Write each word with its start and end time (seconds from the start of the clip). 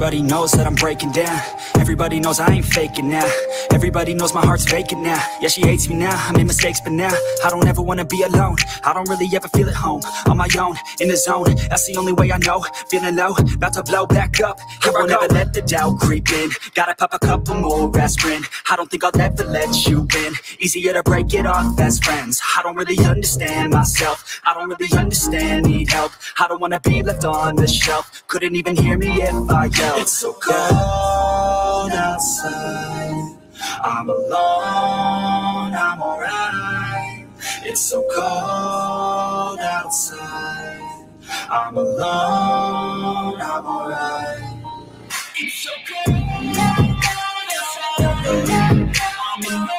Everybody 0.00 0.22
knows 0.22 0.52
that 0.52 0.64
I'm 0.64 0.76
breaking 0.76 1.10
down. 1.10 1.40
Everybody 1.74 2.20
knows 2.20 2.38
I 2.38 2.52
ain't 2.52 2.64
faking 2.64 3.10
now. 3.10 3.28
Everybody 3.72 4.14
knows 4.14 4.32
my 4.32 4.46
heart's 4.46 4.64
vacant 4.64 5.02
now. 5.02 5.20
Yeah, 5.40 5.48
she 5.48 5.60
hates 5.62 5.88
me 5.88 5.96
now. 5.96 6.12
I 6.14 6.30
made 6.36 6.46
mistakes, 6.46 6.80
but 6.80 6.92
now 6.92 7.10
I 7.44 7.50
don't 7.50 7.66
ever 7.66 7.82
wanna 7.82 8.04
be 8.04 8.22
alone. 8.22 8.54
I 8.84 8.92
don't 8.92 9.08
really 9.08 9.28
ever 9.34 9.48
feel 9.48 9.68
at 9.68 9.74
home. 9.74 10.02
On 10.26 10.36
my 10.36 10.48
own, 10.56 10.76
in 11.00 11.08
the 11.08 11.16
zone. 11.16 11.56
That's 11.68 11.84
the 11.88 11.96
only 11.96 12.12
way 12.12 12.30
I 12.30 12.38
know. 12.38 12.64
Feeling 12.88 13.16
low, 13.16 13.34
about 13.56 13.72
to 13.72 13.82
blow 13.82 14.06
back 14.06 14.40
up. 14.40 14.60
I 14.84 14.90
won't 14.90 15.10
ever 15.10 15.26
let 15.34 15.52
the 15.52 15.62
doubt 15.62 15.98
creep 15.98 16.30
in. 16.30 16.50
Gotta 16.74 16.94
pop 16.94 17.12
a 17.12 17.18
couple 17.18 17.56
more 17.56 17.90
aspirin. 17.98 18.44
I 18.70 18.76
don't 18.76 18.88
think 18.88 19.02
I'll 19.02 19.20
ever 19.20 19.42
let 19.42 19.84
you 19.88 20.06
in. 20.16 20.32
Easier 20.60 20.92
to 20.92 21.02
break 21.02 21.34
it 21.34 21.44
off 21.44 21.76
best 21.76 22.04
friends. 22.04 22.40
I 22.56 22.62
don't 22.62 22.76
really 22.76 23.04
understand 23.04 23.72
myself. 23.72 24.40
I 24.44 24.54
don't 24.54 24.68
really 24.68 24.96
understand, 24.96 25.66
need 25.66 25.90
help. 25.90 26.12
I 26.38 26.46
don't 26.46 26.60
wanna 26.60 26.78
be 26.78 27.02
left 27.02 27.24
on 27.24 27.56
the 27.56 27.66
shelf. 27.66 28.22
Couldn't 28.28 28.54
even 28.54 28.76
hear 28.76 28.96
me 28.96 29.22
if 29.22 29.50
I 29.50 29.64
yelled. 29.66 29.87
It's 29.96 30.12
so 30.12 30.32
cold 30.34 31.92
outside. 31.92 33.36
I'm 33.82 34.08
alone, 34.08 35.74
I'm 35.74 36.02
alright. 36.02 37.26
It's 37.64 37.80
so 37.80 38.02
cold 38.14 39.60
outside. 39.60 40.80
I'm 41.50 41.76
alone, 41.76 43.40
I'm 43.40 43.66
alright. 43.66 44.64
It's 45.36 45.54
so 45.54 45.70
cold 45.88 46.56
outside. 46.58 46.94
I'm 49.26 49.44
alone. 49.54 49.77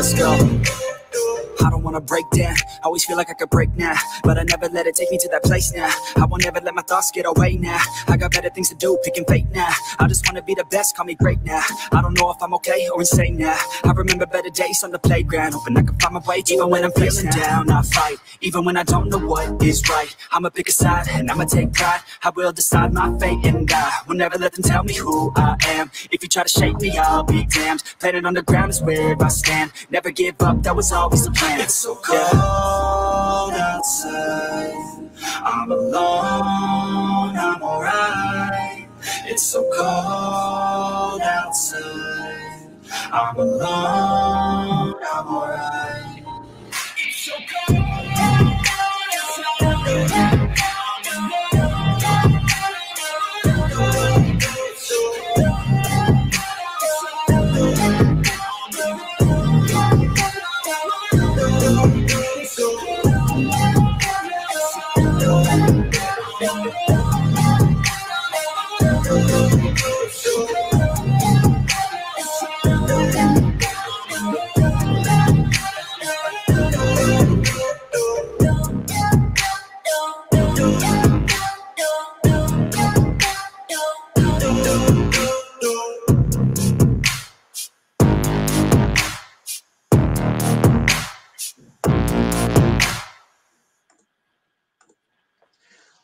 Let's 0.00 0.14
go. 0.14 0.89
I 1.64 1.70
don't 1.70 1.82
wanna 1.82 2.00
break 2.00 2.28
down. 2.30 2.54
I 2.82 2.84
always 2.84 3.04
feel 3.04 3.16
like 3.16 3.30
I 3.30 3.34
could 3.34 3.50
break 3.50 3.70
now, 3.76 3.94
but 4.22 4.38
I 4.38 4.44
never 4.44 4.68
let 4.68 4.86
it 4.86 4.94
take 4.96 5.10
me 5.10 5.18
to 5.18 5.28
that 5.30 5.42
place 5.44 5.72
now. 5.74 5.90
I 6.16 6.26
won't 6.26 6.46
ever 6.46 6.60
let 6.62 6.74
my 6.74 6.82
thoughts 6.82 7.10
get 7.12 7.26
away 7.26 7.56
now. 7.56 7.80
I 8.08 8.16
got 8.16 8.32
better 8.32 8.50
things 8.50 8.68
to 8.70 8.74
do, 8.76 8.98
picking 9.04 9.24
fate 9.24 9.50
now. 9.52 9.70
I 9.98 10.06
just 10.08 10.26
wanna 10.28 10.42
be 10.42 10.54
the 10.54 10.64
best, 10.64 10.96
call 10.96 11.06
me 11.06 11.14
great 11.14 11.42
now. 11.44 11.62
I 11.92 12.02
don't 12.02 12.14
know 12.18 12.30
if 12.30 12.42
I'm 12.42 12.54
okay 12.54 12.88
or 12.94 13.00
insane 13.00 13.36
now. 13.38 13.56
I 13.84 13.92
remember 13.92 14.26
better 14.26 14.50
days 14.50 14.82
on 14.84 14.90
the 14.90 14.98
playground, 14.98 15.54
hoping 15.54 15.76
I 15.76 15.82
can 15.82 15.96
find 15.98 16.14
my 16.14 16.20
way. 16.26 16.42
Even 16.48 16.70
when 16.70 16.84
I'm 16.84 16.92
feeling 16.92 17.26
down, 17.30 17.70
I 17.70 17.82
fight. 17.82 18.18
Even 18.40 18.64
when 18.64 18.76
I 18.76 18.82
don't 18.84 19.08
know 19.08 19.18
what 19.18 19.62
is 19.62 19.82
right, 19.88 20.14
I'ma 20.32 20.50
pick 20.50 20.68
a 20.68 20.72
side 20.72 21.08
and 21.10 21.30
I'ma 21.30 21.44
take 21.44 21.72
pride. 21.72 22.00
I 22.22 22.30
will 22.30 22.52
decide 22.52 22.92
my 22.92 23.16
fate 23.18 23.44
and 23.44 23.70
I 23.72 23.92
will 24.08 24.16
never 24.16 24.38
let 24.38 24.52
them 24.52 24.62
tell 24.62 24.84
me 24.84 24.94
who 24.94 25.32
I 25.36 25.56
am. 25.68 25.90
If 26.10 26.22
you 26.22 26.28
try 26.28 26.44
to 26.44 26.48
shake 26.48 26.80
me, 26.80 26.96
I'll 26.98 27.24
be 27.24 27.44
damned. 27.44 27.82
Planet 28.00 28.24
on 28.24 28.34
the 28.34 28.42
ground 28.42 28.70
is 28.70 28.82
where 28.82 29.16
I 29.22 29.28
stand. 29.28 29.72
Never 29.90 30.10
give 30.10 30.40
up, 30.42 30.62
that 30.62 30.74
was 30.76 30.92
always 30.92 31.24
the 31.24 31.30
plan. 31.32 31.49
It's 31.58 31.74
so 31.74 31.94
cold 31.96 33.54
outside. 33.54 34.74
I'm 35.42 35.70
alone, 35.72 37.36
I'm 37.36 37.62
alright. 37.62 38.88
It's 39.26 39.42
so 39.42 39.62
cold 39.76 41.22
outside. 41.22 42.68
I'm 43.12 43.36
alone, 43.36 44.94
I'm 45.12 45.26
alright. 45.28 46.09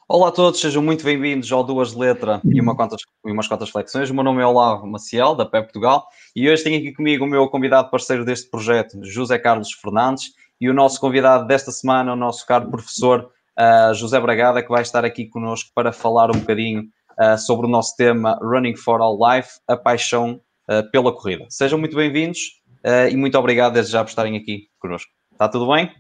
Olá 0.09 0.29
a 0.29 0.31
todos, 0.31 0.61
sejam 0.61 0.81
muito 0.85 1.05
bem-vindos 1.05 1.51
ao 1.51 1.65
Duas 1.65 1.93
Letra 1.93 2.41
e, 2.45 2.61
uma 2.61 2.77
quantas, 2.77 3.01
e 3.27 3.33
umas 3.33 3.49
quantas 3.49 3.71
flexões. 3.71 4.09
O 4.09 4.15
meu 4.15 4.23
nome 4.23 4.41
é 4.41 4.47
Olavo 4.47 4.87
Maciel, 4.87 5.35
da 5.35 5.45
PEP 5.45 5.65
Portugal, 5.65 6.07
e 6.35 6.49
hoje 6.49 6.63
tenho 6.63 6.79
aqui 6.79 6.93
comigo 6.93 7.25
o 7.25 7.29
meu 7.29 7.49
convidado 7.49 7.91
parceiro 7.91 8.25
deste 8.25 8.49
projeto, 8.49 9.01
José 9.03 9.37
Carlos 9.37 9.73
Fernandes, 9.73 10.27
e 10.61 10.71
o 10.71 10.73
nosso 10.73 11.01
convidado 11.01 11.45
desta 11.49 11.73
semana, 11.73 12.13
o 12.13 12.17
nosso 12.17 12.47
caro 12.47 12.71
professor 12.71 13.33
uh, 13.59 13.93
José 13.95 14.21
Bragada, 14.21 14.63
que 14.63 14.69
vai 14.69 14.83
estar 14.83 15.05
aqui 15.05 15.27
connosco 15.27 15.73
para 15.75 15.91
falar 15.91 16.31
um 16.31 16.39
bocadinho 16.39 16.85
uh, 17.19 17.37
sobre 17.37 17.67
o 17.67 17.69
nosso 17.69 17.97
tema 17.97 18.39
Running 18.41 18.77
for 18.77 19.01
All 19.01 19.19
Life, 19.19 19.59
a 19.67 19.77
paixão 19.77 20.41
uh, 20.71 20.89
pela 20.93 21.13
corrida. 21.13 21.47
Sejam 21.49 21.81
muito 21.81 21.97
bem-vindos 21.97 22.63
e 23.11 23.17
muito 23.17 23.37
obrigado 23.37 23.73
desde 23.73 23.91
já 23.91 24.05
por 24.05 24.11
estarem 24.11 24.37
aqui 24.37 24.69
connosco. 24.79 25.11
Está 25.33 25.49
tudo 25.49 25.67
bem? 25.73 25.91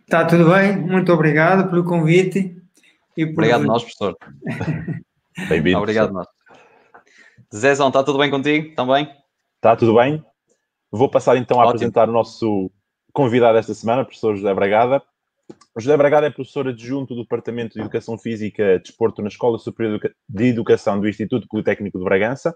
Está 0.00 0.24
tudo 0.24 0.50
bem, 0.50 0.76
muito 0.76 1.12
obrigado 1.12 1.70
pelo 1.70 1.84
convite 1.84 2.59
por... 3.14 3.32
Obrigado 3.32 3.64
nós, 3.64 3.82
professor. 3.82 4.16
Bem-vindo. 5.48 5.78
Obrigado 5.78 6.12
nós. 6.12 6.26
Zezão, 7.54 7.88
está 7.88 8.02
tudo 8.02 8.18
bem 8.18 8.30
contigo 8.30 8.74
também? 8.74 9.10
Está 9.56 9.74
tudo 9.76 9.94
bem. 9.96 10.24
Vou 10.90 11.10
passar 11.10 11.36
então 11.36 11.58
a 11.58 11.60
Ótimo. 11.60 11.70
apresentar 11.70 12.08
o 12.08 12.12
nosso 12.12 12.70
convidado 13.12 13.58
esta 13.58 13.74
semana, 13.74 14.02
o 14.02 14.04
professor 14.04 14.36
José 14.36 14.52
Bragada. 14.54 15.02
O 15.74 15.80
José 15.80 15.96
Bragada 15.96 16.26
é 16.26 16.30
professor 16.30 16.68
adjunto 16.68 17.14
do 17.14 17.22
Departamento 17.22 17.74
de 17.74 17.80
Educação 17.80 18.16
Física 18.16 18.62
e 18.74 18.78
Desporto 18.78 19.22
na 19.22 19.28
Escola 19.28 19.58
Superior 19.58 20.00
de 20.28 20.44
Educação 20.46 21.00
do 21.00 21.08
Instituto 21.08 21.46
Politécnico 21.48 21.98
de 21.98 22.04
Bragança. 22.04 22.54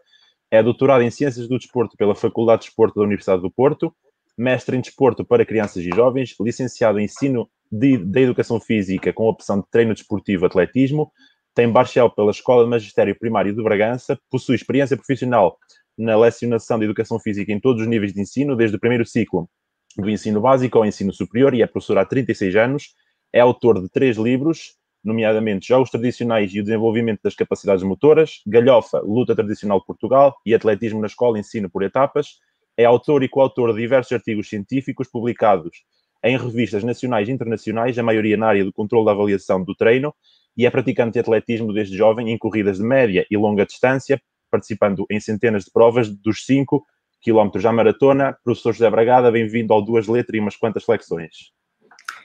É 0.50 0.62
doutorado 0.62 1.02
em 1.02 1.10
Ciências 1.10 1.48
do 1.48 1.58
Desporto 1.58 1.96
pela 1.96 2.14
Faculdade 2.14 2.62
de 2.62 2.68
Desporto 2.68 2.96
da 2.96 3.04
Universidade 3.04 3.42
do 3.42 3.50
Porto, 3.50 3.94
mestre 4.36 4.76
em 4.76 4.80
Desporto 4.80 5.24
para 5.24 5.44
Crianças 5.44 5.82
e 5.82 5.90
Jovens, 5.90 6.34
licenciado 6.40 6.98
em 7.00 7.04
Ensino 7.04 7.48
de, 7.70 7.96
de 7.96 8.20
Educação 8.20 8.60
Física 8.60 9.12
com 9.12 9.28
opção 9.28 9.60
de 9.60 9.66
treino 9.70 9.94
desportivo 9.94 10.46
atletismo, 10.46 11.10
tem 11.54 11.70
bacharel 11.70 12.10
pela 12.10 12.30
Escola 12.30 12.64
de 12.64 12.70
Magistério 12.70 13.16
Primário 13.18 13.54
de 13.54 13.62
Bragança, 13.62 14.18
possui 14.30 14.56
experiência 14.56 14.96
profissional 14.96 15.56
na 15.96 16.16
lecionação 16.16 16.78
de 16.78 16.84
Educação 16.84 17.20
Física 17.20 17.52
em 17.52 17.60
todos 17.60 17.82
os 17.82 17.88
níveis 17.88 18.12
de 18.12 18.20
ensino, 18.20 18.56
desde 18.56 18.76
o 18.76 18.80
primeiro 18.80 19.06
ciclo 19.06 19.48
do 19.96 20.10
ensino 20.10 20.40
básico 20.40 20.76
ao 20.76 20.84
ensino 20.84 21.12
superior 21.12 21.54
e 21.54 21.62
é 21.62 21.66
professor 21.66 21.98
há 21.98 22.04
36 22.04 22.56
anos. 22.56 22.94
É 23.32 23.40
autor 23.40 23.80
de 23.80 23.88
três 23.88 24.16
livros, 24.16 24.76
nomeadamente 25.04 25.68
Jogos 25.68 25.90
Tradicionais 25.90 26.52
e 26.52 26.60
o 26.60 26.64
Desenvolvimento 26.64 27.20
das 27.22 27.34
Capacidades 27.34 27.84
Motoras, 27.84 28.40
Galhofa, 28.46 29.00
Luta 29.00 29.34
Tradicional 29.34 29.78
de 29.78 29.86
Portugal 29.86 30.34
e 30.44 30.54
Atletismo 30.54 31.00
na 31.00 31.06
Escola, 31.06 31.38
Ensino 31.38 31.70
por 31.70 31.82
Etapas. 31.82 32.38
É 32.76 32.84
autor 32.84 33.22
e 33.22 33.28
coautor 33.28 33.72
de 33.72 33.80
diversos 33.80 34.10
artigos 34.12 34.48
científicos 34.48 35.08
publicados 35.08 35.84
em 36.24 36.38
revistas 36.38 36.82
nacionais 36.82 37.28
e 37.28 37.32
internacionais, 37.32 37.98
a 37.98 38.02
maioria 38.02 38.36
na 38.36 38.46
área 38.46 38.64
do 38.64 38.72
controle 38.72 39.04
da 39.04 39.12
avaliação 39.12 39.62
do 39.62 39.74
treino, 39.74 40.14
e 40.56 40.64
é 40.64 40.70
praticante 40.70 41.12
de 41.12 41.18
atletismo 41.18 41.72
desde 41.72 41.96
jovem 41.96 42.30
em 42.30 42.38
corridas 42.38 42.78
de 42.78 42.84
média 42.84 43.26
e 43.30 43.36
longa 43.36 43.66
distância, 43.66 44.20
participando 44.50 45.04
em 45.10 45.20
centenas 45.20 45.64
de 45.64 45.70
provas 45.70 46.08
dos 46.08 46.46
5 46.46 46.82
km 47.22 47.66
à 47.66 47.72
maratona. 47.72 48.36
Professor 48.42 48.72
José 48.72 48.88
Bragada, 48.88 49.30
bem-vindo 49.30 49.72
ao 49.74 49.82
Duas 49.82 50.06
Letras 50.06 50.36
e 50.36 50.40
umas 50.40 50.56
quantas 50.56 50.84
flexões. 50.84 51.52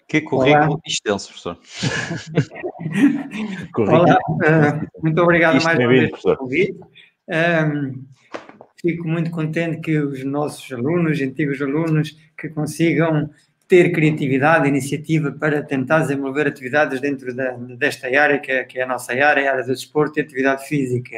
Que 0.08 0.22
currículo 0.22 0.72
Olá. 0.72 0.80
extenso, 0.88 1.28
professor. 1.28 1.58
Olá, 3.78 4.16
uh, 4.16 5.04
muito 5.04 5.22
obrigado 5.22 5.58
Isto 5.58 5.66
mais 5.66 5.78
uma 5.78 5.88
vez 5.88 6.12
pelo 6.12 6.38
convite. 6.38 6.80
Um, 7.28 8.06
fico 8.82 9.08
muito 9.08 9.30
contente 9.30 9.82
que 9.82 10.00
os 10.00 10.24
nossos 10.24 10.72
alunos, 10.72 11.22
antigos 11.22 11.62
alunos, 11.62 12.18
que 12.38 12.50
consigam 12.50 13.30
ter 13.70 13.92
criatividade, 13.92 14.68
iniciativa 14.68 15.32
para 15.32 15.62
tentar 15.62 16.00
desenvolver 16.00 16.48
atividades 16.48 17.00
dentro 17.00 17.34
da, 17.36 17.52
desta 17.52 18.08
área, 18.08 18.40
que 18.40 18.52
é, 18.52 18.64
que 18.64 18.80
é, 18.80 18.84
a 18.84 18.88
nossa 18.88 19.14
área, 19.14 19.48
a 19.48 19.54
área 19.54 19.64
do 19.64 19.72
desporto 19.72 20.18
e 20.18 20.24
atividade 20.24 20.68
física. 20.68 21.16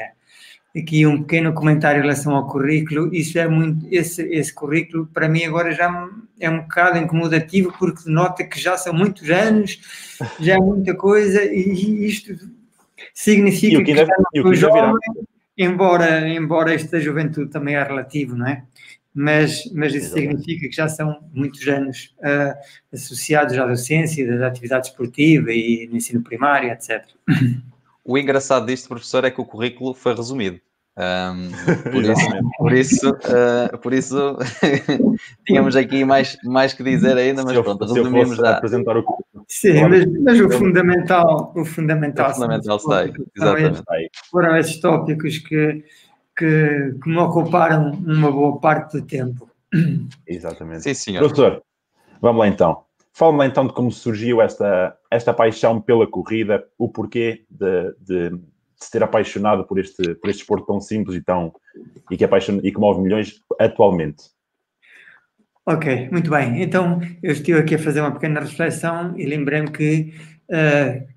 aqui 0.75 1.07
um 1.07 1.23
pequeno 1.23 1.53
comentário 1.53 1.99
em 1.99 2.01
relação 2.01 2.35
ao 2.35 2.45
currículo. 2.45 3.09
Isso 3.15 3.39
é 3.39 3.47
muito, 3.47 3.87
esse, 3.89 4.23
esse 4.23 4.53
currículo 4.53 5.07
para 5.13 5.29
mim 5.29 5.45
agora 5.45 5.71
já 5.71 6.09
é 6.41 6.49
um 6.49 6.63
bocado 6.63 6.97
incomodativo 6.97 7.73
porque 7.79 8.09
nota 8.09 8.43
que 8.43 8.59
já 8.59 8.77
são 8.77 8.93
muitos 8.93 9.29
anos, 9.29 9.79
já 10.37 10.55
é 10.55 10.59
muita 10.59 10.93
coisa 10.93 11.41
e 11.41 12.05
isto 12.05 12.35
significa 13.13 13.77
que, 13.77 13.85
que 13.85 13.93
deve, 13.93 14.11
já 14.11 14.43
não 14.43 14.53
jovem, 14.53 14.93
embora, 15.57 16.27
embora 16.27 16.73
esta 16.73 16.99
juventude 16.99 17.49
também 17.49 17.75
é 17.75 17.83
relativo, 17.83 18.35
não 18.35 18.47
é? 18.47 18.63
Mas, 19.13 19.69
mas 19.73 19.93
isso 19.93 20.13
significa 20.13 20.69
que 20.69 20.75
já 20.75 20.87
são 20.87 21.19
muitos 21.33 21.67
anos 21.67 22.15
uh, 22.19 22.55
associados 22.93 23.57
à 23.57 23.65
docência, 23.65 24.37
da 24.37 24.47
atividade 24.47 24.87
esportiva 24.87 25.51
e 25.51 25.87
no 25.89 25.97
ensino 25.97 26.23
primário, 26.23 26.69
etc. 26.69 27.03
O 28.05 28.17
engraçado 28.17 28.65
disto, 28.65 28.87
professor, 28.87 29.25
é 29.25 29.31
que 29.31 29.41
o 29.41 29.45
currículo 29.45 29.93
foi 29.93 30.15
resumido. 30.15 30.59
Um, 30.97 31.51
por 31.91 32.03
isso, 32.03 32.29
por 32.57 32.73
isso, 32.73 33.09
uh, 33.09 33.77
por 33.77 33.93
isso 33.93 34.37
tínhamos 35.47 35.75
aqui 35.75 36.03
mais, 36.03 36.37
mais 36.43 36.73
que 36.73 36.83
dizer 36.83 37.17
ainda, 37.17 37.43
mas 37.43 37.55
se 37.55 37.63
pronto, 37.63 37.85
resumimos 37.85 38.37
já. 38.37 38.57
Apresentar 38.57 38.97
o... 38.97 39.05
Sim, 39.47 39.87
mas, 39.87 40.05
mas 40.21 40.39
o 40.39 40.49
fundamental, 40.49 41.53
o 41.55 41.63
fundamental, 41.63 42.31
o 42.31 42.33
fundamental 42.33 42.79
sei, 42.79 43.13
exatamente. 43.35 43.83
Foram 44.29 44.57
esses 44.57 44.79
tópicos 44.79 45.37
que, 45.39 45.83
que, 46.37 46.95
que 47.03 47.09
me 47.09 47.17
ocuparam 47.17 47.91
uma 47.91 48.31
boa 48.31 48.59
parte 48.59 48.99
do 48.99 49.05
tempo. 49.05 49.49
Exatamente. 50.27 50.83
Sim, 50.83 50.93
senhor. 50.93 51.19
Professor, 51.19 51.61
vamos 52.21 52.39
lá 52.39 52.47
então. 52.47 52.83
Fala-me 53.13 53.39
lá 53.39 53.45
então 53.45 53.67
de 53.67 53.73
como 53.73 53.91
surgiu 53.91 54.41
esta, 54.41 54.95
esta 55.09 55.33
paixão 55.33 55.81
pela 55.81 56.07
corrida, 56.07 56.65
o 56.77 56.89
porquê 56.89 57.45
de, 57.49 57.93
de, 57.99 58.29
de 58.29 58.41
se 58.75 58.89
ter 58.89 59.03
apaixonado 59.03 59.65
por 59.65 59.79
este, 59.79 60.15
por 60.15 60.29
este 60.29 60.41
esporte 60.41 60.65
tão 60.65 60.79
simples 60.79 61.17
e, 61.17 61.21
tão, 61.21 61.53
e, 62.09 62.17
que 62.17 62.23
apaixona, 62.23 62.61
e 62.63 62.71
que 62.71 62.79
move 62.79 63.01
milhões 63.01 63.41
atualmente. 63.59 64.23
Ok, 65.65 66.09
muito 66.11 66.31
bem. 66.31 66.63
Então, 66.63 66.99
eu 67.21 67.33
estive 67.33 67.59
aqui 67.59 67.75
a 67.75 67.79
fazer 67.79 68.01
uma 68.01 68.11
pequena 68.11 68.39
reflexão 68.39 69.15
e 69.17 69.25
lembrei-me 69.25 69.69
que 69.69 70.13
uh, 70.49 71.07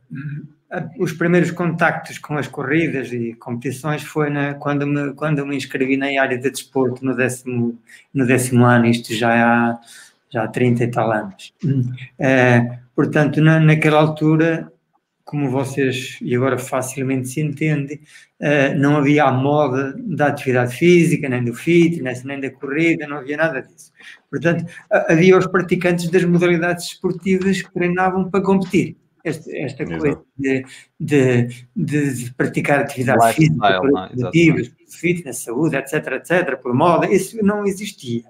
os 0.99 1.13
primeiros 1.13 1.51
contactos 1.51 2.19
com 2.19 2.37
as 2.37 2.49
corridas 2.49 3.13
e 3.13 3.35
competições 3.35 4.03
foi 4.03 4.31
na, 4.31 4.55
quando, 4.55 4.87
me, 4.87 5.13
quando 5.15 5.47
me 5.47 5.57
inscrevi 5.57 5.97
na 5.97 6.07
área 6.21 6.39
de 6.39 6.51
desporto 6.51 7.05
no 7.05 7.15
décimo, 7.15 7.79
no 8.13 8.27
décimo 8.27 8.65
ano, 8.65 8.87
isto 8.87 9.15
já 9.15 9.33
há, 9.35 9.81
já 10.31 10.45
há 10.45 10.49
30 10.49 10.85
e 10.85 10.89
tal 10.89 11.13
anos. 11.13 11.53
Uh, 11.65 12.79
portanto, 12.95 13.41
na, 13.41 13.61
naquela 13.61 14.01
altura, 14.01 14.73
como 15.25 15.51
vocês, 15.51 16.19
e 16.21 16.35
agora 16.35 16.59
facilmente 16.59 17.29
se 17.29 17.41
entende, 17.41 18.01
uh, 18.41 18.79
não 18.79 18.97
havia 18.97 19.25
a 19.25 19.33
moda 19.33 19.95
da 19.99 20.29
atividade 20.29 20.75
física, 20.77 21.29
nem 21.29 21.45
do 21.45 21.55
fitness, 21.55 22.25
nem 22.25 22.41
da 22.41 22.51
corrida, 22.51 23.07
não 23.07 23.19
havia 23.19 23.37
nada 23.37 23.63
disso. 23.63 23.93
Portanto, 24.31 24.65
havia 24.91 25.37
os 25.37 25.47
praticantes 25.47 26.11
das 26.11 26.25
modalidades 26.25 26.87
esportivas 26.87 27.63
que 27.63 27.73
treinavam 27.73 28.31
para 28.31 28.43
competir 28.43 28.97
esta, 29.25 29.57
esta 29.57 29.87
coisa 29.87 30.23
de, 30.37 30.67
de, 31.01 31.49
de, 31.75 32.35
praticar 32.37 32.81
atividades 32.81 33.35
físicas, 33.35 33.81
produtivas, 33.81 34.73
fitness, 34.89 35.39
saúde, 35.39 35.77
etc, 35.77 35.95
etc, 36.13 36.61
por 36.61 36.75
moda, 36.75 37.11
isso 37.11 37.43
não 37.43 37.65
existia. 37.65 38.23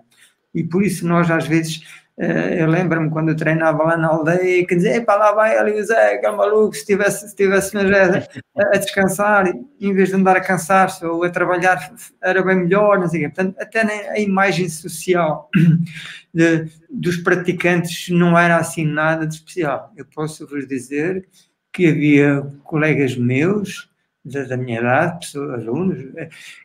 E 0.55 0.63
por 0.63 0.85
isso 0.85 1.07
nós 1.07 1.29
às 1.31 1.49
vezes 1.49 1.83
eu 2.17 2.69
lembro-me 2.69 3.11
quando 3.11 3.31
eu 3.31 3.37
treinava 3.37 3.83
lá 3.83 3.97
na 3.97 4.09
aldeia 4.09 4.65
que 4.65 4.77
dizia, 4.77 4.97
epá, 4.97 5.17
lá 5.17 5.33
vai 5.33 5.59
ali 5.59 5.73
o 5.73 5.85
Zé, 5.85 6.15
aquele 6.15 6.37
maluco, 6.37 6.73
se 6.75 6.81
estivesse, 6.81 7.29
se 7.29 7.35
tivesse 7.35 7.77
a, 7.77 8.69
a, 8.73 8.79
descansar, 8.79 9.53
em 9.81 9.93
vez 9.93 10.11
de 10.11 10.15
andar 10.15 10.37
a 10.37 10.41
cansar-se 10.41 11.05
ou 11.05 11.25
a 11.25 11.31
trabalhar, 11.31 11.93
era 12.23 12.41
bem 12.43 12.57
melhor, 12.57 13.01
não 13.01 13.09
sei 13.09 13.21
o 13.21 13.23
quê. 13.25 13.35
Portanto, 13.35 13.57
até 13.61 13.81
a 14.11 14.21
imagem 14.21 14.69
social 14.69 15.51
de, 16.33 16.69
dos 16.89 17.17
praticantes 17.17 18.09
não 18.11 18.39
era 18.39 18.59
assim 18.59 18.87
nada 18.87 19.27
de 19.27 19.35
especial. 19.35 19.93
Eu 19.97 20.07
posso 20.07 20.47
vos 20.47 20.69
dizer 20.69 21.27
que 21.73 21.89
havia 21.89 22.47
colegas 22.63 23.17
meus 23.17 23.93
da, 24.25 24.45
da 24.45 24.57
minha 24.57 24.81
idade, 24.81 25.19
pessoas, 25.21 25.61
alunos, 25.61 25.99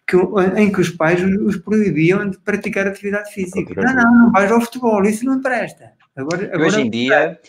que, 0.08 0.18
em 0.58 0.72
que 0.72 0.82
os 0.82 0.90
pais 0.90 1.22
os 1.24 1.58
proibiam 1.58 2.30
de 2.30 2.38
praticar 2.40 2.88
atividade 2.88 3.34
física. 3.34 3.82
Não, 3.82 3.94
não, 3.94 4.16
não 4.16 4.32
vais 4.32 4.52
ao 4.52 4.62
futebol, 4.62 5.04
isso 5.04 5.26
não 5.26 5.42
presta. 5.42 5.92
Agora, 6.18 6.46
agora 6.48 6.66
hoje 6.66 6.82
em 6.82 6.90
dia 6.90 7.40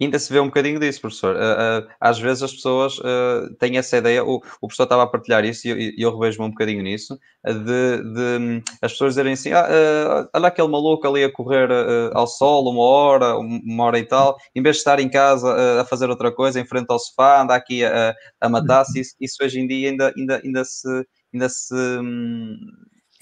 ainda 0.00 0.18
se 0.18 0.32
vê 0.32 0.38
um 0.38 0.46
bocadinho 0.46 0.78
disso, 0.78 1.00
professor. 1.00 1.34
Uh, 1.34 1.84
uh, 1.84 1.88
às 2.00 2.18
vezes 2.18 2.42
as 2.42 2.52
pessoas 2.52 2.98
uh, 2.98 3.52
têm 3.58 3.78
essa 3.78 3.96
ideia, 3.96 4.24
o, 4.24 4.36
o 4.36 4.68
professor 4.68 4.84
estava 4.84 5.02
a 5.02 5.06
partilhar 5.06 5.44
isso 5.44 5.66
e 5.66 5.94
eu, 5.98 6.10
eu 6.10 6.18
revejo-me 6.18 6.46
um 6.46 6.50
bocadinho 6.50 6.82
nisso, 6.82 7.18
de, 7.44 8.02
de 8.14 8.62
as 8.80 8.92
pessoas 8.92 9.12
dizerem 9.12 9.32
assim: 9.32 9.52
ah, 9.52 10.28
olha 10.34 10.48
aquele 10.48 10.68
maluco 10.68 11.06
ali 11.08 11.24
a 11.24 11.32
correr 11.32 11.68
ao 12.12 12.26
sol 12.26 12.70
uma 12.70 12.82
hora, 12.82 13.36
uma 13.36 13.84
hora 13.84 13.98
e 13.98 14.04
tal, 14.04 14.36
em 14.54 14.62
vez 14.62 14.76
de 14.76 14.80
estar 14.80 15.00
em 15.00 15.08
casa 15.08 15.80
a 15.80 15.84
fazer 15.84 16.08
outra 16.08 16.30
coisa, 16.30 16.60
em 16.60 16.66
frente 16.66 16.86
ao 16.90 16.98
sofá, 16.98 17.42
anda 17.42 17.54
aqui 17.54 17.84
a, 17.84 18.14
a 18.40 18.48
matar-se. 18.48 19.00
Isso, 19.00 19.14
isso, 19.20 19.36
hoje 19.42 19.58
em 19.58 19.66
dia 19.66 19.90
ainda, 19.90 20.12
ainda, 20.16 20.40
ainda 20.44 20.64
se. 20.64 20.88
Ainda 21.34 21.48
se 21.48 21.74
hum, 21.74 22.58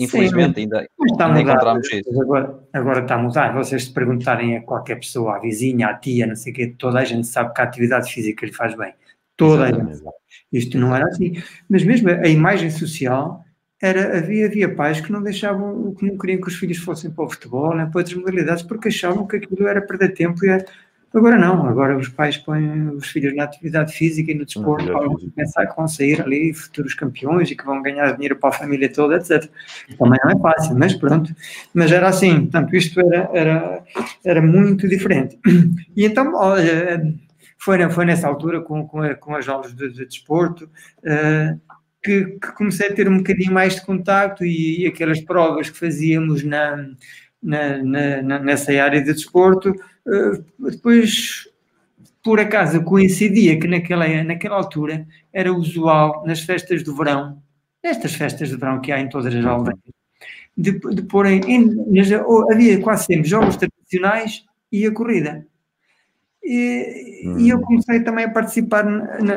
Infelizmente, 0.01 0.55
Sim, 0.55 0.61
ainda, 0.63 0.89
está 1.11 1.27
ainda 1.27 1.41
encontramos 1.43 1.93
isso. 1.93 2.23
Agora, 2.23 2.59
agora 2.73 3.01
está 3.03 3.17
a 3.17 3.19
mudar. 3.19 3.55
Vocês 3.55 3.85
se 3.85 3.93
perguntarem 3.93 4.57
a 4.57 4.63
qualquer 4.63 4.97
pessoa, 4.97 5.37
a 5.37 5.39
vizinha, 5.39 5.89
a 5.89 5.95
tia, 5.95 6.27
não 6.27 6.35
sei 6.35 6.53
o 6.53 6.57
quê, 6.57 6.75
toda 6.79 7.01
a 7.01 7.05
gente 7.05 7.27
sabe 7.27 7.53
que 7.53 7.61
a 7.61 7.65
atividade 7.65 8.11
física 8.11 8.47
lhe 8.47 8.53
faz 8.53 8.75
bem. 8.75 8.95
Toda 9.37 9.65
Exatamente. 9.65 9.83
a 9.83 9.93
gente 9.93 10.05
sabe. 10.05 10.17
Isto 10.53 10.79
não 10.79 10.97
era 10.97 11.07
assim. 11.07 11.43
Mas 11.69 11.85
mesmo 11.85 12.09
a 12.09 12.29
imagem 12.29 12.71
social 12.71 13.45
era, 13.81 14.19
havia, 14.19 14.47
havia 14.47 14.75
pais 14.75 15.03
que 15.03 15.13
não 15.13 15.23
deixavam, 15.23 15.95
que 15.95 16.07
não 16.07 16.17
queriam 16.17 16.41
que 16.41 16.49
os 16.49 16.57
filhos 16.57 16.79
fossem 16.79 17.11
para 17.11 17.25
o 17.25 17.31
futebol, 17.31 17.77
nem 17.77 17.89
para 17.91 17.99
outras 17.99 18.17
modalidades, 18.17 18.63
porque 18.63 18.89
achavam 18.89 19.27
que 19.27 19.37
aquilo 19.37 19.69
era 19.69 19.83
perder 19.83 20.15
tempo 20.15 20.43
e 20.45 20.49
era, 20.49 20.65
Agora 21.13 21.37
não, 21.37 21.67
agora 21.67 21.99
os 21.99 22.09
pais 22.09 22.37
põem 22.37 22.89
os 22.91 23.09
filhos 23.09 23.35
na 23.35 23.43
atividade 23.43 23.93
física 23.93 24.31
e 24.31 24.35
no 24.35 24.45
desporto 24.45 24.87
para 24.87 25.09
pensar 25.35 25.67
que 25.67 25.77
vão 25.77 25.89
sair 25.89 26.23
ali 26.23 26.55
futuros 26.55 26.95
campeões 26.95 27.51
e 27.51 27.57
que 27.57 27.65
vão 27.65 27.83
ganhar 27.83 28.13
dinheiro 28.13 28.37
para 28.37 28.51
a 28.51 28.53
família 28.53 28.93
toda, 28.93 29.17
etc. 29.17 29.51
Também 29.99 30.21
não 30.23 30.31
é 30.31 30.39
fácil, 30.39 30.79
mas 30.79 30.95
pronto. 30.95 31.35
Mas 31.75 31.91
era 31.91 32.09
assim, 32.09 32.43
portanto, 32.43 32.77
isto 32.77 33.01
era, 33.01 33.31
era, 33.33 33.83
era 34.25 34.43
muito 34.43 34.89
diferente. 34.89 35.37
E 35.97 36.05
então, 36.05 36.33
olha, 36.35 37.03
foi, 37.59 37.91
foi 37.91 38.05
nessa 38.05 38.29
altura, 38.29 38.61
com, 38.61 38.87
com, 38.87 39.03
com 39.17 39.35
as 39.35 39.49
aulas 39.49 39.75
de, 39.75 39.93
de 39.93 40.07
desporto, 40.07 40.71
uh, 41.01 41.61
que, 42.03 42.25
que, 42.25 42.53
comecei 42.53 42.89
a 42.89 42.95
ter 42.95 43.09
um 43.09 43.19
bocadinho 43.19 43.53
mais 43.53 43.75
de 43.75 43.85
contato 43.85 44.45
e, 44.45 44.83
e 44.83 44.87
aquelas 44.87 45.21
provas 45.21 45.69
que 45.69 45.79
fazíamos 45.79 46.45
na, 46.45 46.87
na, 47.43 47.83
na, 48.23 48.39
nessa 48.39 48.73
área 48.73 49.03
de 49.03 49.13
desporto 49.13 49.75
depois, 50.59 51.49
por 52.23 52.41
acaso, 52.41 52.83
coincidia 52.85 53.59
que 53.59 53.67
naquela, 53.67 54.25
naquela 54.25 54.57
altura 54.57 55.07
era 55.33 55.53
usual 55.53 56.25
nas 56.27 56.41
festas 56.41 56.83
do 56.83 56.97
verão, 56.97 57.41
nestas 57.83 58.15
festas 58.15 58.49
de 58.49 58.57
verão 58.57 58.81
que 58.81 58.93
há 58.93 59.01
em 59.01 59.09
todas 59.09 59.35
as 59.35 59.45
aldeias, 59.45 59.79
de, 60.57 60.79
de 60.79 61.03
porem, 61.03 61.41
havia 62.51 62.81
quase 62.81 63.07
sempre 63.07 63.29
jogos 63.29 63.57
tradicionais 63.57 64.45
e 64.71 64.87
a 64.87 64.93
corrida. 64.93 65.47
E, 66.43 67.23
hum. 67.27 67.39
e, 67.39 67.51
eu 67.51 67.59
hum. 67.59 67.63
comecei 67.63 68.01
também 68.01 68.25
a 68.25 68.31
participar 68.31 68.85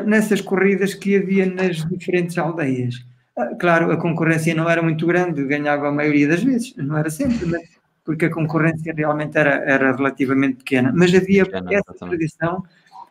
nessas 0.06 0.40
corridas 0.40 0.94
que 0.94 1.16
havia 1.16 1.46
nas 1.46 1.84
diferentes 1.88 2.36
aldeias. 2.38 2.94
Ah, 3.36 3.54
claro, 3.58 3.90
a 3.90 3.96
concorrência 3.96 4.54
não 4.54 4.68
era 4.68 4.82
muito 4.82 5.06
grande, 5.06 5.44
ganhava 5.44 5.88
a 5.88 5.92
maioria 5.92 6.28
das 6.28 6.42
vezes, 6.42 6.74
não 6.76 6.96
era 6.96 7.10
sempre, 7.10 7.46
mas 7.46 7.62
porque 8.04 8.26
a 8.26 8.30
concorrência 8.30 8.92
realmente 8.94 9.36
era, 9.38 9.54
era 9.64 9.96
relativamente 9.96 10.58
pequena, 10.58 10.92
mas 10.94 11.14
havia 11.14 11.44
pequena, 11.44 11.72
essa 11.72 11.90
exatamente. 11.90 12.18
tradição 12.18 12.64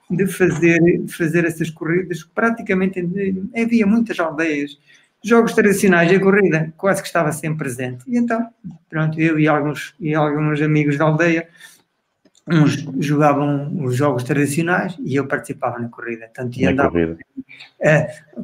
de 0.09 0.27
fazer, 0.27 0.79
de 0.79 1.13
fazer 1.13 1.45
essas 1.45 1.69
corridas, 1.69 2.23
praticamente 2.23 2.99
havia 3.55 3.87
muitas 3.87 4.19
aldeias, 4.19 4.77
jogos 5.23 5.53
tradicionais, 5.53 6.11
a 6.11 6.19
corrida 6.19 6.73
quase 6.77 7.01
que 7.01 7.07
estava 7.07 7.31
sempre 7.31 7.59
presente. 7.59 8.03
E 8.07 8.17
então, 8.17 8.47
pronto, 8.89 9.19
eu 9.19 9.39
e 9.39 9.47
alguns, 9.47 9.95
e 9.99 10.13
alguns 10.13 10.61
amigos 10.61 10.97
da 10.97 11.05
aldeia 11.05 11.47
uns 12.47 12.85
jogavam 12.99 13.73
os 13.83 13.95
jogos 13.95 14.23
tradicionais 14.23 14.97
e 14.99 15.15
eu 15.15 15.25
participava 15.27 15.79
na 15.79 15.87
corrida. 15.87 16.29
Tanto 16.33 16.59
ia 16.59 16.71
andar 16.71 16.91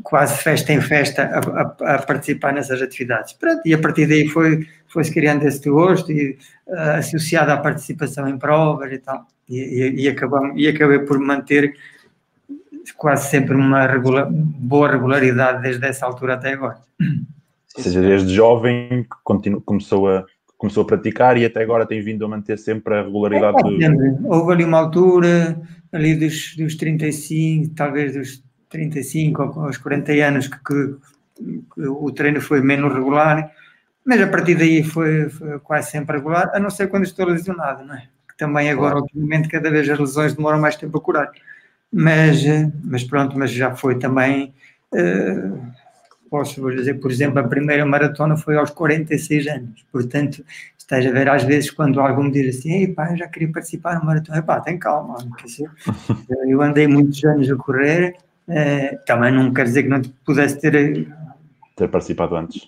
quase 0.04 0.42
festa 0.42 0.72
em 0.72 0.82
festa 0.82 1.24
a, 1.24 1.40
a, 1.40 1.96
a, 1.96 2.02
participar 2.04 2.54
nessas 2.54 2.82
atividades. 2.82 3.34
Pronto, 3.34 3.62
e 3.66 3.74
a 3.74 3.78
partir 3.78 4.08
daí 4.08 4.28
foi, 4.28 4.68
foi-se 4.90 5.14
criando 5.14 5.44
esse 5.44 5.70
gosto 5.70 6.12
e 6.12 6.38
uh, 6.68 6.98
associado 6.98 7.52
à 7.52 7.58
participação 7.58 8.28
em 8.28 8.38
provas 8.38 8.92
e 8.92 8.98
tal. 8.98 9.26
E, 9.48 9.58
e, 9.58 10.02
e, 10.02 10.10
acabamos, 10.10 10.54
e 10.56 10.68
acabei 10.68 11.00
por 11.00 11.18
manter 11.20 11.74
quase 12.98 13.30
sempre 13.30 13.56
uma 13.56 13.86
regula, 13.86 14.28
boa 14.30 14.92
regularidade 14.92 15.62
desde 15.62 15.86
essa 15.86 16.06
altura 16.06 16.34
até 16.34 16.54
agora. 16.54 16.80
Ou 17.78 17.84
seja, 17.84 18.02
desde 18.02 18.34
jovem 18.34 19.06
continu, 19.24 19.62
começou 19.62 20.10
a 20.10 20.26
começou 20.60 20.84
a 20.84 20.86
praticar 20.86 21.38
e 21.38 21.46
até 21.46 21.64
agora 21.64 21.86
tem 21.86 22.02
vindo 22.02 22.26
a 22.26 22.28
manter 22.28 22.60
sempre 22.60 22.94
a 22.94 23.04
regularidade. 23.04 23.58
É, 23.82 23.90
do... 23.90 24.28
Houve 24.28 24.52
ali 24.52 24.66
uma 24.66 24.78
altura, 24.78 25.58
ali 25.90 26.14
dos, 26.16 26.54
dos 26.58 26.76
35, 26.76 27.74
talvez 27.74 28.14
dos 28.14 28.44
35 28.68 29.42
aos 29.42 29.78
40 29.78 30.12
anos, 30.12 30.48
que, 30.50 30.58
que 30.62 31.88
o 31.88 32.12
treino 32.12 32.42
foi 32.42 32.62
menos 32.62 32.94
regular, 32.94 33.50
mas 34.06 34.22
a 34.22 34.28
partir 34.28 34.56
daí 34.56 34.84
foi, 34.84 35.30
foi 35.30 35.60
quase 35.60 35.92
sempre 35.92 36.18
regular, 36.18 36.52
a 36.54 36.60
não 36.60 36.70
ser 36.70 36.88
quando 36.88 37.04
estou 37.04 37.26
lesionado, 37.26 37.86
não 37.86 37.96
é? 37.96 38.08
Que 38.28 38.38
também 38.38 38.70
agora, 38.70 38.94
claro. 38.94 39.06
obviamente, 39.06 39.50
cada 39.50 39.70
vez 39.70 39.90
as 39.90 40.00
lesões 40.00 40.34
demoram 40.34 40.60
mais 40.60 40.76
tempo 40.76 40.98
a 40.98 41.02
curar. 41.02 41.32
Mas, 41.92 42.46
eh, 42.46 42.72
mas 42.84 43.04
pronto, 43.04 43.38
mas 43.38 43.52
já 43.52 43.76
foi 43.76 43.98
também. 43.98 44.54
Uh, 44.94 45.60
posso 46.30 46.70
dizer, 46.72 46.96
por 46.96 47.12
exemplo, 47.12 47.40
a 47.40 47.48
primeira 47.48 47.86
maratona 47.86 48.38
foi 48.38 48.56
aos 48.56 48.70
46 48.70 49.48
anos, 49.48 49.86
portanto, 49.92 50.46
estás 50.78 51.06
a 51.06 51.12
ver 51.12 51.28
às 51.30 51.44
vezes 51.44 51.72
quando 51.72 52.00
alguém 52.00 52.26
me 52.26 52.32
diz 52.32 52.58
assim, 52.58 52.72
ei 52.72 52.88
pá, 52.88 53.12
eu 53.12 53.18
já 53.18 53.28
queria 53.28 53.52
participar 53.52 53.96
na 53.96 54.04
maratona, 54.04 54.42
pá, 54.42 54.60
tem 54.60 54.78
calma, 54.78 55.18
eu 56.48 56.62
andei 56.62 56.88
muitos 56.88 57.24
anos 57.24 57.50
a 57.50 57.56
correr, 57.56 58.16
uh, 58.48 59.06
também 59.06 59.32
não 59.32 59.52
quer 59.54 59.66
dizer 59.66 59.84
que 59.84 59.90
não 59.90 60.02
pudesse 60.26 60.60
ter... 60.60 61.08
Ter 61.76 61.88
participado 61.88 62.36
antes. 62.36 62.68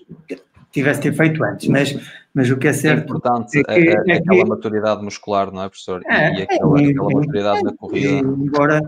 Tivesse 0.72 1.01
ter 1.01 1.13
feito 1.13 1.44
antes, 1.44 1.68
mas, 1.68 1.98
mas 2.34 2.50
o 2.50 2.58
que 2.58 2.68
é 2.68 2.74
certo... 2.74 3.01
É 3.01 3.04
importante 3.04 3.60
é, 3.60 3.63
que, 3.63 3.72
é, 3.72 3.94
é, 3.94 4.04
é 4.08 4.18
aquela 4.18 4.44
que, 4.44 4.50
maturidade 4.50 5.04
muscular, 5.04 5.51
não 5.51 5.63
é, 5.63 5.70
professor? 5.70 6.01
É, 6.08 6.40
e 6.40 6.42
aquela, 6.44 6.80
aquela 6.80 7.10
maturidade 7.12 7.63
na 7.63 7.74
corrida. 7.74 8.10
Embora 8.10 8.82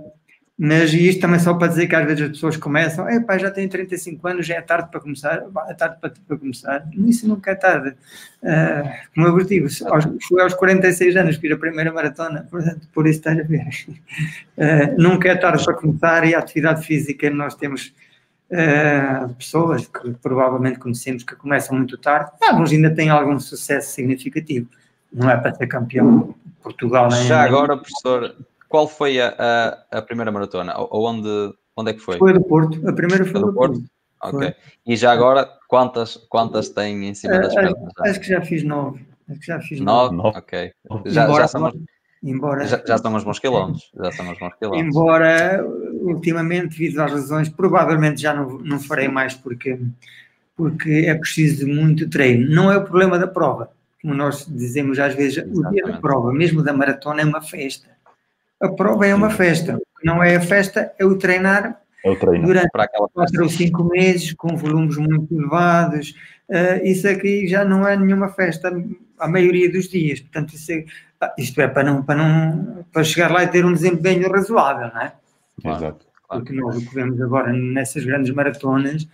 mas 0.58 0.94
isto 0.94 1.20
também 1.20 1.40
só 1.40 1.56
para 1.56 1.68
dizer 1.68 1.88
que 1.88 1.96
às 1.96 2.06
vezes 2.06 2.22
as 2.22 2.30
pessoas 2.30 2.58
começam, 2.58 3.10
epá, 3.10 3.38
já 3.40 3.50
tenho 3.50 3.68
35 3.68 4.28
anos, 4.28 4.46
já 4.46 4.56
é 4.56 4.62
tarde 4.62 4.90
para 4.92 5.00
começar, 5.00 5.44
é 5.68 5.74
tarde 5.74 5.98
para, 6.00 6.14
para 6.28 6.38
começar. 6.38 6.88
Isso 6.94 7.28
nunca 7.28 7.52
é 7.52 7.56
tarde. 7.56 7.96
Uh, 8.42 8.90
como 9.16 9.28
eu 9.28 9.46
digo, 9.46 9.68
aos, 9.88 10.08
fui 10.28 10.42
aos 10.42 10.54
46 10.54 11.16
anos, 11.16 11.38
fiz 11.38 11.52
a 11.52 11.58
primeira 11.58 11.92
maratona, 11.92 12.48
portanto, 12.52 12.88
por 12.94 13.08
isso 13.08 13.18
estás 13.18 13.40
a 13.40 13.44
ver. 13.44 13.68
Uh, 14.56 14.96
nunca 15.02 15.30
é 15.30 15.36
tarde 15.36 15.66
para 15.66 15.74
começar 15.74 16.24
e 16.24 16.36
a 16.36 16.40
atividade 16.40 16.86
física 16.86 17.30
nós 17.32 17.56
temos 17.56 17.92
uh, 18.52 19.34
pessoas 19.36 19.88
que 19.88 20.12
provavelmente 20.22 20.80
conhecemos 20.80 21.24
que 21.24 21.36
começam 21.36 21.78
muito 21.78 21.98
tarde, 21.98 22.32
alguns 22.42 22.72
ainda 22.72 22.94
têm 22.94 23.10
algum 23.10 23.40
sucesso 23.40 23.92
significativo. 23.92 24.68
Não 25.12 25.30
é 25.30 25.38
para 25.38 25.54
ser 25.54 25.68
campeão 25.68 26.34
Portugal. 26.62 27.10
Nem, 27.10 27.28
já 27.28 27.44
agora, 27.44 27.78
professor, 27.78 28.36
qual 28.68 28.88
foi 28.88 29.20
a, 29.22 29.36
a, 29.38 29.98
a, 30.00 30.02
primeira 30.02 30.32
maratona? 30.32 30.74
Ou 30.78 31.06
onde, 31.06 31.54
onde 31.76 31.92
é 31.92 31.94
que 31.94 32.00
foi? 32.00 32.18
Foi 32.18 32.34
do 32.34 32.42
Porto. 32.42 32.88
A 32.88 32.94
primeira 32.94 33.24
foi, 33.24 33.34
foi 33.34 33.42
do 33.42 33.54
Porto. 33.54 33.74
Porto. 33.74 33.94
Ok. 34.24 34.40
Foi. 34.40 34.56
E 34.88 34.96
já 34.96 35.12
agora, 35.12 35.48
quantas, 35.68 36.16
quantas 36.30 36.70
tem 36.70 37.10
em 37.10 37.14
cima 37.14 37.40
das 37.40 37.54
pernas? 37.54 37.76
Acho 38.00 38.20
que 38.20 38.28
já 38.28 38.42
fiz 38.42 38.64
nove. 38.64 39.06
Acho 39.30 39.40
que 39.40 39.46
já 39.46 39.60
fiz 39.60 39.80
nove. 39.80 40.16
nove. 40.16 40.38
Ok. 40.38 40.72
Já, 41.06 41.26
embora, 41.26 41.44
já, 41.44 41.48
são, 41.48 41.72
embora, 42.24 42.66
já, 42.66 42.82
já 42.86 42.96
estão 42.96 43.14
uns 43.14 43.24
bons 43.24 43.40
quilómetros. 43.40 43.92
Já 43.96 44.12
são 44.12 44.32
uns 44.32 44.40
bons 44.40 44.54
quilómetros. 44.56 44.96
Embora, 44.96 45.66
ultimamente, 46.02 46.78
devido 46.78 47.00
às 47.00 47.12
razões, 47.12 47.50
provavelmente 47.50 48.22
já 48.22 48.34
não, 48.34 48.60
não 48.60 48.80
farei 48.80 49.08
mais 49.08 49.34
porque, 49.34 49.80
porque 50.56 51.06
é 51.08 51.16
preciso 51.16 51.68
muito 51.68 52.10
treino. 52.10 52.54
Não 52.54 52.72
é 52.72 52.78
o 52.78 52.84
problema 52.84 53.20
da 53.20 53.28
prova. 53.28 53.70
Como 54.02 54.14
nós 54.14 54.46
dizemos 54.50 55.00
às 55.00 55.14
vezes, 55.14 55.38
Exatamente. 55.38 55.68
o 55.68 55.72
dia 55.72 55.86
da 55.86 56.00
prova, 56.00 56.34
mesmo 56.34 56.64
da 56.64 56.74
maratona, 56.74 57.22
é 57.22 57.26
uma 57.26 57.42
festa 57.42 57.94
a 58.64 58.70
prova 58.70 59.06
é 59.06 59.14
uma 59.14 59.30
festa. 59.30 59.76
O 59.76 60.00
que 60.00 60.06
não 60.06 60.24
é 60.24 60.38
a 60.38 60.42
festa 60.42 60.94
é 60.98 61.06
o 61.06 61.18
treinar 61.18 61.82
é 62.04 62.10
o 62.10 62.16
treino. 62.16 62.48
durante 62.48 62.70
quatro 62.72 63.44
ou 63.44 63.50
cinco 63.50 63.84
meses, 63.84 64.34
com 64.34 64.56
volumes 64.56 64.96
muito 64.96 65.34
elevados. 65.34 66.16
Uh, 66.50 66.84
isso 66.84 67.08
aqui 67.08 67.48
já 67.48 67.64
não 67.64 67.88
é 67.88 67.96
nenhuma 67.96 68.30
festa 68.30 68.72
a 69.20 69.28
maioria 69.28 69.72
dos 69.72 69.88
dias. 69.90 70.20
Portanto, 70.20 70.54
isso 70.54 70.72
é, 70.72 70.86
ah, 71.22 71.34
isto 71.38 71.60
é 71.62 71.68
para, 71.68 71.84
não, 71.84 72.04
para, 72.04 72.16
não, 72.16 72.86
para 72.92 73.04
chegar 73.04 73.32
lá 73.32 73.44
e 73.44 73.48
ter 73.48 73.66
um 73.66 73.74
desempenho 73.74 74.30
razoável, 74.30 74.92
não 74.94 75.02
é? 75.02 75.14
Exato. 75.64 76.06
Porque 76.28 76.54
nós 76.54 76.76
o 76.78 76.86
que 76.86 76.96
vemos 76.96 77.22
agora 77.22 77.54
nessas 77.54 78.04
grandes 78.04 78.34
maratonas, 78.34 79.08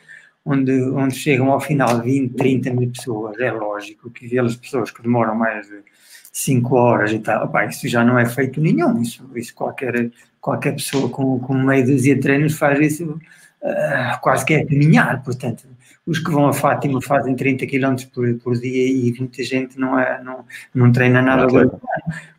onde, 0.45 0.71
onde 0.91 1.15
chegam 1.15 1.51
ao 1.51 1.59
final 1.59 2.01
20, 2.01 2.33
30 2.33 2.73
mil 2.73 2.89
pessoas, 2.89 3.39
é 3.39 3.51
lógico 3.51 4.09
que 4.09 4.25
aquelas 4.25 4.55
pessoas 4.55 4.89
que 4.89 5.01
demoram 5.01 5.35
mais 5.35 5.67
de 5.67 5.83
5 6.31 6.75
horas 6.75 7.11
e 7.11 7.19
tal, 7.19 7.45
Opa, 7.45 7.65
isso 7.65 7.87
já 7.87 8.03
não 8.03 8.17
é 8.17 8.25
feito 8.25 8.61
nenhum, 8.61 9.01
isso, 9.01 9.29
isso 9.35 9.53
qualquer, 9.53 10.11
qualquer 10.39 10.73
pessoa 10.73 11.09
com, 11.09 11.39
com 11.39 11.53
meio 11.53 11.85
dúzia 11.85 12.15
de 12.15 12.21
treinos 12.21 12.57
faz 12.57 12.79
isso 12.79 13.19
uh, 13.61 14.21
quase 14.21 14.45
que 14.45 14.53
é 14.53 14.65
caminhar, 14.65 15.21
portanto, 15.23 15.67
os 16.09 16.17
que 16.17 16.31
vão 16.31 16.47
a 16.47 16.53
Fátima 16.53 16.99
fazem 16.99 17.35
30 17.35 17.67
km 17.67 17.95
por, 18.11 18.33
por 18.39 18.55
dia 18.55 18.89
e 18.89 19.13
muita 19.17 19.43
gente 19.43 19.79
não, 19.79 19.97
é, 19.97 20.21
não, 20.23 20.43
não 20.73 20.91
treina 20.91 21.21
nada 21.21 21.45
não 21.45 21.79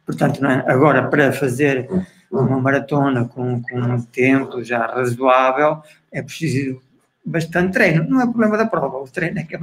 portanto, 0.05 0.41
não 0.43 0.50
é, 0.50 0.65
agora 0.67 1.07
para 1.07 1.33
fazer 1.33 1.89
uma 2.31 2.61
maratona 2.61 3.25
com, 3.27 3.62
com 3.62 3.79
um 3.79 4.03
tempo 4.03 4.62
já 4.65 4.87
razoável, 4.87 5.83
é 6.12 6.21
preciso 6.21 6.83
bastante 7.25 7.73
treino, 7.75 8.05
não 8.09 8.21
é 8.21 8.27
problema 8.27 8.59
da 8.59 8.67
prova, 8.67 8.99
o 8.99 9.09
treino 9.09 9.39
é 9.39 9.45
que 9.45 9.55
é, 9.55 9.59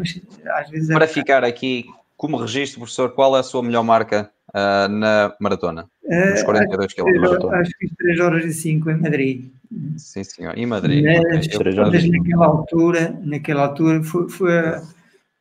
às 0.51 0.69
vezes... 0.69 0.89
É 0.89 0.93
para 0.93 1.07
ficar 1.07 1.43
aqui 1.43 1.85
como 2.15 2.37
registro, 2.37 2.79
professor, 2.79 3.11
qual 3.11 3.35
é 3.35 3.41
a 3.41 3.43
sua 3.43 3.61
melhor 3.61 3.83
marca 3.83 4.29
uh, 4.49 4.87
na 4.87 5.35
maratona? 5.39 5.85
Nos 6.03 6.43
42 6.43 6.93
km. 6.93 7.49
Acho 7.51 7.71
que 7.77 7.93
3 7.97 8.19
horas 8.21 8.45
e 8.45 8.53
5 8.53 8.89
em 8.89 8.97
Madrid. 8.97 9.51
Sim, 9.97 10.23
senhor. 10.23 10.57
Em 10.57 10.65
Madrid. 10.65 11.03
Mas, 11.03 11.47
okay. 11.47 12.09
naquela 12.09 12.45
altura, 12.45 13.19
naquela 13.23 13.63
altura 13.63 14.03
foi, 14.03 14.29
foi 14.29 14.57
a, 14.57 14.81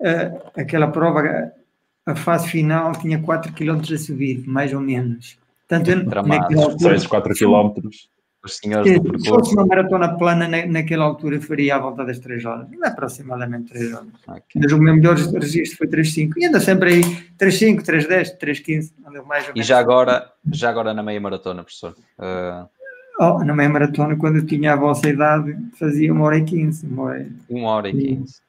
a, 0.03 0.61
aquela 0.61 0.89
prova, 0.89 1.53
a 2.05 2.15
fase 2.15 2.49
final 2.49 2.93
tinha 2.93 3.21
4 3.21 3.53
km 3.53 3.81
a 3.93 3.99
subir, 3.99 4.47
mais 4.47 4.73
ou 4.73 4.81
menos. 4.81 5.39
Portanto, 5.69 5.91
eu, 5.91 6.05
naquela 6.05 6.65
altura, 6.65 6.99
6, 6.99 7.07
4 7.07 7.35
km 7.35 7.89
os 8.47 8.57
senhores 8.57 8.95
do 8.95 9.03
percurso. 9.03 9.25
Se 9.25 9.31
fosse 9.31 9.55
uma 9.55 9.67
maratona 9.67 10.17
plana 10.17 10.49
na, 10.49 10.65
naquela 10.67 11.05
altura, 11.05 11.41
faria 11.41 11.77
à 11.77 11.79
volta 11.79 12.05
das 12.05 12.19
3 12.21 12.45
horas, 12.45 12.69
aproximadamente 12.83 13.73
3 13.73 13.93
horas. 13.93 14.09
Okay. 14.27 14.63
Mas 14.63 14.73
o 14.73 14.79
meu 14.79 14.95
melhor 14.95 15.17
registro 15.17 15.79
foi 15.79 15.89
3.5 15.89 16.33
e 16.37 16.47
anda 16.47 16.61
sempre 16.61 16.95
aí 16.95 17.01
3.5, 17.39 17.83
3.10, 17.83 18.39
3.15, 18.39 19.25
mais 19.27 19.51
E 19.55 19.63
já 19.63 19.79
agora, 19.79 20.31
já 20.53 20.71
agora 20.71 20.95
na 20.95 21.03
meia 21.03 21.21
maratona, 21.21 21.63
professor? 21.63 21.95
Uh... 22.19 22.76
Oh, 23.19 23.43
na 23.43 23.55
meia 23.55 23.69
maratona, 23.69 24.15
quando 24.17 24.37
eu 24.37 24.47
tinha 24.47 24.75
a 24.75 24.77
vossa 24.77 25.09
idade, 25.09 25.57
fazia 25.79 26.13
1 26.13 26.21
hora 26.21 26.37
e 26.37 26.45
15. 26.45 26.87
1 26.87 26.99
hora, 26.99 27.27
uma 27.49 27.69
hora 27.71 27.89
e 27.89 27.93
15. 27.93 28.41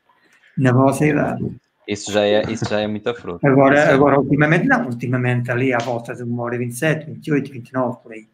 Na 0.58 0.74
vossa 0.74 1.06
idade. 1.06 1.56
Isso 1.88 2.12
já 2.12 2.26
é, 2.26 2.42
isso 2.52 2.66
já 2.70 2.82
é 2.82 2.88
muita 2.88 3.14
fruta. 3.14 3.48
Agora, 3.48 3.80
é... 3.80 3.94
agora 3.94 4.20
ultimamente 4.20 4.68
não, 4.68 4.86
ultimamente 4.88 5.50
ali 5.50 5.74
à 5.74 5.78
volta 5.78 6.14
de 6.14 6.24
uma 6.24 6.44
hora 6.44 6.56
e 6.56 6.60
27, 6.60 7.06
28, 7.06 7.52
29, 7.52 7.98
por 8.04 8.12
aí. 8.12 8.26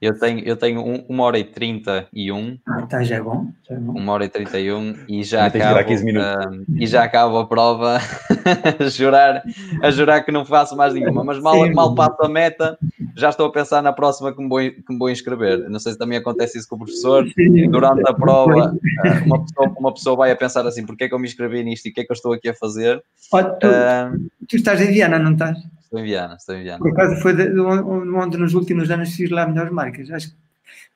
Eu 0.00 0.18
tenho, 0.18 0.40
eu 0.40 0.56
tenho 0.56 0.80
um, 0.80 1.04
uma 1.08 1.24
hora 1.24 1.38
e 1.38 1.44
31. 1.44 2.58
Ah, 2.66 2.82
tá, 2.82 3.02
já 3.02 3.16
é 3.16 3.20
bom. 3.20 3.46
Já 3.68 3.74
é 3.74 3.78
bom. 3.78 3.92
Uma 3.92 4.12
hora 4.12 4.24
e 4.24 4.28
31 4.28 4.94
e 5.08 5.22
já 5.22 5.46
acabo, 5.46 5.80
uh, 5.80 6.64
e 6.76 6.86
já 6.86 7.04
acabo 7.04 7.38
a 7.38 7.46
prova 7.46 7.98
a, 8.78 8.88
jurar, 8.88 9.42
a 9.82 9.90
jurar 9.90 10.24
que 10.24 10.32
não 10.32 10.44
faço 10.44 10.76
mais 10.76 10.94
nenhuma. 10.94 11.24
Mas 11.24 11.38
mal, 11.40 11.72
mal 11.72 11.94
passo 11.94 12.22
a 12.22 12.28
meta, 12.28 12.78
já 13.16 13.30
estou 13.30 13.46
a 13.46 13.52
pensar 13.52 13.82
na 13.82 13.92
próxima 13.92 14.34
que 14.34 14.42
me 14.42 14.48
vou, 14.48 14.60
que 14.60 14.92
me 14.92 14.98
vou 14.98 15.10
inscrever. 15.10 15.68
Não 15.68 15.78
sei 15.78 15.92
se 15.92 15.98
também 15.98 16.18
acontece 16.18 16.58
isso 16.58 16.68
com 16.68 16.76
o 16.76 16.78
professor. 16.80 17.26
Sim. 17.28 17.70
Durante 17.70 18.08
a 18.08 18.14
prova, 18.14 18.72
uh, 18.72 19.24
uma, 19.26 19.44
pessoa, 19.44 19.74
uma 19.78 19.94
pessoa 19.94 20.16
vai 20.16 20.32
a 20.32 20.36
pensar 20.36 20.66
assim: 20.66 20.84
porque 20.84 21.04
é 21.04 21.08
que 21.08 21.14
eu 21.14 21.18
me 21.18 21.26
inscrevi 21.26 21.62
nisto 21.62 21.86
e 21.86 21.90
o 21.90 21.94
que 21.94 22.00
é 22.00 22.04
que 22.04 22.12
eu 22.12 22.14
estou 22.14 22.32
aqui 22.32 22.48
a 22.48 22.54
fazer? 22.54 22.91
Tu, 22.98 23.66
uh, 23.66 24.30
tu, 24.48 24.56
estás 24.56 24.80
em 24.80 24.92
Viana, 24.92 25.18
não 25.18 25.32
estás? 25.32 25.58
Estou 25.82 26.00
em 26.00 26.04
Viana, 26.04 26.34
estou 26.34 26.54
em 26.54 26.62
Viana. 26.62 26.78
Por 26.78 26.90
acaso 26.92 27.20
foi 27.20 27.34
de, 27.34 27.52
de 27.52 27.60
onde 27.60 28.36
nos 28.38 28.54
últimos 28.54 28.90
anos 28.90 29.14
fiz 29.14 29.30
lá 29.30 29.46
melhores 29.46 29.72
marcas. 29.72 30.10
Acho 30.10 30.30
que 30.30 30.36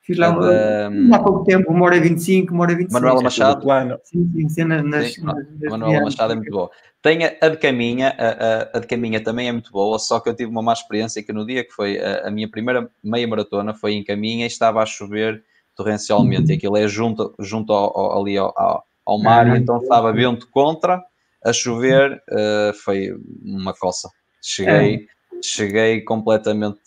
fiz 0.01 0.17
lá 0.17 0.31
de, 0.31 1.13
há 1.13 1.19
pouco 1.19 1.43
tempo, 1.43 1.71
uma 1.71 1.85
hora 1.85 1.97
e 1.97 1.99
25, 1.99 2.53
uma 2.53 2.63
hora 2.63 2.71
e 2.71 2.75
25. 2.75 2.93
Manuela 2.93 3.21
Machado? 3.21 3.65
Sim, 4.03 4.31
sim, 4.33 4.49
sim, 4.49 4.63
nas, 4.63 5.13
sim 5.13 5.23
nas, 5.23 5.35
nas 5.35 5.71
Manuela 5.71 6.03
Machado 6.03 6.33
é 6.33 6.35
muito 6.35 6.51
boa. 6.51 6.69
Tem 7.01 7.23
a, 7.23 7.33
a 7.41 7.49
de 7.49 7.57
Caminha, 7.57 8.15
a, 8.17 8.27
a, 8.27 8.77
a, 8.77 8.79
de 8.79 8.87
Caminha 8.87 9.23
também 9.23 9.47
é 9.47 9.51
muito 9.51 9.71
boa, 9.71 9.99
só 9.99 10.19
que 10.19 10.29
eu 10.29 10.35
tive 10.35 10.49
uma 10.49 10.61
má 10.61 10.73
experiência 10.73 11.23
que 11.23 11.31
no 11.31 11.45
dia 11.45 11.63
que 11.63 11.71
foi 11.71 11.99
a, 11.99 12.27
a 12.27 12.31
minha 12.31 12.49
primeira 12.49 12.89
meia 13.03 13.27
maratona 13.27 13.73
foi 13.73 13.93
em 13.93 14.03
Caminha 14.03 14.45
e 14.45 14.47
estava 14.47 14.81
a 14.81 14.85
chover 14.85 15.43
torrencialmente, 15.77 16.51
e 16.51 16.55
aquilo 16.55 16.75
é 16.75 16.87
junto, 16.87 17.33
junto 17.39 17.71
ao, 17.71 17.95
ao, 17.97 18.21
ali 18.21 18.35
ao, 18.35 18.83
ao, 19.05 19.19
mar, 19.21 19.47
ah, 19.47 19.57
então 19.57 19.77
estava 19.77 20.11
vento 20.11 20.49
contra, 20.49 21.03
a 21.43 21.53
chover, 21.53 22.21
uh, 22.29 22.73
foi 22.83 23.11
uma 23.43 23.73
coça. 23.73 24.09
Cheguei, 24.41 24.95
é. 24.95 24.99
cheguei 25.41 26.01
completamente 26.01 26.81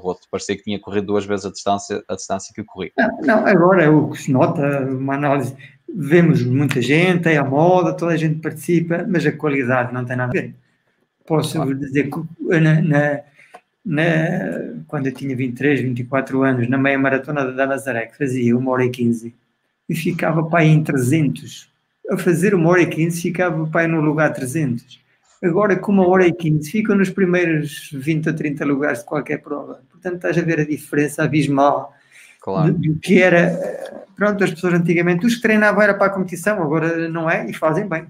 roto. 0.00 0.26
Parecia 0.30 0.56
que 0.56 0.62
tinha 0.64 0.80
corrido 0.80 1.06
duas 1.06 1.24
vezes 1.26 1.46
a 1.46 1.50
distância, 1.50 2.02
a 2.08 2.14
distância 2.14 2.52
que 2.54 2.64
corri. 2.64 2.92
Não, 2.96 3.20
não, 3.22 3.46
agora 3.46 3.84
é 3.84 3.88
o 3.88 4.10
que 4.10 4.18
se 4.18 4.32
nota, 4.32 4.62
uma 4.80 5.14
análise, 5.14 5.56
vemos 5.88 6.42
muita 6.44 6.80
gente, 6.82 7.28
é 7.28 7.36
a 7.36 7.44
moda, 7.44 7.94
toda 7.94 8.12
a 8.12 8.16
gente 8.16 8.40
participa, 8.40 9.04
mas 9.08 9.24
a 9.26 9.32
qualidade 9.32 9.92
não 9.92 10.04
tem 10.04 10.16
nada 10.16 10.30
a 10.30 10.42
ver. 10.42 10.54
Posso 11.26 11.56
claro. 11.56 11.74
dizer 11.74 12.10
que 12.10 12.60
na, 12.60 12.82
na, 12.82 13.20
na, 13.84 14.04
quando 14.86 15.06
eu 15.06 15.12
tinha 15.12 15.34
23, 15.34 15.80
24 15.80 16.42
anos, 16.42 16.68
na 16.68 16.76
meia 16.76 16.98
maratona 16.98 17.50
da 17.52 17.66
Nazaré, 17.66 18.06
que 18.06 18.18
fazia 18.18 18.56
uma 18.56 18.72
hora 18.72 18.84
e 18.84 18.90
15, 18.90 19.34
e 19.88 19.94
ficava 19.94 20.44
para 20.44 20.60
aí 20.60 20.68
em 20.68 20.82
300 20.82 21.72
a 22.10 22.16
fazer 22.16 22.54
uma 22.54 22.70
hora 22.70 22.82
e 22.82 22.86
quinze 22.86 23.20
ficava 23.20 23.62
o 23.62 23.70
pai 23.70 23.86
no 23.86 24.00
lugar 24.00 24.32
300. 24.32 25.02
Agora, 25.42 25.76
com 25.76 25.92
uma 25.92 26.08
hora 26.08 26.26
e 26.26 26.32
quinze, 26.32 26.70
ficam 26.70 26.96
nos 26.96 27.10
primeiros 27.10 27.90
20 27.92 28.28
ou 28.28 28.34
30 28.34 28.64
lugares 28.64 28.98
de 29.00 29.04
qualquer 29.04 29.42
prova. 29.42 29.82
Portanto, 29.90 30.16
estás 30.16 30.38
a 30.38 30.42
ver 30.42 30.60
a 30.60 30.64
diferença 30.64 31.22
abismal 31.22 31.94
claro. 32.40 32.72
do, 32.72 32.98
que 32.98 33.20
era. 33.20 34.04
Pronto, 34.16 34.44
as 34.44 34.50
pessoas 34.50 34.74
antigamente, 34.74 35.26
os 35.26 35.36
que 35.36 35.42
treinavam 35.42 35.82
era 35.82 35.94
para 35.94 36.06
a 36.06 36.10
competição, 36.10 36.62
agora 36.62 37.08
não 37.08 37.28
é 37.28 37.48
e 37.48 37.52
fazem 37.52 37.88
bem. 37.88 38.06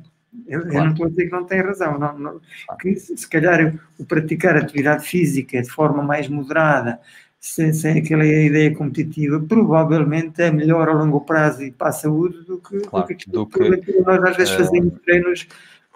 Eu, 0.47 0.63
claro. 0.63 0.77
eu 0.77 0.85
não 0.85 0.91
estou 0.91 1.07
a 1.07 1.09
dizer 1.09 1.25
que 1.27 1.33
não 1.33 1.45
tem 1.45 1.61
razão, 1.61 1.99
não, 1.99 2.19
não, 2.19 2.41
que 2.81 2.95
se 2.97 3.29
calhar 3.29 3.75
o 3.99 4.05
praticar 4.05 4.57
atividade 4.57 5.07
física 5.07 5.63
de 5.63 5.71
forma 5.71 6.03
mais 6.03 6.29
moderada, 6.29 7.01
sem, 7.45 7.75
sem 7.75 7.99
aquela 7.99 8.25
ideia 8.25 8.75
competitiva, 8.75 9.39
provavelmente 9.39 10.41
é 10.41 10.51
melhor 10.51 10.89
a 10.89 10.95
longo 10.95 11.21
prazo 11.21 11.63
e 11.63 11.71
para 11.71 11.89
a 11.89 11.93
saúde 11.93 12.43
do 12.45 12.57
que, 12.59 12.79
claro, 12.81 13.07
do 13.07 13.15
que, 13.15 13.31
do 13.31 13.47
que, 13.47 14.01
nós 14.01 14.25
às 14.25 14.37
vezes 14.39 14.55
é... 14.55 14.57
fazemos 14.57 14.95
treinos, 15.05 15.47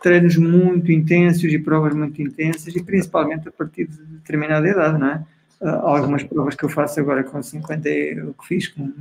treinos 0.03 0.37
muito 0.37 0.93
intensos 0.93 1.51
e 1.51 1.59
provas 1.59 1.95
muito 1.95 2.21
intensas 2.21 2.77
e 2.77 2.83
principalmente 2.83 3.49
a 3.49 3.51
partir 3.51 3.87
de 3.87 3.97
determinada 3.97 4.69
idade, 4.69 4.99
não 4.99 5.09
é? 5.09 5.25
algumas 5.61 6.23
provas 6.23 6.55
que 6.55 6.65
eu 6.65 6.69
faço 6.69 7.01
agora 7.01 7.25
com 7.25 7.43
50, 7.43 7.89
o 8.29 8.35
que 8.35 8.47
fiz 8.47 8.69
com, 8.69 8.93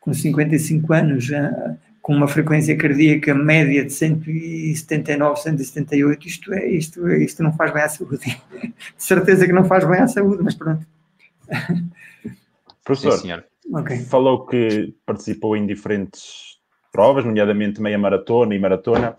com 0.00 0.12
55 0.12 0.92
anos, 0.92 1.24
já, 1.24 1.76
com 2.02 2.16
uma 2.16 2.26
frequência 2.26 2.76
cardíaca 2.76 3.32
média 3.32 3.84
de 3.84 3.92
179, 3.92 5.40
178, 5.40 6.26
isto 6.26 6.52
é, 6.52 6.66
isto, 6.66 7.08
isto 7.12 7.42
não 7.44 7.52
faz 7.52 7.72
bem 7.72 7.82
à 7.84 7.88
saúde. 7.88 8.18
De 8.60 8.74
certeza 8.96 9.46
que 9.46 9.52
não 9.52 9.64
faz 9.64 9.84
bem 9.88 10.00
à 10.00 10.08
saúde, 10.08 10.42
mas 10.42 10.56
pronto. 10.56 10.84
Professor, 12.84 13.12
Sim, 13.18 13.32
okay. 13.78 13.98
falou 14.04 14.46
que 14.46 14.94
participou 15.04 15.56
em 15.56 15.66
diferentes 15.66 16.58
provas, 16.92 17.24
nomeadamente 17.24 17.80
meia 17.80 17.98
maratona 17.98 18.54
e 18.54 18.58
maratona. 18.58 19.16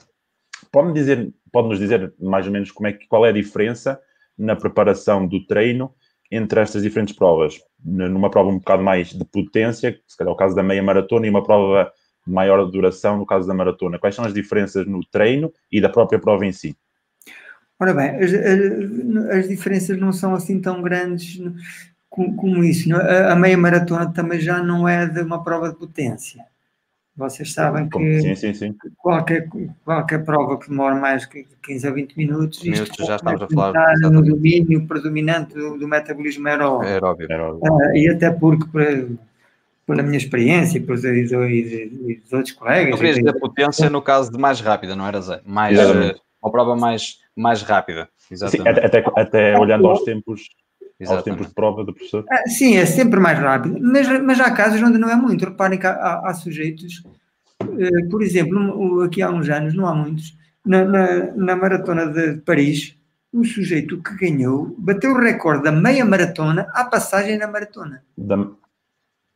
Pode-nos 0.72 0.96
dizer, 0.96 1.34
pode 1.52 1.78
dizer 1.78 2.14
mais 2.20 2.46
ou 2.46 2.52
menos 2.52 2.72
como 2.72 2.88
é, 2.88 2.94
qual 3.08 3.26
é 3.26 3.30
a 3.30 3.34
diferença 3.34 4.00
na 4.38 4.56
preparação 4.56 5.28
do 5.28 5.46
treino 5.46 5.94
entre 6.32 6.60
estas 6.60 6.84
diferentes 6.84 7.16
provas? 7.16 7.60
Numa 7.84 8.30
prova 8.30 8.50
um 8.50 8.58
bocado 8.58 8.84
mais 8.84 9.10
de 9.10 9.26
potência, 9.26 10.00
se 10.08 10.18
calhar 10.18 10.32
é 10.32 10.34
o 10.34 10.38
caso 10.38 10.56
da 10.56 10.64
meia 10.64 10.84
maratona, 10.84 11.28
e 11.28 11.30
uma 11.30 11.44
prova 11.44 11.92
de 12.26 12.34
maior 12.34 12.64
duração, 12.66 13.18
no 13.18 13.26
caso 13.26 13.48
da 13.48 13.54
maratona. 13.54 14.00
Quais 14.00 14.16
são 14.16 14.26
as 14.26 14.34
diferenças 14.34 14.86
no 14.86 15.04
treino 15.06 15.52
e 15.72 15.82
da 15.82 15.90
própria 15.90 16.20
prova 16.20 16.46
em 16.46 16.52
si? 16.52 16.76
Ora 17.80 17.96
bem, 17.96 18.12
as, 18.12 18.32
as 19.40 19.50
diferenças 19.50 19.98
não 19.98 20.14
são 20.14 20.36
assim 20.36 20.62
tão 20.62 20.84
grandes 20.84 21.40
como, 22.12 22.36
como 22.36 22.64
isso. 22.64 22.94
A, 22.96 23.32
a 23.32 23.36
meia 23.36 23.58
maratona 23.58 24.12
também 24.12 24.40
já 24.40 24.62
não 24.62 24.88
é 24.88 25.08
de 25.08 25.22
uma 25.22 25.44
prova 25.44 25.70
de 25.70 25.76
potência. 25.76 26.46
Vocês 27.16 27.54
sabem 27.54 27.90
que 27.90 28.22
sim, 28.22 28.36
sim, 28.36 28.54
sim. 28.54 28.76
Qualquer, 28.98 29.48
qualquer 29.84 30.24
prova 30.24 30.58
que 30.58 30.70
demora 30.70 30.96
mais 30.96 31.26
que 31.26 31.46
15 31.62 31.88
a 31.88 31.92
20 31.92 32.16
minutos, 32.16 32.64
minutos 32.64 33.06
já 33.06 33.18
estamos 33.18 33.42
a 33.42 33.48
falar 33.50 33.98
no 34.00 34.22
domínio 34.24 34.88
predominante 34.88 35.54
do, 35.54 35.78
do 35.78 35.88
metabolismo 35.88 36.48
aeróbio. 36.48 36.88
aeróbio. 36.88 37.28
Uh, 37.62 37.96
e 37.96 38.10
até 38.10 38.32
porque, 38.32 39.08
pela 39.86 40.04
minha 40.04 40.18
experiência 40.18 40.78
e 40.78 40.82
pelos 40.82 41.04
e, 41.04 41.10
e, 41.10 42.16
dos 42.16 42.34
outros 42.34 42.54
colegas. 42.54 42.92
Eu 42.92 42.98
queria 42.98 43.14
dizer 43.14 43.40
potência 43.40 43.90
no 43.90 44.02
caso 44.02 44.32
de 44.32 44.38
mais 44.38 44.62
rápida, 44.62 44.96
não 44.96 45.06
era 45.06 45.20
Zé? 45.20 45.42
Mais, 45.46 45.78
uh, 45.78 46.18
uma 46.42 46.52
prova 46.52 46.78
mais, 46.78 47.18
mais 47.36 47.62
rápida. 47.62 48.08
Exatamente. 48.32 48.80
Sim, 48.80 48.86
até, 48.86 49.04
até 49.18 49.60
olhando 49.60 49.86
aos 49.86 50.02
tempos 50.04 50.48
Exatamente. 51.02 51.12
aos 51.12 51.24
tempos 51.24 51.48
de 51.48 51.54
prova 51.54 51.84
do 51.84 51.94
professor? 51.94 52.26
Ah, 52.30 52.48
sim, 52.48 52.76
é 52.76 52.86
sempre 52.86 53.20
mais 53.20 53.40
rápido, 53.40 53.78
mas, 53.82 54.08
mas 54.22 54.40
há 54.40 54.52
casos 54.52 54.82
onde 54.82 54.98
não 54.98 55.10
é 55.10 55.16
muito. 55.16 55.46
Reparem 55.46 55.80
que 55.80 55.88
há, 55.88 56.22
há 56.24 56.34
sujeitos, 56.34 57.04
uh, 57.64 58.10
por 58.10 58.22
exemplo, 58.22 59.02
aqui 59.02 59.22
há 59.22 59.30
uns 59.30 59.50
anos, 59.50 59.74
não 59.74 59.88
há 59.88 59.96
muitos, 59.96 60.38
na, 60.66 60.86
na, 60.86 61.32
na, 61.36 61.56
maratona 61.56 62.06
de 62.06 62.42
Paris, 62.42 62.96
o 63.34 63.44
sujeito 63.44 64.02
que 64.04 64.16
ganhou 64.16 64.76
bateu 64.78 65.12
o 65.12 65.20
recorde 65.20 65.64
da 65.64 65.72
meia 65.72 66.06
maratona 66.06 66.68
à 66.74 66.86
passagem 66.86 67.38
na 67.38 67.48
maratona. 67.48 68.04
Da... 68.16 68.38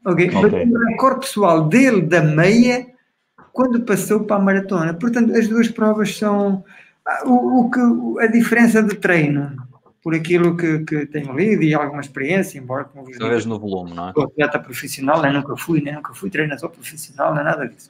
Okay? 0.06 0.30
okay. 0.30 0.42
Bateu 0.42 0.68
o 0.68 0.86
recorde 0.86 1.20
pessoal 1.22 1.68
dele 1.68 2.02
da 2.04 2.22
meia 2.22 2.86
quando 3.52 3.82
passou 3.82 4.26
para 4.26 4.36
a 4.36 4.40
maratona. 4.40 4.94
Portanto, 4.94 5.34
as 5.34 5.48
duas 5.48 5.70
provas 5.70 6.16
são 6.16 6.64
ah, 7.08 7.24
o, 7.26 7.62
o 7.62 7.72
que 7.72 7.80
a 8.22 8.28
diferença 8.28 8.84
de 8.84 8.96
treino 8.96 9.65
por 10.06 10.14
aquilo 10.14 10.56
que, 10.56 10.86
que 10.86 11.08
tenho 11.08 11.36
lido 11.36 11.64
e 11.64 11.74
alguma 11.74 12.00
experiência, 12.00 12.60
embora 12.60 12.84
como 12.84 13.06
vos 13.06 13.18
digo, 13.18 13.50
no 13.50 13.58
volume, 13.60 13.96
não 13.96 14.10
é? 14.10 14.14
Sou 14.14 14.26
atleta 14.26 14.60
profissional, 14.60 15.20
nem 15.20 15.34
nunca 15.34 15.58
fui, 15.58 15.82
nem 15.82 15.96
nunca 15.96 16.14
fui 16.14 16.30
treinador 16.30 16.70
profissional, 16.70 17.34
nem 17.34 17.44
nada 17.44 17.68
disso. 17.68 17.90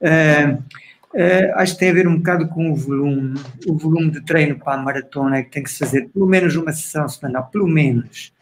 Uh, 0.00 0.54
uh, 0.54 1.52
acho 1.56 1.72
que 1.72 1.80
tem 1.80 1.90
a 1.90 1.94
ver 1.94 2.06
um 2.06 2.18
bocado 2.18 2.46
com 2.46 2.70
o 2.70 2.76
volume, 2.76 3.40
o 3.66 3.76
volume 3.76 4.12
de 4.12 4.20
treino 4.20 4.56
para 4.56 4.74
a 4.74 4.76
maratona 4.76 5.38
é 5.38 5.42
que 5.42 5.50
tem 5.50 5.64
que 5.64 5.70
se 5.72 5.80
fazer 5.80 6.08
pelo 6.10 6.28
menos 6.28 6.54
uma 6.54 6.72
sessão 6.72 7.08
semanal, 7.08 7.48
pelo 7.50 7.66
menos 7.66 8.32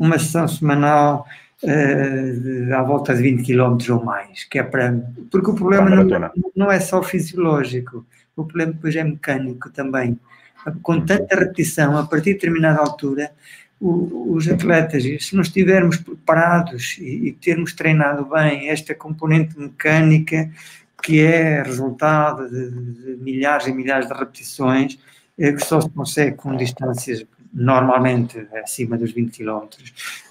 uma 0.00 0.18
sessão 0.18 0.48
semanal 0.48 1.24
uh, 1.62 2.40
de, 2.40 2.72
à 2.72 2.82
volta 2.82 3.14
de 3.14 3.22
20 3.22 3.46
km 3.46 3.92
ou 3.92 4.04
mais, 4.04 4.42
que 4.42 4.58
é 4.58 4.64
para. 4.64 4.92
Porque 5.30 5.52
o 5.52 5.54
problema 5.54 5.88
não, 5.88 6.32
não 6.56 6.72
é 6.72 6.80
só 6.80 7.00
fisiológico, 7.00 8.04
o 8.34 8.44
problema 8.44 8.72
depois 8.72 8.96
é 8.96 9.04
mecânico 9.04 9.70
também 9.70 10.18
com 10.82 11.00
tanta 11.00 11.36
repetição, 11.36 11.96
a 11.96 12.06
partir 12.06 12.30
de 12.30 12.34
determinada 12.34 12.80
altura, 12.80 13.32
os 13.80 14.48
atletas, 14.48 15.02
se 15.20 15.34
não 15.34 15.42
estivermos 15.42 15.98
preparados 15.98 16.96
e, 16.98 17.32
termos 17.32 17.74
treinado 17.74 18.24
bem 18.24 18.70
esta 18.70 18.94
componente 18.94 19.58
mecânica, 19.58 20.50
que 21.02 21.20
é 21.20 21.62
resultado 21.62 22.48
de, 22.48 23.16
milhares 23.22 23.66
e 23.66 23.72
milhares 23.72 24.08
de 24.08 24.14
repetições, 24.14 24.98
é, 25.38 25.52
que 25.52 25.64
só 25.64 25.80
se 25.80 25.90
consegue 25.90 26.36
com 26.36 26.56
distâncias 26.56 27.26
normalmente 27.52 28.46
acima 28.62 28.96
dos 28.98 29.12
20 29.12 29.38
km. 29.38 29.66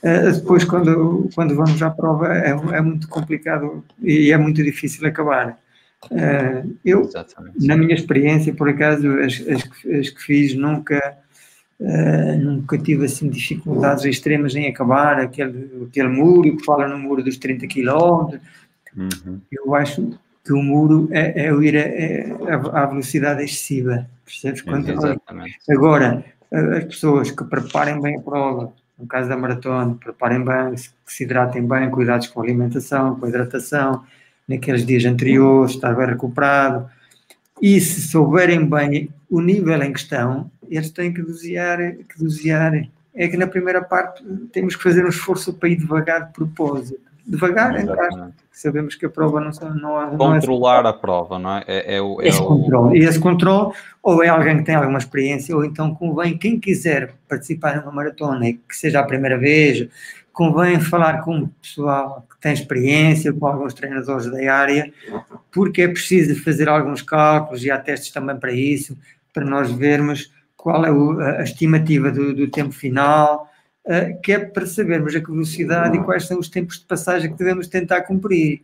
Uh, 0.04 0.32
depois, 0.32 0.64
quando, 0.64 1.30
quando 1.34 1.56
vamos 1.56 1.82
à 1.82 1.90
prova, 1.90 2.36
é, 2.36 2.50
é 2.50 2.82
muito 2.82 3.08
complicado 3.08 3.84
e 4.02 4.32
é 4.32 4.38
muito 4.38 4.64
difícil 4.64 5.08
acabar. 5.08 5.58
Uh, 6.12 6.78
eu, 6.84 7.02
Exatamente. 7.02 7.66
na 7.66 7.78
minha 7.78 7.94
experiência, 7.94 8.54
por 8.54 8.70
acaso, 8.70 9.08
as, 9.20 9.44
as, 9.48 9.64
as 10.00 10.10
que 10.10 10.22
fiz 10.22 10.56
nunca, 10.56 11.18
uh, 11.80 12.38
nunca 12.38 12.78
tive 12.78 13.06
assim 13.06 13.30
dificuldades 13.30 14.06
extremas 14.06 14.56
em 14.56 14.68
acabar 14.68 15.20
aquele, 15.20 15.88
aquele 15.90 16.10
muro, 16.10 16.58
que 16.58 16.66
fala 16.66 16.88
no 16.88 16.98
muro 16.98 17.24
dos 17.24 17.38
30 17.38 17.68
km. 17.68 18.40
Uhum. 18.96 19.42
Eu 19.52 19.76
acho 19.76 20.18
que 20.44 20.54
o 20.54 20.62
muro 20.62 21.10
é, 21.12 21.48
é 21.48 21.54
ir 21.54 21.78
a, 22.48 22.84
à 22.84 22.86
velocidade 22.86 23.44
excessiva, 23.44 24.08
percebes? 24.24 24.62
Quando, 24.62 24.94
agora, 25.70 26.24
as 26.52 26.84
pessoas 26.86 27.32
que 27.32 27.44
preparem 27.44 28.00
bem 28.00 28.18
a 28.18 28.22
prova, 28.22 28.72
no 28.98 29.08
caso 29.08 29.28
da 29.28 29.36
maratona, 29.36 29.96
preparem 29.96 30.44
bem, 30.44 30.76
que 30.76 31.14
se 31.14 31.24
hidratem 31.24 31.68
bem, 31.68 31.90
cuidados 31.90 32.28
com 32.28 32.40
a 32.40 32.44
alimentação, 32.44 33.20
com 33.20 33.26
a 33.26 33.30
hidratação, 33.30 34.04
naqueles 34.48 34.86
dias 34.86 35.06
anteriores, 35.06 35.72
estar 35.72 35.94
bem 35.96 36.08
recuperado. 36.08 36.90
E 37.62 37.80
se 37.80 38.02
souberem 38.02 38.66
bem 38.66 39.10
o 39.30 39.42
nível 39.42 39.82
em 39.82 39.94
questão, 39.94 40.50
eles 40.70 40.90
têm 40.92 41.14
que 41.14 41.22
dosear, 41.22 41.78
que 42.10 42.20
dosear. 42.20 42.88
É 43.14 43.28
que 43.28 43.38
na 43.38 43.48
primeira 43.48 43.82
parte 43.82 44.24
temos 44.52 44.76
que 44.76 44.84
fazer 44.84 45.06
um 45.06 45.10
esforço 45.10 45.54
para 45.54 45.70
ir 45.70 45.78
devagar 45.78 46.28
de 46.28 46.34
propósito. 46.34 47.00
Devagar, 47.26 47.80
em 47.80 47.88
sabemos 48.56 48.96
que 48.96 49.06
a 49.06 49.10
prova 49.10 49.42
não, 49.42 49.52
não, 49.76 50.12
não 50.12 50.18
Controlar 50.18 50.86
é 50.86 50.90
a 50.90 50.94
prova, 50.94 51.38
não 51.38 51.58
é? 51.58 51.64
É, 51.68 51.96
é 51.98 52.02
o, 52.02 52.22
é 52.22 52.28
esse 52.28 52.40
o... 52.40 52.46
controle. 52.46 52.98
E 52.98 53.04
esse 53.04 53.20
controle, 53.20 53.74
ou 54.02 54.24
é 54.24 54.30
alguém 54.30 54.58
que 54.58 54.64
tem 54.64 54.76
alguma 54.76 54.98
experiência, 54.98 55.56
ou 55.56 55.66
então 55.66 55.94
convém 55.94 56.38
quem 56.38 56.60
quiser 56.60 57.14
participar 57.28 57.78
numa 57.78 57.92
maratona 57.92 58.48
e 58.48 58.54
que 58.54 58.76
seja 58.76 59.00
a 59.00 59.04
primeira 59.04 59.38
vez, 59.38 59.88
convém 60.32 60.80
falar 60.80 61.22
com 61.22 61.40
o 61.40 61.48
pessoal 61.62 62.26
tem 62.46 62.54
experiência, 62.54 63.34
com 63.34 63.48
alguns 63.48 63.74
treinadores 63.74 64.28
da 64.28 64.54
área, 64.54 64.94
porque 65.52 65.82
é 65.82 65.88
preciso 65.88 66.40
fazer 66.44 66.70
alguns 66.70 67.02
cálculos 67.02 67.66
e 67.66 67.72
há 67.72 67.78
testes 67.80 68.12
também 68.12 68.38
para 68.38 68.52
isso, 68.52 68.96
para 69.34 69.44
nós 69.44 69.72
vermos 69.72 70.32
qual 70.56 70.86
é 70.86 71.40
a 71.40 71.42
estimativa 71.42 72.12
do, 72.12 72.36
do 72.36 72.48
tempo 72.48 72.72
final, 72.72 73.52
uh, 73.88 74.22
que 74.22 74.32
é 74.32 74.38
para 74.38 74.68
sabermos 74.68 75.16
a 75.16 75.20
velocidade 75.20 75.98
e 75.98 76.04
quais 76.04 76.28
são 76.28 76.38
os 76.38 76.48
tempos 76.48 76.78
de 76.78 76.86
passagem 76.86 77.32
que 77.32 77.38
devemos 77.40 77.68
tentar 77.68 78.02
cumprir 78.04 78.62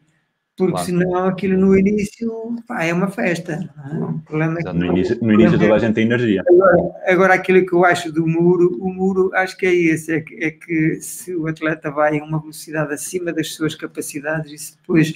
porque 0.58 0.74
claro. 0.74 0.86
senão 0.86 1.26
aquilo 1.26 1.58
no 1.58 1.78
início 1.78 2.56
pá, 2.68 2.84
é 2.84 2.94
uma 2.94 3.10
festa. 3.10 3.54
É? 3.54 4.70
É 4.70 4.74
no 4.74 4.86
início, 4.86 5.18
no 5.22 5.34
início 5.34 5.58
toda 5.58 5.76
a 5.76 5.80
gente 5.80 5.96
tem 5.96 6.06
energia. 6.06 6.44
Agora, 6.48 6.92
agora, 7.08 7.34
aquilo 7.34 7.66
que 7.66 7.74
eu 7.74 7.86
acho 7.86 8.12
do 8.12 8.28
muro, 8.28 8.78
o 8.80 8.94
muro 8.94 9.32
acho 9.34 9.58
que 9.58 9.66
é 9.66 9.74
esse, 9.74 10.14
é 10.14 10.22
que, 10.22 10.36
é 10.44 10.52
que 10.52 11.02
se 11.02 11.36
o 11.36 11.48
atleta 11.48 11.90
vai 11.90 12.20
a 12.20 12.24
uma 12.24 12.40
velocidade 12.40 12.94
acima 12.94 13.32
das 13.34 13.54
suas 13.54 13.76
capacidades, 13.76 14.52
isso 14.52 14.78
depois 14.82 15.14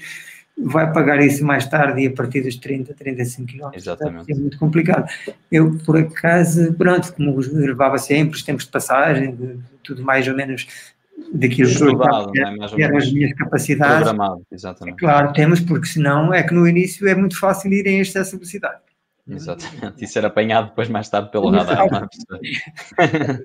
vai 0.58 0.92
pagar 0.92 1.22
isso 1.22 1.44
mais 1.44 1.68
tarde 1.68 2.02
e 2.02 2.08
a 2.08 2.12
partir 2.12 2.42
dos 2.42 2.56
30, 2.56 2.94
35 2.94 3.52
km. 3.52 3.70
Exatamente. 3.74 4.32
É 4.32 4.36
muito 4.36 4.58
complicado. 4.58 5.06
Eu, 5.52 5.78
por 5.86 5.98
acaso, 5.98 6.74
pronto, 6.74 7.14
como 7.14 7.38
levava 7.38 7.98
sempre 7.98 8.38
os 8.38 8.44
tempos 8.44 8.66
de 8.66 8.72
passagem, 8.72 9.38
tudo 9.84 10.02
mais 10.02 10.28
ou 10.28 10.36
menos 10.36 10.95
daquilo 11.34 11.70
Estudado, 11.70 12.32
que, 12.32 12.40
né? 12.40 12.68
que 12.68 12.84
eram 12.84 12.98
as 12.98 13.12
minhas 13.12 13.34
capacidades. 13.34 13.96
Programado, 13.96 14.46
exatamente. 14.52 14.98
Claro, 14.98 15.34
temos, 15.34 15.60
porque 15.60 15.88
senão 15.88 16.34
é 16.34 16.44
que 16.44 16.54
no 16.54 16.68
início 16.68 17.08
é 17.08 17.16
muito 17.16 17.38
fácil 17.38 17.72
ir 17.74 17.88
em 17.88 18.00
excesso 18.00 18.32
de 18.32 18.38
velocidade. 18.38 18.80
Exatamente, 19.28 20.04
e 20.04 20.08
ser 20.08 20.24
apanhado 20.24 20.70
depois 20.70 20.88
mais 20.88 21.10
tarde 21.10 21.32
pelo 21.32 21.50
radar. 21.50 21.88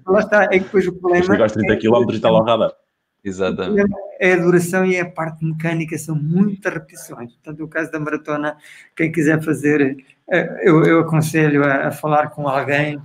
Lá 0.06 0.20
está, 0.20 0.44
é 0.44 0.48
que 0.48 0.61
depois 0.61 0.87
o 0.87 0.92
problema. 0.92 1.24
Chegar 1.24 1.42
aos 1.42 1.52
30 1.52 1.76
km 1.78 2.11
e 2.11 2.14
está 2.16 2.30
lá 2.30 2.40
o 2.40 2.44
radar. 2.44 2.72
Exatamente. 3.24 3.92
É 4.18 4.33
a 4.35 4.37
duração 4.37 4.85
e 4.85 4.96
é 4.96 5.00
a 5.00 5.11
parte 5.11 5.44
mecânica, 5.44 5.96
são 5.96 6.14
muitas 6.14 6.72
repetições. 6.72 7.33
Portanto, 7.33 7.64
o 7.64 7.68
caso 7.68 7.90
da 7.90 7.98
maratona, 7.98 8.56
quem 8.96 9.11
quiser 9.11 9.42
fazer, 9.42 9.96
eh, 10.30 10.62
eu, 10.62 10.85
eu 10.85 11.00
aconselho 11.00 11.64
a, 11.64 11.88
a, 11.88 11.90
falar 11.90 12.28
com 12.30 12.48
alguém 12.48 13.00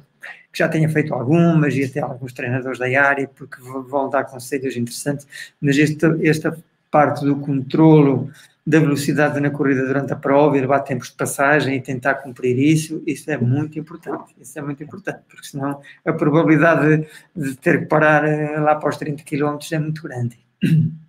que 0.56 0.60
já 0.60 0.70
tenha 0.70 0.88
feito 0.88 1.14
algumas 1.14 1.76
e 1.76 1.84
até 1.84 2.00
alguns 2.00 2.32
treinadores 2.32 2.80
da 2.80 2.86
área, 2.86 3.28
porque 3.28 3.58
vão 3.62 4.10
dar 4.10 4.24
conselhos 4.24 4.78
interessantes, 4.78 5.28
mas 5.60 5.78
esta, 5.78 6.18
esta 6.24 6.58
parte 6.90 7.26
do 7.26 7.36
controlo 7.36 8.32
da 8.66 8.80
velocidade 8.80 9.38
na 9.42 9.50
corrida 9.50 9.86
durante 9.86 10.14
a 10.14 10.16
prova, 10.16 10.56
levar 10.56 10.80
tempos 10.80 11.10
de 11.10 11.18
passagem 11.18 11.76
e 11.76 11.82
tentar 11.82 12.16
cumprir 12.16 12.58
isso, 12.58 13.04
isso 13.06 13.30
é 13.30 13.38
muito 13.38 13.78
importante. 13.78 14.34
Isso 14.40 14.58
é 14.58 14.62
muito 14.62 14.82
importante, 14.82 15.20
porque 15.30 15.46
senão 15.46 15.82
a 16.06 16.14
probabilidade 16.14 17.06
de, 17.36 17.50
de 17.50 17.58
ter 17.58 17.82
que 17.82 17.86
parar 17.88 18.24
eh, 18.26 18.58
lá 18.58 18.76
para 18.76 18.90
os 18.90 18.98
30 18.98 19.24
km 19.24 19.58
é 19.74 19.78
muito 19.78 20.02
grande. 20.02 20.40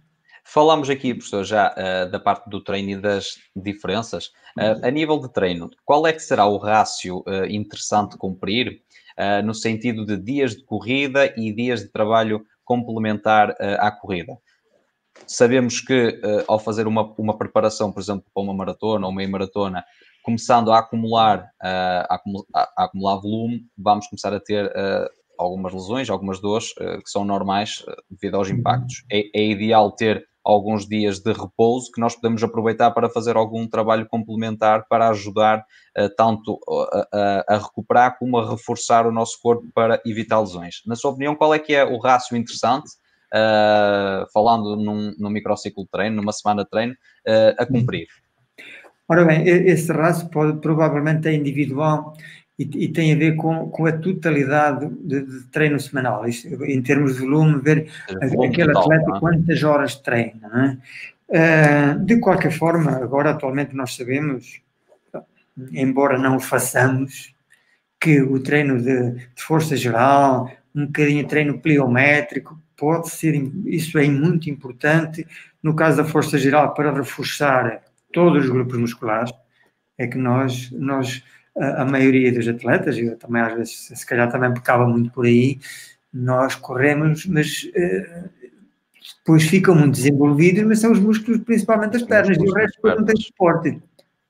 Falámos 0.48 0.88
aqui, 0.88 1.12
professor, 1.12 1.42
já 1.42 1.74
uh, 1.74 2.08
da 2.08 2.20
parte 2.20 2.48
do 2.48 2.62
treino 2.62 2.90
e 2.90 2.96
das 2.96 3.36
diferenças. 3.54 4.26
Uh, 4.56 4.78
a 4.80 4.90
nível 4.92 5.18
de 5.18 5.28
treino, 5.28 5.68
qual 5.84 6.06
é 6.06 6.12
que 6.12 6.20
será 6.20 6.46
o 6.46 6.56
rácio 6.56 7.24
uh, 7.26 7.44
interessante 7.50 8.12
de 8.12 8.18
cumprir 8.18 8.80
no 9.46 9.54
sentido 9.54 10.04
de 10.04 10.14
dias 10.18 10.54
de 10.54 10.62
corrida 10.62 11.32
e 11.38 11.50
dias 11.50 11.80
de 11.80 11.88
trabalho 11.88 12.44
complementar 12.62 13.56
à 13.78 13.90
corrida? 13.90 14.36
Sabemos 15.26 15.80
que 15.80 16.20
ao 16.46 16.58
fazer 16.58 16.86
uma, 16.86 17.14
uma 17.16 17.38
preparação, 17.38 17.90
por 17.90 18.00
exemplo, 18.00 18.26
para 18.34 18.42
uma 18.42 18.52
maratona 18.52 19.06
ou 19.06 19.12
meia 19.14 19.26
maratona, 19.26 19.82
começando 20.22 20.70
a 20.70 20.80
acumular, 20.80 21.48
a, 21.62 22.20
a, 22.54 22.84
acumular 22.84 23.16
volume, 23.16 23.64
vamos 23.74 24.06
começar 24.06 24.34
a 24.34 24.40
ter 24.40 24.70
algumas 25.38 25.72
lesões, 25.72 26.10
algumas 26.10 26.38
dores 26.38 26.74
que 26.74 27.08
são 27.08 27.24
normais 27.24 27.86
devido 28.10 28.34
aos 28.34 28.50
impactos. 28.50 29.02
É, 29.10 29.30
é, 29.34 29.46
ideal 29.46 29.92
ter 29.92 30.26
alguns 30.46 30.86
dias 30.86 31.18
de 31.18 31.32
repouso 31.32 31.90
que 31.90 32.00
nós 32.00 32.14
podemos 32.14 32.42
aproveitar 32.42 32.90
para 32.92 33.10
fazer 33.10 33.36
algum 33.36 33.66
trabalho 33.66 34.06
complementar 34.06 34.86
para 34.88 35.08
ajudar 35.08 35.64
tanto 36.16 36.60
a, 37.12 37.44
a, 37.48 37.58
recuperar 37.58 38.18
como 38.18 38.38
a 38.38 38.48
reforçar 38.48 39.06
o 39.06 39.12
nosso 39.12 39.40
corpo 39.42 39.66
para 39.74 40.00
evitar 40.06 40.38
lesões. 40.38 40.82
Na 40.86 40.94
sua 40.94 41.10
opinião, 41.10 41.34
qual 41.34 41.52
é 41.52 41.58
que 41.58 41.74
é 41.74 41.84
o 41.84 41.98
rácio 41.98 42.36
interessante 42.36 42.90
uh, 43.32 44.30
falando 44.32 44.76
num, 44.76 45.14
num 45.18 45.30
microciclo 45.30 45.84
de 45.84 45.90
treino, 45.90 46.16
numa 46.16 46.32
semana 46.32 46.64
de 46.64 46.70
treino, 46.70 46.92
uh, 46.92 47.54
a 47.58 47.66
cumprir? 47.66 48.06
Ora 49.08 49.24
bem, 49.24 49.46
esse 49.46 49.92
raço 49.92 50.28
pode, 50.30 50.60
provavelmente 50.60 51.28
é 51.28 51.34
individual 51.34 52.14
e, 52.58 52.84
e, 52.84 52.88
tem 52.88 53.12
a 53.12 53.16
ver 53.16 53.36
com, 53.36 53.68
com 53.68 53.86
a 53.86 53.92
totalidade 53.92 54.88
de, 54.88 55.22
de 55.22 55.42
treino 55.48 55.78
semanal, 55.78 56.26
Isto, 56.26 56.48
em 56.64 56.82
termos 56.82 57.14
de 57.14 57.20
volume, 57.20 57.60
ver 57.60 57.90
volume 58.30 58.48
aquele 58.48 58.72
total, 58.72 58.82
atleta 58.82 59.16
é? 59.16 59.20
quantas 59.20 59.62
horas 59.62 59.94
treina. 59.96 60.80
É? 61.30 61.96
Uh, 61.96 62.04
de 62.04 62.18
qualquer 62.18 62.52
forma, 62.52 62.92
agora 62.92 63.30
atualmente 63.30 63.74
nós 63.74 63.94
sabemos, 63.94 64.60
embora 65.72 66.18
não 66.18 66.36
o 66.36 66.40
façamos, 66.40 67.34
que 68.00 68.22
o 68.22 68.40
treino 68.40 68.80
de, 68.80 69.12
de 69.12 69.42
força 69.42 69.76
geral, 69.76 70.50
um 70.74 70.86
bocadinho 70.86 71.24
de 71.24 71.28
treino 71.28 71.58
pliométrico, 71.58 72.58
pode 72.76 73.10
ser, 73.10 73.34
isso 73.64 73.98
é 73.98 74.06
muito 74.08 74.48
importante 74.48 75.26
no 75.62 75.74
caso 75.74 75.96
da 75.96 76.04
força 76.04 76.38
geral 76.38 76.74
para 76.74 76.92
reforçar 76.92 77.82
todos 78.12 78.44
os 78.44 78.50
grupos 78.50 78.78
musculares, 78.78 79.32
é 79.98 80.06
que 80.06 80.16
nós, 80.16 80.70
nós 80.70 81.24
a, 81.56 81.84
maioria 81.84 82.32
dos 82.32 82.46
atletas, 82.46 82.98
eu 82.98 83.16
também 83.16 83.42
às 83.42 83.54
vezes, 83.54 83.92
se 83.94 84.06
calhar 84.06 84.30
também 84.30 84.52
pecava 84.52 84.86
muito 84.86 85.10
por 85.10 85.26
aí, 85.26 85.58
nós 86.12 86.54
corremos, 86.54 87.26
mas 87.26 87.64
uh, 87.64 88.28
depois 89.18 89.44
ficam 89.44 89.74
muito 89.74 89.96
desenvolvidos, 89.96 90.64
mas 90.64 90.78
são 90.80 90.92
os 90.92 91.00
músculos, 91.00 91.40
principalmente 91.40 91.96
as 91.96 92.02
pernas, 92.02 92.36
e 92.36 92.40
o 92.40 92.52
resto 92.52 92.76
depois 92.76 92.96
não 92.96 93.04
tem 93.04 93.16
suporte. 93.16 93.82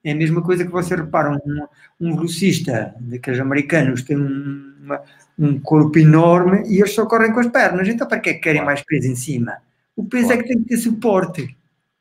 É 0.05 0.12
a 0.12 0.15
mesma 0.15 0.41
coisa 0.41 0.65
que 0.65 0.71
você 0.71 0.95
repara, 0.95 1.33
um, 1.33 1.67
um 2.01 2.15
velocista 2.15 2.95
daqueles 3.01 3.41
americanos 3.41 4.03
tem 4.03 4.17
uma, 4.17 5.01
um 5.37 5.59
corpo 5.59 5.99
enorme 5.99 6.62
e 6.69 6.79
eles 6.79 6.95
só 6.95 7.07
correm 7.07 7.33
com 7.33 7.41
as 7.41 7.49
pernas. 7.49 7.89
Então, 7.89 8.07
para 8.07 8.21
que 8.21 8.31
é 8.31 8.35
que 8.35 8.41
querem 8.41 8.65
mais 8.65 8.83
peso 8.85 9.09
em 9.09 9.17
cima? 9.17 9.59
O 9.97 10.05
peso 10.05 10.33
é 10.33 10.37
que 10.37 10.45
tem 10.45 10.59
que 10.59 10.69
ter 10.69 10.77
suporte. 10.77 11.56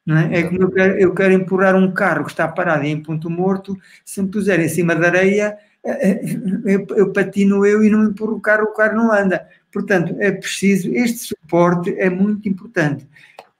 Não 0.06 0.18
é? 0.18 0.40
é 0.40 0.44
como 0.44 0.62
eu 0.62 0.72
quero, 0.72 1.00
eu 1.00 1.14
quero 1.14 1.34
empurrar 1.34 1.76
um 1.76 1.92
carro 1.92 2.26
que 2.26 2.32
está 2.32 2.48
parado 2.48 2.84
em 2.84 3.02
ponto 3.02 3.30
morto, 3.30 3.78
se 4.04 4.22
me 4.22 4.30
puser 4.30 4.60
em 4.60 4.70
cima 4.70 4.96
da 4.96 5.08
areia, 5.08 5.58
eh, 5.84 6.10
eh, 6.12 6.22
eu, 6.66 6.86
eu 6.96 7.14
patino 7.14 7.66
eu 7.66 7.84
e 7.84 7.90
não 7.90 8.04
empurro 8.04 8.36
o 8.36 8.42
carro, 8.42 8.66
o 8.66 8.74
carro 8.74 8.96
não 8.96 9.12
anda. 9.12 9.48
Portanto, 9.72 10.16
é 10.20 10.32
preciso, 10.32 10.94
este 10.94 11.20
suporte 11.20 11.94
é 11.98 12.10
muito 12.10 12.48
importante. 12.48 13.08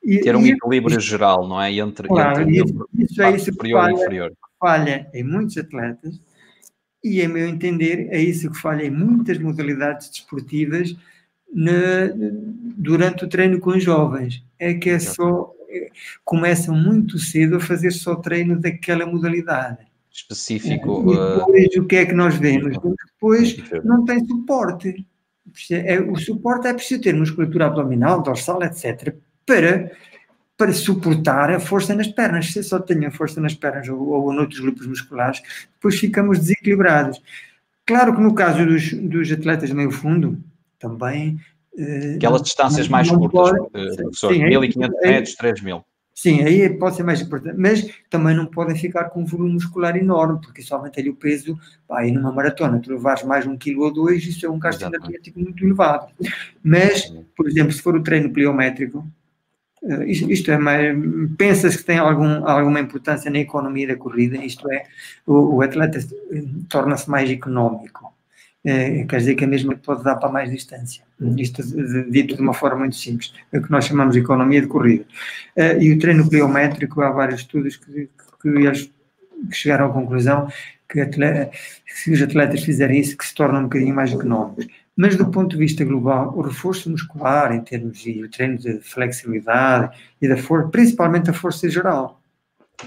E, 0.04 0.20
Ter 0.22 0.36
um 0.36 0.46
equilíbrio 0.46 1.00
geral, 1.00 1.48
não 1.48 1.60
é? 1.60 1.72
Entre, 1.74 2.08
claro, 2.08 2.42
entre 2.42 2.58
isso, 2.58 2.90
isso 2.98 3.22
é 3.24 3.32
isso 3.32 3.46
superior 3.46 3.82
falha, 3.82 3.92
e 3.92 3.96
inferior. 3.96 4.34
Falha 4.60 5.10
em 5.14 5.24
muitos 5.24 5.58
atletas 5.58 6.22
e, 7.04 7.22
a 7.24 7.28
meu 7.28 7.48
entender, 7.48 8.08
é 8.12 8.20
isso 8.20 8.52
que 8.52 8.58
falha 8.58 8.84
em 8.84 8.92
muitas 8.92 9.40
modalidades 9.40 10.10
desportivas 10.10 10.96
na, 11.52 12.12
durante 12.78 13.26
o 13.26 13.28
treino 13.28 13.60
com 13.60 13.80
jovens. 13.80 14.44
É 14.60 14.74
que 14.76 14.92
é 14.92 15.00
só. 15.00 15.52
Começam 16.24 16.76
muito 16.76 17.18
cedo 17.18 17.58
a 17.58 17.60
fazer 17.60 17.92
só 17.92 18.16
treino 18.16 18.60
daquela 18.60 19.06
modalidade. 19.06 19.86
Específico. 20.12 21.12
E 21.12 21.18
depois, 21.18 21.76
uh... 21.76 21.82
o 21.82 21.86
que 21.86 21.96
é 21.98 22.06
que 22.06 22.14
nós 22.14 22.36
vemos? 22.36 22.78
Depois 23.14 23.58
não 23.84 24.06
tem 24.06 24.26
suporte. 24.26 25.06
É, 25.72 26.00
o 26.00 26.16
suporte 26.16 26.68
é 26.68 26.74
preciso 26.74 27.02
ter 27.02 27.14
musculatura 27.14 27.68
abdominal, 27.68 28.22
dorsal, 28.22 28.62
etc. 28.64 29.16
Para 29.46 29.92
para 30.58 30.72
suportar 30.74 31.52
a 31.52 31.60
força 31.60 31.94
nas 31.94 32.08
pernas. 32.08 32.52
Se 32.52 32.60
eu 32.60 32.64
só 32.64 32.80
tenho 32.80 33.08
a 33.08 33.12
força 33.12 33.42
nas 33.42 33.54
pernas 33.54 33.90
ou, 33.90 34.00
ou 34.00 34.34
noutros 34.34 34.60
grupos 34.60 34.88
musculares, 34.88 35.42
depois 35.74 36.00
ficamos 36.00 36.40
desequilibrados. 36.40 37.22
Claro 37.86 38.16
que 38.16 38.22
no 38.22 38.34
caso 38.34 38.66
dos, 38.66 38.94
dos 38.94 39.32
atletas 39.32 39.70
meio 39.72 39.92
fundo, 39.92 40.42
também. 40.80 41.40
Eh, 41.78 42.16
Aquelas 42.16 42.42
distâncias 42.42 42.88
mais 42.88 43.10
curtas, 43.10 43.32
pode, 43.32 43.58
eh, 43.74 43.96
professor, 43.96 44.34
sim, 44.34 44.44
1500 44.46 45.02
metros, 45.02 45.36
3000. 45.36 45.86
Sim, 46.14 46.44
aí 46.44 46.70
pode 46.70 46.96
ser 46.96 47.04
mais 47.04 47.20
importante, 47.20 47.58
mas 47.58 47.86
também 48.10 48.34
não 48.34 48.46
podem 48.46 48.74
ficar 48.74 49.10
com 49.10 49.22
um 49.22 49.26
volume 49.26 49.56
muscular 49.56 49.98
enorme, 49.98 50.40
porque 50.42 50.62
isso 50.62 50.74
aumenta-lhe 50.74 51.10
o 51.10 51.16
peso. 51.16 51.60
Pá, 51.86 52.06
e 52.06 52.12
numa 52.12 52.32
maratona, 52.32 52.80
tu 52.80 52.90
levares 52.90 53.24
mais 53.24 53.46
um 53.46 53.58
quilo 53.58 53.84
ou 53.84 53.94
dois, 53.94 54.26
isso 54.26 54.46
é 54.46 54.50
um 54.50 54.58
gasto 54.58 54.82
energético 54.82 55.38
muito 55.42 55.62
elevado. 55.66 56.08
Mas, 56.64 57.14
por 57.36 57.50
exemplo, 57.50 57.74
se 57.74 57.82
for 57.82 57.96
o 57.98 58.02
treino 58.02 58.32
pliométrico, 58.32 59.06
eh, 59.84 60.06
isto 60.08 60.52
é, 60.52 60.58
pensa-se 61.38 61.78
que 61.78 61.84
tem 61.84 61.98
algum, 61.98 62.48
alguma 62.48 62.80
importância 62.80 63.30
na 63.30 63.40
economia 63.40 63.90
da 63.90 63.98
corrida, 63.98 64.38
isto 64.38 64.72
é, 64.72 64.84
o, 65.28 65.58
o 65.58 65.62
atleta 65.62 66.00
torna-se 66.70 67.10
mais 67.10 67.30
económico. 67.30 68.14
É, 68.64 69.04
quer 69.04 69.18
dizer 69.18 69.36
que 69.36 69.44
é 69.44 69.48
mesmo 69.48 69.78
pode 69.78 70.04
dar 70.04 70.16
para 70.16 70.30
mais 70.30 70.50
distância. 70.50 71.05
Isto 71.38 71.64
dito 72.10 72.36
de 72.36 72.42
uma 72.42 72.54
forma 72.54 72.80
muito 72.80 72.96
simples, 72.96 73.34
é 73.52 73.58
o 73.58 73.62
que 73.62 73.72
nós 73.72 73.86
chamamos 73.86 74.14
de 74.14 74.20
economia 74.20 74.62
de 74.62 74.68
corrida. 74.68 75.06
E 75.80 75.92
o 75.94 76.00
treino 76.00 76.30
pliométrico, 76.30 77.02
há 77.02 77.10
vários 77.10 77.42
estudos 77.42 77.78
que, 77.78 78.10
que 78.42 78.48
eles 78.50 78.92
chegaram 79.52 79.88
à 79.88 79.94
conclusão 79.94 80.48
que 80.90 81.02
atleta, 81.02 81.52
se 81.88 82.12
os 82.12 82.22
atletas 82.22 82.64
fizerem 82.64 83.00
isso, 83.00 83.18
que 83.18 83.26
se 83.26 83.34
tornam 83.34 83.62
um 83.62 83.64
bocadinho 83.64 83.96
mais 83.96 84.12
económicos. 84.14 84.68
Mas 84.96 85.18
do 85.18 85.30
ponto 85.30 85.52
de 85.52 85.58
vista 85.58 85.84
global, 85.84 86.34
o 86.36 86.42
reforço 86.42 86.90
muscular, 86.90 87.54
em 87.54 87.62
termos 87.62 88.00
de 88.00 88.28
treino 88.30 88.58
de 88.58 88.80
flexibilidade 88.80 89.98
e 90.22 90.28
da 90.28 90.38
força, 90.38 90.70
principalmente 90.70 91.30
a 91.30 91.34
força 91.34 91.70
geral, 91.70 92.22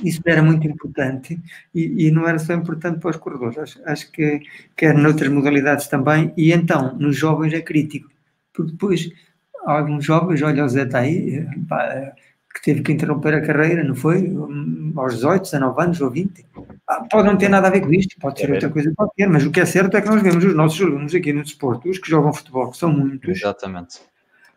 isso 0.02 0.20
era 0.24 0.42
muito 0.42 0.66
importante 0.66 1.38
e, 1.74 2.06
e, 2.06 2.10
não 2.10 2.26
era 2.26 2.38
só 2.38 2.52
importante 2.54 3.00
para 3.00 3.10
os 3.10 3.16
corredores, 3.16 3.58
acho, 3.58 3.80
acho 3.86 4.12
que, 4.12 4.40
que 4.76 4.86
era 4.86 4.98
noutras 4.98 5.30
modalidades 5.30 5.88
também, 5.88 6.32
e 6.36 6.52
então 6.52 6.96
nos 6.98 7.16
jovens 7.16 7.52
é 7.54 7.60
crítico, 7.60 8.08
porque 8.58 8.72
depois 8.72 9.08
alguns 9.64 10.04
jovens, 10.04 10.42
olha 10.42 10.64
o 10.64 10.68
Zé 10.68 10.82
está 10.82 10.98
aí, 10.98 11.46
que 12.54 12.62
teve 12.62 12.82
que 12.82 12.92
interromper 12.92 13.34
a 13.34 13.40
carreira, 13.40 13.84
não 13.84 13.94
foi? 13.94 14.34
Aos 14.96 15.14
18, 15.14 15.42
19 15.44 15.82
anos 15.82 16.00
ou 16.00 16.10
20. 16.10 16.44
Ah, 16.88 17.06
pode 17.08 17.28
não 17.28 17.36
ter 17.36 17.48
nada 17.48 17.68
a 17.68 17.70
ver 17.70 17.82
com 17.82 17.92
isto, 17.92 18.16
pode 18.18 18.40
ser 18.40 18.50
é 18.50 18.54
outra 18.54 18.70
coisa 18.70 18.92
qualquer, 18.96 19.28
mas 19.28 19.46
o 19.46 19.50
que 19.50 19.60
é 19.60 19.64
certo 19.64 19.96
é 19.96 20.00
que 20.00 20.08
nós 20.08 20.20
vemos 20.22 20.44
os 20.44 20.54
nossos 20.54 20.80
alunos 20.80 21.14
aqui 21.14 21.32
no 21.32 21.42
desporto, 21.42 21.88
os 21.88 21.98
que 21.98 22.10
jogam 22.10 22.32
futebol, 22.32 22.70
que 22.70 22.76
são 22.76 22.92
muitos. 22.92 23.28
Exatamente. 23.28 24.00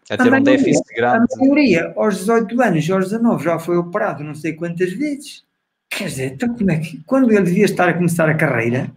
É 0.10 0.18
ter 0.18 0.34
um 0.34 0.44
déficit 0.44 0.96
grande. 0.96 1.28
A 1.34 1.38
maioria, 1.38 1.94
aos 1.96 2.18
18 2.18 2.62
anos, 2.62 2.90
aos 2.90 3.06
19, 3.06 3.44
já 3.44 3.60
foi 3.60 3.78
operado 3.78 4.24
não 4.24 4.34
sei 4.34 4.54
quantas 4.54 4.92
vezes. 4.94 5.46
Quer 5.90 6.06
dizer, 6.06 6.34
então 6.34 6.56
como 6.56 6.72
é 6.72 6.78
que, 6.78 7.02
quando 7.06 7.32
ele 7.32 7.44
devia 7.44 7.66
estar 7.66 7.88
a 7.88 7.94
começar 7.94 8.28
a 8.28 8.34
carreira, 8.34 8.92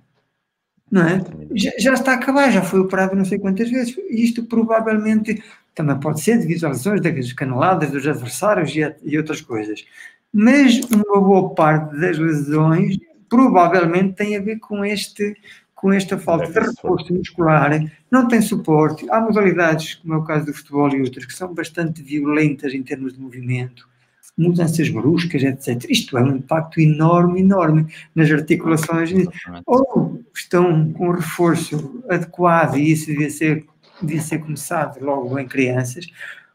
não 0.94 1.02
é? 1.02 1.20
Já, 1.57 1.72
já 1.76 1.92
está 1.94 2.12
a 2.12 2.14
acabar, 2.14 2.52
já 2.52 2.62
foi 2.62 2.78
operado 2.78 3.16
não 3.16 3.24
sei 3.24 3.37
quantas 3.37 3.68
vezes. 3.68 3.96
Isto 4.09 4.44
provavelmente 4.44 5.42
também 5.74 5.98
pode 5.98 6.20
ser 6.20 6.38
de 6.38 6.46
visualizações 6.46 7.00
das 7.00 7.33
caneladas 7.33 7.90
dos 7.90 8.07
adversários 8.07 8.72
e, 8.76 8.94
e 9.02 9.18
outras 9.18 9.40
coisas. 9.40 9.85
Mas 10.33 10.78
uma 10.83 11.20
boa 11.20 11.52
parte 11.52 11.98
das 11.98 12.16
lesões 12.16 12.96
provavelmente 13.28 14.14
tem 14.14 14.37
a 14.37 14.40
ver 14.40 14.61
com 14.61 14.85
este, 14.85 15.37
com 15.74 15.92
esta 15.92 16.16
falta 16.16 16.46
de 16.46 16.61
reforço 16.61 17.12
muscular, 17.12 17.72
não 18.09 18.28
tem 18.28 18.40
suporte. 18.40 19.04
Há 19.11 19.20
modalidades, 19.20 19.96
como 19.96 20.14
é 20.14 20.16
o 20.18 20.22
caso 20.22 20.46
do 20.46 20.54
futebol 20.54 20.94
e 20.94 21.00
outras, 21.00 21.24
que 21.24 21.35
são 21.35 21.52
bastante 21.52 22.02
violentas 22.02 22.72
em 22.72 22.85
termos 22.85 23.14
de 23.14 23.20
movimento, 23.20 23.88
mudanças 24.36 24.88
bruscas, 24.88 25.42
etc. 25.42 25.84
Isto 25.88 26.18
é 26.18 26.22
um 26.22 26.36
impacto 26.36 26.80
enorme, 26.80 27.40
enorme 27.40 27.86
nas 28.14 28.30
articulações. 28.30 29.12
Ou 29.66 30.22
estão 30.34 30.92
com 30.92 31.10
reforço 31.10 32.02
adequado, 32.08 32.76
e 32.76 32.92
isso 32.92 33.06
devia 33.06 33.30
ser, 33.30 33.64
devia 34.02 34.20
ser 34.20 34.38
começado 34.38 35.02
logo 35.04 35.38
em 35.38 35.46
crianças, 35.46 36.06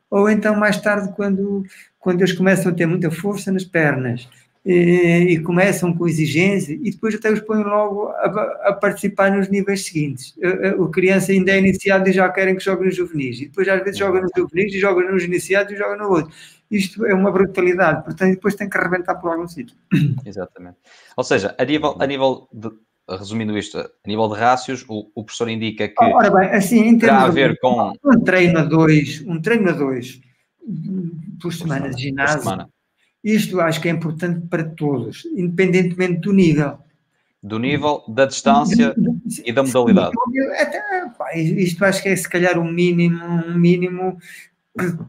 ou 0.10 0.30
então 0.30 0.56
mais 0.56 0.82
tarde, 0.82 1.14
quando, 1.16 1.64
quando 2.00 2.22
eles 2.22 2.34
começam 2.34 2.72
a 2.72 2.76
ter 2.76 2.86
muita 2.86 3.12
força 3.12 3.52
nas 3.52 3.64
pernas 3.64 4.28
e, 4.70 5.34
e 5.34 5.40
começam 5.40 5.92
com 5.92 6.08
exigência 6.08 6.74
e 6.74 6.92
depois 6.92 7.16
até 7.16 7.32
os 7.32 7.40
põem 7.40 7.64
logo 7.64 8.10
a, 8.10 8.68
a, 8.68 8.74
participar 8.74 9.32
nos 9.32 9.50
níveis 9.50 9.86
seguintes. 9.86 10.36
O 10.78 10.90
criança 10.90 11.32
ainda 11.32 11.52
é 11.52 11.58
iniciado 11.58 12.08
e 12.08 12.14
já 12.14 12.30
querem 12.30 12.56
que 12.56 12.64
jogue 12.64 12.86
nos 12.86 12.96
juvenis, 12.96 13.42
e 13.42 13.46
depois 13.48 13.68
às 13.68 13.84
vezes 13.84 13.98
joga 13.98 14.22
nos 14.22 14.32
juvenis 14.38 14.74
e 14.76 14.80
joga 14.80 15.12
nos 15.12 15.24
iniciados 15.24 15.74
e 15.74 15.76
joga 15.76 15.98
no 15.98 16.10
outro. 16.10 16.32
Isto 16.70 17.04
é 17.04 17.16
uma 17.16 17.32
brutalidade, 17.32 18.04
portanto 18.04 18.36
depois 18.36 18.54
tem 18.54 18.70
que 18.70 18.78
arrebentar 18.78 19.16
por 19.16 19.32
algum 19.32 19.48
sítio. 19.48 19.76
Exatamente. 20.24 20.78
Ou 21.18 21.24
seja, 21.24 21.56
a 21.58 21.66
nível, 21.66 21.98
a 22.00 22.06
nível 22.06 22.48
de, 22.54 22.70
resumindo 23.10 23.58
isto, 23.58 23.80
a 23.80 23.90
nível 24.06 24.28
de 24.28 24.40
rácios, 24.40 24.86
o, 24.88 25.10
o 25.16 25.24
professor 25.24 25.50
indica 25.50 25.88
que 25.88 25.96
Ora 26.04 26.30
bem, 26.30 26.50
assim, 26.52 26.80
em 26.80 26.98
termos 27.00 27.24
a 27.24 27.30
ver 27.30 27.58
com 27.60 27.92
um 28.06 28.20
treino 28.24 28.60
a 28.60 28.64
dois, 28.64 29.24
um 29.26 29.42
treino 29.42 29.70
a 29.70 29.74
dois 29.74 30.22
por 31.42 31.52
semana 31.52 31.90
de 31.90 32.04
ginásio, 32.04 32.42
semana. 32.42 32.70
Isto 33.24 33.60
acho 33.60 33.82
que 33.82 33.90
é 33.90 33.92
importante 33.92 34.48
para 34.48 34.64
todos, 34.64 35.26
independentemente 35.36 36.20
do 36.20 36.34
nível. 36.34 36.78
Do 37.42 37.58
nível, 37.58 38.04
da 38.08 38.26
distância 38.26 38.94
e 39.46 39.54
da 39.54 39.64
modalidade. 39.64 40.14
Até, 40.60 41.40
isto 41.40 41.86
acho 41.86 42.04
que 42.04 42.10
é 42.10 42.16
se 42.16 42.28
calhar 42.28 42.60
um 42.60 42.70
mínimo, 42.70 43.24
um 43.24 43.58
mínimo 43.58 44.18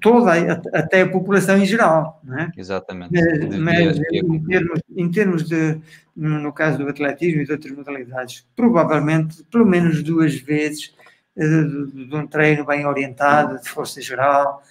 toda, 0.01 0.33
até 0.73 1.03
a 1.03 1.09
população 1.09 1.59
em 1.59 1.67
geral, 1.67 2.21
não 2.25 2.39
é? 2.39 2.53
Exatamente. 2.57 3.13
Mas, 3.13 3.59
mas 3.59 3.99
em, 4.13 4.45
termos, 4.45 4.81
em 4.97 5.11
termos 5.11 5.49
de, 5.49 5.81
no 6.17 6.53
caso 6.53 6.79
do 6.79 6.89
atletismo 6.89 7.43
e 7.43 7.45
de 7.45 7.53
outras 7.53 7.73
modalidades, 7.73 8.47
provavelmente 8.57 9.45
pelo 9.45 9.67
menos 9.67 10.03
duas 10.03 10.35
vezes 10.35 10.95
eh, 11.37 11.47
de, 11.47 12.07
de 12.07 12.17
um 12.17 12.27
treino 12.27 12.65
bem 12.65 12.87
orientado, 12.87 13.61
de 13.61 13.69
força 13.69 14.01
geral, 14.01 14.63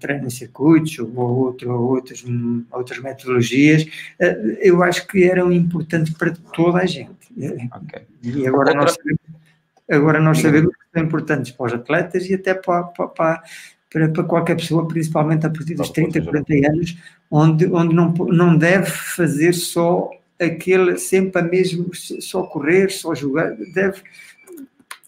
treino 0.00 0.26
em 0.26 0.30
circuitos 0.30 0.98
ou 0.98 1.16
outro, 1.16 1.70
outras, 1.72 2.24
outras 2.72 2.98
metodologias, 2.98 3.86
eh, 4.18 4.58
eu 4.62 4.82
acho 4.82 5.06
que 5.06 5.24
eram 5.24 5.52
importantes 5.52 6.12
para 6.12 6.32
toda 6.52 6.78
a 6.78 6.86
gente. 6.86 7.10
Okay. 7.36 8.02
E 8.22 8.46
agora 8.46 8.70
Outra... 8.70 8.74
nós 8.74 8.92
sabemos, 8.94 9.20
agora 9.90 10.20
nós 10.20 10.38
sabemos 10.38 10.74
que 10.74 10.84
são 10.92 11.04
importantes 11.04 11.52
para 11.52 11.66
os 11.66 11.72
atletas 11.74 12.28
e 12.28 12.34
até 12.34 12.54
para, 12.54 12.84
para, 12.84 13.08
para 13.08 13.42
para, 13.88 14.08
para 14.08 14.24
qualquer 14.24 14.56
pessoa, 14.56 14.86
principalmente 14.86 15.46
a 15.46 15.50
partir 15.50 15.74
dos 15.74 15.90
30, 15.90 16.20
40 16.20 16.52
anos, 16.68 16.98
onde, 17.30 17.66
onde 17.66 17.94
não, 17.94 18.12
não 18.12 18.58
deve 18.58 18.90
fazer 18.90 19.54
só 19.54 20.10
aquele, 20.38 20.98
sempre 20.98 21.40
a 21.40 21.44
mesmo, 21.44 21.94
só 21.94 22.42
correr, 22.42 22.90
só 22.90 23.14
jogar, 23.14 23.56
deve 23.72 24.02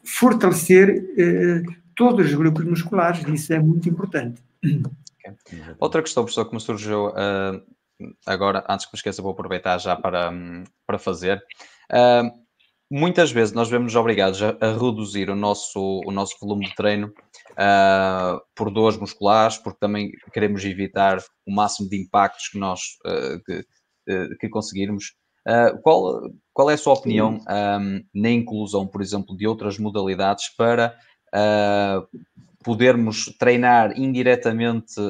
fortalecer 0.03 1.05
eh, 1.19 1.63
todos 1.95 2.27
os 2.27 2.35
grupos 2.35 2.65
musculares, 2.65 3.23
isso 3.29 3.53
é 3.53 3.59
muito 3.59 3.89
importante. 3.89 4.41
Outra 5.79 6.03
questão, 6.03 6.25
professor, 6.25 6.47
que 6.47 6.55
me 6.55 6.61
surgiu 6.61 7.09
uh, 7.09 7.63
agora, 8.27 8.65
antes 8.69 8.87
que 8.87 8.93
me 8.93 8.99
esqueça, 8.99 9.23
vou 9.23 9.33
aproveitar 9.33 9.79
já 9.79 9.97
para, 9.97 10.31
um, 10.31 10.65
para 10.87 10.99
fazer. 10.99 11.43
Uh, 11.91 12.31
muitas 12.91 13.31
vezes 13.31 13.55
nós 13.55 13.69
vemos 13.69 13.95
obrigados 13.95 14.43
a, 14.43 14.57
a, 14.61 14.73
reduzir 14.73 15.31
o 15.31 15.37
nosso, 15.37 16.01
o 16.07 16.11
nosso 16.11 16.37
volume 16.41 16.67
de 16.67 16.75
treino 16.75 17.09
uh, 17.09 18.41
por 18.55 18.71
dores 18.71 18.99
musculares, 18.99 19.59
porque 19.59 19.79
também 19.81 20.11
queremos 20.33 20.65
evitar 20.65 21.19
o 21.47 21.53
máximo 21.53 21.89
de 21.89 22.01
impactos 22.01 22.49
que 22.49 22.59
nós 22.59 22.81
uh, 23.07 23.43
que, 23.45 23.59
uh, 24.13 24.39
que, 24.39 24.49
conseguirmos. 24.49 25.15
qual, 25.83 26.21
qual 26.53 26.71
é 26.71 26.75
a 26.75 26.79
sua 26.79 26.95
opinião 26.95 27.41
um, 27.49 28.05
na 28.15 28.31
inclusão, 28.31 28.87
por 28.87 29.01
exemplo, 29.01 29.37
de 29.37 29.47
outras 29.47 29.79
modalidades 29.79 30.55
para 30.57 30.95
podermos 32.69 33.35
treinar 33.39 33.99
indiretamente 33.99 35.01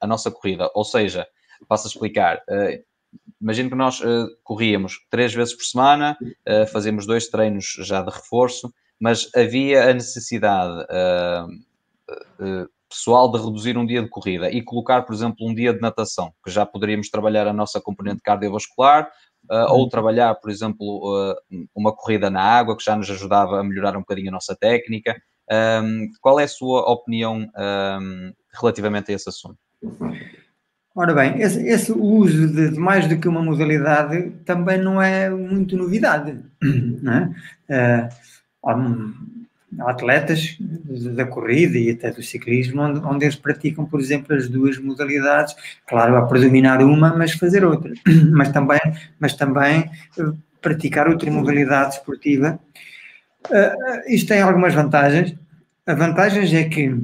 a 0.00 0.06
nossa 0.06 0.30
corrida? 0.30 0.70
Ou 0.74 0.84
seja, 0.84 1.26
passo 1.68 1.86
a 1.86 1.90
explicar 1.90 2.42
imagino 3.44 3.68
que 3.68 3.76
nós 3.76 4.00
uh, 4.00 4.28
corríamos 4.42 5.00
três 5.10 5.34
vezes 5.34 5.54
por 5.54 5.64
semana, 5.64 6.16
uh, 6.22 6.66
fazemos 6.72 7.06
dois 7.06 7.28
treinos 7.28 7.76
já 7.80 8.00
de 8.00 8.10
reforço, 8.10 8.72
mas 8.98 9.28
havia 9.36 9.90
a 9.90 9.92
necessidade 9.92 10.82
uh, 10.84 11.46
pessoal 12.88 13.30
de 13.30 13.38
reduzir 13.38 13.76
um 13.76 13.84
dia 13.84 14.02
de 14.02 14.08
corrida 14.08 14.50
e 14.50 14.62
colocar, 14.62 15.02
por 15.02 15.14
exemplo, 15.14 15.46
um 15.46 15.54
dia 15.54 15.74
de 15.74 15.80
natação, 15.80 16.32
que 16.44 16.50
já 16.50 16.64
poderíamos 16.64 17.10
trabalhar 17.10 17.46
a 17.46 17.52
nossa 17.52 17.80
componente 17.80 18.22
cardiovascular, 18.22 19.10
ou 19.68 19.82
uhum. 19.82 19.88
trabalhar, 19.90 20.34
por 20.36 20.50
exemplo, 20.50 21.36
uma 21.74 21.94
corrida 21.94 22.30
na 22.30 22.40
água, 22.40 22.74
que 22.76 22.84
já 22.84 22.96
nos 22.96 23.10
ajudava 23.10 23.60
a 23.60 23.64
melhorar 23.64 23.94
um 23.94 24.00
bocadinho 24.00 24.28
a 24.28 24.32
nossa 24.32 24.56
técnica. 24.56 25.14
Um, 25.50 26.10
qual 26.20 26.40
é 26.40 26.44
a 26.44 26.48
sua 26.48 26.80
opinião 26.90 27.48
um, 27.56 28.32
relativamente 28.52 29.12
a 29.12 29.14
esse 29.14 29.28
assunto? 29.28 29.58
Ora 30.96 31.12
bem, 31.12 31.40
esse, 31.40 31.60
esse 31.66 31.92
uso 31.92 32.46
de, 32.46 32.70
de, 32.70 32.78
mais 32.78 33.08
do 33.08 33.18
que 33.18 33.26
uma 33.26 33.42
modalidade 33.42 34.30
também 34.44 34.78
não 34.78 35.02
é 35.02 35.28
muito 35.28 35.76
novidade. 35.76 36.40
Não 37.02 37.12
é? 37.12 37.30
Uh, 37.68 38.08
há, 38.64 39.90
atletas 39.90 40.56
da 40.60 41.26
corrida 41.26 41.76
e 41.76 41.90
até 41.90 42.12
do 42.12 42.22
ciclismo 42.22 42.82
onde, 42.82 43.00
onde, 43.00 43.24
eles 43.24 43.34
praticam, 43.34 43.84
por 43.84 44.00
exemplo, 44.00 44.36
as 44.36 44.48
duas 44.48 44.78
modalidades, 44.78 45.54
claro, 45.86 46.16
a 46.16 46.26
predominar 46.26 46.80
uma, 46.80 47.16
mas 47.16 47.32
fazer 47.32 47.64
outra, 47.64 47.92
mas 48.32 48.50
também, 48.50 48.80
mas 49.18 49.34
também 49.34 49.90
uh, 50.18 50.36
praticar 50.60 51.08
outra 51.08 51.30
modalidade 51.30 51.96
esportiva. 51.96 52.58
Uh, 53.50 54.02
isto 54.08 54.28
tem 54.28 54.40
algumas 54.40 54.74
vantagens. 54.74 55.34
A 55.86 55.94
vantagem 55.94 56.56
é 56.56 56.64
que 56.64 56.94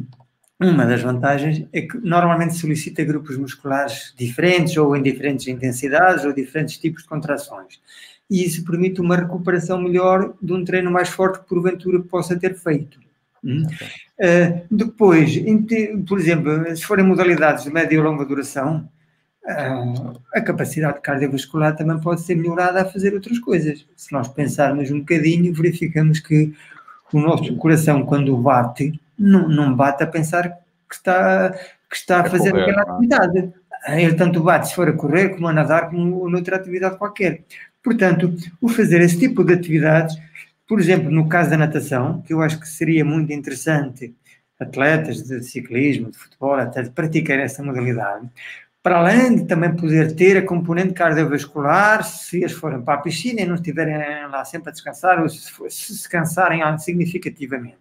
uma 0.59 0.85
das 0.85 1.01
vantagens 1.01 1.67
é 1.73 1.81
que 1.81 1.97
normalmente 1.99 2.55
solicita 2.55 3.03
grupos 3.03 3.39
musculares 3.39 4.15
diferentes 4.17 4.77
ou 4.77 4.95
em 4.95 5.03
diferentes 5.03 5.49
intensidades 5.49 6.25
ou 6.25 6.35
diferentes 6.35 6.77
tipos 6.77 7.03
de 7.03 7.09
contrações. 7.09 7.81
E 8.31 8.45
isso 8.45 8.65
permite 8.65 9.01
uma 9.01 9.17
recuperação 9.17 9.81
melhor 9.81 10.35
de 10.41 10.53
um 10.53 10.63
treino 10.63 10.91
mais 10.91 11.09
forte 11.09 11.41
que 11.41 11.49
porventura 11.49 12.01
possa 12.01 12.39
ter 12.39 12.55
feito. 12.55 13.01
Hum? 13.43 13.63
Uh, 13.63 14.67
depois, 14.71 15.35
por 16.07 16.21
exemplo, 16.21 16.77
se 16.77 16.85
forem 16.85 17.07
modalidades 17.07 17.65
de 17.65 17.73
média 17.73 17.99
ou 17.99 18.05
longa 18.05 18.27
duração, 18.27 18.87
a 20.35 20.41
capacidade 20.41 21.01
cardiovascular 21.01 21.77
também 21.77 21.99
pode 22.01 22.21
ser 22.23 22.35
melhorada 22.35 22.83
a 22.83 22.85
fazer 22.85 23.15
outras 23.15 23.39
coisas. 23.39 23.87
Se 23.97 24.13
nós 24.13 24.29
pensarmos 24.29 24.91
um 24.91 25.01
bocadinho, 25.01 25.53
verificamos 25.53 26.21
que 26.21 26.53
o 27.13 27.21
nosso 27.21 27.57
coração, 27.57 28.05
quando 28.05 28.37
bate, 28.37 29.01
não, 29.19 29.49
não 29.49 29.75
bate 29.75 30.03
a 30.03 30.07
pensar 30.07 30.49
que 30.89 30.95
está, 30.95 31.51
que 31.89 31.97
está 31.97 32.21
a 32.21 32.31
fazer 32.31 32.51
correr, 32.51 32.71
aquela 32.71 32.83
é? 32.83 32.91
atividade. 32.91 33.53
Ele 33.89 34.15
tanto 34.15 34.43
bate 34.43 34.69
se 34.69 34.75
for 34.75 34.89
a 34.89 34.93
correr, 34.93 35.31
como 35.31 35.49
a 35.49 35.53
nadar, 35.53 35.91
como 35.91 36.29
noutra 36.29 36.57
atividade 36.57 36.97
qualquer. 36.97 37.43
Portanto, 37.83 38.35
o 38.61 38.69
fazer 38.69 39.01
esse 39.01 39.19
tipo 39.19 39.43
de 39.43 39.55
atividades, 39.55 40.17
por 40.69 40.79
exemplo, 40.79 41.11
no 41.11 41.29
caso 41.29 41.51
da 41.51 41.57
natação, 41.57 42.23
que 42.23 42.33
eu 42.33 42.43
acho 42.43 42.61
que 42.61 42.69
seria 42.69 43.05
muito 43.05 43.33
interessante 43.33 44.15
atletas 44.59 45.23
de 45.23 45.43
ciclismo, 45.43 46.11
de 46.11 46.19
futebol, 46.19 46.55
até 46.55 46.83
de 46.83 46.91
praticar 46.91 47.39
essa 47.39 47.63
modalidade, 47.63 48.29
para 48.83 48.99
além 48.99 49.37
de 49.37 49.45
também 49.45 49.75
poder 49.77 50.15
ter 50.15 50.39
a 50.39 50.47
componente 50.47 50.95
cardiovascular, 50.95 52.03
se 52.05 52.39
eles 52.39 52.53
forem 52.53 52.81
para 52.81 52.95
a 52.95 53.03
piscina 53.03 53.43
e 53.43 53.47
não 53.47 53.57
estiverem 53.57 53.97
lá 54.29 54.45
sempre 54.45 54.71
a 54.71 54.73
descansar, 54.73 55.21
ou 55.21 55.29
se, 55.29 55.51
se 55.69 56.09
cansarem 56.09 56.63
significativamente. 56.79 57.77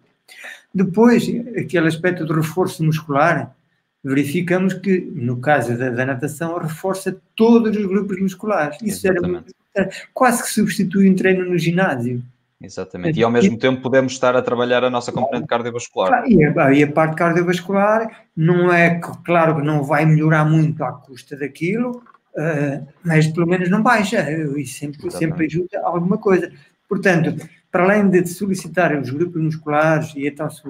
Depois, 0.74 1.26
aquele 1.56 1.88
aspecto 1.88 2.24
de 2.24 2.32
reforço 2.32 2.84
muscular, 2.84 3.56
verificamos 4.04 4.74
que, 4.74 5.00
no 5.00 5.38
caso 5.38 5.76
da, 5.76 5.90
da 5.90 6.06
natação, 6.06 6.58
reforça 6.58 7.16
todos 7.34 7.76
os 7.76 7.86
grupos 7.86 8.20
musculares. 8.20 8.78
Isso 8.82 9.06
Exatamente. 9.06 9.54
era 9.74 9.90
quase 10.12 10.42
que 10.42 10.50
substitui 10.50 11.10
um 11.10 11.14
treino 11.14 11.44
no 11.44 11.58
ginásio. 11.58 12.22
Exatamente. 12.62 13.18
E 13.18 13.22
ao 13.22 13.30
mesmo 13.30 13.58
tempo 13.58 13.80
podemos 13.80 14.12
estar 14.12 14.36
a 14.36 14.42
trabalhar 14.42 14.84
a 14.84 14.90
nossa 14.90 15.10
componente 15.10 15.46
cardiovascular. 15.46 16.24
E 16.28 16.44
a, 16.44 16.72
e 16.72 16.82
a 16.82 16.92
parte 16.92 17.16
cardiovascular 17.16 18.26
não 18.36 18.70
é, 18.72 19.00
claro 19.24 19.56
que 19.56 19.62
não 19.62 19.82
vai 19.82 20.04
melhorar 20.04 20.44
muito 20.44 20.84
à 20.84 20.92
custa 20.92 21.36
daquilo, 21.36 22.02
uh, 22.34 22.86
mas 23.02 23.26
pelo 23.28 23.46
menos 23.46 23.70
não 23.70 23.82
baixa 23.82 24.30
e 24.30 24.66
sempre, 24.66 25.10
sempre 25.10 25.46
ajuda 25.46 25.80
alguma 25.82 26.18
coisa. 26.18 26.52
Portanto, 26.86 27.34
para 27.70 27.84
além 27.84 28.10
de 28.10 28.26
solicitar 28.26 28.94
os 28.94 29.08
grupos 29.08 29.40
musculares 29.40 30.12
e 30.14 30.26
então 30.26 30.50
se, 30.50 30.62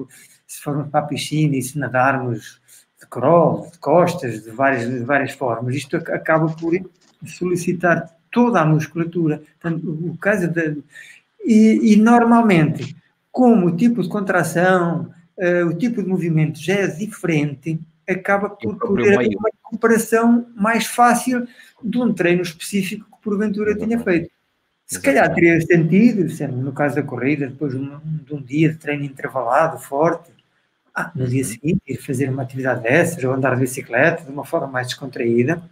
se 0.47 0.61
formos 0.61 0.89
para 0.89 1.01
a 1.01 1.07
piscina 1.07 1.57
e 1.57 1.61
se 1.61 1.77
nadarmos 1.77 2.61
de 2.99 3.07
crawl, 3.07 3.69
de 3.69 3.79
costas, 3.79 4.43
de 4.43 4.51
várias, 4.51 4.89
de 4.89 4.99
várias 4.99 5.33
formas, 5.33 5.75
isto 5.75 5.97
acaba 5.97 6.47
por 6.47 6.73
solicitar 7.25 8.15
toda 8.31 8.61
a 8.61 8.65
musculatura. 8.65 9.41
Portanto, 9.59 9.89
o 9.89 10.17
caso 10.17 10.47
de, 10.47 10.81
E, 11.45 11.93
e 11.93 11.95
normalmente, 11.95 12.95
como 13.31 13.67
o 13.67 13.75
tipo 13.75 14.01
de 14.01 14.09
contração, 14.09 15.11
uh, 15.37 15.67
o 15.67 15.73
tipo 15.73 16.01
de 16.01 16.07
movimento 16.07 16.59
já 16.59 16.75
é 16.75 16.87
diferente, 16.87 17.79
acaba 18.07 18.49
por 18.49 18.77
poder 18.77 19.17
haver 19.17 19.35
uma 19.35 19.49
recuperação 19.63 20.47
mais 20.55 20.85
fácil 20.85 21.47
de 21.83 21.97
um 21.97 22.13
treino 22.13 22.41
específico 22.41 23.05
que 23.05 23.23
porventura 23.23 23.75
tinha 23.75 23.99
feito. 23.99 24.29
Se 24.85 24.99
calhar 24.99 25.33
teria 25.33 25.61
sentido, 25.61 26.27
no 26.51 26.73
caso 26.73 26.95
da 26.95 27.03
corrida, 27.03 27.47
depois 27.47 27.71
de 27.71 27.79
um, 27.79 27.97
de 28.25 28.33
um 28.33 28.41
dia 28.41 28.69
de 28.69 28.75
treino 28.75 29.05
intervalado, 29.05 29.79
forte, 29.79 30.29
ah, 30.93 31.09
no 31.15 31.25
dia 31.25 31.43
uhum. 31.43 31.49
seguinte 31.49 31.81
ir 31.87 31.97
fazer 31.97 32.29
uma 32.29 32.43
atividade 32.43 32.83
dessas, 32.83 33.23
ou 33.23 33.31
andar 33.31 33.55
de 33.55 33.61
bicicleta 33.61 34.23
de 34.23 34.29
uma 34.29 34.43
forma 34.43 34.67
mais 34.67 34.87
descontraída, 34.87 35.63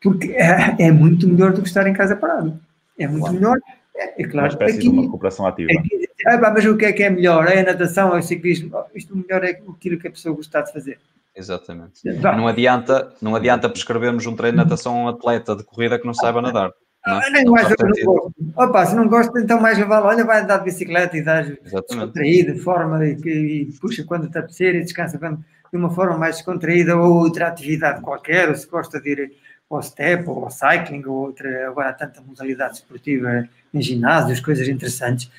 porque 0.00 0.32
é, 0.32 0.76
é 0.78 0.90
muito 0.90 1.28
melhor 1.28 1.52
do 1.52 1.60
que 1.60 1.68
estar 1.68 1.86
em 1.86 1.92
casa 1.92 2.16
parado. 2.16 2.58
É 2.98 3.06
muito 3.06 3.20
claro. 3.20 3.34
melhor. 3.34 3.58
É, 3.98 4.22
é 4.22 4.28
claro. 4.28 4.46
Uma 4.46 4.48
espécie 4.48 4.78
aqui, 4.78 4.82
de 4.82 4.88
uma 4.88 5.02
recuperação 5.02 5.46
ativa. 5.46 5.70
Aqui, 5.78 6.08
ah, 6.26 6.38
mas 6.38 6.64
o 6.64 6.76
que 6.76 6.84
é 6.84 6.92
que 6.92 7.02
é 7.02 7.10
melhor? 7.10 7.48
É 7.48 7.60
a 7.60 7.64
natação, 7.64 8.14
é 8.14 8.20
o 8.20 8.22
ciclismo? 8.22 8.70
Isto 8.94 9.16
melhor 9.16 9.44
é 9.44 9.50
aquilo 9.50 9.98
que 9.98 10.08
a 10.08 10.10
pessoa 10.10 10.34
gostar 10.34 10.62
de 10.62 10.72
fazer. 10.72 10.98
Exatamente. 11.34 12.00
Não 12.04 12.48
adianta, 12.48 13.12
não 13.20 13.34
adianta 13.34 13.68
prescrevermos 13.68 14.26
um 14.26 14.34
treino 14.34 14.58
de 14.58 14.64
natação 14.64 14.96
a 14.96 15.04
um 15.04 15.08
atleta 15.08 15.54
de 15.54 15.64
corrida 15.64 15.98
que 15.98 16.06
não 16.06 16.14
saiba 16.14 16.42
nadar. 16.42 16.70
Não, 17.06 17.22
é? 17.22 17.30
não, 17.30 17.52
mais, 17.52 17.68
não 17.68 17.76
gosto. 17.76 18.34
Opa, 18.56 18.86
se 18.86 18.96
não 18.96 19.08
gosta, 19.08 19.40
então 19.40 19.60
mais 19.60 19.78
vale, 19.78 20.06
olha, 20.06 20.24
vai 20.24 20.42
andar 20.42 20.58
de 20.58 20.64
bicicleta 20.64 21.16
e 21.16 21.22
dá 21.22 21.42
descontraído, 21.42 22.54
de 22.54 22.60
forma 22.60 23.06
e, 23.06 23.12
e, 23.24 23.72
puxa 23.80 24.04
quando 24.04 24.28
te 24.28 24.36
apetecer 24.36 24.74
e 24.74 24.82
descansa 24.82 25.16
de 25.16 25.76
uma 25.76 25.90
forma 25.90 26.18
mais 26.18 26.36
descontraída 26.36 26.96
ou 26.96 27.18
outra 27.18 27.46
atividade 27.46 28.02
qualquer, 28.02 28.48
ou 28.48 28.54
se 28.54 28.66
gosta 28.66 29.00
de 29.00 29.10
ir 29.10 29.32
ao 29.70 29.82
step 29.82 30.28
ou 30.28 30.44
ao 30.44 30.50
cycling 30.50 31.04
ou 31.04 31.16
outra, 31.26 31.68
agora 31.68 31.90
há 31.90 31.92
tanta 31.92 32.20
modalidade 32.20 32.76
esportiva 32.76 33.48
em 33.72 33.82
ginásios, 33.82 34.40
coisas 34.40 34.68
interessantes, 34.68 35.30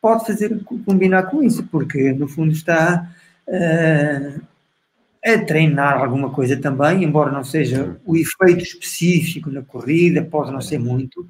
pode 0.00 0.26
fazer 0.26 0.62
combinar 0.84 1.24
com 1.24 1.42
isso, 1.42 1.64
porque 1.64 2.12
no 2.12 2.28
fundo 2.28 2.52
está 2.52 3.10
uh, 3.48 4.40
a 5.24 5.38
treinar 5.46 5.98
alguma 5.98 6.30
coisa 6.30 6.56
também, 6.56 7.04
embora 7.04 7.32
não 7.32 7.44
seja 7.44 7.96
o 8.04 8.16
efeito 8.16 8.62
específico 8.62 9.50
na 9.50 9.62
corrida, 9.62 10.22
pode 10.22 10.52
não 10.52 10.60
ser 10.60 10.78
muito, 10.78 11.26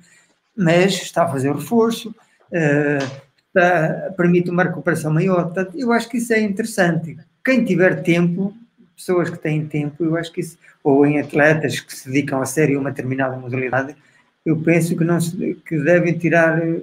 mas 0.56 0.94
está 0.94 1.24
a 1.24 1.28
fazer 1.28 1.52
reforço, 1.52 2.10
uh, 2.10 3.22
está, 3.46 4.12
permite 4.16 4.50
uma 4.50 4.64
recuperação 4.64 5.12
maior. 5.12 5.44
Portanto, 5.44 5.72
eu 5.76 5.92
acho 5.92 6.08
que 6.08 6.18
isso 6.18 6.32
é 6.32 6.40
interessante. 6.40 7.16
Quem 7.44 7.64
tiver 7.64 8.02
tempo, 8.02 8.54
pessoas 8.96 9.30
que 9.30 9.38
têm 9.38 9.66
tempo, 9.66 10.04
eu 10.04 10.16
acho 10.16 10.32
que 10.32 10.40
isso, 10.40 10.58
ou 10.82 11.06
em 11.06 11.20
atletas 11.20 11.80
que 11.80 11.94
se 11.94 12.10
dedicam 12.10 12.40
a 12.40 12.46
sério 12.46 12.78
a 12.78 12.80
uma 12.80 12.90
determinada 12.90 13.36
modalidade, 13.36 13.96
eu 14.44 14.56
penso 14.60 14.96
que, 14.96 15.04
não 15.04 15.20
se, 15.20 15.56
que 15.66 15.78
devem 15.78 16.16
tirar 16.16 16.60
eh, 16.60 16.82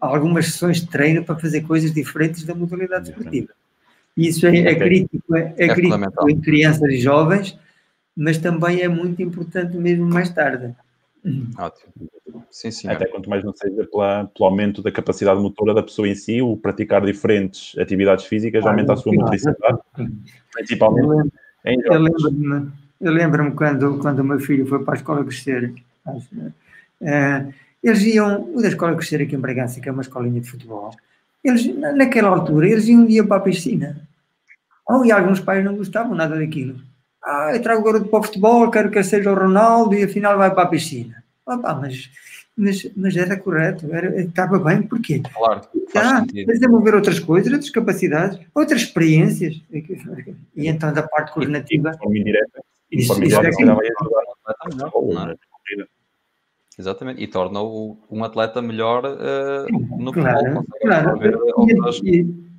algumas 0.00 0.46
sessões 0.46 0.80
de 0.80 0.88
treino 0.88 1.24
para 1.24 1.38
fazer 1.38 1.62
coisas 1.62 1.92
diferentes 1.92 2.44
da 2.44 2.54
modalidade 2.54 3.10
esportiva. 3.10 3.48
Isso 4.16 4.46
é, 4.46 4.56
é 4.58 4.74
crítico, 4.74 5.34
é, 5.34 5.54
é, 5.56 5.66
é 5.66 5.74
crítico 5.74 6.30
em 6.30 6.40
crianças 6.40 6.92
e 6.92 6.98
jovens, 6.98 7.58
mas 8.16 8.38
também 8.38 8.82
é 8.82 8.88
muito 8.88 9.22
importante 9.22 9.76
mesmo 9.76 10.06
mais 10.06 10.28
tarde. 10.30 10.74
Ótimo. 11.58 11.92
Sim, 12.50 12.70
sim. 12.70 12.88
Até 12.88 13.06
quanto 13.06 13.28
mais 13.28 13.44
não 13.44 13.52
seja 13.54 13.86
pela, 13.90 14.24
pelo 14.26 14.48
aumento 14.48 14.82
da 14.82 14.90
capacidade 14.90 15.40
motora 15.40 15.74
da 15.74 15.82
pessoa 15.82 16.08
em 16.08 16.14
si, 16.14 16.40
o 16.40 16.56
praticar 16.56 17.04
diferentes 17.04 17.76
atividades 17.78 18.24
físicas 18.24 18.64
ah, 18.64 18.70
aumenta 18.70 18.94
a 18.94 18.96
sua 18.96 19.12
motricidade, 19.12 19.78
principalmente 20.52 21.30
eu 21.64 21.92
eu 21.92 22.00
lembro-me 22.00 22.72
eu 23.00 23.12
lembro 23.12 23.52
quando, 23.54 23.98
quando 23.98 24.18
o 24.18 24.24
meu 24.24 24.38
filho 24.38 24.66
foi 24.66 24.84
para 24.84 24.94
a 24.94 24.96
escola 24.96 25.24
crescer, 25.24 25.72
uh, 26.06 27.54
eles 27.82 28.02
iam, 28.02 28.54
o 28.54 28.60
da 28.60 28.68
escola 28.68 28.94
crescer 28.94 29.22
aqui 29.22 29.34
em 29.34 29.40
Bragança, 29.40 29.80
que 29.80 29.88
é 29.88 29.92
uma 29.92 30.02
escolinha 30.02 30.38
de 30.38 30.50
futebol, 30.50 30.94
eles, 31.42 31.66
naquela 31.74 32.28
altura, 32.28 32.68
eles 32.68 32.86
iam 32.88 33.00
um 33.00 33.06
dia 33.06 33.24
para 33.24 33.38
a 33.38 33.40
piscina. 33.40 34.06
Oh, 34.86 35.02
e 35.04 35.10
alguns 35.10 35.40
pais 35.40 35.64
não 35.64 35.76
gostavam 35.76 36.14
nada 36.14 36.38
daquilo. 36.38 36.78
Ah, 37.22 37.50
eu 37.54 37.62
trago 37.62 37.82
o 37.82 37.84
garoto 37.84 38.08
para 38.08 38.18
o 38.18 38.22
futebol, 38.22 38.70
quero 38.70 38.90
que 38.90 39.02
seja 39.02 39.30
o 39.30 39.34
Ronaldo 39.34 39.94
e 39.94 40.04
afinal 40.04 40.38
vai 40.38 40.52
para 40.52 40.62
a 40.62 40.66
piscina. 40.66 41.22
Ah, 41.46 41.58
pá, 41.58 41.74
mas, 41.74 42.10
mas, 42.56 42.90
mas 42.96 43.16
era 43.16 43.36
correto, 43.36 43.92
era, 43.92 44.20
estava 44.20 44.58
bem, 44.58 44.82
porquê? 44.82 45.20
Claro. 45.32 45.62
Ah, 45.94 46.24
desenvolver 46.26 46.94
outras 46.94 47.18
coisas, 47.18 47.52
outras 47.52 47.70
capacidades, 47.70 48.38
outras 48.54 48.82
experiências. 48.82 49.60
E 49.72 50.68
então, 50.68 50.92
da 50.92 51.02
parte 51.02 51.32
coordenativa. 51.32 51.92
Indireta. 52.04 52.62
Isso, 52.90 53.22
isso 53.22 53.40
é 53.40 53.50
que... 53.50 53.64
vai 53.64 53.86
ajudar. 53.86 55.36
Exatamente, 56.78 57.22
e 57.22 57.26
torna-o 57.26 57.98
um 58.10 58.24
atleta 58.24 58.62
melhor 58.62 59.04
uh, 59.04 60.02
no 60.02 60.12
claro, 60.12 60.64
claro. 60.80 61.18
E, 62.04 62.22
e, 62.22 62.49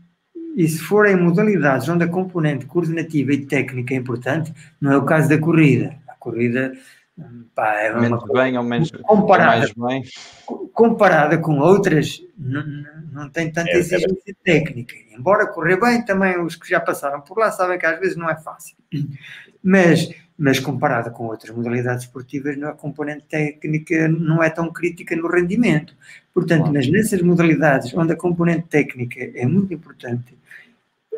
e, 0.56 0.68
se 0.68 0.80
forem 0.80 1.16
modalidades 1.16 1.88
onde 1.90 2.04
a 2.04 2.08
componente 2.08 2.66
coordenativa 2.66 3.34
e 3.34 3.46
técnica 3.46 3.94
é 3.94 3.98
importante, 3.98 4.54
não 4.80 4.92
é 4.92 4.98
o 4.98 5.06
caso 5.06 5.30
da 5.30 5.38
corrida. 5.38 5.96
A 6.08 6.16
corrida 6.16 6.74
pá, 7.56 7.74
é 7.76 8.00
menos 8.00 8.24
uma, 8.24 8.34
bem 8.34 8.58
ou 8.58 8.64
menos 8.64 8.92
comparada, 8.92 9.68
bem. 9.76 10.04
Comparada 10.74 11.38
com 11.38 11.60
outras, 11.60 12.22
não, 12.38 12.64
não 13.12 13.30
tem 13.30 13.52
tanta 13.52 13.70
é, 13.70 13.74
é 13.74 13.78
exigência 13.78 14.16
é 14.28 14.34
técnica. 14.44 14.96
Embora 15.12 15.48
correr 15.48 15.80
bem, 15.80 16.04
também 16.04 16.40
os 16.40 16.56
que 16.56 16.70
já 16.70 16.80
passaram 16.80 17.22
por 17.22 17.38
lá 17.38 17.52
sabem 17.52 17.78
que 17.78 17.86
às 17.86 18.00
vezes 18.00 18.16
não 18.16 18.30
é 18.30 18.36
fácil. 18.36 18.76
Mas 19.64 20.10
mas 20.42 20.60
comparada 20.60 21.12
com 21.12 21.28
outras 21.28 21.56
modalidades 21.56 22.06
esportivas, 22.06 22.60
a 22.64 22.72
componente 22.72 23.26
técnica 23.30 24.08
não 24.08 24.42
é 24.42 24.50
tão 24.50 24.74
crítica 24.74 25.16
no 25.16 25.28
rendimento. 25.28 25.96
Portanto, 26.34 26.72
mas 26.74 26.90
nessas 26.90 27.22
modalidades 27.22 27.94
onde 27.94 28.14
a 28.14 28.16
componente 28.16 28.68
técnica 28.68 29.20
é 29.36 29.46
muito 29.46 29.72
importante, 29.72 30.36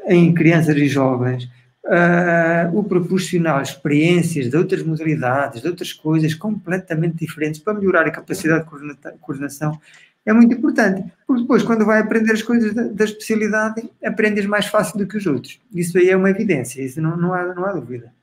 em 0.07 0.33
crianças 0.33 0.75
e 0.75 0.87
jovens, 0.87 1.45
uh, 1.85 2.77
o 2.77 2.83
proporcionar 2.83 3.61
experiências 3.61 4.49
de 4.49 4.57
outras 4.57 4.83
modalidades, 4.83 5.61
de 5.61 5.67
outras 5.67 5.93
coisas 5.93 6.33
completamente 6.33 7.17
diferentes 7.17 7.61
para 7.61 7.73
melhorar 7.73 8.05
a 8.05 8.11
capacidade 8.11 8.65
de 8.65 9.17
coordenação 9.19 9.79
é 10.25 10.31
muito 10.31 10.53
importante. 10.53 11.11
Porque 11.27 11.41
depois, 11.41 11.63
quando 11.63 11.85
vai 11.85 11.99
aprender 11.99 12.31
as 12.31 12.41
coisas 12.41 12.73
da, 12.73 12.83
da 12.83 13.03
especialidade, 13.03 13.89
aprendes 14.03 14.45
mais 14.45 14.67
fácil 14.67 14.97
do 14.97 15.07
que 15.07 15.17
os 15.17 15.25
outros. 15.25 15.59
Isso 15.73 15.97
aí 15.97 16.09
é 16.09 16.15
uma 16.15 16.29
evidência, 16.29 16.81
isso 16.81 17.01
não, 17.01 17.17
não, 17.17 17.33
há, 17.33 17.53
não 17.53 17.65
há 17.65 17.73
dúvida. 17.73 18.13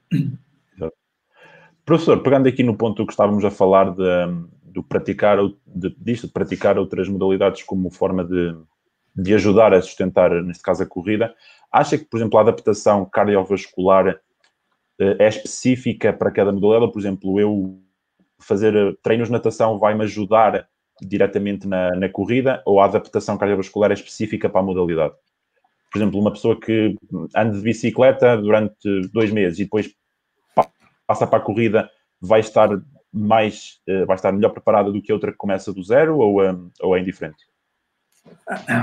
Professor, 1.84 2.22
pegando 2.22 2.48
aqui 2.48 2.62
no 2.62 2.76
ponto 2.76 3.04
que 3.04 3.12
estávamos 3.12 3.44
a 3.44 3.50
falar 3.50 3.90
de, 3.90 4.02
de 4.72 4.82
praticar, 4.82 5.38
de, 5.66 5.94
disto, 5.98 6.26
de 6.26 6.32
praticar 6.32 6.78
outras 6.78 7.08
modalidades 7.08 7.62
como 7.64 7.90
forma 7.90 8.24
de, 8.24 8.54
de 9.14 9.34
ajudar 9.34 9.74
a 9.74 9.82
sustentar, 9.82 10.30
neste 10.42 10.62
caso, 10.62 10.82
a 10.82 10.86
corrida, 10.86 11.34
acha 11.72 11.98
que, 11.98 12.04
por 12.04 12.18
exemplo, 12.18 12.38
a 12.38 12.42
adaptação 12.42 13.04
cardiovascular 13.04 14.20
eh, 15.00 15.16
é 15.18 15.28
específica 15.28 16.12
para 16.12 16.30
cada 16.30 16.52
modalidade? 16.52 16.92
Por 16.92 17.00
exemplo, 17.00 17.40
eu 17.40 17.80
fazer 18.38 18.98
treinos 19.02 19.28
de 19.28 19.32
natação 19.32 19.78
vai-me 19.78 20.04
ajudar 20.04 20.68
diretamente 21.00 21.66
na, 21.66 21.94
na 21.96 22.08
corrida 22.08 22.62
ou 22.66 22.80
a 22.80 22.84
adaptação 22.84 23.36
cardiovascular 23.36 23.90
é 23.90 23.94
específica 23.94 24.48
para 24.48 24.60
a 24.60 24.64
modalidade? 24.64 25.14
Por 25.92 25.98
exemplo, 25.98 26.20
uma 26.20 26.30
pessoa 26.30 26.58
que 26.58 26.96
anda 27.34 27.56
de 27.56 27.62
bicicleta 27.62 28.36
durante 28.36 29.08
dois 29.12 29.32
meses 29.32 29.58
e 29.58 29.64
depois 29.64 29.92
passa 31.06 31.26
para 31.26 31.38
a 31.38 31.42
corrida 31.42 31.90
vai 32.20 32.40
estar 32.40 32.68
mais, 33.12 33.80
uh, 33.88 34.06
vai 34.06 34.14
estar 34.14 34.30
melhor 34.30 34.50
preparada 34.50 34.92
do 34.92 35.02
que 35.02 35.12
outra 35.12 35.32
que 35.32 35.38
começa 35.38 35.72
do 35.72 35.82
zero 35.82 36.18
ou, 36.18 36.36
ou 36.80 36.96
é 36.96 37.00
indiferente? 37.00 37.49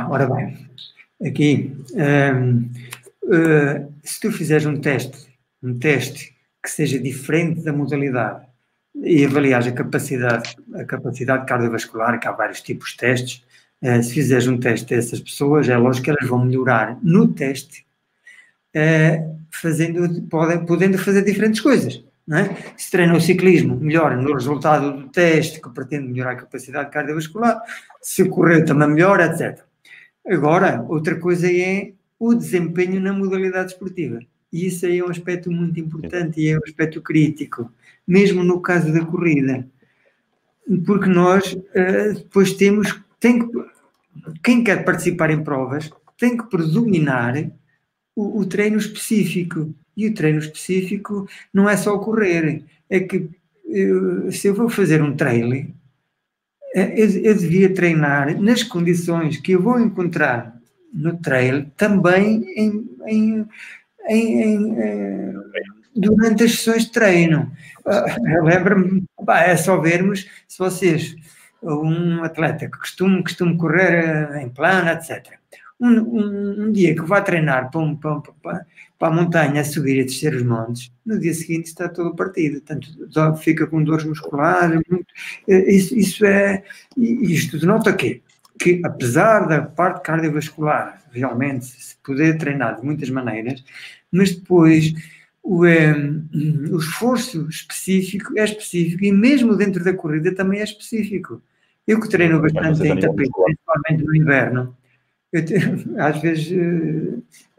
Ora 0.10 0.28
bem, 0.28 0.70
aqui, 1.26 1.76
um, 1.94 2.60
uh, 3.24 3.94
se 4.04 4.20
tu 4.20 4.32
fizeres 4.32 4.66
um 4.66 4.80
teste, 4.80 5.28
um 5.62 5.78
teste 5.78 6.36
que 6.64 6.70
seja 6.70 7.00
diferente 7.00 7.62
da 7.64 7.74
modalidade 7.74 8.46
e 8.96 9.26
avaliares 9.26 9.68
a 9.68 9.72
capacidade, 9.72 10.56
a 10.74 10.86
capacidade 10.86 11.46
cardiovascular, 11.46 12.20
que 12.20 12.28
há 12.28 12.32
vários 12.32 12.62
tipos 12.62 12.92
de 12.92 12.98
testes, 12.98 13.44
uh, 13.82 14.02
se 14.02 14.14
fizeres 14.14 14.48
um 14.48 14.58
teste 14.58 14.96
dessas 14.96 15.20
pessoas, 15.20 15.68
é 15.68 15.78
lógico 15.78 16.06
que 16.06 16.12
elas 16.12 16.28
vão 16.28 16.46
melhorar 16.46 16.98
no 17.04 17.28
teste, 17.28 17.86
fazendo, 19.50 20.22
podem, 20.28 20.66
podendo 20.66 20.98
fazer 21.00 21.24
diferentes 21.24 21.62
coisas. 21.62 22.04
É? 22.30 22.74
Se 22.78 22.92
treina 22.92 23.16
o 23.16 23.22
ciclismo, 23.22 23.78
melhora 23.78 24.18
no 24.18 24.34
resultado 24.34 24.92
do 24.92 25.08
teste, 25.10 25.62
que 25.62 25.70
pretende 25.70 26.10
melhorar 26.10 26.32
a 26.32 26.36
capacidade 26.36 26.92
cardiovascular, 26.92 27.62
se 28.02 28.28
correr 28.28 28.66
também 28.66 28.90
melhora, 28.90 29.28
etc. 29.28 29.64
Agora, 30.28 30.86
outra 30.90 31.16
coisa 31.18 31.50
é 31.50 31.94
o 32.20 32.34
desempenho 32.34 33.00
na 33.00 33.14
modalidade 33.14 33.72
esportiva. 33.72 34.20
E 34.52 34.68
isso 34.68 34.86
aí 34.86 35.00
é 35.00 35.06
um 35.06 35.10
aspecto 35.10 35.50
muito 35.50 35.80
importante 35.80 36.42
e 36.42 36.50
é 36.50 36.58
um 36.58 36.62
aspecto 36.66 37.02
crítico, 37.02 37.72
mesmo 38.06 38.44
no 38.44 38.62
caso 38.62 38.92
da 38.92 39.06
corrida. 39.06 39.66
Porque 40.86 41.08
nós 41.08 41.54
uh, 41.54 42.14
depois 42.14 42.54
temos, 42.54 43.00
tem 43.22 43.40
que, 43.40 43.58
quem 44.44 44.64
quer 44.64 44.84
participar 44.84 45.30
em 45.30 45.44
provas 45.44 45.90
tem 46.18 46.36
que 46.36 46.50
predominar 46.50 47.52
o, 48.16 48.40
o 48.40 48.46
treino 48.46 48.78
específico. 48.78 49.74
E 49.98 50.08
o 50.08 50.14
treino 50.14 50.40
específico 50.40 51.28
não 51.52 51.68
é 51.68 51.76
só 51.76 51.98
correr, 51.98 52.64
é 52.90 53.00
que 53.00 53.28
eu, 53.66 54.32
se 54.32 54.48
eu 54.48 54.54
vou 54.54 54.70
fazer 54.70 55.02
um 55.02 55.16
trail, 55.16 55.74
eu, 56.74 57.10
eu 57.24 57.36
devia 57.36 57.74
treinar 57.74 58.40
nas 58.40 58.64
condições 58.64 59.38
que 59.38 59.54
eu 59.54 59.62
vou 59.62 59.80
encontrar 59.80 60.56
no 60.94 61.18
trail, 61.18 61.70
também 61.76 62.44
em, 62.56 62.90
em, 63.08 63.46
em, 64.08 64.42
em 64.42 64.80
eh, 64.80 65.34
durante 65.96 66.44
as 66.44 66.52
sessões 66.52 66.86
de 66.86 66.92
treino. 66.92 67.52
Uh, 67.86 68.44
Lembro-me, 68.44 69.04
é 69.30 69.58
só 69.58 69.80
vermos 69.80 70.28
se 70.48 70.58
vocês, 70.58 71.16
um 71.62 72.24
atleta 72.24 72.70
que 72.70 72.78
costuma, 72.78 73.22
costuma 73.22 73.58
correr 73.58 74.32
eh, 74.34 74.44
em 74.44 74.50
plano, 74.50 74.90
etc. 74.90 75.38
Um, 75.80 75.90
um, 75.90 76.64
um, 76.64 76.72
dia 76.72 76.96
que 76.96 77.02
vá 77.02 77.22
treinar 77.22 77.70
para, 77.70 77.82
um, 77.82 77.96
para, 78.98 79.14
a 79.14 79.16
montanha, 79.16 79.62
a 79.62 79.64
subir 79.64 79.98
e 79.98 80.02
a 80.02 80.06
descer 80.06 80.34
os 80.34 80.44
montes, 80.44 80.92
no 81.06 81.20
dia 81.20 81.34
seguinte 81.34 81.68
está 81.68 81.88
todo 81.88 82.16
partido, 82.16 82.62
tanto 82.62 82.88
fica 83.38 83.68
com 83.68 83.84
dores 83.84 84.06
musculares, 84.06 84.82
muito, 84.90 85.08
eh, 85.48 85.72
isso, 85.72 85.96
isso 85.96 86.26
é, 86.26 86.64
isto 86.98 87.60
denota 87.60 87.94
que, 87.94 88.22
que 88.60 88.82
apesar 88.84 89.48
da 89.48 89.62
parte 89.62 90.02
cardiovascular, 90.04 91.02
realmente, 91.12 91.66
se 91.66 91.96
poder 92.04 92.38
treinar 92.38 92.80
de 92.80 92.86
muitas 92.86 93.10
maneiras, 93.10 93.64
mas 94.12 94.36
depois 94.36 94.94
o, 95.44 95.66
é, 95.66 95.94
o 95.94 96.78
esforço 96.78 97.48
específico 97.48 98.38
é 98.38 98.44
específico 98.44 99.04
e 99.04 99.12
mesmo 99.12 99.56
dentro 99.56 99.84
da 99.84 99.94
corrida 99.94 100.36
também 100.36 100.60
é 100.60 100.64
específico. 100.64 101.42
Eu 101.88 102.02
que 102.02 102.10
treino 102.10 102.42
bastante 102.42 102.84
em 102.84 103.00
tapete, 103.00 103.32
principalmente 103.32 104.04
no 104.04 104.16
inverno, 104.16 104.76
eu, 105.32 105.42
às 106.04 106.22
vezes 106.22 106.52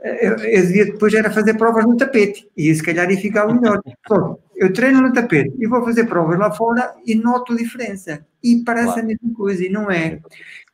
eu, 0.00 0.36
eu 0.36 0.62
devia 0.62 0.84
depois 0.86 1.12
era 1.12 1.30
fazer 1.30 1.54
provas 1.54 1.84
no 1.84 1.96
tapete 1.96 2.48
e 2.56 2.72
se 2.74 2.82
calhar 2.82 3.10
ia 3.10 3.20
ficar 3.20 3.46
melhor. 3.46 3.80
eu 4.56 4.72
treino 4.72 5.00
no 5.00 5.12
tapete 5.12 5.52
e 5.58 5.66
vou 5.66 5.84
fazer 5.84 6.04
provas 6.04 6.38
lá 6.38 6.50
fora 6.50 6.94
e 7.04 7.14
noto 7.14 7.52
a 7.52 7.56
diferença 7.56 8.24
e 8.42 8.62
parece 8.64 8.86
claro. 8.86 9.00
a 9.00 9.04
mesma 9.04 9.34
coisa 9.34 9.64
e 9.64 9.68
não 9.68 9.90
é. 9.90 10.20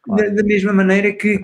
Claro. 0.03 0.23
Da, 0.23 0.29
da, 0.35 0.43
mesma 0.43 0.73
maneira 0.73 1.13
que 1.13 1.41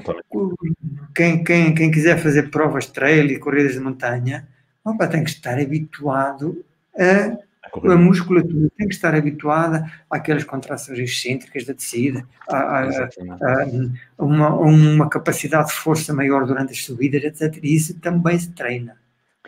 quem, 1.15 1.43
quem, 1.43 1.75
quem 1.75 1.91
quiser 1.91 2.19
fazer 2.19 2.51
provas 2.51 2.85
de 2.85 2.93
trail 2.93 3.31
e 3.31 3.39
corridas 3.39 3.73
de 3.73 3.81
montanha, 3.81 4.47
opa, 4.85 5.07
tem 5.07 5.25
que 5.25 5.31
estar 5.31 5.59
habituado 5.59 6.63
a 6.95 7.39
a 7.75 7.97
musculatura 7.97 8.71
tem 8.77 8.89
que 8.89 8.95
estar 8.95 9.15
habituada 9.15 9.91
àquelas 10.11 10.45
contrações 10.45 10.99
excêntricas 10.99 11.65
da 11.65 11.75
tecida, 11.75 12.27
a, 12.49 12.57
a, 12.57 12.89
a, 12.89 14.25
uma, 14.25 14.55
uma, 14.57 15.09
capacidade 15.09 15.69
de 15.69 15.75
força 15.75 16.13
maior 16.13 16.47
durante 16.47 16.73
as 16.73 16.85
subidas, 16.85 17.23
etc. 17.23 17.59
E 17.63 17.77
isso 17.77 17.99
também 18.01 18.39
se 18.39 18.51
treina. 18.51 18.97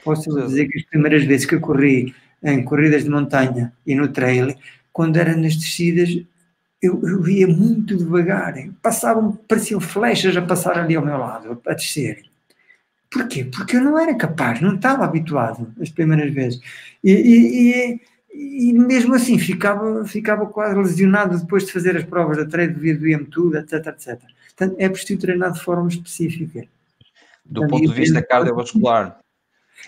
Posso 0.04 0.34
dizer 0.34 0.68
que 0.68 0.78
as 0.78 0.84
primeiras 0.84 1.24
vezes 1.24 1.46
que 1.46 1.54
eu 1.54 1.60
corri 1.60 2.14
em 2.42 2.64
corridas 2.64 3.04
de 3.04 3.10
montanha 3.10 3.72
e 3.86 3.94
no 3.94 4.08
trail, 4.08 4.54
quando 4.92 5.16
era 5.16 5.36
nas 5.36 5.56
descidas, 5.56 6.10
eu, 6.80 7.00
eu 7.04 7.28
ia 7.28 7.46
muito 7.46 7.96
devagar, 7.96 8.54
passavam, 8.82 9.32
pareciam 9.46 9.80
flechas 9.80 10.36
a 10.36 10.42
passar 10.42 10.76
ali 10.78 10.96
ao 10.96 11.04
meu 11.04 11.16
lado, 11.16 11.60
a 11.66 11.74
descer. 11.74 12.22
Porquê? 13.12 13.44
Porque 13.44 13.76
eu 13.76 13.82
não 13.82 13.98
era 13.98 14.14
capaz, 14.14 14.60
não 14.60 14.74
estava 14.74 15.04
habituado 15.04 15.72
as 15.80 15.90
primeiras 15.90 16.32
vezes. 16.32 16.60
E, 17.04 17.12
e, 17.12 17.70
e, 17.70 18.00
e, 18.32 18.72
mesmo 18.72 19.14
assim 19.14 19.38
ficava, 19.38 20.04
ficava 20.04 20.46
quase 20.46 20.74
lesionado 20.74 21.38
depois 21.38 21.66
de 21.66 21.72
fazer 21.72 21.96
as 21.96 22.04
provas 22.04 22.36
da 22.36 22.46
treino, 22.46 22.74
doía-me 22.74 23.26
tudo, 23.26 23.58
etc, 23.58 23.86
etc. 23.86 24.20
Portanto, 24.48 24.76
é 24.78 24.88
preciso 24.88 25.20
treinar 25.20 25.52
de 25.52 25.60
forma 25.60 25.88
específica. 25.88 26.66
Do 27.44 27.60
Portanto, 27.60 27.70
ponto 27.70 27.88
de 27.88 28.00
vista 28.00 28.22
cardiovascular, 28.22 29.18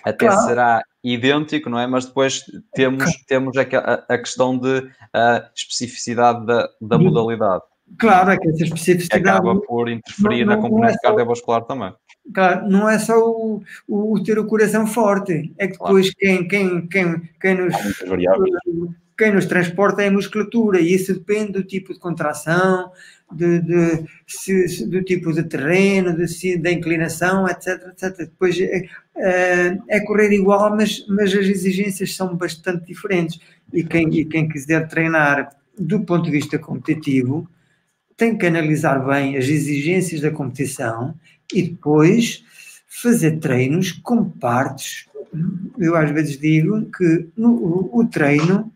até 0.03 0.27
claro. 0.27 0.47
será 0.47 0.83
idêntico, 1.03 1.71
não 1.71 1.79
é? 1.79 1.87
Mas 1.87 2.07
depois 2.07 2.45
temos, 2.75 3.05
temos 3.27 3.57
a, 3.57 3.63
a 4.09 4.19
questão 4.19 4.59
de 4.59 4.91
a 5.13 5.51
especificidade 5.55 6.45
da, 6.47 6.69
da 6.81 6.99
modalidade. 6.99 7.63
Claro, 7.99 8.31
é 8.31 8.39
que 8.39 8.49
essa 8.49 8.65
especificidade. 8.65 9.29
Acaba 9.29 9.61
por 9.61 9.89
interferir 9.89 10.45
não, 10.45 10.55
não, 10.55 10.63
na 10.63 10.69
componente 10.69 10.95
é 10.95 10.99
só, 11.01 11.09
cardiovascular 11.09 11.65
também. 11.65 11.93
Claro, 12.33 12.69
não 12.69 12.89
é 12.89 12.99
só 12.99 13.19
o, 13.19 13.63
o, 13.87 14.23
ter 14.23 14.39
o 14.39 14.47
coração 14.47 14.87
forte, 14.87 15.53
é 15.59 15.67
que 15.67 15.73
depois 15.75 16.13
claro. 16.15 16.17
quem, 16.19 16.49
quem, 16.49 16.87
quem, 16.89 17.31
quem, 17.41 17.55
nos, 17.55 17.75
quem 19.17 19.33
nos 19.33 19.47
transporta 19.47 20.03
é 20.03 20.09
a 20.09 20.11
musculatura 20.11 20.81
e 20.81 20.95
isso 20.95 21.15
depende 21.15 21.53
do 21.53 21.63
tipo 21.63 21.93
de 21.93 22.01
contração, 22.01 22.91
de, 23.31 23.61
de, 23.61 24.05
se, 24.27 24.87
do 24.87 25.03
tipo 25.03 25.33
de 25.33 25.43
terreno, 25.45 26.17
de, 26.17 26.27
se, 26.27 26.57
da 26.57 26.73
inclinação, 26.73 27.47
etc, 27.47 27.89
etc. 27.89 28.17
Depois 28.19 28.59
é, 28.59 28.87
é, 29.17 29.79
é, 29.89 30.01
correr 30.01 30.33
igual, 30.33 30.75
mas, 30.75 31.05
mas 31.09 31.33
as 31.35 31.47
exigências 31.47 32.17
são 32.17 32.35
bastante 32.35 32.87
diferentes 32.87 33.39
e 33.73 33.85
quem, 33.85 34.09
e 34.15 34.25
quem 34.25 34.49
quiser 34.49 34.89
treinar 34.89 35.51
do 35.79 36.01
ponto 36.01 36.25
de 36.25 36.31
vista 36.31 36.59
competitivo 36.59 37.49
tem 38.17 38.37
que 38.37 38.47
analisar 38.47 39.05
bem 39.05 39.37
as 39.37 39.47
exigências 39.47 40.21
da 40.21 40.31
competição 40.31 41.15
e 41.53 41.63
depois 41.63 42.45
fazer 42.87 43.39
treinos 43.39 43.93
com 43.93 44.25
partes. 44.25 45.07
Eu 45.79 45.97
às 45.97 46.11
vezes 46.11 46.39
digo 46.39 46.87
que 46.97 47.27
no, 47.37 47.91
o 47.93 48.07
treino 48.07 48.73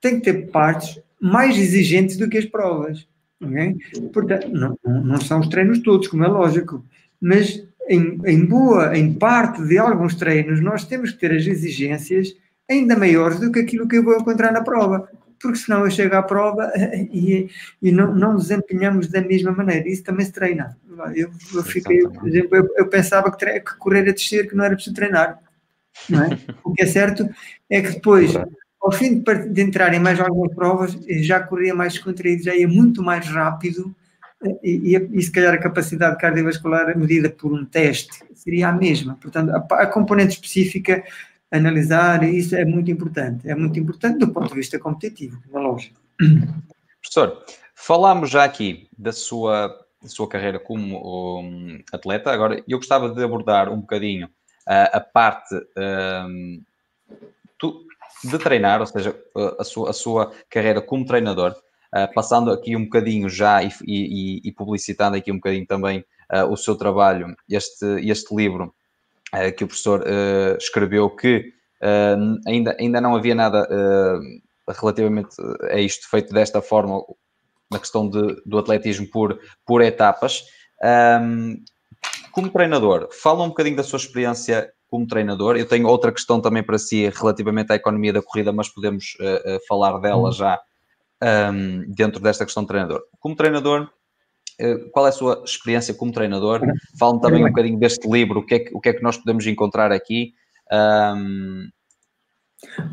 tem 0.00 0.20
que 0.20 0.32
ter 0.32 0.50
partes 0.50 1.00
mais 1.20 1.56
exigentes 1.56 2.16
do 2.16 2.28
que 2.28 2.38
as 2.38 2.44
provas. 2.44 3.06
Okay? 3.40 3.76
Portanto, 4.12 4.48
não, 4.48 4.78
não 4.84 5.20
são 5.20 5.40
os 5.40 5.48
treinos 5.48 5.80
todos, 5.80 6.08
como 6.08 6.24
é 6.24 6.28
lógico, 6.28 6.84
mas 7.20 7.64
em, 7.88 8.20
em 8.24 8.44
boa, 8.44 8.96
em 8.96 9.14
parte 9.14 9.62
de 9.66 9.78
alguns 9.78 10.14
treinos, 10.14 10.60
nós 10.60 10.84
temos 10.84 11.12
que 11.12 11.18
ter 11.18 11.32
as 11.32 11.46
exigências 11.46 12.34
ainda 12.70 12.96
maiores 12.96 13.40
do 13.40 13.50
que 13.50 13.60
aquilo 13.60 13.88
que 13.88 13.96
eu 13.96 14.04
vou 14.04 14.16
encontrar 14.16 14.52
na 14.52 14.62
prova 14.62 15.08
porque 15.42 15.58
senão 15.58 15.84
eu 15.84 15.90
chego 15.90 16.14
à 16.14 16.22
prova 16.22 16.72
e, 17.12 17.48
e 17.82 17.92
não, 17.92 18.14
não 18.14 18.36
desempenhamos 18.36 19.08
da 19.08 19.20
mesma 19.20 19.52
maneira. 19.52 19.88
Isso 19.88 20.04
também 20.04 20.24
se 20.24 20.32
treina. 20.32 20.78
Eu, 21.14 21.30
eu 21.54 21.62
fiquei, 21.64 22.02
por 22.02 22.28
exemplo, 22.28 22.56
eu, 22.56 22.68
eu 22.76 22.88
pensava 22.88 23.30
que, 23.30 23.38
tre- 23.38 23.60
que 23.60 23.76
correr 23.76 24.08
a 24.08 24.12
descer, 24.12 24.48
que 24.48 24.54
não 24.54 24.64
era 24.64 24.74
preciso 24.74 24.94
treinar. 24.94 25.38
Não 26.08 26.24
é? 26.24 26.38
O 26.64 26.72
que 26.72 26.82
é 26.82 26.86
certo 26.86 27.28
é 27.68 27.82
que 27.82 27.90
depois, 27.90 28.32
ao 28.80 28.92
fim 28.92 29.18
de, 29.18 29.48
de 29.48 29.60
entrar 29.60 29.92
em 29.92 30.00
mais 30.00 30.18
algumas 30.20 30.54
provas, 30.54 30.96
já 31.20 31.40
corria 31.40 31.74
mais 31.74 31.94
descontraído, 31.94 32.44
já 32.44 32.54
ia 32.54 32.68
muito 32.68 33.02
mais 33.02 33.26
rápido 33.26 33.94
e, 34.62 34.96
e, 34.96 35.08
e, 35.12 35.22
se 35.22 35.30
calhar 35.30 35.54
a 35.54 35.58
capacidade 35.58 36.18
cardiovascular 36.18 36.96
medida 36.98 37.30
por 37.30 37.52
um 37.52 37.64
teste 37.64 38.24
seria 38.34 38.68
a 38.68 38.72
mesma. 38.72 39.16
Portanto, 39.20 39.50
a, 39.50 39.82
a 39.82 39.86
componente 39.86 40.34
específica 40.34 41.04
analisar, 41.52 42.24
isso 42.24 42.56
é 42.56 42.64
muito 42.64 42.90
importante. 42.90 43.48
É 43.48 43.54
muito 43.54 43.78
importante 43.78 44.18
do 44.18 44.32
ponto 44.32 44.48
de 44.48 44.54
vista 44.54 44.78
competitivo, 44.78 45.40
na 45.52 45.60
loja. 45.60 45.90
Professor, 47.00 47.44
falámos 47.74 48.30
já 48.30 48.42
aqui 48.42 48.88
da 48.96 49.12
sua, 49.12 49.68
da 50.00 50.08
sua 50.08 50.28
carreira 50.28 50.58
como 50.58 51.40
um, 51.40 51.78
atleta, 51.92 52.32
agora 52.32 52.62
eu 52.66 52.78
gostava 52.78 53.10
de 53.10 53.22
abordar 53.22 53.70
um 53.70 53.80
bocadinho 53.80 54.26
uh, 54.26 54.88
a 54.92 55.00
parte 55.00 55.54
um, 55.76 56.62
de 58.24 58.38
treinar, 58.38 58.80
ou 58.80 58.86
seja, 58.86 59.14
a 59.58 59.64
sua, 59.64 59.90
a 59.90 59.92
sua 59.92 60.32
carreira 60.48 60.80
como 60.80 61.04
treinador, 61.04 61.52
uh, 61.94 62.14
passando 62.14 62.50
aqui 62.50 62.76
um 62.76 62.84
bocadinho 62.84 63.28
já 63.28 63.62
e, 63.62 63.70
e, 63.84 64.40
e 64.44 64.52
publicitando 64.52 65.16
aqui 65.16 65.30
um 65.32 65.36
bocadinho 65.36 65.66
também 65.66 66.04
uh, 66.32 66.50
o 66.50 66.56
seu 66.56 66.76
trabalho, 66.76 67.34
este, 67.48 67.84
este 68.08 68.34
livro 68.34 68.72
que 69.56 69.64
o 69.64 69.66
professor 69.66 70.00
uh, 70.00 70.56
escreveu 70.58 71.08
que 71.10 71.52
uh, 71.82 72.38
ainda, 72.46 72.76
ainda 72.78 73.00
não 73.00 73.16
havia 73.16 73.34
nada 73.34 73.66
relativamente 74.68 75.34
a 75.70 75.80
isto 75.80 76.08
feito 76.08 76.32
desta 76.32 76.62
forma, 76.62 77.02
na 77.70 77.78
questão 77.78 78.08
de, 78.08 78.40
do 78.46 78.58
atletismo 78.58 79.06
por, 79.08 79.38
por 79.66 79.82
etapas. 79.82 80.44
Um, 81.20 81.62
como 82.30 82.50
treinador, 82.50 83.08
fala 83.12 83.44
um 83.44 83.48
bocadinho 83.48 83.76
da 83.76 83.82
sua 83.82 83.98
experiência 83.98 84.72
como 84.88 85.06
treinador. 85.06 85.56
Eu 85.56 85.66
tenho 85.66 85.88
outra 85.88 86.12
questão 86.12 86.40
também 86.40 86.62
para 86.62 86.78
si 86.78 87.08
relativamente 87.08 87.72
à 87.72 87.76
economia 87.76 88.12
da 88.12 88.22
corrida, 88.22 88.52
mas 88.52 88.68
podemos 88.68 89.16
uh, 89.20 89.56
uh, 89.56 89.60
falar 89.66 89.98
dela 89.98 90.24
uhum. 90.24 90.32
já 90.32 90.60
um, 91.52 91.84
dentro 91.88 92.20
desta 92.20 92.44
questão 92.44 92.62
de 92.62 92.68
treinador. 92.68 93.02
Como 93.18 93.36
treinador, 93.36 93.82
eh, 93.82 93.88
qual 94.92 95.06
é 95.06 95.08
a 95.08 95.12
sua 95.12 95.42
experiência 95.44 95.94
como 95.94 96.12
treinador? 96.12 96.60
Fale-me 96.98 97.20
também 97.20 97.44
um 97.44 97.48
bocadinho 97.48 97.78
deste 97.78 98.08
livro, 98.08 98.40
o 98.40 98.46
que 98.46 98.54
é 98.54 98.58
que, 98.60 98.74
o 98.74 98.80
que, 98.80 98.88
é 98.88 98.92
que 98.92 99.02
nós 99.02 99.16
podemos 99.16 99.46
encontrar 99.46 99.92
aqui. 99.92 100.34
Um, 100.72 101.68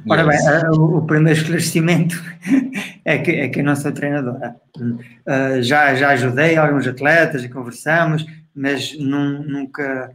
Ora 0.09 0.25
bem, 0.25 0.37
eh, 0.37 0.69
o 0.71 1.01
primeiro 1.03 1.39
esclarecimento 1.39 2.15
é 3.05 3.19
que, 3.19 3.31
é 3.31 3.49
que 3.49 3.59
eu 3.59 3.63
não 3.63 3.75
sou 3.75 3.91
treinadora. 3.91 4.55
Uh, 4.77 5.61
já, 5.61 5.93
já 5.93 6.09
ajudei 6.09 6.57
alguns 6.57 6.87
atletas 6.87 7.43
e 7.43 7.49
conversamos, 7.49 8.25
mas 8.53 8.97
nunca 8.97 10.11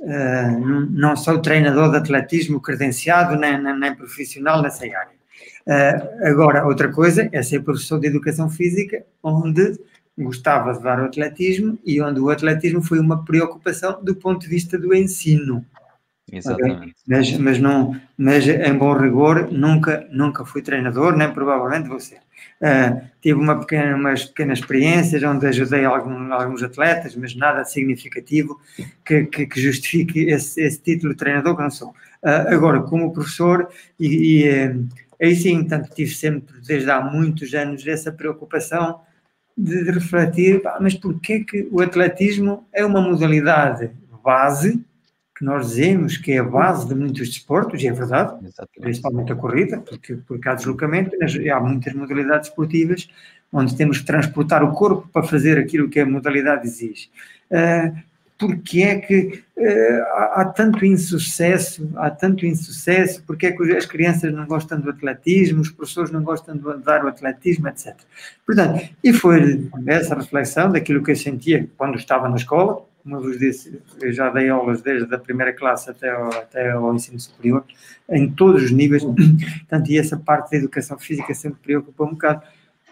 uh, 0.00 0.60
não, 0.90 1.16
sou 1.16 1.40
treinador 1.40 1.92
de 1.92 1.98
atletismo 1.98 2.60
credenciado 2.60 3.36
nem, 3.36 3.62
nem, 3.62 3.78
nem 3.78 3.94
profissional 3.94 4.60
nessa 4.62 4.84
área. 4.84 5.18
Agora, 6.24 6.66
outra 6.66 6.90
coisa 6.90 7.28
é 7.30 7.42
ser 7.42 7.60
professor 7.60 8.00
de 8.00 8.06
educação 8.06 8.48
física, 8.48 9.04
onde 9.22 9.78
gostava 10.18 10.72
de 10.72 10.82
dar 10.82 11.00
o 11.00 11.06
atletismo 11.06 11.78
e 11.84 12.00
onde 12.00 12.20
o 12.20 12.30
atletismo 12.30 12.82
foi 12.82 12.98
uma 12.98 13.24
preocupação 13.24 14.02
do 14.02 14.14
ponto 14.14 14.40
de 14.40 14.48
vista 14.48 14.78
do 14.78 14.94
ensino. 14.94 15.64
Exatamente. 16.30 16.76
Okay? 16.76 16.94
Mas, 17.06 17.38
mas, 17.38 17.58
não, 17.58 17.98
mas 18.16 18.46
em 18.46 18.74
bom 18.74 18.92
rigor, 18.92 19.50
nunca, 19.50 20.06
nunca 20.10 20.44
fui 20.44 20.60
treinador, 20.62 21.16
nem 21.16 21.32
provavelmente 21.32 21.88
vou 21.88 22.00
ser. 22.00 22.18
Uh, 22.60 23.00
tive 23.20 23.38
uma 23.38 23.58
pequena, 23.58 23.96
umas 23.96 24.24
pequenas 24.24 24.58
experiências 24.58 25.22
onde 25.22 25.46
ajudei 25.46 25.84
algum, 25.84 26.32
alguns 26.32 26.62
atletas, 26.62 27.14
mas 27.14 27.34
nada 27.34 27.64
significativo 27.64 28.60
que, 29.04 29.24
que, 29.26 29.46
que 29.46 29.60
justifique 29.60 30.28
esse, 30.28 30.60
esse, 30.60 30.80
título 30.82 31.12
de 31.12 31.18
treinador 31.18 31.56
que 31.56 31.62
não 31.62 31.70
sou. 31.70 31.90
Uh, 32.22 32.52
agora, 32.52 32.82
como 32.82 33.12
professor, 33.12 33.68
e, 33.98 34.42
e 34.42 34.68
uh, 34.68 34.88
aí 35.22 35.34
sim, 35.36 35.64
tanto 35.64 35.94
tive 35.94 36.12
sempre, 36.12 36.60
desde 36.66 36.90
há 36.90 37.00
muitos 37.00 37.54
anos, 37.54 37.86
essa 37.86 38.12
preocupação 38.12 39.00
de, 39.58 39.84
de 39.84 39.90
refletir, 39.90 40.62
pá, 40.62 40.78
mas 40.80 40.94
porquê 40.94 41.40
que 41.40 41.68
o 41.72 41.80
atletismo 41.80 42.66
é 42.72 42.84
uma 42.86 43.02
modalidade 43.02 43.90
base 44.22 44.84
que 45.36 45.44
nós 45.44 45.68
dizemos 45.68 46.16
que 46.16 46.32
é 46.32 46.38
a 46.38 46.44
base 46.44 46.86
de 46.88 46.94
muitos 46.94 47.28
desportos, 47.28 47.82
e 47.82 47.86
é 47.86 47.92
verdade, 47.92 48.34
Exatamente. 48.44 48.80
principalmente 48.80 49.32
a 49.32 49.36
corrida, 49.36 49.78
porque, 49.78 50.16
porque 50.26 50.48
há 50.48 50.54
deslocamento, 50.54 51.12
há 51.52 51.60
muitas 51.60 51.94
modalidades 51.94 52.48
esportivas 52.48 53.08
onde 53.52 53.76
temos 53.76 53.98
que 53.98 54.04
transportar 54.04 54.62
o 54.62 54.72
corpo 54.72 55.08
para 55.12 55.22
fazer 55.26 55.58
aquilo 55.58 55.88
que 55.88 56.00
a 56.00 56.06
modalidade 56.06 56.66
exige. 56.66 57.08
Uh, 57.50 57.96
porque 58.38 58.82
é 58.82 58.98
que 59.00 59.42
uh, 59.56 60.02
há, 60.14 60.42
há, 60.42 60.44
tanto 60.44 60.86
insucesso, 60.86 61.90
há 61.96 62.08
tanto 62.08 62.46
insucesso, 62.46 63.22
porque 63.26 63.46
é 63.46 63.52
que 63.52 63.72
as 63.72 63.84
crianças 63.84 64.32
não 64.32 64.46
gostam 64.46 64.80
do 64.80 64.90
atletismo, 64.90 65.60
os 65.60 65.70
professores 65.70 66.12
não 66.12 66.22
gostam 66.22 66.56
de 66.56 66.84
dar 66.84 67.04
o 67.04 67.08
atletismo, 67.08 67.66
etc. 67.66 67.96
Portanto, 68.46 68.88
e 69.02 69.12
foi 69.12 69.68
essa 69.86 70.14
reflexão 70.14 70.70
daquilo 70.70 71.02
que 71.02 71.10
eu 71.10 71.16
sentia 71.16 71.68
quando 71.76 71.96
estava 71.96 72.28
na 72.28 72.36
escola, 72.36 72.86
como 73.02 73.16
eu 73.16 73.22
vos 73.22 73.38
disse, 73.38 73.80
eu 74.00 74.12
já 74.12 74.28
dei 74.30 74.48
aulas 74.50 74.82
desde 74.82 75.12
a 75.12 75.18
primeira 75.18 75.52
classe 75.52 75.90
até 75.90 76.10
ao, 76.10 76.28
até 76.28 76.70
ao 76.70 76.94
ensino 76.94 77.18
superior, 77.18 77.64
em 78.08 78.30
todos 78.30 78.64
os 78.64 78.70
níveis, 78.70 79.02
portanto, 79.02 79.90
e 79.90 79.98
essa 79.98 80.16
parte 80.16 80.52
da 80.52 80.58
educação 80.58 80.98
física 80.98 81.34
sempre 81.34 81.58
preocupa 81.60 82.04
um 82.04 82.10
bocado. 82.10 82.42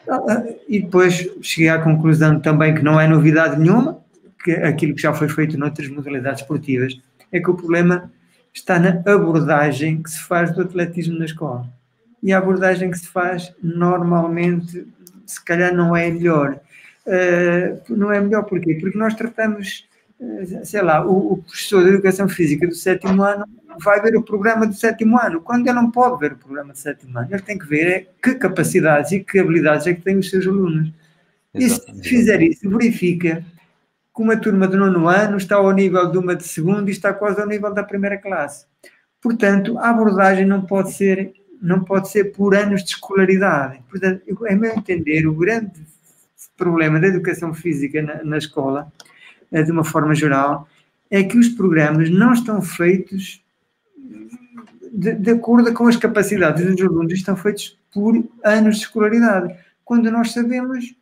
Ah, 0.08 0.22
ah, 0.28 0.44
e 0.68 0.80
depois 0.80 1.28
cheguei 1.42 1.68
à 1.68 1.78
conclusão 1.78 2.40
também 2.40 2.74
que 2.74 2.82
não 2.82 2.98
é 3.00 3.06
novidade 3.06 3.60
nenhuma, 3.60 4.00
que 4.46 4.52
aquilo 4.52 4.94
que 4.94 5.02
já 5.02 5.12
foi 5.12 5.28
feito 5.28 5.58
noutras 5.58 5.88
modalidades 5.88 6.42
esportivas, 6.42 6.96
é 7.32 7.40
que 7.40 7.50
o 7.50 7.54
problema 7.54 8.12
está 8.54 8.78
na 8.78 8.90
abordagem 9.12 10.00
que 10.00 10.10
se 10.10 10.20
faz 10.20 10.54
do 10.54 10.62
atletismo 10.62 11.18
na 11.18 11.24
escola. 11.24 11.68
E 12.22 12.32
a 12.32 12.38
abordagem 12.38 12.90
que 12.90 12.98
se 12.98 13.08
faz 13.08 13.52
normalmente, 13.60 14.86
se 15.26 15.44
calhar, 15.44 15.74
não 15.74 15.96
é 15.96 16.08
melhor. 16.08 16.60
Uh, 17.04 17.96
não 17.96 18.12
é 18.12 18.20
melhor 18.20 18.44
porquê? 18.44 18.78
Porque 18.80 18.96
nós 18.96 19.14
tratamos 19.14 19.84
eh, 20.20 20.64
sei 20.64 20.80
lá, 20.80 21.04
o, 21.04 21.34
o, 21.34 21.36
professor 21.42 21.82
de 21.82 21.90
Educação 21.90 22.28
Física 22.28 22.66
do 22.66 22.74
sétimo 22.74 23.22
ano 23.22 23.44
vai 23.82 24.00
ver 24.00 24.16
o 24.16 24.22
programa 24.22 24.66
do 24.66 24.74
sétimo 24.74 25.20
ano, 25.20 25.40
quando 25.40 25.66
ele 25.66 25.74
não 25.74 25.90
pode 25.90 26.18
ver 26.18 26.32
o 26.32 26.36
programa 26.36 26.72
do 26.72 26.78
sétimo 26.78 27.18
ano. 27.18 27.28
Ele 27.30 27.42
tem 27.42 27.58
que 27.58 27.66
ver 27.66 27.86
é 27.86 28.06
que 28.22 28.34
capacidades 28.36 29.12
e 29.12 29.20
que 29.20 29.38
habilidades 29.38 29.86
é 29.86 29.94
que 29.94 30.00
têm 30.00 30.18
os 30.18 30.30
seus 30.30 30.46
alunos. 30.46 30.90
E 31.54 31.68
se 31.68 31.80
fizer 32.02 32.42
isso, 32.42 32.68
verifica 32.68 33.44
que 34.16 34.22
uma 34.22 34.36
turma 34.38 34.66
do 34.66 34.78
nono 34.78 35.08
ano 35.08 35.36
está 35.36 35.56
ao 35.56 35.70
nível 35.72 36.10
de 36.10 36.16
uma 36.16 36.34
de 36.34 36.44
segundo 36.44 36.88
e 36.88 36.92
está 36.92 37.12
quase 37.12 37.38
ao 37.38 37.46
nível 37.46 37.74
da 37.74 37.84
primeira 37.84 38.16
classe. 38.16 38.64
Portanto, 39.20 39.78
a 39.78 39.90
abordagem 39.90 40.46
não 40.46 40.62
pode 40.62 40.92
ser, 40.92 41.34
não 41.60 41.84
pode 41.84 42.08
ser 42.08 42.32
por 42.32 42.54
anos 42.54 42.82
de 42.82 42.90
escolaridade. 42.90 43.78
Portanto, 43.90 44.22
é 44.46 44.54
meu 44.54 44.72
entender, 44.72 45.26
o 45.26 45.34
grande 45.34 45.84
problema 46.56 46.98
da 46.98 47.08
educação 47.08 47.52
física 47.52 48.00
na, 48.00 48.24
na 48.24 48.38
escola 48.38 48.90
eh, 49.52 49.62
de 49.62 49.70
uma 49.70 49.84
forma 49.84 50.14
geral, 50.14 50.66
é 51.10 51.22
que 51.22 51.36
os 51.36 51.48
programas 51.50 52.08
não 52.08 52.32
estão 52.32 52.62
feitos 52.62 53.44
de, 54.92 55.12
de 55.12 55.30
acordo 55.30 55.74
com 55.74 55.86
as 55.86 55.96
capacidades 55.96 56.64
dos 56.64 56.80
alunos, 56.80 57.12
estão 57.12 57.36
feitos 57.36 57.78
por 57.92 58.26
anos 58.42 58.76
de 58.76 58.82
escolaridade. 58.82 59.54
Quando 59.84 60.10
nós 60.10 60.32
sabemos 60.32 60.94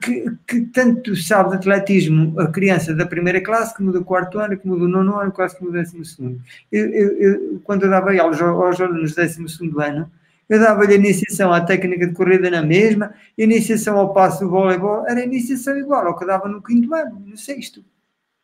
que, 0.00 0.24
que, 0.46 0.60
tanto 0.66 1.14
sabe 1.16 1.50
de 1.50 1.56
atletismo 1.56 2.38
a 2.40 2.48
criança 2.48 2.94
da 2.94 3.06
primeira 3.06 3.40
classe, 3.40 3.76
como 3.76 3.92
do 3.92 4.04
quarto 4.04 4.38
ano, 4.38 4.58
como 4.58 4.76
do 4.76 4.88
nono 4.88 5.16
ano, 5.16 5.32
quase 5.32 5.56
como 5.56 5.70
do 5.70 5.78
décimo 5.78 6.04
segundo. 6.04 6.40
Eu, 6.70 6.88
eu, 6.88 7.18
eu, 7.18 7.60
quando 7.64 7.84
eu 7.84 7.90
dava 7.90 8.16
aulas 8.18 8.40
aos 8.40 8.80
alunos 8.80 9.12
do 9.12 9.16
décimo 9.16 9.48
segundo 9.48 9.80
ano, 9.80 10.10
eu 10.48 10.58
dava-lhe 10.58 10.94
iniciação 10.94 11.52
à 11.52 11.60
técnica 11.60 12.06
de 12.06 12.14
corrida 12.14 12.50
na 12.50 12.62
mesma, 12.62 13.12
iniciação 13.36 13.98
ao 13.98 14.12
passo 14.12 14.44
do 14.44 14.50
voleibol, 14.50 15.06
era 15.06 15.22
iniciação 15.22 15.76
igual 15.78 16.06
ao 16.06 16.18
que 16.18 16.26
dava 16.26 16.48
no 16.48 16.62
quinto 16.62 16.92
ano, 16.94 17.22
no 17.24 17.36
sexto. 17.36 17.84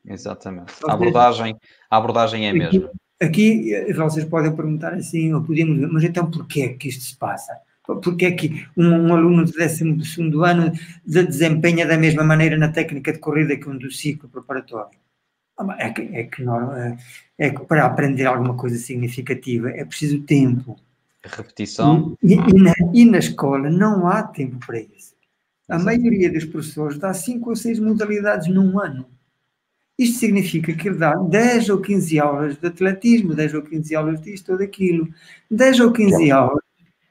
Exatamente. 0.06 0.72
A 0.86 0.92
abordagem, 0.92 1.56
a 1.90 1.96
abordagem 1.96 2.46
é 2.46 2.50
a 2.50 2.54
mesma. 2.54 2.90
Aqui, 3.20 3.72
vocês 3.94 4.26
podem 4.26 4.54
perguntar 4.54 4.92
assim, 4.92 5.32
ou 5.32 5.42
podemos 5.42 5.90
mas 5.90 6.04
então 6.04 6.30
porquê 6.30 6.70
que 6.70 6.88
isto 6.88 7.04
se 7.04 7.16
passa? 7.16 7.54
Porquê 7.84 8.32
que 8.32 8.66
um, 8.76 8.88
um 8.88 9.14
aluno 9.14 9.44
do 9.44 9.52
12 9.52 9.84
ano 10.42 10.72
desempenha 11.04 11.86
da 11.86 11.98
mesma 11.98 12.24
maneira 12.24 12.56
na 12.56 12.68
técnica 12.68 13.12
de 13.12 13.18
corrida 13.18 13.56
que 13.56 13.68
um 13.68 13.76
do 13.76 13.90
ciclo 13.90 14.28
preparatório? 14.28 14.98
Ah, 15.58 15.76
é 15.78 15.90
que, 15.90 16.02
é 16.02 16.24
que, 16.24 16.42
não, 16.42 16.74
é, 16.74 16.96
é 17.38 17.50
que 17.50 17.64
para 17.66 17.84
aprender 17.84 18.24
alguma 18.24 18.56
coisa 18.56 18.76
significativa 18.76 19.70
é 19.70 19.84
preciso 19.84 20.20
tempo 20.22 20.76
repetição. 21.28 22.16
E, 22.22 22.34
e, 22.34 22.54
na, 22.54 22.72
e, 22.92 23.04
na, 23.04 23.18
escola 23.18 23.70
não 23.70 24.06
há 24.06 24.22
tempo 24.22 24.58
para 24.64 24.80
isso. 24.80 25.14
A 25.68 25.76
Exato. 25.76 25.84
maioria 25.84 26.30
dos 26.30 26.44
professores 26.44 26.98
dá 26.98 27.12
5 27.14 27.48
ou 27.48 27.56
6 27.56 27.78
modalidades 27.80 28.48
num 28.48 28.78
ano. 28.78 29.06
Isto 29.98 30.18
significa 30.18 30.74
que 30.74 30.88
ele 30.88 30.98
dá 30.98 31.14
10 31.14 31.70
ou 31.70 31.80
15 31.80 32.18
aulas 32.18 32.56
de 32.56 32.66
atletismo, 32.66 33.34
10 33.34 33.54
ou 33.54 33.62
15 33.62 33.94
aulas 33.94 34.20
disto 34.20 34.52
ou 34.52 34.58
daquilo. 34.58 35.08
10 35.50 35.80
ou 35.80 35.92
15 35.92 36.30
aulas 36.30 36.63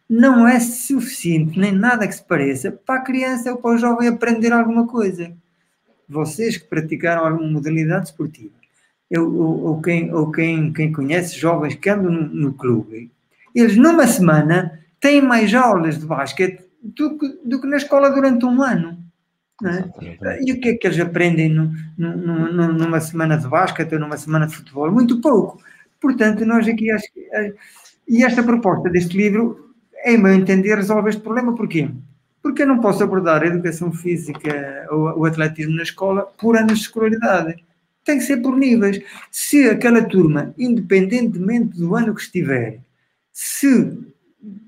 não 0.10 0.48
é 0.48 0.60
suficiente, 0.60 1.58
nem 1.60 1.72
nada 1.72 2.08
que 2.08 2.16
se 2.16 2.24
pareça, 2.24 2.72
para 2.72 3.00
a 3.00 3.04
criança 3.04 3.52
ou 3.52 3.58
para 3.58 3.76
o 3.76 3.78
jovem 3.78 4.08
aprender 4.08 4.52
alguma 4.52 4.86
coisa. 4.88 5.34
Vocês 6.08 6.58
que 6.58 6.68
praticaram 6.68 7.26
alguma 7.26 7.50
modalidade 7.50 8.08
esportiva, 8.08 8.54
eu, 9.10 9.34
ou, 9.34 9.64
ou, 9.66 9.82
quem, 9.82 10.14
ou 10.14 10.32
quem, 10.32 10.74
quem 10.74 10.92
conhece 10.92 11.40
jovens 11.40 11.76
que 11.76 11.90
andam 11.90 12.12
no, 12.12 12.28
no 12.28 12.54
clube, 12.54 13.12
eles 13.56 13.78
numa 13.78 14.08
semana 14.08 14.80
têm 15.00 15.22
mais 15.22 15.54
aulas 15.54 16.00
de 16.00 16.06
basquete 16.06 16.64
do 16.82 17.18
que, 17.18 17.40
do 17.46 17.62
que 17.62 17.68
na 17.68 17.78
escola 17.78 18.10
durante 18.10 18.46
um 18.46 18.62
ano. 18.62 18.98
É? 19.64 20.40
E 20.44 20.52
o 20.52 20.60
que 20.60 20.70
é 20.70 20.74
que 20.76 20.88
eles 20.88 21.00
aprendem 21.00 21.48
no, 21.48 21.72
no, 21.98 22.18
no, 22.18 22.74
numa 22.74 23.00
semana 23.00 23.38
de 23.38 23.48
basquete 23.48 23.94
ou 23.94 24.00
numa 24.00 24.18
semana 24.18 24.48
de 24.48 24.56
futebol? 24.56 24.92
Muito 24.92 25.22
pouco. 25.22 25.62
Portanto, 26.02 26.46
nós 26.46 26.68
aqui 26.68 26.92
acho 26.92 27.06
que, 27.14 27.22
eh, 27.32 27.54
e 28.08 28.26
esta 28.26 28.44
proposta 28.44 28.90
deste 28.90 29.16
livro, 29.16 29.63
em 30.04 30.18
meu 30.18 30.34
entender, 30.34 30.76
resolve 30.76 31.10
este 31.10 31.22
problema. 31.22 31.56
Porquê? 31.56 31.90
Porque 32.42 32.64
eu 32.64 32.68
não 32.68 32.80
posso 32.80 33.04
abordar 33.04 33.42
a 33.42 33.48
educação 33.48 33.92
física 33.92 34.88
ou 34.92 35.20
o 35.20 35.26
atletismo 35.26 35.76
na 35.76 35.84
escola 35.84 36.24
por 36.38 36.58
anos 36.58 36.80
de 36.80 36.86
escolaridade. 36.86 37.64
Tem 38.04 38.18
que 38.18 38.26
ser 38.26 38.38
por 38.38 38.58
níveis. 38.58 39.02
Se 39.32 39.70
aquela 39.70 40.04
turma, 40.04 40.54
independentemente 40.58 41.78
do 41.78 41.96
ano 41.96 42.14
que 42.14 42.22
estiver, 42.22 42.80
se 43.32 43.98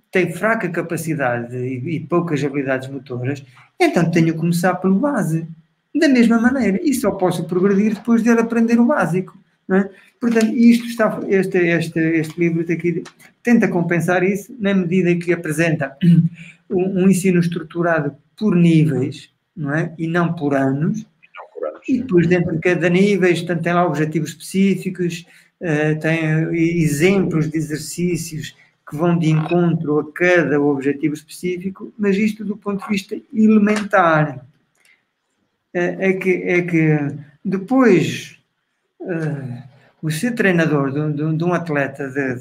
tem 0.09 0.31
fraca 0.31 0.69
capacidade 0.69 1.57
e, 1.57 1.95
e, 1.95 1.99
poucas 1.99 2.41
habilidades 2.41 2.87
motoras, 2.87 3.43
então 3.77 4.09
tenho 4.09 4.27
que 4.27 4.39
começar 4.39 4.75
pelo 4.75 4.95
base. 4.95 5.45
Da 5.93 6.07
mesma 6.07 6.39
maneira, 6.39 6.79
e 6.81 6.93
só 6.93 7.11
posso 7.11 7.45
progredir 7.45 7.95
depois 7.95 8.23
de 8.23 8.29
aprender 8.29 8.79
o 8.79 8.85
básico. 8.85 9.37
É? 9.69 9.89
Portanto, 10.25 10.55
isto 10.55 10.87
está, 10.87 11.19
este, 11.27 11.59
este, 11.59 11.99
este 11.99 12.39
livro 12.39 12.61
aqui 12.61 13.03
tenta 13.43 13.67
compensar 13.67 14.23
isso 14.23 14.55
na 14.59 14.73
medida 14.73 15.15
que 15.15 15.31
apresenta 15.31 15.95
um, 16.67 17.03
um 17.03 17.07
ensino 17.07 17.39
estruturado 17.39 18.15
por 18.35 18.55
níveis 18.55 19.29
não 19.55 19.71
é? 19.71 19.93
e 19.99 20.07
não 20.07 20.33
por 20.33 20.55
anos. 20.55 21.05
E 21.87 21.99
depois, 21.99 22.25
dentro 22.25 22.53
de 22.53 22.59
cada 22.59 22.89
nível, 22.89 23.31
portanto, 23.31 23.61
tem 23.61 23.73
lá 23.73 23.85
objetivos 23.85 24.29
específicos, 24.29 25.27
uh, 25.61 25.99
tem 25.99 26.23
exemplos 26.81 27.51
de 27.51 27.57
exercícios 27.57 28.55
que 28.89 28.95
vão 28.95 29.19
de 29.19 29.29
encontro 29.29 29.99
a 29.99 30.11
cada 30.11 30.59
objetivo 30.59 31.13
específico, 31.13 31.93
mas 31.99 32.15
isto 32.17 32.43
do 32.43 32.57
ponto 32.57 32.83
de 32.83 32.89
vista 32.89 33.15
elementar. 33.31 34.43
É, 35.71 36.09
é 36.09 36.13
que, 36.13 36.31
é 36.31 36.61
que 36.63 36.97
depois 37.43 38.39
uh, 39.01 39.74
o 40.01 40.11
ser 40.11 40.33
treinador 40.33 40.91
de, 40.91 41.13
de, 41.13 41.37
de 41.37 41.43
um 41.43 41.53
atleta 41.53 42.09
de, 42.09 42.35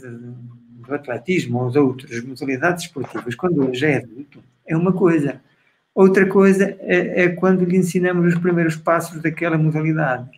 do 0.87 0.95
atletismo 0.95 1.65
ou 1.65 1.71
de 1.71 1.79
outras 1.79 2.23
modalidades 2.23 2.85
esportivas, 2.85 3.35
quando 3.35 3.65
ele 3.65 3.75
já 3.75 3.89
é 3.89 3.97
adulto, 3.97 4.43
é 4.67 4.77
uma 4.77 4.93
coisa. 4.93 5.41
Outra 5.95 6.27
coisa 6.27 6.77
é, 6.81 7.25
é 7.25 7.29
quando 7.29 7.65
lhe 7.65 7.77
ensinamos 7.77 8.35
os 8.35 8.41
primeiros 8.41 8.77
passos 8.77 9.23
daquela 9.23 9.57
modalidade. 9.57 10.29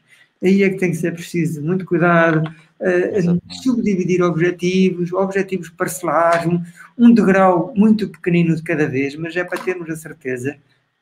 Aí 0.43 0.63
é 0.63 0.69
que 0.69 0.77
tem 0.77 0.91
que 0.91 0.99
ser 0.99 1.13
preciso 1.13 1.63
muito 1.63 1.87
cuidado, 1.87 2.47
uh, 2.81 3.41
subdividir 3.63 4.23
objetivos, 4.23 5.13
objetivos 5.13 5.71
parcelares, 5.71 6.47
um, 6.47 6.63
um 6.99 7.13
degrau 7.13 7.73
muito 7.75 8.09
pequenino 8.09 8.55
de 8.55 8.63
cada 8.63 8.87
vez, 8.87 9.17
mas 9.17 9.35
é 9.35 9.43
para 9.43 9.59
termos 9.59 9.89
a 9.89 9.97
certeza 9.97 10.57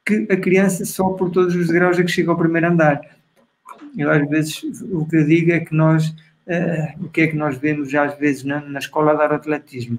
que 0.06 0.26
a 0.30 0.36
criança 0.36 0.84
só 0.84 1.10
por 1.10 1.30
todos 1.30 1.54
os 1.54 1.66
degraus 1.66 1.98
é 1.98 2.04
que 2.04 2.10
chega 2.10 2.30
ao 2.30 2.36
primeiro 2.36 2.68
andar. 2.68 3.00
Eu 3.96 4.10
às 4.10 4.28
vezes 4.28 4.62
o 4.90 5.06
que 5.06 5.16
eu 5.16 5.24
digo 5.24 5.52
é 5.52 5.60
que 5.60 5.74
nós 5.74 6.08
uh, 6.08 7.04
o 7.04 7.08
que 7.08 7.22
é 7.22 7.26
que 7.26 7.36
nós 7.36 7.56
vemos 7.56 7.94
às 7.94 8.16
vezes 8.18 8.44
na, 8.44 8.60
na 8.60 8.78
escola 8.78 9.14
de 9.14 9.34
atletismo. 9.34 9.98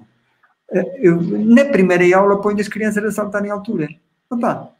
Uh, 0.70 0.84
eu, 0.98 1.20
na 1.20 1.64
primeira 1.66 2.16
aula 2.16 2.40
ponho 2.40 2.60
as 2.60 2.68
crianças 2.68 3.04
a 3.04 3.10
saltar 3.10 3.44
em 3.44 3.50
altura. 3.50 3.88
Opa, 4.30 4.70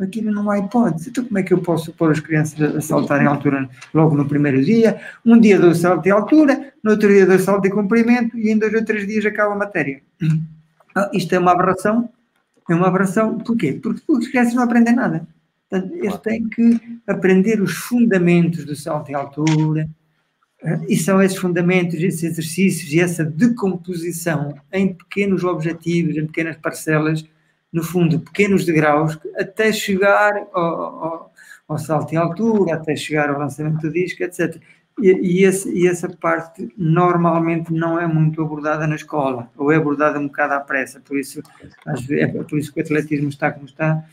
aquilo 0.00 0.32
não 0.32 0.50
há 0.50 0.58
hipótese. 0.58 1.10
Então, 1.10 1.24
como 1.24 1.38
é 1.38 1.42
que 1.42 1.52
eu 1.52 1.58
posso 1.58 1.92
pôr 1.92 2.10
as 2.10 2.20
crianças 2.20 2.76
a 2.76 2.80
saltar 2.80 3.22
em 3.22 3.26
altura 3.26 3.68
logo 3.92 4.16
no 4.16 4.26
primeiro 4.26 4.64
dia? 4.64 5.00
Um 5.24 5.38
dia 5.38 5.58
dou 5.58 5.74
salto 5.74 6.02
de 6.02 6.10
altura, 6.10 6.72
no 6.82 6.92
outro 6.92 7.08
dia 7.08 7.26
dou 7.26 7.38
salto 7.38 7.62
de 7.62 7.70
comprimento 7.70 8.36
e 8.38 8.50
em 8.50 8.58
dois 8.58 8.72
ou 8.72 8.84
três 8.84 9.06
dias 9.06 9.24
acaba 9.26 9.52
a 9.52 9.58
matéria. 9.58 10.00
Ah, 10.94 11.10
isto 11.12 11.34
é 11.34 11.38
uma 11.38 11.52
aberração. 11.52 12.08
É 12.68 12.74
uma 12.74 12.88
aberração. 12.88 13.38
Porquê? 13.38 13.78
Porque 13.82 14.02
as 14.10 14.28
crianças 14.28 14.54
não 14.54 14.62
aprendem 14.62 14.94
nada. 14.94 15.26
Portanto, 15.72 15.94
eles 15.94 16.18
têm 16.18 16.46
que 16.50 17.00
aprender 17.06 17.62
os 17.62 17.72
fundamentos 17.72 18.66
do 18.66 18.76
salto 18.76 19.08
em 19.08 19.14
altura, 19.14 19.88
ah, 20.62 20.82
e 20.86 20.98
são 20.98 21.22
esses 21.22 21.38
fundamentos, 21.38 21.94
esses 21.94 22.22
exercícios 22.24 22.92
e 22.92 23.00
essa 23.00 23.24
decomposição 23.24 24.54
em 24.70 24.92
pequenos 24.92 25.42
objetivos, 25.44 26.14
em 26.18 26.26
pequenas 26.26 26.58
parcelas, 26.58 27.24
no 27.72 27.82
fundo, 27.82 28.20
pequenos 28.20 28.66
degraus 28.66 29.18
até 29.34 29.72
chegar 29.72 30.46
ao, 30.52 30.62
ao, 30.62 31.32
ao 31.66 31.78
salto 31.78 32.12
em 32.12 32.16
altura, 32.16 32.74
até 32.74 32.94
chegar 32.94 33.30
ao 33.30 33.38
lançamento 33.38 33.80
do 33.80 33.90
disco, 33.90 34.22
etc. 34.22 34.60
E, 35.00 35.08
e, 35.08 35.44
esse, 35.44 35.72
e, 35.72 35.88
essa 35.88 36.06
parte 36.06 36.70
normalmente 36.76 37.72
não 37.72 37.98
é 37.98 38.06
muito 38.06 38.42
abordada 38.42 38.86
na 38.86 38.96
escola, 38.96 39.50
ou 39.56 39.72
é 39.72 39.76
abordada 39.76 40.18
um 40.18 40.26
bocado 40.26 40.52
à 40.52 40.60
pressa, 40.60 41.00
por 41.00 41.18
isso, 41.18 41.42
vezes, 41.86 42.10
é 42.10 42.26
por 42.26 42.58
isso 42.58 42.70
que 42.74 42.78
o 42.78 42.82
atletismo 42.82 43.30
está 43.30 43.50
como 43.50 43.64
está, 43.64 44.04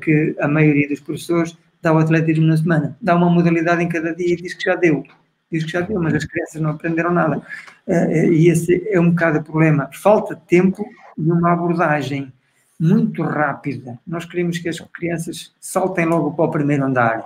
que 0.00 0.34
a 0.40 0.48
maioria 0.48 0.88
dos 0.88 1.00
professores 1.00 1.56
dá 1.80 1.92
o 1.92 1.98
atletismo 1.98 2.46
na 2.46 2.56
semana, 2.56 2.96
dá 3.00 3.14
uma 3.14 3.30
modalidade 3.30 3.82
em 3.82 3.88
cada 3.88 4.14
dia 4.14 4.32
e 4.32 4.36
diz 4.36 4.54
que 4.54 4.64
já 4.64 4.74
deu, 4.74 5.04
diz 5.50 5.64
que 5.64 5.72
já 5.72 5.80
deu, 5.80 6.00
mas 6.00 6.14
as 6.14 6.24
crianças 6.24 6.60
não 6.60 6.70
aprenderam 6.70 7.12
nada. 7.12 7.42
É, 7.86 8.20
é, 8.20 8.28
e 8.28 8.48
esse 8.48 8.86
é 8.90 9.00
um 9.00 9.10
bocado 9.10 9.38
o 9.38 9.44
problema, 9.44 9.88
falta 9.92 10.34
tempo 10.34 10.86
e 11.16 11.30
uma 11.30 11.52
abordagem 11.52 12.32
muito 12.78 13.22
rápida. 13.22 13.98
Nós 14.06 14.24
queremos 14.24 14.58
que 14.58 14.68
as 14.68 14.78
crianças 14.92 15.52
saltem 15.60 16.06
logo 16.06 16.32
para 16.32 16.44
o 16.44 16.50
primeiro 16.50 16.84
andar 16.84 17.24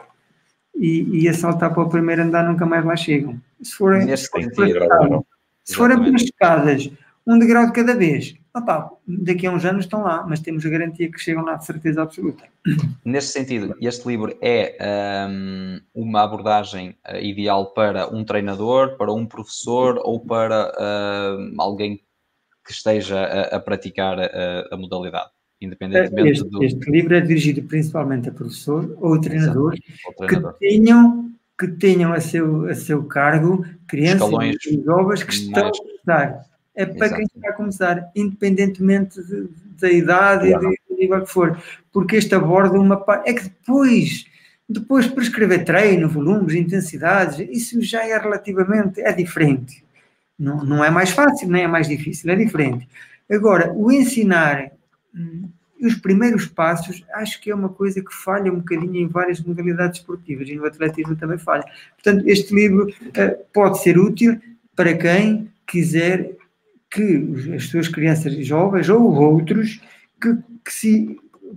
e, 0.75 1.23
e 1.23 1.29
a 1.29 1.35
saltar 1.35 1.73
para 1.75 1.83
o 1.83 1.89
primeiro 1.89 2.23
andar 2.23 2.45
nunca 2.45 2.65
mais 2.65 2.85
lá 2.85 2.97
chegam. 2.97 3.41
Se 3.61 3.75
forem, 3.75 4.17
se 4.17 4.29
forem, 4.29 4.49
escadas, 4.49 5.21
se 5.65 5.75
forem 5.75 6.03
pelas 6.03 6.23
escadas, 6.23 6.91
um 7.27 7.39
degrau 7.39 7.67
de 7.67 7.73
cada 7.73 7.95
vez, 7.95 8.35
opa, 8.55 8.91
daqui 9.07 9.47
a 9.47 9.51
uns 9.51 9.65
anos 9.65 9.85
estão 9.85 10.03
lá, 10.03 10.25
mas 10.29 10.41
temos 10.41 10.65
a 10.65 10.71
garantia 10.71 11.11
que 11.11 11.19
chegam 11.19 11.45
lá 11.45 11.57
de 11.57 11.65
certeza 11.65 12.03
absoluta. 12.03 12.45
Neste 13.05 13.33
sentido, 13.33 13.75
este 13.81 14.07
livro 14.07 14.37
é 14.41 14.77
um, 15.29 15.81
uma 15.95 16.23
abordagem 16.23 16.97
uh, 17.09 17.17
ideal 17.17 17.73
para 17.73 18.09
um 18.15 18.25
treinador, 18.25 18.97
para 18.97 19.13
um 19.13 19.27
professor 19.27 20.01
ou 20.03 20.21
para 20.21 20.71
uh, 20.71 21.55
alguém 21.61 22.01
que 22.65 22.73
esteja 22.73 23.19
a, 23.19 23.57
a 23.57 23.61
praticar 23.61 24.19
a, 24.21 24.69
a 24.71 24.77
modalidade? 24.77 25.31
independentemente 25.65 26.31
este, 26.31 26.51
do... 26.51 26.63
Este 26.63 26.91
livro 26.91 27.15
é 27.15 27.21
dirigido 27.21 27.63
principalmente 27.63 28.29
a 28.29 28.33
professor 28.33 28.97
ou 29.01 29.21
treinadores 29.21 29.81
treinador. 30.19 30.55
que 30.55 30.59
tenham, 30.59 31.31
que 31.59 31.69
tenham 31.69 32.13
a 32.13 32.21
seu, 32.21 32.67
a 32.67 32.75
seu 32.75 33.05
cargo 33.05 33.65
crianças 33.87 34.23
Escalões 34.23 34.57
e 34.67 34.83
jovens 34.83 35.23
que 35.23 35.33
estão 35.33 35.63
mais... 35.63 35.79
a 35.79 35.83
começar. 35.83 36.52
É 36.75 36.87
para 36.87 37.07
Exato. 37.07 37.15
quem 37.17 37.25
está 37.37 37.49
a 37.51 37.53
começar, 37.53 38.11
independentemente 38.15 39.23
de, 39.23 39.49
da 39.81 39.91
idade 39.91 40.49
e 40.49 40.59
do 40.59 40.97
nível 40.97 41.21
que 41.23 41.31
for. 41.31 41.63
Porque 41.93 42.17
este 42.17 42.35
aborda 42.35 42.79
uma 42.79 42.97
parte... 42.97 43.31
É 43.31 43.35
que 43.35 43.45
depois... 43.45 44.27
Depois, 44.69 45.07
prescrever 45.07 45.67
treino, 45.67 46.09
volumes, 46.09 46.55
intensidades, 46.55 47.47
isso 47.51 47.83
já 47.83 48.07
é 48.07 48.17
relativamente, 48.17 49.03
é 49.03 49.13
diferente. 49.13 49.85
Não, 50.39 50.65
não 50.65 50.83
é 50.83 50.89
mais 50.89 51.11
fácil, 51.11 51.49
nem 51.49 51.65
é 51.65 51.67
mais 51.67 51.89
difícil, 51.89 52.31
é 52.31 52.37
diferente. 52.37 52.89
Agora, 53.31 53.71
o 53.73 53.93
ensinar 53.93 54.71
os 55.81 55.97
primeiros 55.97 56.47
passos, 56.47 57.05
acho 57.15 57.41
que 57.41 57.51
é 57.51 57.55
uma 57.55 57.69
coisa 57.69 58.01
que 58.01 58.15
falha 58.15 58.53
um 58.53 58.61
bocadinho 58.61 58.97
em 58.97 59.09
várias 59.09 59.41
modalidades 59.41 60.01
esportivas 60.01 60.49
e 60.49 60.55
no 60.55 60.65
atletismo 60.65 61.17
também 61.17 61.39
falha. 61.39 61.65
Portanto, 61.95 62.27
este 62.27 62.55
livro 62.55 62.89
uh, 62.89 63.45
pode 63.53 63.83
ser 63.83 63.99
útil 63.99 64.41
para 64.77 64.97
quem 64.97 65.51
quiser 65.67 66.37
que 66.93 67.55
as 67.55 67.65
suas 67.69 67.89
crianças 67.89 68.35
jovens 68.47 68.89
ou 68.89 69.13
outros 69.15 69.81
que, 70.21 70.37
que 70.65 70.73
se 70.73 71.17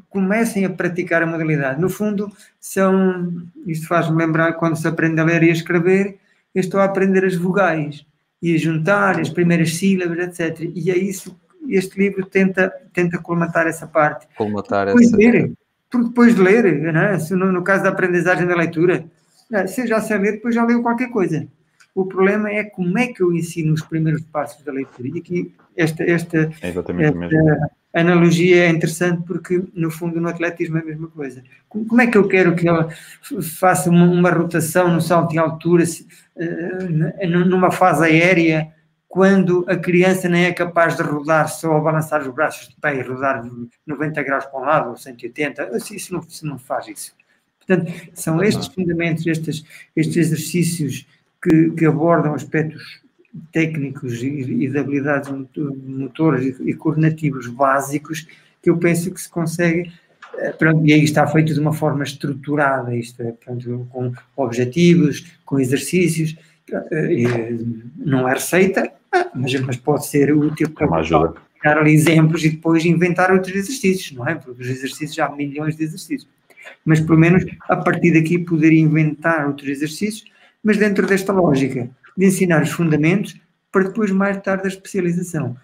comecem 0.09 0.65
a 0.65 0.69
praticar 0.69 1.21
a 1.21 1.27
modalidade. 1.27 1.79
No 1.79 1.89
fundo, 1.89 2.31
são, 2.59 3.43
isto 3.67 3.87
faz-me 3.87 4.17
lembrar 4.17 4.53
quando 4.53 4.77
se 4.77 4.87
aprende 4.87 5.19
a 5.19 5.23
ler 5.23 5.43
e 5.43 5.49
a 5.49 5.53
escrever, 5.53 6.17
eu 6.53 6.61
estou 6.61 6.79
a 6.79 6.85
aprender 6.85 7.25
as 7.25 7.35
vogais 7.35 8.05
e 8.41 8.55
a 8.55 8.57
juntar 8.57 9.19
as 9.19 9.29
primeiras 9.29 9.75
sílabas, 9.75 10.19
etc. 10.19 10.71
E 10.73 10.89
é 10.89 10.97
isso 10.97 11.35
este 11.69 11.97
livro 11.97 12.25
tenta, 12.25 12.71
tenta 12.93 13.17
colmatar 13.17 13.67
essa 13.67 13.87
parte. 13.87 14.27
Colmatar 14.37 14.87
depois 14.87 15.07
essa. 15.07 15.17
Ler, 15.17 15.51
porque 15.89 16.07
depois 16.07 16.35
de 16.35 16.41
ler, 16.41 16.93
né? 16.93 17.17
no, 17.31 17.51
no, 17.51 17.63
caso 17.63 17.83
da 17.83 17.89
aprendizagem 17.89 18.47
da 18.47 18.55
leitura, 18.55 19.05
né? 19.49 19.67
se 19.67 19.87
já 19.87 20.01
sei 20.01 20.17
ler, 20.17 20.31
depois 20.33 20.53
já 20.53 20.63
leu 20.65 20.81
qualquer 20.81 21.09
coisa. 21.09 21.47
O 21.95 22.05
problema 22.05 22.49
é 22.49 22.65
como 22.65 22.99
é 22.99 23.07
que 23.07 23.23
eu 23.23 23.33
ensino 23.33 23.73
os 23.73 23.81
primeiros 23.81 24.21
passos 24.23 24.61
da 24.63 24.71
leitura. 24.73 25.07
E 25.07 25.17
aqui 25.17 25.55
esta, 25.77 26.03
esta, 26.03 26.51
é 26.61 26.69
esta 26.69 26.93
analogia 27.93 28.65
é 28.65 28.69
interessante 28.69 29.23
porque, 29.25 29.63
no 29.73 29.89
fundo, 29.89 30.19
no 30.19 30.27
atletismo 30.27 30.77
é 30.77 30.81
a 30.81 30.85
mesma 30.85 31.07
coisa. 31.07 31.41
Como 31.69 32.01
é 32.01 32.07
que 32.07 32.17
eu 32.17 32.27
quero 32.27 32.53
que 32.53 32.67
ela 32.67 32.89
faça 33.41 33.89
uma, 33.89 34.05
uma 34.05 34.29
rotação 34.29 34.93
no 34.93 34.99
salto 34.99 35.33
em 35.33 35.37
altura, 35.37 35.85
se, 35.85 36.05
uh, 36.35 37.45
numa 37.45 37.71
fase 37.71 38.03
aérea, 38.03 38.73
quando 39.07 39.63
a 39.69 39.77
criança 39.77 40.27
nem 40.27 40.43
é 40.43 40.51
capaz 40.51 40.97
de 40.97 41.01
rodar 41.01 41.47
só 41.47 41.77
a 41.77 41.79
balançar 41.79 42.21
os 42.21 42.33
braços 42.33 42.67
de 42.67 42.75
pé 42.75 42.97
e 42.97 43.01
rodar 43.01 43.41
90 43.87 44.21
graus 44.23 44.45
para 44.47 44.59
um 44.59 44.65
lado 44.65 44.89
ou 44.89 44.97
180, 44.97 45.71
isso 45.77 46.13
não, 46.13 46.19
isso 46.19 46.45
não 46.45 46.59
faz 46.59 46.89
isso. 46.89 47.13
Portanto, 47.65 47.91
são 48.13 48.43
estes 48.43 48.67
fundamentos, 48.67 49.25
estes, 49.25 49.63
estes 49.95 50.17
exercícios 50.17 51.07
que, 51.45 51.69
que 51.71 51.85
abordam 51.85 52.33
aspectos 52.33 53.01
técnicos 53.51 54.23
e, 54.23 54.27
e 54.27 54.69
de 54.69 54.77
habilidades 54.77 55.29
motoras 55.57 56.43
e, 56.43 56.69
e 56.69 56.73
coordenativos 56.73 57.47
básicos 57.47 58.27
que 58.61 58.69
eu 58.69 58.77
penso 58.77 59.13
que 59.13 59.21
se 59.21 59.29
consegue 59.29 59.91
eh, 60.37 60.51
Pronto, 60.51 60.85
e 60.85 60.91
aí 60.91 61.03
está 61.03 61.25
feito 61.27 61.53
de 61.53 61.59
uma 61.59 61.73
forma 61.73 62.03
estruturada, 62.03 62.95
isto 62.95 63.21
é, 63.21 63.31
pronto, 63.31 63.87
com 63.91 64.11
objetivos, 64.35 65.25
com 65.45 65.59
exercícios, 65.59 66.35
eh, 66.91 67.55
não 67.97 68.27
é 68.27 68.33
receita, 68.33 68.91
mas, 69.33 69.53
mas 69.61 69.77
pode 69.77 70.07
ser 70.07 70.35
útil 70.35 70.69
para 70.71 70.87
dar 71.63 71.77
ali 71.77 71.93
exemplos 71.93 72.43
e 72.43 72.49
depois 72.49 72.85
inventar 72.85 73.31
outros 73.31 73.55
exercícios, 73.55 74.11
não 74.11 74.27
é? 74.27 74.35
Porque 74.35 74.61
os 74.61 74.69
exercícios 74.69 75.15
já 75.15 75.27
há 75.27 75.35
milhões 75.35 75.75
de 75.75 75.83
exercícios. 75.83 76.27
Mas 76.83 76.99
pelo 76.99 77.17
menos 77.17 77.45
a 77.69 77.75
partir 77.75 78.13
daqui 78.13 78.37
poder 78.37 78.73
inventar 78.73 79.47
outros 79.47 79.69
exercícios, 79.69 80.25
mas 80.65 80.77
dentro 80.77 81.05
desta 81.05 81.31
lógica 81.31 81.87
de 82.17 82.25
ensinar 82.25 82.63
os 82.63 82.71
fundamentos 82.71 83.39
para 83.71 83.83
depois 83.83 84.09
mais 84.09 84.41
tarde 84.41 84.63
a 84.65 84.67
especialização. 84.67 85.55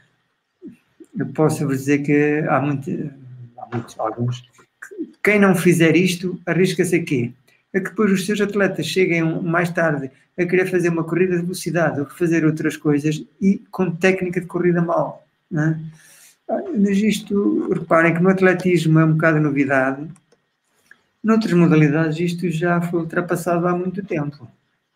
Eu 1.17 1.25
posso 1.27 1.65
vos 1.65 1.79
dizer 1.79 2.03
que 2.03 2.45
há, 2.47 2.61
muito, 2.61 3.11
há 3.57 3.75
muitos, 3.75 3.99
alguns, 3.99 4.47
quem 5.23 5.39
não 5.39 5.55
fizer 5.55 5.95
isto 5.95 6.39
arrisca-se 6.45 6.95
a 6.95 7.03
quê? 7.03 7.33
A 7.73 7.79
que 7.79 7.89
depois 7.89 8.11
os 8.11 8.25
seus 8.27 8.39
atletas 8.39 8.85
cheguem 8.85 9.41
mais 9.41 9.71
tarde 9.71 10.11
a 10.37 10.45
querer 10.45 10.69
fazer 10.69 10.89
uma 10.89 11.03
corrida 11.03 11.35
de 11.35 11.41
velocidade 11.41 11.99
ou 11.99 12.05
fazer 12.05 12.45
outras 12.45 12.77
coisas 12.77 13.23
e 13.41 13.59
com 13.71 13.89
técnica 13.91 14.39
de 14.39 14.45
corrida 14.45 14.83
mal. 14.83 15.25
É? 15.51 15.75
Mas 16.77 16.97
isto, 16.97 17.69
reparem 17.73 18.13
que 18.13 18.21
no 18.21 18.29
atletismo 18.29 18.99
é 18.99 19.05
um 19.05 19.13
bocado 19.13 19.39
novidade, 19.39 20.07
noutras 21.23 21.53
modalidades 21.53 22.19
isto 22.19 22.49
já 22.51 22.79
foi 22.81 22.99
ultrapassado 22.99 23.67
há 23.67 23.75
muito 23.75 24.03
tempo. 24.03 24.47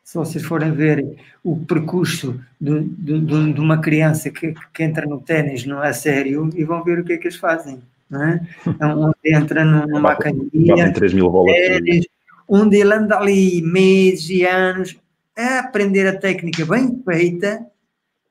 Se 0.05 0.19
vocês 0.19 0.45
forem 0.45 0.71
ver 0.71 1.17
o 1.43 1.57
percurso 1.65 2.39
de, 2.61 2.79
de, 2.81 3.19
de 3.53 3.59
uma 3.59 3.81
criança 3.81 4.29
que, 4.29 4.53
que, 4.71 4.83
entra 4.83 5.07
no 5.07 5.19
ténis 5.19 5.65
não 5.65 5.83
é 5.83 5.91
sério 5.93 6.47
e 6.55 6.63
vão 6.63 6.83
ver 6.83 6.99
o 6.99 7.03
que 7.03 7.13
é 7.13 7.17
que 7.17 7.27
eles 7.27 7.37
fazem. 7.39 7.81
Não 8.07 8.23
é? 8.23 8.39
Então, 8.67 9.01
onde 9.01 9.35
entra 9.35 9.65
numa 9.65 10.11
academia, 10.11 10.93
3 10.93 11.11
mil 11.11 11.31
bolas, 11.31 11.55
ténis, 11.55 12.05
onde 12.47 12.77
ele 12.77 12.93
anda 12.93 13.17
ali 13.17 13.63
meses 13.63 14.29
e 14.29 14.45
anos 14.45 14.95
a 15.35 15.59
aprender 15.59 16.07
a 16.07 16.15
técnica 16.15 16.63
bem 16.67 17.01
feita 17.03 17.65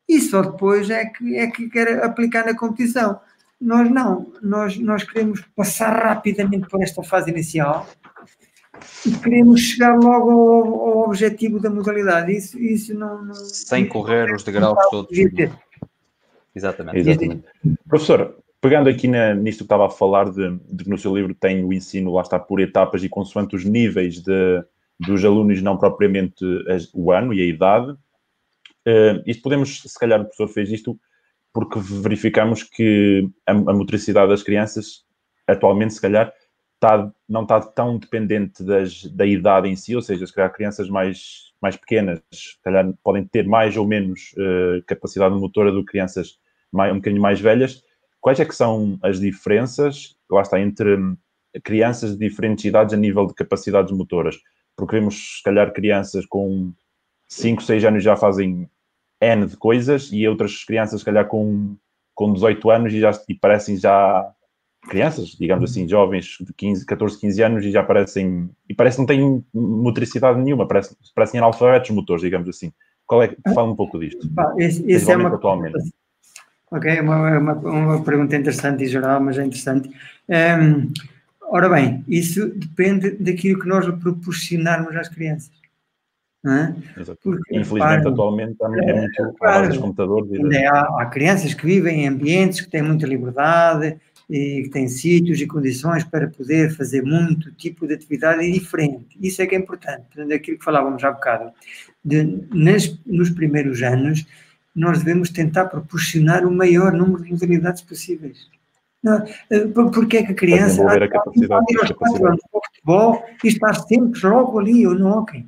e 0.09 0.21
só 0.21 0.43
depois 0.43 0.89
é 0.91 1.07
que, 1.07 1.37
é 1.37 1.49
que 1.49 1.69
quer 1.69 2.05
aplicar 2.05 2.47
na 2.47 2.57
competição. 2.57 3.19
Nós 3.61 3.91
não, 3.91 4.33
nós, 4.41 4.79
nós 4.79 5.03
queremos 5.03 5.41
passar 5.57 5.93
rapidamente 6.05 6.69
por 6.69 6.81
esta 6.81 7.03
fase 7.03 7.33
inicial 7.33 7.89
e 9.07 9.13
queremos 9.19 9.61
chegar 9.61 9.97
logo 9.99 10.31
ao, 10.31 10.89
ao 10.89 10.99
objetivo 11.07 11.61
da 11.61 11.71
modalidade. 11.71 12.33
Isso, 12.33 12.59
isso 12.59 12.95
não, 12.95 13.25
não 13.25 13.35
Sem 13.35 13.87
correr 13.87 14.35
os 14.35 14.43
degraus 14.43 14.79
todos. 14.91 15.17
Exatamente. 16.55 16.99
Exatamente. 16.99 17.45
Professor, 17.89 18.37
pegando 18.61 18.89
aqui 18.89 19.09
na, 19.09 19.35
nisto 19.35 19.59
que 19.59 19.65
estava 19.65 19.87
a 19.87 19.91
falar, 19.91 20.31
de, 20.31 20.59
de 20.71 20.85
que 20.85 20.91
no 20.91 20.99
seu 20.99 21.15
livro 21.15 21.35
tem 21.35 21.65
o 21.65 21.73
ensino, 21.73 22.13
lá 22.13 22.23
está, 22.23 22.39
por 22.39 22.61
etapas 22.61 23.03
e 23.05 23.09
consoante 23.09 23.57
os 23.57 23.65
níveis 23.65 24.23
de, 24.23 24.65
dos 25.01 25.25
alunos, 25.25 25.61
não 25.61 25.77
propriamente 25.77 26.45
o 26.93 27.13
ano 27.13 27.35
e 27.35 27.41
a 27.41 27.47
idade. 27.47 27.93
Uh, 28.87 29.23
isto 29.27 29.43
podemos, 29.43 29.83
se 29.83 29.99
calhar 29.99 30.21
o 30.21 30.25
professor 30.25 30.49
fez 30.49 30.71
isto 30.71 30.99
porque 31.53 31.79
verificamos 31.79 32.63
que 32.63 33.29
a, 33.47 33.53
a 33.53 33.73
motricidade 33.73 34.29
das 34.29 34.43
crianças 34.43 35.05
atualmente, 35.47 35.95
se 35.95 36.01
calhar, 36.01 36.33
está, 36.85 37.13
não 37.29 37.43
está 37.43 37.61
tão 37.61 37.99
dependente 37.99 38.63
das, 38.63 39.05
da 39.07 39.27
idade 39.27 39.69
em 39.69 39.77
si, 39.77 39.97
ou 39.97 40.03
seja, 40.03 40.27
se 40.27 40.33
calhar 40.33 40.53
crianças 40.53 40.89
mais, 40.89 41.53
mais 41.61 41.77
pequenas, 41.77 42.21
calhar 42.63 42.93
podem 43.03 43.25
ter 43.25 43.47
mais 43.47 43.77
ou 43.77 43.87
menos 43.87 44.35
uh, 44.35 44.83
capacidade 44.87 45.35
motora 45.35 45.73
do 45.73 45.85
que 45.85 45.93
crianças 45.93 46.39
mais, 46.71 46.93
um 46.93 46.97
bocadinho 46.97 47.23
mais 47.23 47.41
velhas. 47.41 47.83
Quais 48.21 48.39
é 48.41 48.45
que 48.45 48.55
são 48.55 48.99
as 49.03 49.21
diferenças, 49.21 50.17
lá 50.31 50.43
está, 50.43 50.61
entre 50.61 50.97
hum, 50.97 51.17
crianças 51.63 52.17
de 52.17 52.29
diferentes 52.29 52.65
idades 52.65 52.95
a 52.95 52.97
nível 52.97 53.27
de 53.27 53.35
capacidades 53.35 53.93
motoras? 53.93 54.37
Porque 54.77 54.97
vemos, 54.97 55.39
se 55.39 55.43
calhar, 55.43 55.73
crianças 55.73 56.27
com 56.27 56.73
5, 57.29 57.63
6 57.63 57.85
anos 57.85 58.05
já 58.05 58.17
fazem 58.17 58.69
N 59.21 59.47
de 59.47 59.57
coisas 59.57 60.11
e 60.13 60.27
outras 60.27 60.65
crianças, 60.65 61.01
se 61.01 61.05
calhar, 61.05 61.27
com, 61.27 61.77
com 62.15 62.33
18 62.33 62.71
anos 62.71 62.93
e, 62.93 63.01
já, 63.01 63.11
e 63.29 63.35
parecem 63.35 63.77
já 63.77 64.35
crianças, 64.89 65.29
digamos 65.39 65.71
assim, 65.71 65.89
jovens 65.89 66.37
de 66.41 66.53
15, 66.53 66.87
14, 66.87 67.19
15 67.19 67.43
anos 67.43 67.65
e 67.65 67.71
já 67.71 67.83
parecem, 67.83 68.51
e 68.69 68.75
parece 68.75 68.97
que 68.97 69.01
não 69.01 69.07
têm 69.07 69.45
motricidade 69.53 70.41
nenhuma, 70.41 70.67
parece, 70.67 70.97
parecem 71.15 71.41
analfabetos 71.41 71.91
motores, 71.91 72.23
digamos 72.23 72.49
assim. 72.49 72.73
Qual 73.07 73.23
é, 73.23 73.35
fala 73.55 73.71
um 73.71 73.77
pouco 73.77 73.99
disto. 73.99 74.29
Esse, 74.57 74.91
esse 74.91 75.11
é 75.11 75.17
uma, 75.17 75.29
atualmente. 75.29 75.79
Ok, 76.71 76.91
é 76.91 77.03
uma, 77.03 77.31
é 77.31 77.39
uma, 77.39 77.53
uma 77.55 78.03
pergunta 78.03 78.37
interessante 78.37 78.85
e 78.85 78.89
geral, 78.89 79.21
mas 79.21 79.39
é 79.39 79.45
interessante. 79.45 79.91
Um, 80.29 80.93
ora 81.43 81.69
bem, 81.69 82.03
isso 82.09 82.49
depende 82.49 83.11
daquilo 83.11 83.61
que 83.61 83.69
nós 83.69 83.87
proporcionarmos 84.01 84.97
às 84.97 85.09
crianças. 85.09 85.53
É? 86.47 86.75
Porque, 87.23 87.57
Infelizmente, 87.57 88.07
atualmente 88.07 88.57
é, 88.61 88.91
é 88.91 89.01
muito 89.01 89.35
claro, 89.39 89.81
computadores. 89.81 90.31
E 90.31 90.67
há, 90.67 90.81
há 90.99 91.07
crianças 91.07 91.55
que 91.55 91.65
vivem 91.65 92.05
em 92.05 92.09
ambientes 92.09 92.61
que 92.61 92.69
têm 92.69 92.83
muita 92.83 93.07
liberdade, 93.07 93.99
e 94.29 94.63
que 94.63 94.71
têm 94.71 94.89
sítios 94.89 95.41
e 95.41 95.47
condições 95.47 96.05
para 96.05 96.29
poder 96.29 96.75
fazer 96.75 97.03
muito 97.03 97.53
tipo 97.53 97.87
de 97.87 97.95
atividade 97.95 98.51
diferente. 98.51 99.19
Isso 99.21 99.43
é 99.43 99.47
que 99.47 99.55
é 99.55 99.59
importante. 99.59 100.03
Portanto, 100.13 100.33
aquilo 100.33 100.59
que 100.59 100.65
falávamos 100.65 101.03
há 101.05 101.11
bocado, 101.11 101.53
de, 102.05 102.25
nas, 102.53 102.99
nos 103.05 103.31
primeiros 103.31 103.83
anos, 103.83 104.27
nós 104.75 104.99
devemos 104.99 105.31
tentar 105.31 105.67
proporcionar 105.67 106.45
o 106.45 106.51
maior 106.51 106.93
número 106.93 107.23
de 107.23 107.33
modalidades 107.33 107.83
possíveis. 107.83 108.49
Não, 109.03 109.23
eh, 109.51 109.67
porque 109.67 110.17
é 110.17 110.23
que 110.23 110.33
a 110.33 110.35
criança 110.35 110.83
a 110.83 111.09
capacidade, 111.09 111.65
ir 111.69 111.79
aos 111.79 111.91
quatro 111.93 112.27
anos 112.27 112.41
para 112.51 112.59
o 112.59 112.63
futebol 112.65 113.25
e 113.45 113.49
está 113.49 113.75
sempre 113.75 114.19
logo 114.27 114.59
ali 114.59 114.87
ou 114.87 114.95
no 114.95 115.09
hockey. 115.09 115.47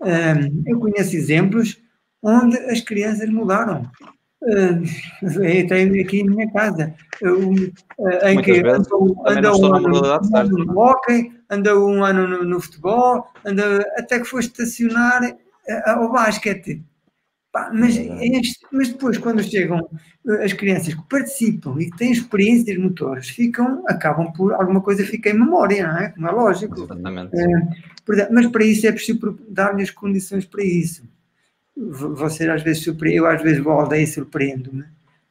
Um, 0.00 0.62
eu 0.66 0.78
conheço 0.78 1.16
exemplos 1.16 1.80
onde 2.22 2.56
as 2.58 2.80
crianças 2.80 3.30
mudaram. 3.30 3.90
Uh, 5.22 5.68
tenho 5.68 6.02
aqui 6.02 6.20
em 6.20 6.28
minha 6.28 6.50
casa, 6.50 6.92
uh, 7.22 8.26
em 8.26 8.42
que 8.42 8.58
anda, 8.58 8.82
anda 9.24 9.56
um 9.56 9.74
ano 9.74 9.88
no, 9.88 10.64
no 10.64 10.78
hockey, 10.80 11.32
anda 11.48 11.78
um 11.78 12.04
ano 12.04 12.26
no, 12.26 12.44
no, 12.44 12.60
futebol, 12.60 13.24
anda, 13.44 13.86
até 13.96 14.18
que 14.18 14.24
foi 14.24 14.40
estacionar 14.40 15.22
uh, 15.22 15.90
ao 15.90 16.10
basquete. 16.10 16.82
Pá, 17.52 17.70
mas, 17.72 17.96
este, 17.96 18.66
mas 18.72 18.88
depois, 18.88 19.16
quando 19.18 19.44
chegam 19.44 19.88
as 20.42 20.52
crianças 20.54 20.94
que 20.94 21.08
participam 21.08 21.76
e 21.78 21.88
que 21.88 21.96
têm 21.96 22.10
experiências 22.10 22.76
motoras, 22.78 23.28
ficam, 23.28 23.84
acabam 23.86 24.32
por 24.32 24.54
alguma 24.54 24.80
coisa 24.80 25.04
fica 25.04 25.30
em 25.30 25.38
memória, 25.38 25.86
não 25.86 25.98
é? 25.98 26.08
Como 26.08 26.26
é 26.26 26.30
lógico. 26.32 26.82
Exatamente. 26.82 27.36
mas 28.30 28.46
para 28.48 28.64
isso 28.64 28.86
é 28.88 28.92
preciso 28.92 29.38
dar-lhes 29.48 29.90
condições 29.92 30.46
para 30.46 30.64
isso 30.64 31.04
você 31.76 32.48
às 32.48 32.62
vezes 32.62 32.82
surpreende, 32.82 33.18
eu 33.18 33.26
às 33.26 33.42
vezes 33.42 33.62
vou 33.62 33.72
à 33.72 33.82
aldeia 33.82 34.02
e 34.02 34.06
surpreendo-me, 34.06 34.84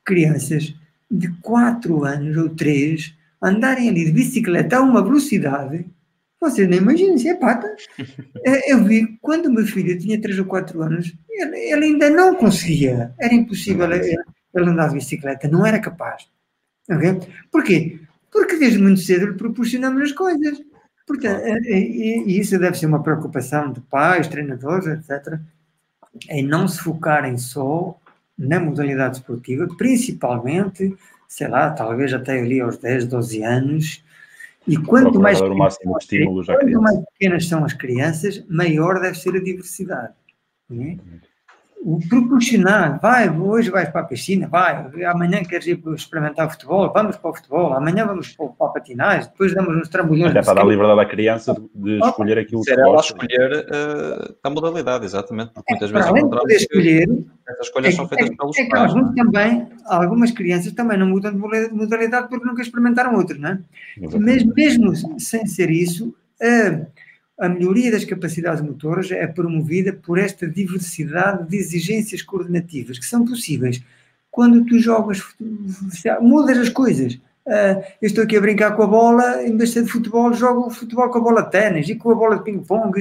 crianças 0.04 0.74
de 1.10 1.30
4 1.42 2.04
anos 2.04 2.38
ou 2.38 2.50
3 2.50 3.16
andarem 3.42 3.90
ali 3.90 4.06
de 4.06 4.12
bicicleta 4.12 4.78
a 4.78 4.82
uma 4.82 5.04
velocidade, 5.04 5.86
vocês 6.40 6.68
nem 6.68 6.80
imaginam, 6.80 7.18
se 7.18 7.30
é 7.30 7.36
pata. 7.36 7.76
É, 8.46 8.72
eu 8.74 8.84
vi, 8.84 9.18
quando 9.22 9.46
o 9.48 9.54
meu 9.54 9.66
filho 9.66 9.98
tinha 10.00 10.20
3 10.20 10.40
ou 10.40 10.46
4 10.46 10.82
anos, 10.82 11.14
ele, 11.30 11.58
ele 11.58 11.86
ainda 11.86 12.10
não 12.10 12.36
conseguia, 12.36 13.14
era 13.20 13.34
impossível 13.34 13.92
ele, 13.92 14.16
ele 14.54 14.70
andar 14.70 14.90
de 14.90 14.96
bicicleta, 14.96 15.48
não 15.48 15.66
era 15.66 15.80
capaz. 15.80 16.28
Okay? 16.90 17.20
Porquê? 17.52 18.00
Porque 18.32 18.58
desde 18.58 18.80
muito 18.80 19.02
cedo 19.02 19.28
lhe 19.28 19.38
proporcionamos 19.38 20.02
as 20.02 20.12
coisas. 20.12 20.60
Portanto, 21.06 21.44
e, 21.66 22.24
e 22.26 22.40
isso 22.40 22.58
deve 22.58 22.78
ser 22.78 22.86
uma 22.88 23.04
preocupação 23.04 23.72
de 23.72 23.82
pais, 23.82 24.28
treinadores, 24.28 24.88
etc 24.88 25.40
em 26.30 26.44
não 26.44 26.68
se 26.68 26.80
focarem 26.80 27.38
só 27.38 27.98
na 28.38 28.60
modalidade 28.60 29.18
esportiva, 29.18 29.68
principalmente, 29.78 30.96
sei 31.28 31.48
lá, 31.48 31.70
talvez 31.72 32.14
até 32.14 32.40
ali 32.40 32.60
aos 32.60 32.78
10, 32.78 33.08
12 33.08 33.44
anos, 33.44 34.04
e 34.68 34.78
quanto 34.78 35.20
mais, 35.20 35.40
pequenas, 35.40 35.78
quanto 36.46 36.82
mais 36.82 37.00
pequenas 37.14 37.48
são 37.48 37.66
as 37.66 37.74
crianças, 37.74 38.44
maior 38.48 39.00
deve 39.00 39.18
ser 39.18 39.36
a 39.36 39.44
diversidade. 39.44 40.14
É? 40.72 40.98
O 41.84 42.00
proporcionar, 42.08 43.00
vai, 43.02 43.28
hoje 43.28 43.72
vais 43.72 43.90
para 43.90 44.02
a 44.02 44.04
piscina, 44.04 44.48
vai, 44.48 44.88
amanhã 45.06 45.44
queres 45.44 45.66
ir 45.66 45.82
experimentar 45.96 46.50
futebol, 46.52 46.92
vamos 46.94 47.18
para 47.18 47.32
o 47.32 47.34
futebol, 47.34 47.74
amanhã 47.74 48.06
vamos 48.06 48.30
para, 48.36 48.48
para 48.50 48.68
a 48.68 48.70
patinagem, 48.70 49.32
depois 49.32 49.54
damos 49.56 49.76
uns 49.76 49.90
trambolhões. 49.90 50.36
É 50.36 50.42
para 50.44 50.54
dar 50.54 50.62
a 50.62 50.66
liberdade 50.66 51.00
à 51.00 51.06
criança 51.06 51.56
de 51.74 51.98
escolher 51.98 52.38
aquilo 52.38 52.62
que 52.62 52.72
ela 52.72 53.00
escolher 53.00 53.66
uh, 53.66 54.36
a 54.44 54.50
modalidade, 54.52 55.06
exatamente, 55.06 55.54
porque 55.54 55.74
muitas 55.74 55.90
é, 55.90 55.94
vezes 55.94 56.08
além 56.08 56.24
de 56.24 56.30
poder 56.30 56.56
escolher, 56.56 57.26
essas 57.50 57.66
escolhas 57.66 57.94
é, 57.94 57.98
são 57.98 58.08
feitas 58.08 58.30
é, 58.30 58.36
pelos 58.36 58.60
é 58.60 58.66
pais. 58.66 58.96
É? 58.96 59.16
também, 59.16 59.68
algumas 59.88 60.32
crianças 60.32 60.72
também 60.74 61.00
não 61.00 61.08
mudam 61.08 61.32
de 61.32 61.74
modalidade 61.74 62.30
porque 62.30 62.46
nunca 62.46 62.62
experimentaram 62.62 63.16
outras, 63.16 63.40
não 63.40 63.50
é? 63.50 63.60
Mas 64.20 64.44
mesmo 64.44 64.94
sem 65.20 65.48
ser 65.48 65.72
isso, 65.72 66.10
uh, 66.10 66.86
a 67.42 67.50
melhoria 67.50 67.92
das 67.92 68.06
capacidades 68.06 68.62
motoras 68.62 69.12
é 69.12 69.26
promovida 69.26 69.92
por 69.92 70.20
esta 70.20 70.48
diversidade 70.48 71.50
de 71.50 71.58
exigências 71.58 72.22
coordenativas 72.22 73.00
que 73.00 73.06
são 73.06 73.26
possíveis 73.26 73.84
quando 74.30 74.64
tu 74.64 74.78
jogas, 74.80 75.22
mudas 76.22 76.58
as 76.58 76.70
coisas. 76.70 77.16
Uh, 77.46 77.82
eu 78.00 78.08
estou 78.08 78.24
aqui 78.24 78.38
a 78.38 78.42
brincar 78.42 78.76
com 78.76 78.84
a 78.84 78.88
bola, 78.88 79.44
em 79.44 79.58
vez 79.58 79.74
de 79.74 79.86
futebol, 79.86 80.32
jogo 80.32 80.70
futebol 80.70 81.10
com 81.10 81.18
a 81.18 81.22
bola 81.22 81.42
de 81.42 81.52
ténis 81.52 81.90
e 81.90 81.96
com 81.96 82.12
a 82.12 82.16
bola 82.16 82.38
de 82.38 82.44
ping-pong, 82.44 82.94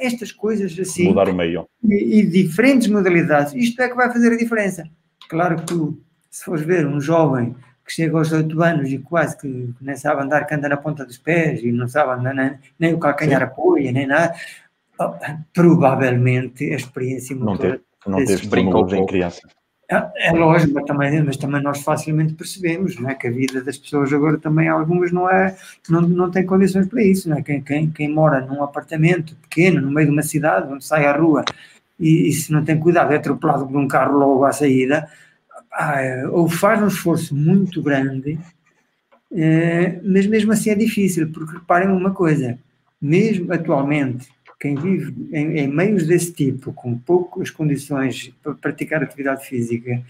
estas 0.00 0.32
coisas 0.32 0.76
assim. 0.78 1.04
Mudar 1.04 1.28
o 1.28 1.34
meio. 1.34 1.68
E, 1.84 2.20
e, 2.20 2.26
diferentes 2.26 2.88
modalidades. 2.88 3.54
Isto 3.54 3.82
é 3.82 3.88
que 3.88 3.94
vai 3.94 4.10
fazer 4.10 4.32
a 4.32 4.36
diferença. 4.36 4.84
Claro 5.28 5.56
que 5.56 5.66
tu, 5.66 6.00
se 6.30 6.44
fores 6.44 6.64
ver 6.64 6.86
um 6.86 7.00
jovem 7.00 7.54
que 7.92 7.96
chega 7.96 8.16
aos 8.16 8.32
8 8.32 8.62
anos 8.62 8.90
e 8.90 8.98
quase 8.98 9.36
que 9.36 9.74
nem 9.80 9.96
sabe 9.96 10.22
andar, 10.22 10.46
que 10.46 10.54
anda 10.54 10.68
na 10.68 10.76
ponta 10.78 11.04
dos 11.04 11.18
pés 11.18 11.62
e 11.62 11.70
não 11.70 11.86
sabe 11.86 12.12
andar 12.12 12.34
nem, 12.34 12.52
nem 12.78 12.94
o 12.94 12.98
calcanhar 12.98 13.40
Sim. 13.40 13.46
apoia, 13.46 13.92
nem 13.92 14.06
nada, 14.06 14.34
provavelmente 15.52 16.72
a 16.72 16.76
experiência 16.76 17.36
não 17.36 17.56
teve, 17.56 17.80
não 18.06 18.24
teve 18.24 18.46
brincos 18.46 18.92
em 18.92 19.04
criança. 19.04 19.42
É, 19.90 20.28
é 20.28 20.32
lógico, 20.32 20.72
mas 20.72 20.84
também, 20.84 21.22
mas 21.22 21.36
também 21.36 21.62
nós 21.62 21.82
facilmente 21.82 22.32
percebemos 22.32 22.98
não 22.98 23.10
é, 23.10 23.14
que 23.14 23.28
a 23.28 23.30
vida 23.30 23.62
das 23.62 23.76
pessoas 23.76 24.10
agora 24.10 24.38
também, 24.38 24.68
algumas 24.68 25.12
não, 25.12 25.28
é, 25.28 25.54
não, 25.86 26.00
não 26.00 26.30
tem 26.30 26.46
condições 26.46 26.86
para 26.86 27.02
isso. 27.02 27.28
Não 27.28 27.36
é? 27.36 27.42
quem, 27.42 27.60
quem, 27.60 27.90
quem 27.90 28.08
mora 28.08 28.40
num 28.40 28.62
apartamento 28.62 29.36
pequeno, 29.42 29.82
no 29.82 29.90
meio 29.90 30.06
de 30.06 30.12
uma 30.12 30.22
cidade, 30.22 30.72
onde 30.72 30.82
sai 30.82 31.04
à 31.04 31.14
rua 31.14 31.44
e, 32.00 32.28
e 32.28 32.32
se 32.32 32.50
não 32.50 32.64
tem 32.64 32.78
cuidado 32.78 33.12
é 33.12 33.16
atropelado 33.16 33.66
por 33.66 33.76
um 33.76 33.86
carro 33.86 34.18
logo 34.18 34.44
à 34.44 34.52
saída, 34.52 35.08
ou 36.32 36.48
faz 36.48 36.82
um 36.82 36.88
esforço 36.88 37.34
muito 37.34 37.82
grande, 37.82 38.38
eh, 39.34 40.00
mas 40.04 40.26
mesmo 40.26 40.52
assim 40.52 40.70
é 40.70 40.74
difícil, 40.74 41.30
porque 41.32 41.54
reparem 41.54 41.88
uma 41.88 42.10
coisa, 42.10 42.58
mesmo 43.00 43.52
atualmente, 43.52 44.28
quem 44.60 44.76
vive 44.76 45.12
em, 45.32 45.58
em 45.58 45.68
meios 45.68 46.06
desse 46.06 46.32
tipo, 46.32 46.72
com 46.72 46.96
poucas 46.96 47.50
condições 47.50 48.32
para 48.42 48.54
praticar 48.54 49.02
atividade 49.02 49.46
física, 49.46 50.02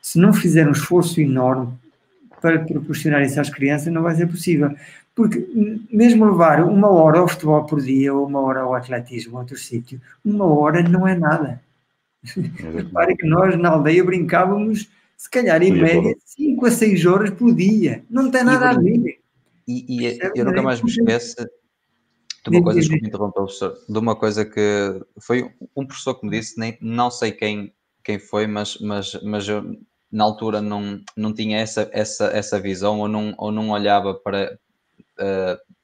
se 0.00 0.18
não 0.18 0.32
fizer 0.32 0.66
um 0.66 0.72
esforço 0.72 1.20
enorme 1.20 1.74
para 2.40 2.60
proporcionar 2.60 3.22
isso 3.22 3.40
às 3.40 3.50
crianças, 3.50 3.92
não 3.92 4.02
vai 4.02 4.14
ser 4.14 4.26
possível. 4.26 4.74
Porque 5.14 5.44
mesmo 5.92 6.24
levar 6.24 6.62
uma 6.62 6.88
hora 6.88 7.18
ao 7.18 7.28
futebol 7.28 7.66
por 7.66 7.82
dia 7.82 8.14
ou 8.14 8.26
uma 8.26 8.40
hora 8.40 8.60
ao 8.60 8.74
atletismo 8.74 9.34
ou 9.34 9.40
outro 9.40 9.58
sítio, 9.58 10.00
uma 10.24 10.46
hora 10.46 10.82
não 10.82 11.06
é 11.06 11.14
nada. 11.14 11.60
Repare 12.74 13.16
que 13.16 13.26
nós 13.26 13.58
na 13.58 13.70
aldeia 13.70 14.04
brincávamos 14.04 14.88
se 15.18 15.28
calhar 15.28 15.60
em 15.60 15.72
média 15.72 16.14
5 16.24 16.64
a 16.64 16.70
6 16.70 17.04
horas 17.04 17.30
por 17.30 17.52
dia. 17.52 18.04
Não 18.08 18.30
tem 18.30 18.44
nada 18.44 18.66
e, 18.66 18.68
a 18.68 18.78
ver. 18.78 19.20
E, 19.66 20.06
e 20.06 20.18
eu 20.36 20.44
nunca 20.44 20.62
mais 20.62 20.80
me 20.80 20.88
esqueço 20.88 21.34
de 22.46 22.56
uma 22.56 22.62
coisa, 22.62 22.80
desculpe 22.80 23.06
interromper, 23.06 23.34
professor, 23.34 23.76
de 23.86 23.98
uma 23.98 24.16
coisa 24.16 24.44
que 24.44 25.04
foi 25.20 25.52
um 25.76 25.84
professor 25.84 26.14
que 26.14 26.24
me 26.24 26.30
disse, 26.30 26.58
nem, 26.58 26.78
não 26.80 27.10
sei 27.10 27.32
quem, 27.32 27.74
quem 28.04 28.18
foi, 28.18 28.46
mas, 28.46 28.78
mas, 28.78 29.20
mas 29.22 29.46
eu 29.48 29.76
na 30.10 30.24
altura 30.24 30.62
não, 30.62 31.02
não 31.16 31.34
tinha 31.34 31.58
essa, 31.58 31.90
essa, 31.92 32.26
essa 32.28 32.58
visão 32.58 33.00
ou 33.00 33.08
não, 33.08 33.34
ou 33.36 33.50
não 33.50 33.70
olhava 33.70 34.14
para 34.14 34.56
uh, 35.18 35.74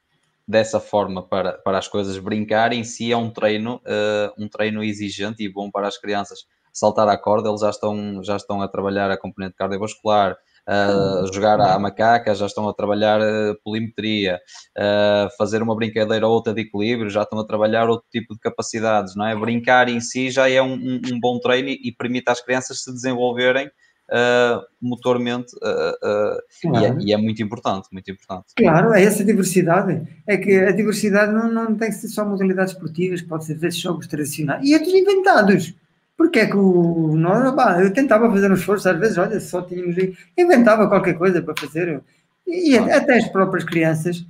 dessa 0.47 0.79
forma 0.79 1.21
para, 1.21 1.53
para 1.53 1.77
as 1.77 1.89
coisas. 1.89 2.17
Brincar 2.17 2.71
em 2.71 2.85
si 2.85 3.11
é 3.11 3.17
um 3.17 3.29
treino, 3.29 3.75
uh, 3.75 4.33
um 4.41 4.47
treino 4.47 4.81
exigente 4.81 5.43
e 5.43 5.49
bom 5.49 5.69
para 5.69 5.87
as 5.87 5.97
crianças 5.97 6.47
saltar 6.75 7.07
à 7.07 7.17
corda, 7.17 7.49
eles 7.49 7.61
já 7.61 7.69
estão, 7.69 8.21
já 8.21 8.35
estão 8.35 8.61
a 8.61 8.67
trabalhar 8.67 9.09
a 9.09 9.17
componente 9.17 9.55
cardiovascular, 9.55 10.37
a 10.67 11.25
jogar 11.31 11.61
à 11.61 11.77
macaca, 11.79 12.33
já 12.33 12.45
estão 12.45 12.67
a 12.67 12.73
trabalhar 12.73 13.21
a 13.21 13.55
polimetria, 13.63 14.39
a 14.77 15.29
fazer 15.37 15.61
uma 15.61 15.75
brincadeira 15.75 16.27
ou 16.27 16.33
outra 16.33 16.53
de 16.53 16.61
equilíbrio, 16.61 17.09
já 17.09 17.21
estão 17.21 17.39
a 17.39 17.45
trabalhar 17.45 17.87
outro 17.87 18.05
tipo 18.11 18.33
de 18.33 18.39
capacidades, 18.39 19.15
não 19.15 19.25
é? 19.25 19.35
Brincar 19.35 19.87
em 19.87 20.01
si 20.01 20.29
já 20.29 20.49
é 20.49 20.61
um, 20.61 20.73
um, 20.73 21.01
um 21.13 21.19
bom 21.19 21.39
treino 21.39 21.69
e 21.69 21.91
permite 21.97 22.29
às 22.29 22.43
crianças 22.43 22.83
se 22.83 22.91
desenvolverem 22.91 23.69
uh, 24.09 24.61
motormente 24.81 25.55
uh, 25.57 26.41
claro. 26.61 27.01
e, 27.01 27.05
é, 27.05 27.05
e, 27.09 27.13
é, 27.13 27.17
muito 27.17 27.41
importante, 27.41 27.87
muito 27.91 28.09
importante. 28.09 28.45
Claro, 28.55 28.93
é 28.93 29.03
essa 29.03 29.23
diversidade. 29.23 30.01
É 30.27 30.37
que 30.37 30.51
a 30.57 30.71
diversidade 30.71 31.31
não, 31.31 31.51
não 31.51 31.75
tem 31.75 31.89
que 31.89 31.95
ser 31.95 32.07
só 32.07 32.25
modalidades 32.25 32.73
esportivas, 32.73 33.21
pode 33.21 33.45
ser 33.45 33.55
vezes 33.55 33.79
jogos 33.79 34.07
tradicionais 34.07 34.67
e 34.67 34.73
outros 34.73 34.93
inventados. 34.93 35.73
Porque 36.17 36.39
é 36.39 36.45
que 36.45 36.55
o. 36.55 37.15
Nós, 37.15 37.53
bah, 37.53 37.81
eu 37.81 37.91
tentava 37.93 38.29
fazer 38.29 38.49
um 38.49 38.55
esforço, 38.55 38.89
às 38.89 38.97
vezes, 38.97 39.17
olha, 39.17 39.39
só 39.39 39.61
tínhamos. 39.61 39.95
Inventava 40.37 40.87
qualquer 40.87 41.17
coisa 41.17 41.41
para 41.41 41.53
fazer. 41.59 42.01
E 42.47 42.77
claro. 42.77 42.93
até 42.93 43.17
as 43.17 43.27
próprias 43.27 43.63
crianças. 43.63 44.25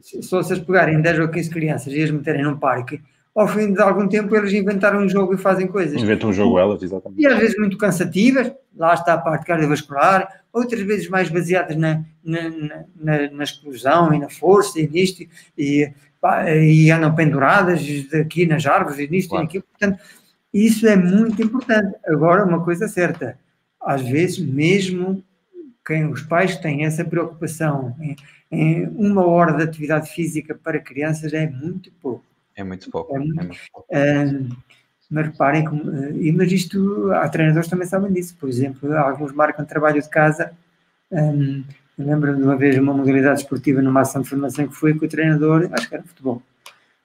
Se 0.00 0.30
vocês 0.30 0.58
pegarem 0.58 1.00
10 1.00 1.20
ou 1.20 1.28
15 1.28 1.50
crianças 1.50 1.92
e 1.92 2.02
as 2.02 2.10
meterem 2.10 2.42
num 2.42 2.56
parque, 2.56 3.00
ao 3.34 3.46
fim 3.46 3.72
de 3.72 3.80
algum 3.80 4.08
tempo 4.08 4.34
eles 4.34 4.52
inventaram 4.52 5.00
um 5.00 5.08
jogo 5.08 5.34
e 5.34 5.38
fazem 5.38 5.66
coisas. 5.66 6.02
Inventam 6.02 6.30
um 6.30 6.32
jogo 6.32 6.58
elas, 6.58 6.82
exatamente. 6.82 7.22
E 7.22 7.26
às 7.26 7.38
vezes 7.38 7.56
muito 7.56 7.78
cansativas, 7.78 8.52
lá 8.76 8.94
está 8.94 9.14
a 9.14 9.18
parte 9.18 9.46
cardiovascular, 9.46 10.42
outras 10.52 10.80
vezes 10.80 11.08
mais 11.08 11.30
baseadas 11.30 11.76
na, 11.76 12.02
na, 12.24 12.50
na, 12.96 13.30
na 13.30 13.44
explosão 13.44 14.12
e 14.12 14.18
na 14.18 14.28
força 14.28 14.80
e 14.80 14.88
nisto, 14.88 15.22
e, 15.56 15.92
e 16.62 16.90
andam 16.90 17.14
penduradas 17.14 17.80
aqui 18.20 18.46
nas 18.46 18.66
árvores 18.66 18.98
e 18.98 19.08
nisto 19.08 19.30
claro. 19.30 19.44
e 19.44 19.46
naquilo. 19.46 19.64
Portanto, 19.70 20.02
isso 20.52 20.86
é 20.86 20.96
muito 20.96 21.42
importante. 21.42 21.96
Agora, 22.06 22.44
uma 22.44 22.64
coisa 22.64 22.88
certa, 22.88 23.38
às 23.80 24.02
vezes, 24.02 24.38
mesmo 24.38 25.22
quem 25.86 26.06
os 26.06 26.22
pais 26.22 26.56
têm 26.56 26.84
essa 26.84 27.04
preocupação 27.04 27.96
em, 28.00 28.16
em 28.50 28.86
uma 28.88 29.26
hora 29.26 29.52
de 29.52 29.62
atividade 29.62 30.10
física 30.12 30.54
para 30.54 30.78
crianças 30.78 31.32
é 31.32 31.48
muito 31.48 31.90
pouco. 32.00 32.24
É 32.54 32.62
muito 32.62 32.90
pouco. 32.90 33.14
É 33.14 33.18
muito, 33.18 33.40
é 33.40 33.44
muito 33.44 33.60
pouco. 33.72 33.88
Uh, 33.90 34.56
mas 35.10 35.26
reparem, 35.26 35.64
como, 35.64 35.82
uh, 35.82 36.32
mas 36.36 36.52
isto, 36.52 37.10
há 37.12 37.28
treinadores 37.28 37.68
também 37.68 37.88
sabem 37.88 38.12
disso. 38.12 38.36
Por 38.38 38.48
exemplo, 38.48 38.92
alguns 38.96 39.32
marcam 39.32 39.64
trabalho 39.64 40.00
de 40.00 40.08
casa. 40.08 40.52
Um, 41.10 41.64
eu 41.98 42.06
lembro 42.06 42.36
de 42.36 42.42
uma 42.42 42.56
vez 42.56 42.78
uma 42.78 42.94
modalidade 42.94 43.40
esportiva 43.40 43.82
numa 43.82 44.00
ação 44.00 44.22
de 44.22 44.28
formação 44.28 44.66
que 44.66 44.74
foi 44.74 44.94
com 44.94 45.04
o 45.04 45.08
treinador, 45.08 45.68
acho 45.72 45.88
que 45.88 45.94
era 45.94 46.04
futebol, 46.04 46.42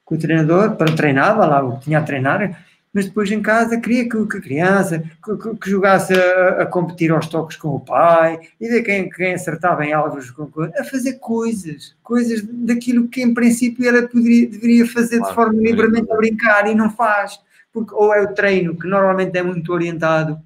com 0.04 0.14
o 0.14 0.18
treinador, 0.18 0.76
para 0.76 0.94
treinar, 0.94 1.36
lá, 1.36 1.78
tinha 1.78 1.98
a 1.98 2.02
treinar, 2.02 2.64
mas 2.96 3.04
depois 3.04 3.30
em 3.30 3.42
casa 3.42 3.78
queria 3.78 4.08
que, 4.08 4.26
que 4.26 4.38
a 4.38 4.40
criança 4.40 5.04
que, 5.22 5.56
que 5.60 5.68
jogasse 5.68 6.14
a, 6.14 6.62
a, 6.62 6.66
competir 6.66 7.10
aos 7.10 7.26
toques 7.26 7.58
com 7.58 7.68
o 7.68 7.80
pai 7.80 8.40
e 8.58 8.68
ver 8.70 8.82
quem, 8.82 9.10
quem 9.10 9.34
acertava 9.34 9.84
em 9.84 9.92
alvos 9.92 10.32
a 10.78 10.82
fazer 10.82 11.18
coisas, 11.18 11.94
coisas 12.02 12.40
daquilo 12.42 13.06
que 13.06 13.20
em 13.20 13.34
princípio 13.34 13.86
ela 13.86 14.08
poderia, 14.08 14.48
deveria 14.48 14.86
fazer 14.86 15.20
de 15.20 15.34
forma 15.34 15.60
livremente 15.60 16.10
a 16.10 16.16
brincar 16.16 16.66
e 16.70 16.74
não 16.74 16.88
faz, 16.88 17.38
porque 17.70 17.92
ou 17.92 18.14
é 18.14 18.22
o 18.22 18.32
treino 18.32 18.74
que 18.74 18.88
normalmente 18.88 19.36
é 19.36 19.42
muito 19.42 19.70
orientado 19.74 20.40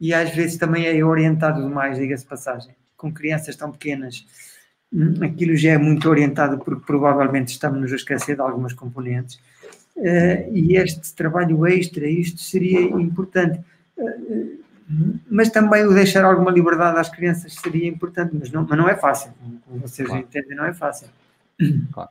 e 0.00 0.14
às 0.14 0.34
vezes 0.34 0.56
também 0.56 0.86
é 0.86 1.04
orientado 1.04 1.60
demais, 1.60 1.98
diga-se 1.98 2.24
passagem, 2.24 2.74
com 2.96 3.12
crianças 3.12 3.54
tão 3.56 3.70
pequenas. 3.70 4.24
Hum, 4.90 5.22
aquilo 5.22 5.54
já 5.54 5.72
é 5.72 5.76
muito 5.76 6.08
orientado 6.08 6.56
porque 6.60 6.86
provavelmente 6.86 7.48
estamos 7.48 7.92
a 7.92 7.96
esquecer 7.96 8.36
de 8.36 8.40
algumas 8.40 8.72
componentes 8.72 9.38
uh, 9.98 10.56
e 10.56 10.76
este 10.76 11.14
trabalho 11.14 11.66
extra, 11.66 12.08
isto 12.08 12.40
seria 12.40 12.80
importante. 12.80 13.60
Uh, 13.96 14.58
mas 15.30 15.50
também 15.50 15.84
o 15.84 15.92
deixar 15.92 16.24
alguma 16.24 16.50
liberdade 16.50 16.98
às 16.98 17.10
crianças 17.10 17.54
seria 17.54 17.86
importante, 17.86 18.34
mas 18.38 18.50
não, 18.50 18.66
mas 18.66 18.78
não 18.78 18.88
é 18.88 18.96
fácil, 18.96 19.32
como 19.66 19.80
vocês 19.80 20.08
claro. 20.08 20.22
entendem, 20.22 20.56
não 20.56 20.64
é 20.64 20.72
fácil. 20.72 21.08
Claro. 21.92 22.08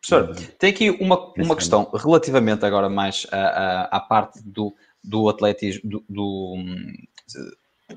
Professor, 0.00 0.36
tem 0.58 0.70
aqui 0.70 0.90
uma, 0.90 1.32
uma 1.36 1.56
questão 1.56 1.90
relativamente 1.92 2.64
agora 2.64 2.88
mais 2.88 3.26
à, 3.32 3.36
à, 3.36 3.96
à 3.96 4.00
parte 4.00 4.40
do, 4.42 4.74
do 5.02 5.28
atletismo, 5.28 5.88
do, 5.88 6.04
do 6.08 6.56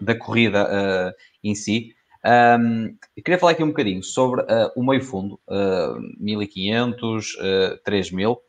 da 0.01 0.15
corrida 0.17 0.65
uh, 0.65 1.13
em 1.43 1.55
si. 1.55 1.93
Um, 2.25 2.95
queria 3.17 3.37
falar 3.37 3.51
aqui 3.51 3.63
um 3.63 3.67
bocadinho 3.67 4.01
sobre 4.01 4.41
uh, 4.41 4.71
o 4.75 4.83
meio 4.83 5.03
fundo, 5.03 5.39
uh, 5.47 5.99
1500, 6.19 7.35
uh, 7.35 7.77
3000. 7.83 8.41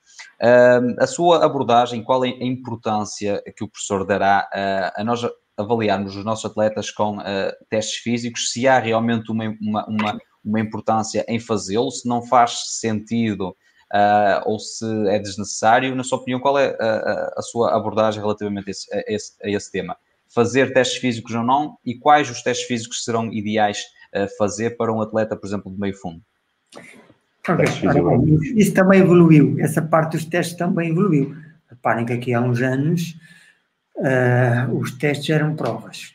A 0.98 1.06
sua 1.06 1.44
abordagem, 1.44 2.02
qual 2.02 2.24
é 2.24 2.28
a 2.28 2.44
importância 2.44 3.42
que 3.56 3.64
o 3.64 3.68
professor 3.68 4.04
dará 4.04 4.48
uh, 4.52 5.00
a 5.00 5.04
nós 5.04 5.24
avaliarmos 5.56 6.16
os 6.16 6.24
nossos 6.24 6.44
atletas 6.44 6.90
com 6.90 7.18
uh, 7.18 7.22
testes 7.70 7.96
físicos, 7.96 8.50
se 8.50 8.66
há 8.66 8.78
realmente 8.78 9.30
uma, 9.30 9.56
uma, 9.60 9.86
uma, 9.86 10.18
uma 10.44 10.60
importância 10.60 11.24
em 11.28 11.38
fazê-lo, 11.38 11.90
se 11.90 12.08
não 12.08 12.22
faz 12.26 12.78
sentido 12.80 13.50
uh, 13.50 14.42
ou 14.46 14.58
se 14.58 14.84
é 15.08 15.18
desnecessário, 15.18 15.94
na 15.94 16.02
sua 16.02 16.18
opinião, 16.18 16.40
qual 16.40 16.58
é 16.58 16.76
a, 16.80 17.34
a 17.36 17.42
sua 17.42 17.74
abordagem 17.74 18.20
relativamente 18.20 18.68
a 18.68 18.70
esse, 18.70 18.94
a, 18.94 19.04
esse, 19.06 19.32
a 19.42 19.48
esse, 19.48 19.70
tema? 19.70 19.96
Fazer 20.28 20.72
testes 20.72 20.98
físicos 20.98 21.34
ou 21.34 21.44
não 21.44 21.78
e 21.84 21.94
quais 21.94 22.28
os 22.28 22.42
testes 22.42 22.66
físicos 22.66 23.04
serão 23.04 23.32
ideais 23.32 23.84
uh, 24.14 24.28
fazer 24.36 24.76
para 24.76 24.92
um 24.92 25.00
atleta, 25.00 25.36
por 25.36 25.46
exemplo, 25.46 25.72
de 25.72 25.78
meio 25.78 25.96
fundo? 25.96 26.20
Okay. 27.46 27.66
Isso 28.56 28.72
também 28.72 29.00
evoluiu, 29.00 29.56
essa 29.60 29.82
parte 29.82 30.12
dos 30.12 30.24
testes 30.24 30.56
também 30.56 30.90
evoluiu. 30.90 31.36
Reparem 31.68 32.06
que 32.06 32.12
aqui 32.14 32.32
há 32.32 32.40
uns 32.40 32.62
anos 32.62 33.16
uh, 33.96 34.74
os 34.74 34.92
testes 34.92 35.28
eram 35.28 35.54
provas. 35.54 36.14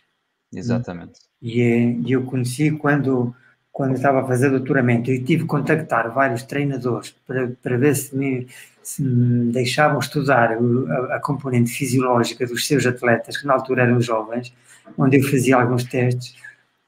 Exatamente. 0.54 1.20
E, 1.42 2.00
e 2.06 2.12
eu 2.12 2.24
conheci 2.24 2.72
quando, 2.72 3.36
quando 3.72 3.96
estava 3.96 4.22
a 4.22 4.28
fazer 4.28 4.50
doutoramento 4.50 5.12
e 5.12 5.24
tive 5.24 5.44
que 5.44 5.48
contactar 5.48 6.12
vários 6.12 6.44
treinadores 6.44 7.16
para, 7.28 7.52
para 7.62 7.78
ver 7.78 7.96
se 7.96 8.16
me, 8.16 8.48
se 8.82 9.04
me 9.04 9.52
deixavam 9.52 10.00
estudar 10.00 10.52
a, 10.52 11.16
a 11.16 11.20
componente 11.20 11.70
fisiológica 11.70 12.48
dos 12.48 12.66
seus 12.66 12.86
atletas, 12.88 13.38
que 13.38 13.46
na 13.46 13.54
altura 13.54 13.84
eram 13.84 14.02
jovens, 14.02 14.52
onde 14.98 15.18
eu 15.18 15.24
fazia 15.30 15.58
alguns 15.58 15.84
testes. 15.84 16.36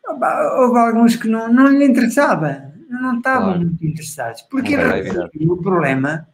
Houve 0.07 0.79
alguns 0.79 1.15
que 1.15 1.27
não, 1.27 1.47
não 1.53 1.67
lhe 1.67 1.85
interessava, 1.85 2.70
não 2.91 3.17
estavam 3.17 3.53
claro. 3.53 3.59
muito 3.61 3.85
interessados, 3.85 4.41
porque 4.43 4.75
era 4.75 5.29
o 5.47 5.57
problema 5.57 6.27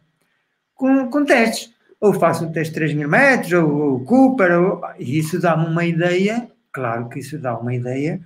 com, 0.74 1.08
com 1.10 1.24
testes. 1.24 1.72
Ou 2.00 2.12
faço 2.12 2.44
um 2.44 2.52
teste 2.52 2.72
de 2.72 2.80
3 2.80 2.94
mil 2.94 3.08
metros, 3.08 3.52
ou, 3.52 3.96
o 3.96 4.04
Cooper, 4.04 4.52
ou, 4.60 4.82
e 4.98 5.18
isso 5.18 5.40
dá-me 5.40 5.66
uma 5.66 5.84
ideia, 5.84 6.48
claro 6.72 7.08
que 7.08 7.18
isso 7.18 7.38
dá 7.38 7.58
uma 7.58 7.74
ideia 7.74 8.20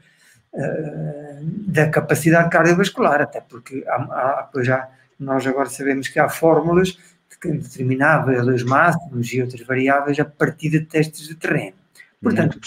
uh, 0.52 1.44
da 1.68 1.88
capacidade 1.88 2.50
cardiovascular, 2.50 3.22
até 3.22 3.40
porque 3.40 3.82
há, 3.88 3.94
há, 3.94 4.48
pois 4.52 4.66
já, 4.66 4.88
nós 5.18 5.46
agora 5.46 5.70
sabemos 5.70 6.08
que 6.08 6.18
há 6.18 6.28
fórmulas 6.28 6.98
que 7.40 7.50
determinam 7.50 8.24
valores 8.24 8.62
máximos 8.62 9.32
e 9.32 9.40
outras 9.40 9.62
variáveis 9.62 10.20
a 10.20 10.24
partir 10.24 10.70
de 10.70 10.80
testes 10.80 11.26
de 11.26 11.34
terreno. 11.34 11.74
Portanto, 12.22 12.60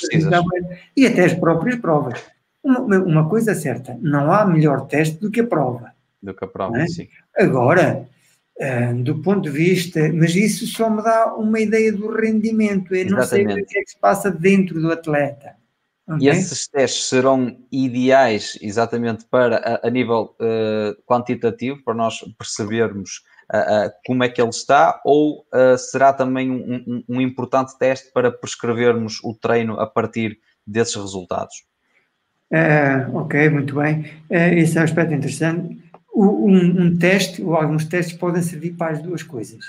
e 0.97 1.07
até 1.07 1.23
as 1.23 1.33
próprias 1.33 1.77
provas. 1.77 2.21
Uma, 2.65 2.97
uma 2.97 3.29
coisa 3.29 3.51
é 3.51 3.55
certa, 3.55 3.95
não 4.01 4.31
há 4.31 4.43
melhor 4.43 4.87
teste 4.87 5.19
do 5.19 5.29
que 5.29 5.41
a 5.41 5.45
prova. 5.45 5.91
Do 6.21 6.33
que 6.33 6.43
a 6.43 6.47
prova, 6.47 6.79
é? 6.79 6.87
sim. 6.87 7.07
Agora, 7.37 8.07
uh, 8.59 9.03
do 9.03 9.21
ponto 9.21 9.43
de 9.43 9.51
vista, 9.51 10.11
mas 10.11 10.35
isso 10.35 10.65
só 10.65 10.89
me 10.89 11.03
dá 11.03 11.35
uma 11.35 11.59
ideia 11.59 11.93
do 11.93 12.11
rendimento, 12.11 12.95
eu 12.95 13.05
não 13.05 13.21
sei 13.21 13.45
o 13.45 13.53
que 13.53 13.77
é 13.77 13.83
que 13.83 13.91
se 13.91 13.99
passa 13.99 14.31
dentro 14.31 14.81
do 14.81 14.91
atleta. 14.91 15.53
Okay? 16.07 16.27
E 16.27 16.29
esses 16.29 16.67
testes 16.67 17.07
serão 17.07 17.55
ideais 17.71 18.57
exatamente 18.59 19.25
para, 19.25 19.57
a, 19.57 19.87
a 19.87 19.89
nível 19.91 20.35
uh, 20.41 20.99
quantitativo, 21.05 21.83
para 21.83 21.93
nós 21.93 22.17
percebermos 22.35 23.21
uh, 23.53 23.91
como 24.07 24.23
é 24.23 24.29
que 24.29 24.41
ele 24.41 24.49
está, 24.49 24.99
ou 25.05 25.45
será 25.77 26.11
também 26.13 26.49
um, 26.49 26.83
um, 26.87 27.03
um, 27.09 27.21
importante 27.21 27.77
teste 27.77 28.11
para 28.11 28.31
prescrevermos 28.31 29.19
o 29.23 29.35
treino 29.35 29.79
a 29.79 29.85
partir 29.85 30.39
desses 30.65 30.95
resultados? 30.95 31.63
Uh, 32.51 33.15
ok, 33.17 33.49
muito 33.49 33.75
bem. 33.75 34.01
Uh, 34.29 34.53
esse 34.57 34.77
é 34.77 34.81
um 34.81 34.83
aspecto 34.83 35.13
interessante. 35.13 35.77
O, 36.13 36.47
um, 36.47 36.81
um, 36.81 36.97
teste, 36.97 37.41
ou 37.41 37.55
alguns 37.55 37.85
testes, 37.85 38.15
podem 38.15 38.41
servir 38.41 38.73
para 38.73 38.93
as 38.93 39.01
duas 39.01 39.23
coisas. 39.23 39.65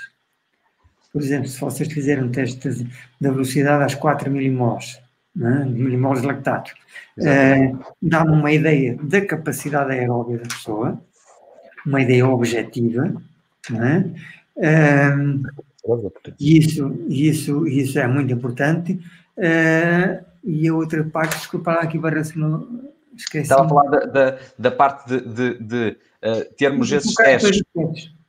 Por 1.11 1.21
exemplo, 1.21 1.47
se 1.47 1.59
vocês 1.59 1.91
fizerem 1.91 2.23
um 2.23 2.31
teste 2.31 2.69
da 3.19 3.31
velocidade 3.31 3.83
às 3.83 3.95
4 3.95 4.29
milimoles, 4.29 4.99
é? 5.41 5.65
milimoles 5.65 6.21
de 6.21 6.27
lactato, 6.27 6.71
uh, 7.19 7.85
dá-me 8.01 8.31
uma 8.31 8.51
ideia 8.51 8.97
da 9.01 9.25
capacidade 9.25 9.91
aeróbica 9.91 10.43
da 10.43 10.55
pessoa, 10.55 11.01
uma 11.85 12.01
ideia 12.01 12.27
objetiva, 12.27 13.21
é? 13.73 14.03
isso, 16.39 16.95
isso, 17.07 17.67
isso 17.67 17.99
é 17.99 18.07
muito 18.07 18.33
importante. 18.33 18.99
Uh, 19.37 20.25
e 20.43 20.67
a 20.67 20.73
outra 20.73 21.03
parte, 21.03 21.37
desculpa 21.37 21.71
lá 21.71 21.81
aqui, 21.81 21.99
parece 21.99 22.37
não 22.37 22.91
esqueci. 23.15 23.43
Estava 23.43 23.65
a 23.65 23.69
falar 23.69 23.89
da, 23.89 23.99
da, 24.05 24.37
da 24.57 24.71
parte 24.71 25.07
de, 25.07 25.21
de, 25.21 25.59
de 25.59 25.97
uh, 26.23 26.55
termos 26.55 26.91
esses 26.91 27.13
testes. 27.13 27.63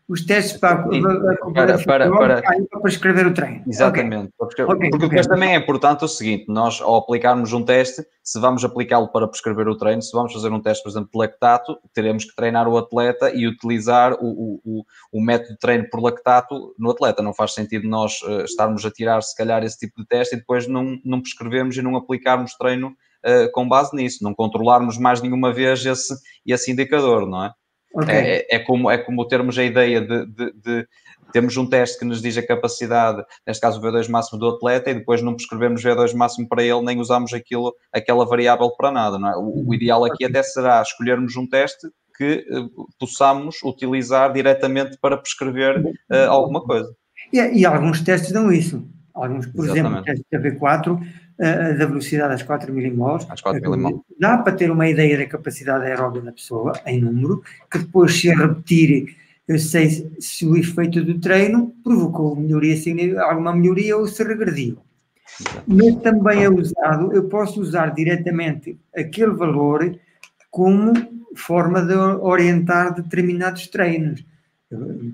Os 0.08 0.24
testes 0.24 0.58
para, 0.58 0.88
para, 0.88 1.78
para, 1.78 2.10
para, 2.10 2.42
para, 2.42 2.88
escrever 2.88 3.26
o 3.26 3.34
treino. 3.34 3.62
Exatamente. 3.66 4.32
Okay. 4.38 4.38
Porque, 4.38 4.62
okay. 4.62 4.90
porque 4.90 5.20
também 5.22 5.50
é 5.54 5.56
importante 5.56 6.02
o 6.02 6.08
seguinte: 6.08 6.46
nós, 6.48 6.80
ao 6.80 6.96
aplicarmos 6.96 7.52
um 7.52 7.62
teste, 7.62 8.02
se 8.22 8.40
vamos 8.40 8.64
aplicá-lo 8.64 9.08
para 9.08 9.28
prescrever 9.28 9.68
o 9.68 9.76
treino, 9.76 10.00
se 10.00 10.10
vamos 10.12 10.32
fazer 10.32 10.50
um 10.50 10.60
teste, 10.60 10.82
por 10.82 10.88
exemplo, 10.88 11.10
de 11.12 11.18
lactato, 11.18 11.78
teremos 11.92 12.24
que 12.24 12.34
treinar 12.34 12.66
o 12.66 12.78
atleta 12.78 13.30
e 13.30 13.46
utilizar 13.46 14.14
o, 14.14 14.60
o, 14.64 14.84
o 15.12 15.22
método 15.22 15.52
de 15.52 15.58
treino 15.58 15.88
por 15.90 16.00
lactato 16.00 16.74
no 16.78 16.90
atleta. 16.90 17.22
Não 17.22 17.34
faz 17.34 17.52
sentido 17.52 17.86
nós 17.86 18.22
uh, 18.22 18.44
estarmos 18.44 18.86
a 18.86 18.90
tirar, 18.90 19.22
se 19.22 19.36
calhar, 19.36 19.62
esse 19.62 19.78
tipo 19.78 20.00
de 20.00 20.06
teste 20.06 20.36
e 20.36 20.38
depois 20.38 20.66
não, 20.66 20.98
não 21.04 21.20
prescrevermos 21.20 21.76
e 21.76 21.82
não 21.82 21.96
aplicarmos 21.96 22.54
treino 22.54 22.88
uh, 22.88 23.52
com 23.52 23.68
base 23.68 23.94
nisso, 23.94 24.24
não 24.24 24.32
controlarmos 24.32 24.96
mais 24.96 25.20
nenhuma 25.20 25.52
vez 25.52 25.84
esse, 25.84 26.14
esse 26.46 26.72
indicador, 26.72 27.28
não 27.28 27.44
é? 27.44 27.52
Okay. 27.94 28.14
É, 28.14 28.56
é, 28.56 28.58
como, 28.58 28.90
é 28.90 28.98
como 28.98 29.26
termos 29.26 29.58
a 29.58 29.64
ideia 29.64 30.00
de, 30.00 30.26
de, 30.26 30.52
de, 30.52 30.88
temos 31.32 31.56
um 31.56 31.66
teste 31.66 31.98
que 31.98 32.04
nos 32.04 32.20
diz 32.20 32.36
a 32.36 32.46
capacidade, 32.46 33.22
neste 33.46 33.60
caso 33.60 33.80
o 33.80 33.82
V2 33.82 34.08
máximo 34.08 34.38
do 34.38 34.48
atleta, 34.48 34.90
e 34.90 34.94
depois 34.94 35.22
não 35.22 35.34
prescrevemos 35.34 35.82
V2 35.82 36.14
máximo 36.14 36.48
para 36.48 36.62
ele, 36.62 36.82
nem 36.82 37.00
usamos 37.00 37.32
aquilo, 37.32 37.74
aquela 37.92 38.26
variável 38.26 38.70
para 38.70 38.90
nada. 38.90 39.16
É? 39.16 39.36
o, 39.36 39.68
o 39.68 39.74
ideal 39.74 40.04
aqui 40.04 40.24
até 40.24 40.42
será 40.42 40.82
escolhermos 40.82 41.36
um 41.36 41.46
teste 41.46 41.88
que 42.16 42.44
uh, 42.50 42.86
possamos 42.98 43.62
utilizar 43.62 44.32
diretamente 44.32 44.98
para 45.00 45.16
prescrever 45.16 45.80
uh, 45.80 46.28
alguma 46.28 46.60
coisa. 46.60 46.92
E, 47.32 47.38
e, 47.38 47.64
alguns 47.64 48.00
testes 48.00 48.32
dão 48.32 48.50
isso. 48.50 48.84
Alguns, 49.14 49.46
por 49.46 49.64
Exatamente. 49.64 49.86
exemplo, 49.86 50.00
o 50.00 50.04
teste 50.04 50.26
da 50.30 50.38
V4 50.40 51.00
da 51.38 51.86
velocidade 51.86 52.34
às 52.34 52.42
4 52.42 52.72
milimoles. 52.72 53.26
Às 53.30 53.40
4 53.40 53.60
milimoles. 53.70 54.00
Dá 54.18 54.38
para 54.38 54.54
ter 54.54 54.70
uma 54.70 54.88
ideia 54.88 55.16
da 55.16 55.26
capacidade 55.26 55.84
aeróbica 55.84 56.26
da 56.26 56.32
pessoa, 56.32 56.72
em 56.84 57.00
número, 57.00 57.42
que 57.70 57.78
depois, 57.78 58.20
se 58.20 58.30
a 58.30 58.36
repetir, 58.36 59.16
eu 59.46 59.58
sei 59.58 60.10
se 60.18 60.44
o 60.44 60.56
efeito 60.56 61.02
do 61.04 61.18
treino 61.20 61.72
provocou 61.84 62.34
melhoria, 62.34 62.76
alguma 63.22 63.54
melhoria 63.54 63.96
ou 63.96 64.06
se 64.06 64.22
regrediu. 64.24 64.78
Mas 65.66 65.94
também 66.02 66.42
é 66.42 66.50
usado, 66.50 67.12
eu 67.12 67.28
posso 67.28 67.60
usar 67.60 67.94
diretamente 67.94 68.76
aquele 68.94 69.32
valor 69.32 69.96
como 70.50 70.92
forma 71.36 71.82
de 71.82 71.94
orientar 71.94 72.94
determinados 72.94 73.68
treinos. 73.68 74.24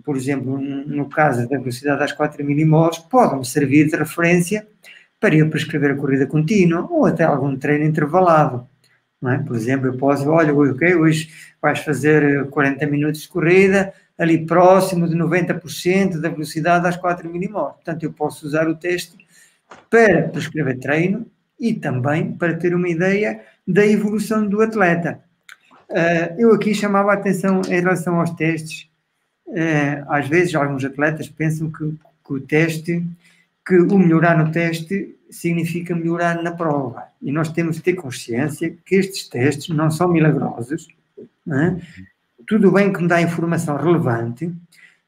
Por 0.04 0.16
exemplo, 0.16 0.58
no 0.58 1.08
caso 1.08 1.48
da 1.48 1.58
velocidade 1.58 2.02
às 2.02 2.12
4 2.12 2.44
milimoles, 2.44 2.98
pode-me 2.98 3.44
servir 3.44 3.88
de 3.88 3.96
referência 3.96 4.66
para 5.24 5.36
eu 5.36 5.48
prescrever 5.48 5.92
a 5.92 5.96
corrida 5.96 6.26
contínua 6.26 6.86
ou 6.90 7.06
até 7.06 7.24
algum 7.24 7.56
treino 7.56 7.86
intervalado. 7.86 8.68
É? 9.26 9.38
Por 9.38 9.56
exemplo, 9.56 9.86
eu 9.86 9.96
posso, 9.96 10.28
olha, 10.28 10.54
ok, 10.54 10.94
hoje 10.96 11.30
vais 11.62 11.78
fazer 11.78 12.46
40 12.50 12.86
minutos 12.88 13.22
de 13.22 13.28
corrida, 13.28 13.90
ali 14.18 14.44
próximo 14.44 15.08
de 15.08 15.16
90% 15.16 16.20
da 16.20 16.28
velocidade 16.28 16.86
às 16.86 16.98
4 16.98 17.26
milimoles. 17.30 17.76
Portanto, 17.76 18.02
eu 18.02 18.12
posso 18.12 18.46
usar 18.46 18.68
o 18.68 18.76
teste 18.76 19.16
para 19.88 20.28
prescrever 20.28 20.78
treino 20.78 21.24
e 21.58 21.72
também 21.72 22.32
para 22.32 22.52
ter 22.52 22.74
uma 22.74 22.90
ideia 22.90 23.40
da 23.66 23.86
evolução 23.86 24.46
do 24.46 24.60
atleta. 24.60 25.20
Uh, 25.88 26.36
eu 26.38 26.52
aqui 26.52 26.74
chamava 26.74 27.12
a 27.12 27.14
atenção 27.14 27.62
em 27.66 27.80
relação 27.80 28.20
aos 28.20 28.28
testes. 28.32 28.90
Uh, 29.46 30.04
às 30.06 30.28
vezes, 30.28 30.54
alguns 30.54 30.84
atletas 30.84 31.30
pensam 31.30 31.72
que, 31.72 31.94
que 32.26 32.32
o 32.34 32.40
teste 32.40 33.02
que 33.66 33.78
o 33.78 33.98
melhorar 33.98 34.36
no 34.36 34.52
teste 34.52 35.16
significa 35.30 35.94
melhorar 35.94 36.42
na 36.42 36.52
prova. 36.52 37.04
E 37.20 37.32
nós 37.32 37.50
temos 37.50 37.76
de 37.76 37.82
ter 37.82 37.94
consciência 37.94 38.76
que 38.84 38.94
estes 38.96 39.28
testes 39.28 39.74
não 39.74 39.90
são 39.90 40.08
milagrosos. 40.08 40.88
Não 41.46 41.60
é? 41.60 41.80
Tudo 42.46 42.70
bem 42.70 42.92
que 42.92 43.00
me 43.00 43.08
dá 43.08 43.22
informação 43.22 43.76
relevante, 43.76 44.52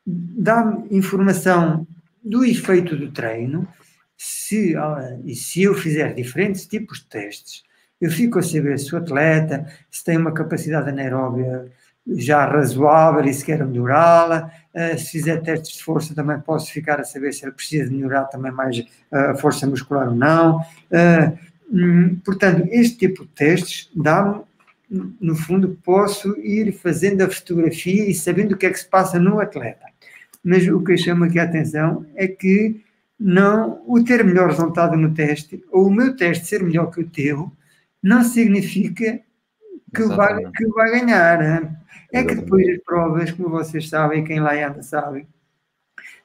dá 0.07 0.79
informação 0.91 1.87
do 2.25 2.45
efeito 2.45 2.97
do 2.97 3.13
treino. 3.13 3.69
Se, 4.17 4.75
ah, 4.77 5.19
e 5.25 5.35
se 5.35 5.63
eu 5.63 5.75
fizer 5.75 6.15
diferentes 6.15 6.67
tipos 6.67 7.01
de 7.01 7.07
testes, 7.07 7.63
eu 8.01 8.11
fico 8.11 8.39
a 8.39 8.43
saber 8.43 8.79
se 8.79 8.95
o 8.95 8.99
atleta 8.99 9.67
se 9.91 10.03
tem 10.03 10.17
uma 10.17 10.33
capacidade 10.33 10.89
anaeróbia 10.89 11.71
já 12.09 12.47
razoável 12.47 13.25
e 13.25 13.35
se 13.35 13.45
quer 13.45 13.65
melhorá-la. 13.67 14.51
Uh, 14.75 14.99
se 14.99 15.11
fizer 15.11 15.41
testes 15.43 15.79
de 15.79 15.83
força, 15.83 16.15
também 16.15 16.39
posso 16.41 16.71
ficar 16.71 17.01
a 17.01 17.05
saber 17.05 17.33
se 17.33 17.45
ele 17.45 17.53
precisa 17.53 17.91
melhorar 17.91 18.25
também 18.25 18.53
mais 18.53 18.79
uh, 18.79 19.17
a 19.31 19.35
força 19.35 19.67
muscular 19.67 20.09
ou 20.09 20.15
não. 20.15 20.59
Uh, 20.59 21.39
hum, 21.73 22.17
portanto, 22.25 22.69
este 22.71 22.99
tipo 22.99 23.25
de 23.25 23.31
testes 23.31 23.91
dá-me, 23.95 24.43
no 25.21 25.35
fundo, 25.35 25.79
posso 25.83 26.39
ir 26.39 26.73
fazendo 26.73 27.23
a 27.23 27.29
fotografia 27.29 28.09
e 28.09 28.15
sabendo 28.15 28.53
o 28.53 28.57
que 28.57 28.67
é 28.67 28.71
que 28.71 28.79
se 28.79 28.89
passa 28.89 29.19
no 29.19 29.41
atleta. 29.41 29.87
Mas 30.45 30.69
o 30.69 30.81
que 30.85 30.97
chama 30.97 31.27
aqui 31.27 31.41
a 31.41 31.43
atenção 31.43 32.07
é 32.15 32.29
que 32.29 32.81
não 33.19 33.83
o 33.87 34.05
ter 34.05 34.23
melhor 34.23 34.51
resultado 34.51 34.97
no 34.97 35.13
teste, 35.13 35.65
ou 35.73 35.87
o 35.87 35.91
meu 35.91 36.15
teste 36.15 36.47
ser 36.47 36.63
melhor 36.63 36.91
que 36.91 37.01
o 37.01 37.09
teu, 37.09 37.51
não 38.01 38.23
significa 38.23 39.21
que 39.95 40.03
vai, 40.05 40.45
que 40.53 40.66
vai 40.68 40.91
ganhar. 40.91 41.39
Né? 41.39 41.76
É 42.12 42.24
que 42.24 42.34
depois 42.34 42.68
as 42.68 42.82
provas, 42.84 43.30
como 43.32 43.51
vocês 43.51 43.89
sabem, 43.89 44.24
quem 44.24 44.41
lá 44.41 44.55
anda 44.55 44.82
sabe, 44.82 45.26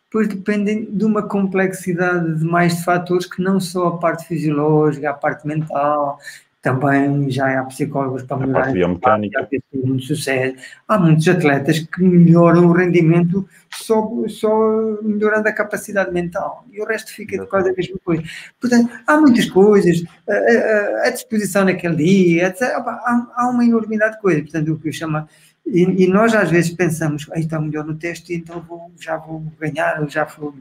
depois 0.05 0.27
dependem 0.27 0.85
de 0.85 1.05
uma 1.05 1.27
complexidade 1.27 2.39
de 2.39 2.43
mais 2.43 2.77
de 2.77 2.83
fatores 2.83 3.25
que 3.25 3.41
não 3.41 3.59
só 3.59 3.87
a 3.87 3.97
parte 3.97 4.27
fisiológica, 4.27 5.09
a 5.09 5.13
parte 5.13 5.47
mental, 5.47 6.19
também 6.61 7.29
já 7.31 7.59
há 7.59 7.63
psicólogos 7.65 8.23
para 8.23 8.37
melhorar 8.37 8.69
a 8.69 8.71
biomecânica. 8.71 9.49
muito 9.73 10.03
sucesso. 10.03 10.55
Há 10.87 10.99
muitos 10.99 11.27
atletas 11.27 11.79
que 11.79 12.03
melhoram 12.03 12.67
o 12.67 12.71
rendimento 12.71 13.47
só, 13.71 14.07
só 14.27 14.99
melhorando 15.01 15.47
a 15.49 15.53
capacidade 15.53 16.11
mental 16.11 16.63
e 16.71 16.79
o 16.79 16.85
resto 16.85 17.11
fica 17.13 17.39
de 17.39 17.47
quase 17.47 17.71
a 17.71 17.73
mesma 17.73 17.97
coisa. 18.05 18.23
Portanto, 18.59 18.91
há 19.07 19.17
muitas 19.19 19.49
coisas, 19.49 20.03
a, 20.29 20.33
a, 20.33 21.07
a 21.07 21.09
disposição 21.09 21.65
naquele 21.65 21.95
dia, 21.95 22.47
etc. 22.47 22.61
Há, 22.61 23.27
há, 23.35 23.49
uma 23.49 23.65
enormidade 23.65 24.15
de 24.15 24.21
coisas. 24.21 24.43
Portanto, 24.43 24.73
o 24.73 24.79
que 24.79 24.89
eu 24.89 24.93
chamo. 24.93 25.27
E, 25.65 26.03
e 26.03 26.07
nós 26.07 26.35
às 26.35 26.51
vezes 26.51 26.71
pensamos, 26.71 27.27
aí 27.31 27.41
está 27.41 27.59
melhor 27.59 27.85
no 27.85 27.95
teste, 27.95 28.33
então 28.33 28.61
vou, 28.61 28.91
já 28.99 29.17
vou 29.17 29.43
ganhar, 29.59 30.07
já 30.07 30.25
vou. 30.25 30.53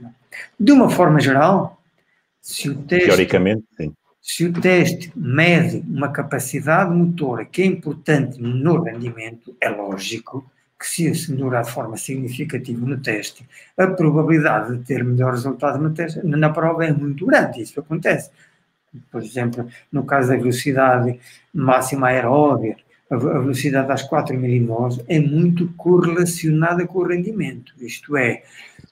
De 0.59 0.73
uma 0.73 0.89
forma 0.89 1.21
geral, 1.21 1.79
se 2.41 2.71
o 2.71 2.75
teste. 2.77 3.07
Teoricamente, 3.07 3.65
sim 3.77 3.93
se 4.21 4.45
o 4.47 4.53
teste 4.53 5.13
mede 5.17 5.79
uma 5.89 6.13
capacidade 6.13 6.95
motora 6.95 7.45
que 7.45 7.63
é 7.63 7.67
importante 7.67 8.41
no 8.41 8.83
rendimento, 8.83 9.57
é 9.61 9.69
lógico 9.69 10.51
que 10.79 10.87
se 10.87 11.15
se 11.15 11.33
melhorar 11.33 11.63
de 11.63 11.71
forma 11.71 11.97
significativa 11.97 12.87
no 12.87 12.99
teste, 12.99 13.47
a 13.77 13.87
probabilidade 13.87 14.79
de 14.79 14.85
ter 14.85 15.05
melhor 15.05 15.33
resultado 15.33 15.79
no 15.79 15.91
teste, 15.91 16.25
na 16.25 16.49
prova 16.51 16.87
é 16.87 16.93
muito 16.93 17.27
grande. 17.27 17.61
Isso 17.61 17.79
acontece. 17.79 18.31
Por 19.11 19.23
exemplo, 19.23 19.69
no 19.93 20.05
caso 20.05 20.29
da 20.29 20.37
velocidade 20.37 21.21
máxima 21.53 22.09
aeróbia, 22.09 22.77
a 23.11 23.17
velocidade 23.17 23.91
às 23.91 24.03
4 24.03 24.39
milimoles 24.39 25.01
é 25.09 25.19
muito 25.19 25.69
correlacionada 25.77 26.87
com 26.87 27.01
o 27.01 27.07
rendimento. 27.07 27.75
Isto 27.79 28.17
é, 28.17 28.43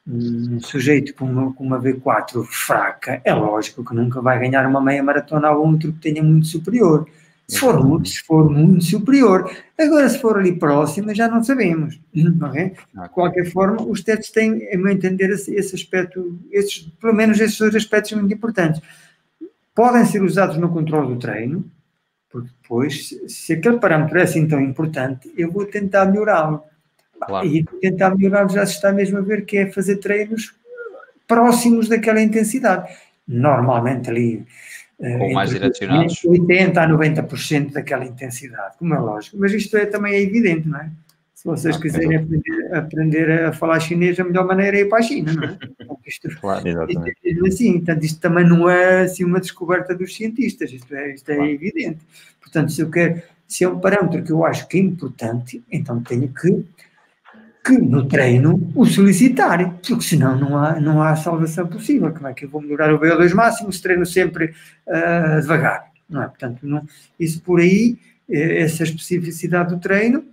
um 0.09 0.61
sujeito 0.61 1.15
com 1.15 1.27
uma, 1.27 1.53
com 1.53 1.65
uma 1.65 1.81
V4 1.81 2.45
fraca, 2.45 3.21
é 3.25 3.35
lógico 3.35 3.85
que 3.85 3.95
nunca 3.95 4.23
vai 4.23 4.39
ganhar 4.39 4.67
uma 4.67 4.81
meia 4.81 5.03
maratona 5.03 5.49
a 5.49 5.57
outro 5.57 5.93
que 5.93 6.01
tenha 6.01 6.23
muito 6.23 6.47
superior. 6.47 7.07
Se 7.47 7.61
for 7.61 7.83
muito, 7.83 8.09
se 8.09 8.21
for 8.21 8.51
muito 8.51 8.85
superior. 8.85 9.51
Agora, 9.79 10.09
se 10.09 10.19
for 10.19 10.39
ali 10.39 10.59
próxima, 10.59 11.15
já 11.15 11.29
não 11.29 11.43
sabemos. 11.43 11.99
Não 12.13 12.55
é? 12.55 12.75
De 12.95 13.09
qualquer 13.11 13.51
forma, 13.51 13.83
os 13.83 14.03
testes 14.03 14.31
têm, 14.31 14.69
a 14.71 14.77
meu 14.77 14.89
entender, 14.89 15.31
esse, 15.31 15.55
esse 15.55 15.75
aspecto, 15.75 16.39
esses, 16.51 16.81
pelo 17.01 17.15
menos 17.15 17.41
esses 17.41 17.57
dois 17.57 17.75
aspectos 17.75 18.13
muito 18.13 18.35
importantes. 18.35 18.83
Podem 19.75 20.05
ser 20.05 20.23
usados 20.23 20.59
no 20.59 20.69
controle 20.69 21.15
do 21.15 21.19
treino, 21.19 21.65
porque 22.31 22.51
depois, 22.61 23.15
se 23.29 23.55
aquele 23.55 23.79
parâmetro 23.79 24.19
é 24.19 24.23
assim 24.23 24.47
tão 24.47 24.61
importante, 24.61 25.33
eu 25.35 25.51
vou 25.51 25.65
tentar 25.65 26.05
melhorá-lo. 26.05 26.63
Claro. 27.27 27.47
E 27.47 27.65
tentar 27.81 28.17
melhorar 28.17 28.49
já 28.51 28.65
se 28.65 28.75
está 28.75 28.93
mesmo 28.93 29.19
a 29.19 29.21
ver 29.21 29.45
que 29.45 29.59
é 29.59 29.71
fazer 29.71 29.97
treinos 29.97 30.55
próximos 31.27 31.89
daquela 31.89 32.21
intensidade. 32.21 32.91
Normalmente 33.27 34.11
ali. 34.11 34.45
Eh, 35.01 35.19
Ou 35.19 35.33
mais 35.33 35.51
direcionados. 35.51 36.23
80% 36.23 36.77
a 36.77 36.89
90% 36.89 37.73
daquela 37.73 38.05
intensidade, 38.05 38.77
como 38.79 38.95
é 38.95 38.99
lógico. 38.99 39.37
Mas 39.39 39.53
isto 39.53 39.77
é, 39.77 39.87
também 39.87 40.15
é 40.15 40.23
evidente, 40.23 40.69
não 40.69 40.81
é? 40.81 40.91
Se 41.35 41.45
vocês 41.45 41.77
ah, 41.77 41.81
quiserem 41.81 42.17
aprender, 42.17 42.75
aprender, 42.75 43.31
a 43.45 43.53
falar 43.53 43.79
chinês, 43.79 44.19
a 44.19 44.25
melhor 44.25 44.45
maneira 44.45 44.77
é 44.77 44.81
ir 44.81 44.89
para 44.89 44.99
a 44.99 45.03
China, 45.03 45.33
não 45.35 45.45
é? 45.45 45.59
Isto, 46.05 46.29
claro, 46.41 46.67
isto 46.67 47.05
é 47.05 47.49
assim, 47.49 47.73
portanto, 47.75 48.03
isto 48.03 48.19
também 48.19 48.43
não 48.43 48.67
é 48.67 49.03
assim, 49.03 49.25
uma 49.25 49.39
descoberta 49.39 49.95
dos 49.95 50.17
cientistas, 50.17 50.73
isto 50.73 50.95
é, 50.95 51.13
isto 51.13 51.31
é 51.31 51.35
claro. 51.35 51.51
evidente. 51.51 51.99
Portanto, 52.41 52.73
se 52.73 52.81
eu 52.81 52.89
quero, 52.89 53.21
se 53.47 53.65
é 53.65 53.69
um 53.69 53.79
parâmetro 53.79 54.23
que 54.23 54.33
eu 54.33 54.43
acho 54.43 54.67
que 54.69 54.79
é 54.79 54.81
importante, 54.81 55.63
então 55.71 56.03
tenho 56.03 56.27
que 56.29 56.65
que 57.69 57.77
no 57.77 58.09
treino 58.09 58.73
o 58.75 58.87
solicitar, 58.87 59.75
porque 59.87 60.03
senão 60.03 60.39
não 60.41 60.57
há, 60.57 60.81
não 60.81 61.03
há 61.03 61.15
salvação 61.15 61.67
possível. 61.67 62.11
Como 62.15 62.27
é 62.27 62.33
que 62.33 62.47
eu 62.47 62.49
vou 62.49 62.63
melhorar 62.63 62.95
o 62.95 62.99
VO2 62.99 63.35
máximo 63.35 63.71
se 63.71 63.83
treino 63.83 64.07
sempre 64.07 64.55
uh, 64.87 65.41
devagar? 65.43 65.91
Não 66.09 66.23
é? 66.23 66.29
Portanto, 66.29 66.67
não, 66.67 66.83
isso 67.21 67.43
por 67.43 67.61
aí, 67.61 67.99
eh, 68.31 68.63
essa 68.63 68.85
especificidade 68.85 69.75
do 69.75 69.79
treino, 69.79 70.25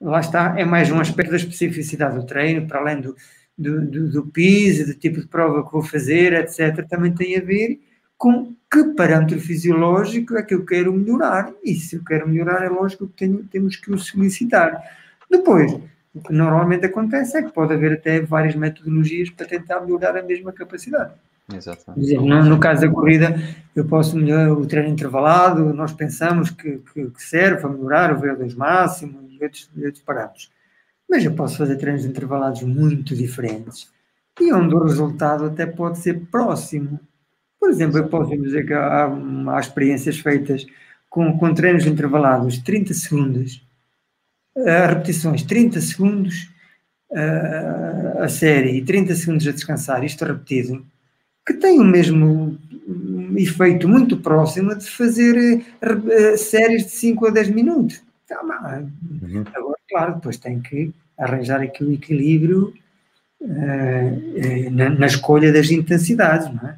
lá 0.00 0.20
está, 0.20 0.58
é 0.58 0.64
mais 0.64 0.90
um 0.90 0.98
aspecto 0.98 1.30
da 1.30 1.36
especificidade 1.36 2.14
do 2.14 2.24
treino, 2.24 2.66
para 2.66 2.80
além 2.80 3.02
do, 3.02 3.14
do, 3.58 3.84
do, 3.84 4.10
do 4.10 4.26
piso, 4.26 4.86
do 4.86 4.94
tipo 4.94 5.20
de 5.20 5.26
prova 5.26 5.66
que 5.66 5.72
vou 5.72 5.82
fazer, 5.82 6.32
etc., 6.32 6.88
também 6.88 7.12
tem 7.12 7.36
a 7.36 7.42
ver 7.42 7.78
com 8.16 8.54
que 8.72 8.94
parâmetro 8.94 9.38
fisiológico 9.38 10.38
é 10.38 10.42
que 10.42 10.54
eu 10.54 10.64
quero 10.64 10.94
melhorar. 10.94 11.52
E 11.62 11.74
se 11.74 11.96
eu 11.96 12.04
quero 12.04 12.26
melhorar, 12.26 12.64
é 12.64 12.70
lógico 12.70 13.06
que 13.08 13.18
tenho, 13.18 13.44
temos 13.44 13.76
que 13.76 13.92
o 13.92 13.98
solicitar. 13.98 14.82
Depois, 15.30 15.78
o 16.18 16.22
que 16.22 16.32
normalmente 16.32 16.86
acontece 16.86 17.38
é 17.38 17.42
que 17.42 17.52
pode 17.52 17.72
haver 17.72 17.92
até 17.92 18.20
várias 18.20 18.54
metodologias 18.54 19.30
para 19.30 19.46
tentar 19.46 19.80
melhorar 19.80 20.16
a 20.16 20.22
mesma 20.22 20.52
capacidade. 20.52 21.12
Exatamente. 21.54 22.14
No, 22.16 22.44
no, 22.44 22.60
caso 22.60 22.82
da 22.82 22.90
corrida, 22.90 23.34
eu 23.74 23.84
posso 23.86 24.16
melhorar 24.16 24.52
o 24.52 24.66
treino 24.66 24.90
intervalado, 24.90 25.72
nós 25.72 25.92
pensamos 25.92 26.50
que, 26.50 26.78
que, 26.92 27.10
que 27.10 27.22
serve 27.22 27.62
para 27.62 27.70
melhorar 27.70 28.12
o 28.12 28.20
VO2 28.20 28.54
máximo 28.54 29.26
e 29.30 29.42
outros, 29.42 29.70
outros 29.76 30.02
parâmetros. 30.02 30.50
Mas 31.08 31.24
eu 31.24 31.32
posso 31.32 31.56
fazer 31.56 31.76
treinos 31.76 32.04
intervalados 32.04 32.62
muito 32.62 33.14
diferentes 33.14 33.90
e 34.38 34.52
onde 34.52 34.74
o 34.74 34.84
resultado 34.84 35.46
até 35.46 35.64
pode 35.64 35.98
ser 35.98 36.26
próximo. 36.26 37.00
Por 37.58 37.70
exemplo, 37.70 37.98
eu 37.98 38.08
posso 38.08 38.36
dizer 38.36 38.66
que 38.66 38.74
há, 38.74 39.06
há 39.06 39.60
experiências 39.60 40.18
feitas 40.18 40.66
com, 41.08 41.38
com 41.38 41.54
treinos 41.54 41.86
intervalados 41.86 42.58
30 42.58 42.92
segundos, 42.92 43.66
repetições 44.64 45.42
30 45.42 45.80
segundos 45.80 46.48
uh, 47.10 48.22
a 48.22 48.28
série 48.28 48.78
e 48.78 48.84
30 48.84 49.14
segundos 49.14 49.46
a 49.46 49.52
descansar, 49.52 50.04
isto 50.04 50.24
repetido, 50.24 50.84
que 51.46 51.54
tem 51.54 51.80
o 51.80 51.84
mesmo 51.84 52.58
efeito 53.36 53.88
muito 53.88 54.16
próximo 54.18 54.74
de 54.74 54.88
fazer 54.88 55.62
uh, 55.82 56.38
séries 56.38 56.84
de 56.84 56.90
5 56.90 57.26
a 57.26 57.30
10 57.30 57.48
minutos. 57.50 58.02
Então, 58.24 58.42
uhum. 58.42 59.44
Agora, 59.54 59.78
claro, 59.88 60.14
depois 60.16 60.36
tem 60.36 60.60
que 60.60 60.92
arranjar 61.18 61.62
aqui 61.62 61.82
o 61.82 61.92
equilíbrio 61.92 62.74
uh, 63.40 64.70
na, 64.70 64.90
na, 64.90 65.06
escolha 65.06 65.52
das 65.52 65.70
intensidades, 65.70 66.52
não 66.52 66.68
é? 66.68 66.76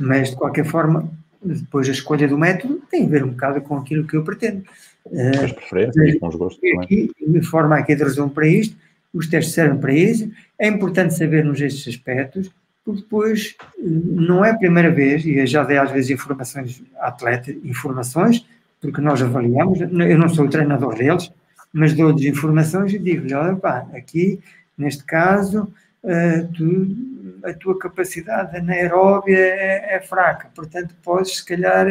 Mas, 0.00 0.30
de 0.30 0.36
qualquer 0.36 0.64
forma, 0.64 1.08
depois 1.42 1.88
a 1.88 1.92
escolha 1.92 2.26
do 2.26 2.36
método 2.36 2.82
tem 2.90 3.06
a 3.06 3.08
ver 3.08 3.24
um 3.24 3.30
bocado 3.30 3.60
com 3.60 3.76
aquilo 3.76 4.06
que 4.06 4.16
eu 4.16 4.24
pretendo. 4.24 4.64
Uh, 5.10 5.44
as 5.44 5.52
preferências, 5.52 6.18
com 6.18 6.28
os 6.28 6.36
gostos 6.36 6.70
aqui, 6.78 7.10
De 7.26 7.42
forma 7.42 7.76
aqui 7.76 7.94
de 7.94 8.02
resumo 8.02 8.30
para 8.30 8.46
isto, 8.46 8.76
os 9.12 9.26
testes 9.26 9.54
servem 9.54 9.78
para 9.78 9.92
isso, 9.92 10.30
é 10.58 10.68
importante 10.68 11.14
sabermos 11.14 11.60
estes 11.60 11.88
aspectos, 11.88 12.50
porque 12.84 13.02
depois 13.02 13.54
não 13.78 14.44
é 14.44 14.50
a 14.50 14.56
primeira 14.56 14.90
vez, 14.90 15.24
e 15.24 15.36
eu 15.36 15.46
já 15.46 15.64
dei 15.64 15.78
às 15.78 15.90
vezes 15.90 16.10
informações 16.10 16.82
a 16.98 17.08
atleta, 17.08 17.50
informações, 17.64 18.46
porque 18.80 19.00
nós 19.00 19.20
avaliamos, 19.20 19.80
eu 19.80 20.18
não 20.18 20.28
sou 20.28 20.46
o 20.46 20.50
treinador 20.50 20.94
deles, 20.96 21.32
mas 21.72 21.94
dou-lhes 21.94 22.24
informações 22.24 22.92
e 22.94 22.98
digo-lhe, 22.98 23.34
olha 23.34 23.56
pá, 23.56 23.86
aqui, 23.92 24.40
neste 24.76 25.04
caso, 25.04 25.72
uh, 26.02 26.52
tu, 26.54 26.96
a 27.44 27.52
tua 27.52 27.78
capacidade 27.78 28.56
anaeróbia 28.56 29.36
é, 29.36 29.96
é, 29.96 30.00
fraca, 30.00 30.50
portanto 30.54 30.94
podes, 31.02 31.38
se 31.38 31.44
calhar, 31.44 31.86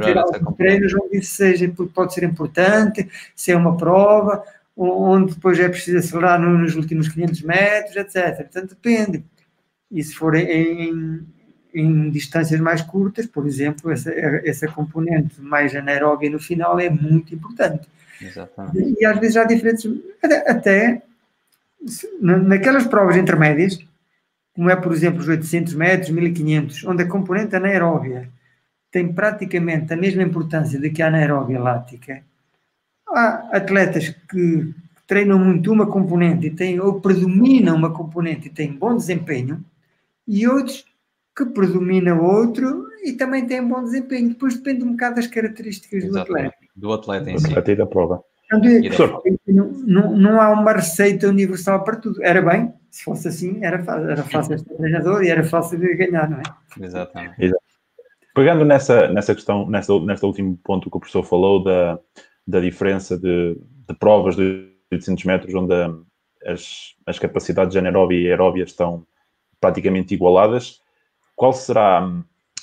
ter 0.00 0.18
alguns 0.18 0.56
treinos 0.56 0.94
onde 0.94 1.18
isso 1.18 1.34
seja, 1.34 1.72
pode 1.94 2.14
ser 2.14 2.24
importante, 2.24 3.08
se 3.34 3.52
é 3.52 3.56
uma 3.56 3.76
prova, 3.76 4.42
onde 4.76 5.34
depois 5.34 5.58
é 5.58 5.68
preciso 5.68 5.98
acelerar 5.98 6.40
nos 6.40 6.74
últimos 6.74 7.08
500 7.08 7.42
metros, 7.42 7.96
etc. 7.96 8.36
Portanto, 8.36 8.70
depende. 8.70 9.24
E 9.90 10.02
se 10.02 10.14
for 10.14 10.34
em, 10.34 11.26
em 11.72 12.10
distâncias 12.10 12.60
mais 12.60 12.82
curtas, 12.82 13.26
por 13.26 13.46
exemplo, 13.46 13.90
essa, 13.90 14.10
essa 14.44 14.68
componente 14.68 15.40
mais 15.40 15.74
anaeróbia 15.74 16.28
no 16.28 16.38
final 16.38 16.78
é 16.78 16.90
muito 16.90 17.34
importante. 17.34 17.88
Exatamente. 18.20 18.96
E 18.98 19.06
às 19.06 19.18
vezes 19.18 19.36
há 19.36 19.44
diferentes, 19.44 19.88
até 20.46 21.02
naquelas 22.20 22.86
provas 22.86 23.16
intermédias, 23.16 23.78
como 24.54 24.70
é, 24.70 24.76
por 24.76 24.92
exemplo, 24.92 25.20
os 25.20 25.28
800 25.28 25.74
metros, 25.74 26.10
1500, 26.10 26.84
onde 26.84 27.02
a 27.02 27.08
componente 27.08 27.54
anaeróbia 27.54 28.28
tem 28.96 29.12
praticamente 29.12 29.92
a 29.92 29.96
mesma 29.96 30.22
importância 30.22 30.80
do 30.80 30.90
que 30.90 31.02
a 31.02 31.08
anaeróbia 31.08 31.60
lática, 31.60 32.22
há 33.06 33.46
atletas 33.52 34.08
que 34.08 34.72
treinam 35.06 35.38
muito 35.38 35.70
uma 35.70 35.86
componente 35.86 36.46
e 36.46 36.50
têm, 36.50 36.80
ou 36.80 36.98
predominam 36.98 37.76
uma 37.76 37.92
componente 37.92 38.48
e 38.48 38.50
têm 38.50 38.72
bom 38.72 38.96
desempenho, 38.96 39.62
e 40.26 40.48
outros 40.48 40.86
que 41.36 41.44
predomina 41.44 42.18
outro 42.18 42.86
e 43.04 43.12
também 43.12 43.44
um 43.60 43.68
bom 43.68 43.84
desempenho. 43.84 44.30
Depois 44.30 44.56
depende 44.56 44.82
um 44.82 44.92
bocado 44.92 45.16
das 45.16 45.26
características 45.26 46.04
Exatamente. 46.04 46.26
do 46.26 46.32
atleta. 46.32 46.56
Do 46.74 46.92
atleta 46.94 47.30
em 47.30 47.38
si. 47.38 47.46
Atleta 47.48 47.72
e 47.72 47.76
da 47.76 47.86
prova. 47.86 48.24
não, 49.46 49.72
não, 49.86 50.16
não, 50.16 50.40
há 50.40 50.48
uma 50.52 50.72
receita 50.72 51.28
universal 51.28 51.84
para 51.84 51.96
tudo. 51.96 52.24
Era 52.24 52.40
bem, 52.40 52.72
se 52.90 53.04
fosse 53.04 53.28
assim, 53.28 53.62
era 53.62 53.84
fácil, 53.84 54.10
era 54.10 54.22
fácil 54.22 54.58
ser 54.58 54.64
treinador 54.64 55.22
e 55.22 55.28
era 55.28 55.44
fácil 55.44 55.78
de 55.78 55.94
ganhar, 55.96 56.30
não 56.30 56.38
é? 56.38 56.42
Exatamente. 56.80 57.34
Exato. 57.38 57.65
Pegando 58.36 58.66
nessa, 58.66 59.08
nessa 59.08 59.34
questão, 59.34 59.66
nessa, 59.66 59.98
nesta 60.00 60.26
último 60.26 60.58
ponto 60.62 60.90
que 60.90 60.96
o 60.98 61.00
professor 61.00 61.24
falou, 61.24 61.64
da, 61.64 61.98
da 62.46 62.60
diferença 62.60 63.16
de, 63.16 63.54
de 63.54 63.94
provas 63.98 64.36
de 64.36 64.76
800 64.92 65.24
metros, 65.24 65.54
onde 65.54 65.72
as, 66.44 66.94
as 67.06 67.18
capacidades 67.18 67.74
anaeróbia 67.74 68.20
e 68.20 68.28
aeróbia 68.28 68.64
estão 68.64 69.06
praticamente 69.58 70.12
igualadas, 70.12 70.82
qual 71.34 71.54
será 71.54 72.06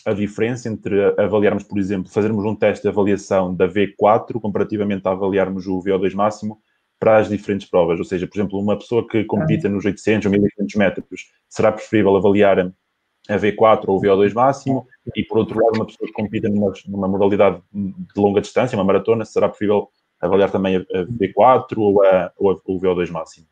a 0.05 0.13
diferença 0.13 0.69
entre 0.69 0.95
avaliarmos, 1.19 1.63
por 1.63 1.79
exemplo, 1.79 2.11
fazermos 2.11 2.45
um 2.45 2.53
teste 2.53 2.83
de 2.83 2.89
avaliação 2.89 3.51
da 3.55 3.67
V4 3.67 4.39
comparativamente 4.39 5.07
a 5.07 5.11
avaliarmos 5.11 5.65
o 5.65 5.79
VO2 5.79 6.13
máximo 6.13 6.61
para 6.99 7.17
as 7.17 7.29
diferentes 7.29 7.67
provas? 7.67 7.97
Ou 7.97 8.05
seja, 8.05 8.27
por 8.27 8.37
exemplo, 8.37 8.59
uma 8.59 8.77
pessoa 8.77 9.07
que 9.07 9.23
compita 9.23 9.67
nos 9.67 9.83
800 9.83 10.27
ou 10.27 10.31
1500 10.33 10.75
metros, 10.75 11.31
será 11.49 11.71
preferível 11.71 12.15
avaliar 12.15 12.59
a 12.59 13.35
V4 13.39 13.85
ou 13.87 13.97
o 13.97 14.01
VO2 14.01 14.35
máximo? 14.35 14.87
E, 15.15 15.23
por 15.23 15.39
outro 15.39 15.61
lado, 15.61 15.75
uma 15.75 15.85
pessoa 15.85 16.07
que 16.07 16.13
compita 16.13 16.47
numa, 16.49 16.71
numa 16.87 17.07
modalidade 17.07 17.61
de 17.73 18.21
longa 18.21 18.41
distância, 18.41 18.77
uma 18.77 18.85
maratona, 18.85 19.25
será 19.25 19.49
preferível 19.49 19.89
avaliar 20.21 20.49
também 20.49 20.77
a, 20.77 20.79
V4 20.81 21.77
ou, 21.77 22.03
a, 22.03 22.31
ou 22.37 22.51
a, 22.51 22.55
o 22.65 22.79
VO2 22.79 23.11
máximo? 23.11 23.45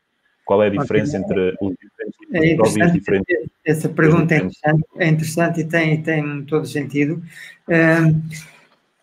Qual 0.45 0.63
é 0.63 0.67
a 0.67 0.69
diferença 0.69 1.17
entre 1.17 1.55
os 1.61 1.75
diferentes 1.77 2.77
é 2.77 2.91
diferentes? 2.91 3.49
Essa 3.65 3.89
pergunta 3.89 4.33
é 4.33 4.37
interessante, 4.37 4.83
é 4.97 5.07
interessante 5.07 5.61
e 5.61 5.63
tem, 5.65 6.01
tem 6.01 6.45
todo 6.45 6.65
sentido. 6.65 7.21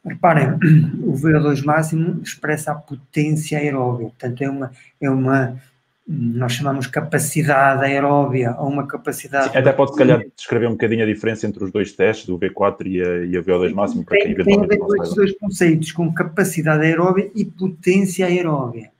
Reparem, 0.04 0.54
o 1.02 1.12
VO2 1.12 1.64
máximo 1.64 2.20
expressa 2.22 2.72
a 2.72 2.74
potência 2.74 3.58
aeróbica, 3.58 4.10
portanto 4.10 4.42
é 4.42 4.50
uma, 4.50 4.72
é 5.00 5.10
uma 5.10 5.60
nós 6.08 6.52
chamamos 6.52 6.86
capacidade 6.86 7.84
aeróbia 7.84 8.56
ou 8.58 8.68
uma 8.68 8.86
capacidade... 8.86 9.52
Sim, 9.52 9.58
até 9.58 9.70
pode, 9.74 9.92
se 9.92 9.98
calhar, 9.98 10.24
descrever 10.34 10.66
um 10.66 10.72
bocadinho 10.72 11.02
a 11.02 11.06
diferença 11.06 11.46
entre 11.46 11.62
os 11.62 11.70
dois 11.70 11.92
testes, 11.92 12.24
do 12.24 12.38
V4 12.38 12.86
e 12.86 13.02
a, 13.02 13.24
e 13.26 13.36
a 13.36 13.42
VO2 13.42 13.74
máximo, 13.74 14.04
para 14.06 14.16
quem 14.16 14.30
eventualmente 14.30 14.68
Tem 14.68 14.78
a 14.78 14.80
ver 14.80 14.86
com 14.86 15.02
esses 15.02 15.14
dois 15.14 15.38
conceitos, 15.38 15.92
com 15.92 16.10
capacidade 16.14 16.82
aeróbia 16.82 17.30
e 17.34 17.44
potência 17.44 18.24
aeróbia. 18.24 18.90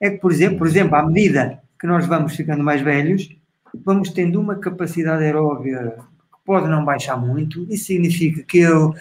É 0.00 0.08
que, 0.08 0.16
por 0.16 0.32
exemplo, 0.32 0.56
por 0.56 0.66
exemplo, 0.66 0.96
à 0.96 1.06
medida 1.06 1.60
que 1.78 1.86
nós 1.86 2.06
vamos 2.06 2.34
ficando 2.34 2.64
mais 2.64 2.80
velhos, 2.80 3.28
vamos 3.84 4.10
tendo 4.10 4.40
uma 4.40 4.56
capacidade 4.56 5.22
aeróbia 5.22 5.96
que 6.32 6.38
pode 6.42 6.68
não 6.68 6.86
baixar 6.86 7.18
muito. 7.18 7.66
Isso 7.68 7.84
significa 7.84 8.42
que 8.42 8.60
eu 8.60 8.94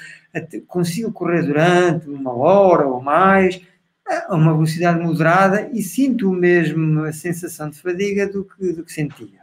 consigo 0.67 1.09
correr 1.13 1.43
durante 1.43 2.09
uma 2.09 2.33
hora 2.33 2.85
ou 2.85 3.01
mais 3.01 3.61
a 4.07 4.35
uma 4.35 4.53
velocidade 4.53 4.99
moderada 4.99 5.69
e 5.73 5.81
sinto 5.81 6.31
mesmo 6.31 7.03
a 7.03 7.11
sensação 7.11 7.69
de 7.69 7.79
fadiga 7.79 8.27
do 8.27 8.43
que, 8.43 8.73
do 8.73 8.83
que 8.83 8.93
sentia. 8.93 9.39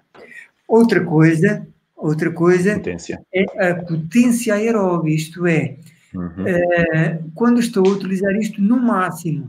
Outra 0.69 1.05
coisa, 1.05 1.67
outra 1.97 2.31
coisa 2.31 2.75
potência. 2.75 3.21
é 3.33 3.71
a 3.71 3.75
potência 3.83 4.55
aeróbica, 4.55 5.15
isto 5.15 5.47
é, 5.47 5.77
uhum. 6.15 6.47
é, 6.47 7.21
quando 7.35 7.61
estou 7.61 7.87
a 7.87 7.91
utilizar 7.91 8.35
isto 8.37 8.63
no 8.63 8.77
máximo. 8.77 9.49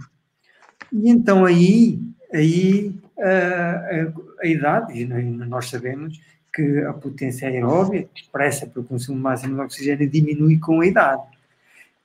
E 0.91 1.09
então 1.09 1.45
aí, 1.45 1.99
aí 2.33 2.95
a, 3.19 4.11
a 4.41 4.47
idade, 4.47 4.99
e 4.99 5.05
nós 5.05 5.69
sabemos 5.69 6.19
que 6.53 6.79
a 6.79 6.93
potência 6.93 7.47
aeróbica, 7.47 8.07
expressa 8.15 8.67
pelo 8.67 8.85
consumo 8.85 9.19
máximo 9.19 9.55
de 9.55 9.61
oxigênio, 9.61 10.09
diminui 10.09 10.59
com 10.59 10.81
a 10.81 10.85
idade. 10.85 11.23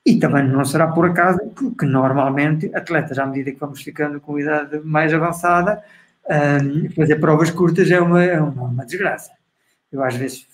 E 0.05 0.17
também 0.17 0.47
não 0.47 0.63
será 0.65 0.87
por 0.87 1.05
acaso 1.05 1.39
que, 1.55 1.71
que 1.71 1.85
normalmente 1.85 2.73
atletas, 2.73 3.19
à 3.19 3.25
medida 3.25 3.51
que 3.51 3.59
vamos 3.59 3.81
ficando 3.81 4.19
com 4.19 4.39
idade 4.39 4.79
mais 4.83 5.13
avançada, 5.13 5.83
um, 6.29 6.89
fazer 6.91 7.15
provas 7.17 7.51
curtas 7.51 7.89
é 7.91 7.99
uma, 7.99 8.23
é 8.23 8.39
uma, 8.39 8.63
uma, 8.63 8.85
desgraça. 8.85 9.31
Eu 9.91 10.03
às 10.03 10.15
vezes, 10.15 10.47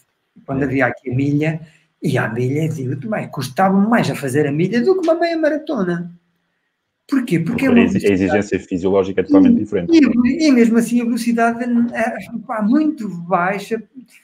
quando 0.46 0.64
havia 0.64 0.88
aqui 0.88 1.12
a 1.12 1.16
milha, 1.16 1.62
e 2.02 2.18
a 2.18 2.28
milha, 2.28 2.70
digo, 2.70 2.96
bem, 3.10 3.28
custava-me 3.28 3.88
mais 3.88 4.10
a 4.10 4.16
fazer 4.16 4.48
a 4.48 4.52
milha 4.52 4.82
do 4.82 5.00
que 5.00 5.08
uma 5.08 5.20
meia 5.20 5.38
maratona. 5.38 6.12
Porquê? 7.08 7.40
Porque, 7.40 7.66
Porque 7.68 8.08
é 8.08 8.10
a 8.10 8.14
exigência 8.14 8.60
fisiológica 8.60 9.22
é 9.22 9.24
totalmente 9.24 9.60
diferente. 9.60 9.92
E, 9.94 10.48
e, 10.48 10.52
mesmo 10.52 10.78
assim 10.78 11.02
a 11.02 11.06
velocidade 11.06 11.64
é 11.94 12.16
pá, 12.48 12.62
muito 12.64 13.08
baixa, 13.08 13.82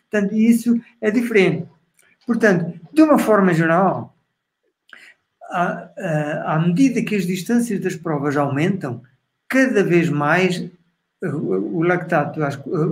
portanto, 0.09 0.33
isso 0.33 0.79
é 0.99 1.11
diferente. 1.11 1.67
Portanto, 2.25 2.79
de 2.91 3.01
uma 3.01 3.19
forma 3.19 3.53
geral, 3.53 4.10
à, 5.51 6.55
à 6.55 6.59
medida 6.59 7.03
que 7.03 7.15
as 7.15 7.25
distâncias 7.25 7.79
das 7.79 7.95
provas 7.95 8.37
aumentam, 8.37 9.01
cada 9.47 9.83
vez 9.83 10.09
mais 10.09 10.69
o 11.23 11.83
lactato, 11.83 12.43
a 12.43 12.49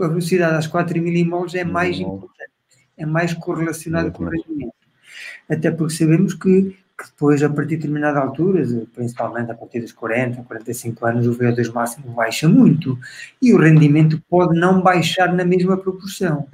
velocidade 0.08 0.56
às 0.56 0.68
4 0.68 1.02
milimoles 1.02 1.56
é 1.56 1.64
mais 1.64 2.00
importante, 2.00 2.52
é 2.98 3.06
mais 3.06 3.34
correlacionado 3.34 4.12
com 4.12 4.24
o 4.24 4.30
rendimento. 4.30 4.74
Até 5.50 5.72
porque 5.72 5.96
sabemos 5.96 6.36
que, 6.36 6.76
que, 6.98 7.06
depois, 7.06 7.42
a 7.42 7.50
partir 7.50 7.70
de 7.70 7.76
determinadas 7.78 8.22
alturas, 8.22 8.72
principalmente 8.94 9.52
a 9.52 9.56
partir 9.56 9.80
dos 9.80 9.94
40, 9.94 10.44
45 10.44 11.06
anos, 11.08 11.28
o 11.28 11.36
VO2 11.36 11.74
máximo 11.74 12.12
baixa 12.12 12.48
muito 12.48 13.00
e 13.42 13.52
o 13.52 13.58
rendimento 13.58 14.22
pode 14.30 14.60
não 14.60 14.80
baixar 14.80 15.34
na 15.34 15.44
mesma 15.44 15.76
proporção. 15.76 16.46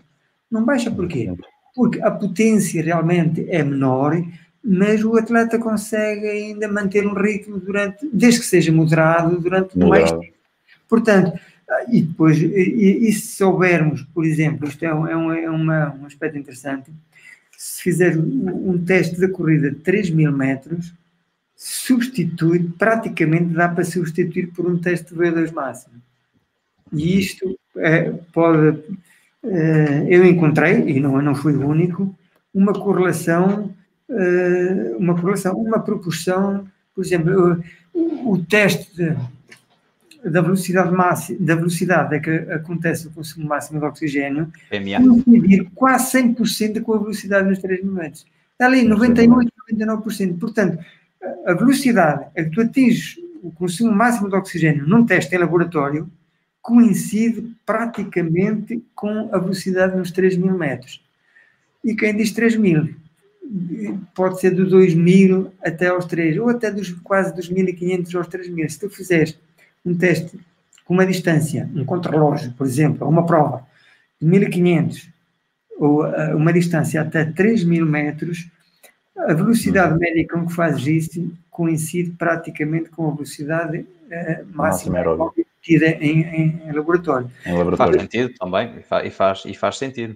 Não 0.50 0.64
baixa 0.64 0.90
porquê? 0.90 1.34
Porque 1.76 2.02
a 2.02 2.10
potência 2.10 2.82
realmente 2.82 3.46
é 3.50 3.62
menor, 3.62 4.16
mas 4.66 5.04
o 5.04 5.16
atleta 5.16 5.60
consegue 5.60 6.28
ainda 6.28 6.68
manter 6.68 7.06
um 7.06 7.14
ritmo 7.14 7.60
durante, 7.60 8.10
desde 8.12 8.40
que 8.40 8.46
seja 8.48 8.72
moderado, 8.72 9.40
durante 9.40 9.78
moderado. 9.78 9.90
mais 9.90 10.12
tempo. 10.12 10.38
Portanto, 10.90 11.40
e 11.90 12.02
depois, 12.02 12.42
e, 12.42 13.08
e, 13.08 13.14
se 13.14 13.36
soubermos, 13.36 14.02
por 14.14 14.26
exemplo, 14.26 14.68
isto 14.68 14.84
é, 14.84 14.94
um, 14.94 15.08
é, 15.08 15.16
um, 15.16 15.32
é 15.32 15.50
uma, 15.50 15.96
um 16.02 16.06
aspecto 16.06 16.38
interessante, 16.38 16.92
se 17.56 17.84
fizer 17.84 18.18
um 18.18 18.84
teste 18.84 19.20
de 19.20 19.28
corrida 19.28 19.70
de 19.70 19.78
3 19.78 20.10
mil 20.10 20.32
metros, 20.32 20.94
substitui, 21.56 22.72
praticamente 22.78 23.54
dá 23.54 23.70
para 23.70 23.84
substituir 23.84 24.48
por 24.48 24.66
um 24.66 24.80
teste 24.80 25.14
de 25.14 25.20
V2 25.20 25.54
máximo. 25.54 26.02
E 26.92 27.20
isto 27.20 27.58
é, 27.78 28.12
pode. 28.34 28.80
É, 29.44 30.06
eu 30.10 30.26
encontrei, 30.26 30.90
e 30.90 31.00
não, 31.00 31.22
não 31.22 31.36
fui 31.36 31.56
o 31.56 31.68
único, 31.68 32.16
uma 32.54 32.74
correlação, 32.74 33.75
uma 35.00 35.16
correlação, 35.16 35.56
uma 35.56 35.80
proporção, 35.80 36.68
por 36.94 37.04
exemplo, 37.04 37.64
o, 37.94 38.34
o 38.34 38.46
teste 38.46 38.96
de, 38.96 39.16
da 40.30 40.42
velocidade 40.42 40.92
máxima, 40.92 41.40
da 41.40 41.56
velocidade 41.56 42.16
a 42.16 42.20
que 42.20 42.30
acontece 42.30 43.08
o 43.08 43.12
consumo 43.12 43.48
máximo 43.48 43.80
de 43.80 43.86
oxigênio, 43.86 44.52
coincidir 45.24 45.70
quase 45.76 46.18
100% 46.18 46.82
com 46.82 46.94
a 46.94 47.00
velocidade 47.00 47.48
nos 47.48 47.60
3 47.60 47.84
metros. 47.84 48.26
Está 48.52 48.66
ali 48.66 48.84
98, 48.84 49.52
99%. 49.72 50.40
Portanto, 50.40 50.84
a 51.46 51.54
velocidade 51.54 52.26
a 52.38 52.44
que 52.44 52.50
tu 52.50 52.62
atinges 52.62 53.18
o 53.44 53.52
consumo 53.52 53.92
máximo 53.92 54.30
de 54.30 54.36
oxigênio 54.36 54.88
num 54.88 55.06
teste 55.06 55.36
em 55.36 55.40
laboratório 55.40 56.10
coincide 56.62 57.56
praticamente 57.64 58.84
com 58.96 59.30
a 59.32 59.38
velocidade 59.38 59.96
nos 59.96 60.12
3 60.12 60.38
mil 60.38 60.58
metros. 60.58 61.04
E 61.84 61.96
quem 61.96 62.16
diz 62.16 62.32
3 62.32 62.56
mil 62.56 62.96
pode 64.14 64.40
ser 64.40 64.52
dos 64.52 64.70
2 64.70 64.94
mil 64.94 65.52
até 65.64 65.88
aos 65.88 66.06
3, 66.06 66.38
ou 66.38 66.50
até 66.50 66.72
dos 66.72 66.92
quase 67.04 67.34
dos 67.34 67.50
1500 67.50 68.16
aos 68.16 68.28
3 68.28 68.50
mil. 68.50 68.70
Se 68.70 68.80
tu 68.80 68.90
fizeres 68.90 69.38
um 69.86 69.96
teste 69.96 70.40
com 70.86 70.94
uma 70.94 71.06
distância, 71.06 71.70
um 71.76 71.86
contrarrelógio, 71.86 72.54
por 72.54 72.66
exemplo, 72.66 73.08
uma 73.08 73.26
prova 73.26 73.66
de 74.20 74.28
1500 74.28 75.10
ou 75.78 76.06
uh, 76.06 76.36
uma 76.36 76.54
distância 76.54 77.02
até 77.02 77.26
3000 77.26 77.86
metros, 77.86 78.48
a 79.18 79.34
velocidade 79.34 79.94
uhum. 79.94 80.00
média 80.00 80.28
com 80.28 80.46
que 80.46 80.54
fazes 80.54 80.88
isso 80.88 81.38
coincide 81.50 82.12
praticamente 82.12 82.90
com 82.90 83.10
a 83.10 83.14
velocidade 83.14 83.80
uh, 83.80 84.46
máxima 84.54 85.02
obtida 85.02 85.88
em, 85.88 86.22
em, 86.22 86.62
em, 86.66 86.72
laboratório. 86.72 87.30
Em 87.46 87.58
laboratório. 87.58 87.94
Faz 87.94 88.02
sentido 88.02 88.34
também, 88.40 88.76
e 88.78 89.10
faz, 89.12 89.44
e 89.46 89.54
faz 89.54 89.78
sentido. 89.78 90.16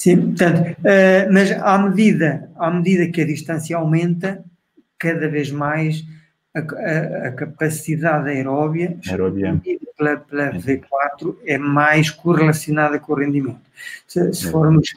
Sim, 0.00 0.28
portanto, 0.28 0.78
uh, 0.78 1.30
mas 1.30 1.52
à 1.52 1.76
medida, 1.76 2.50
à 2.56 2.70
medida 2.70 3.06
que 3.08 3.20
a 3.20 3.26
distância 3.26 3.76
aumenta, 3.76 4.42
cada 4.98 5.28
vez 5.28 5.50
mais 5.50 6.02
a, 6.54 6.60
a, 6.60 7.28
a 7.28 7.32
capacidade 7.32 8.30
aeróbia, 8.30 8.96
aeróbia. 9.06 9.60
Pela, 9.98 10.16
pela 10.16 10.52
V4 10.52 11.36
é 11.44 11.58
mais 11.58 12.08
correlacionada 12.08 12.98
com 12.98 13.12
o 13.12 13.16
rendimento. 13.16 13.60
Se, 14.08 14.32
se 14.32 14.50
formos, 14.50 14.88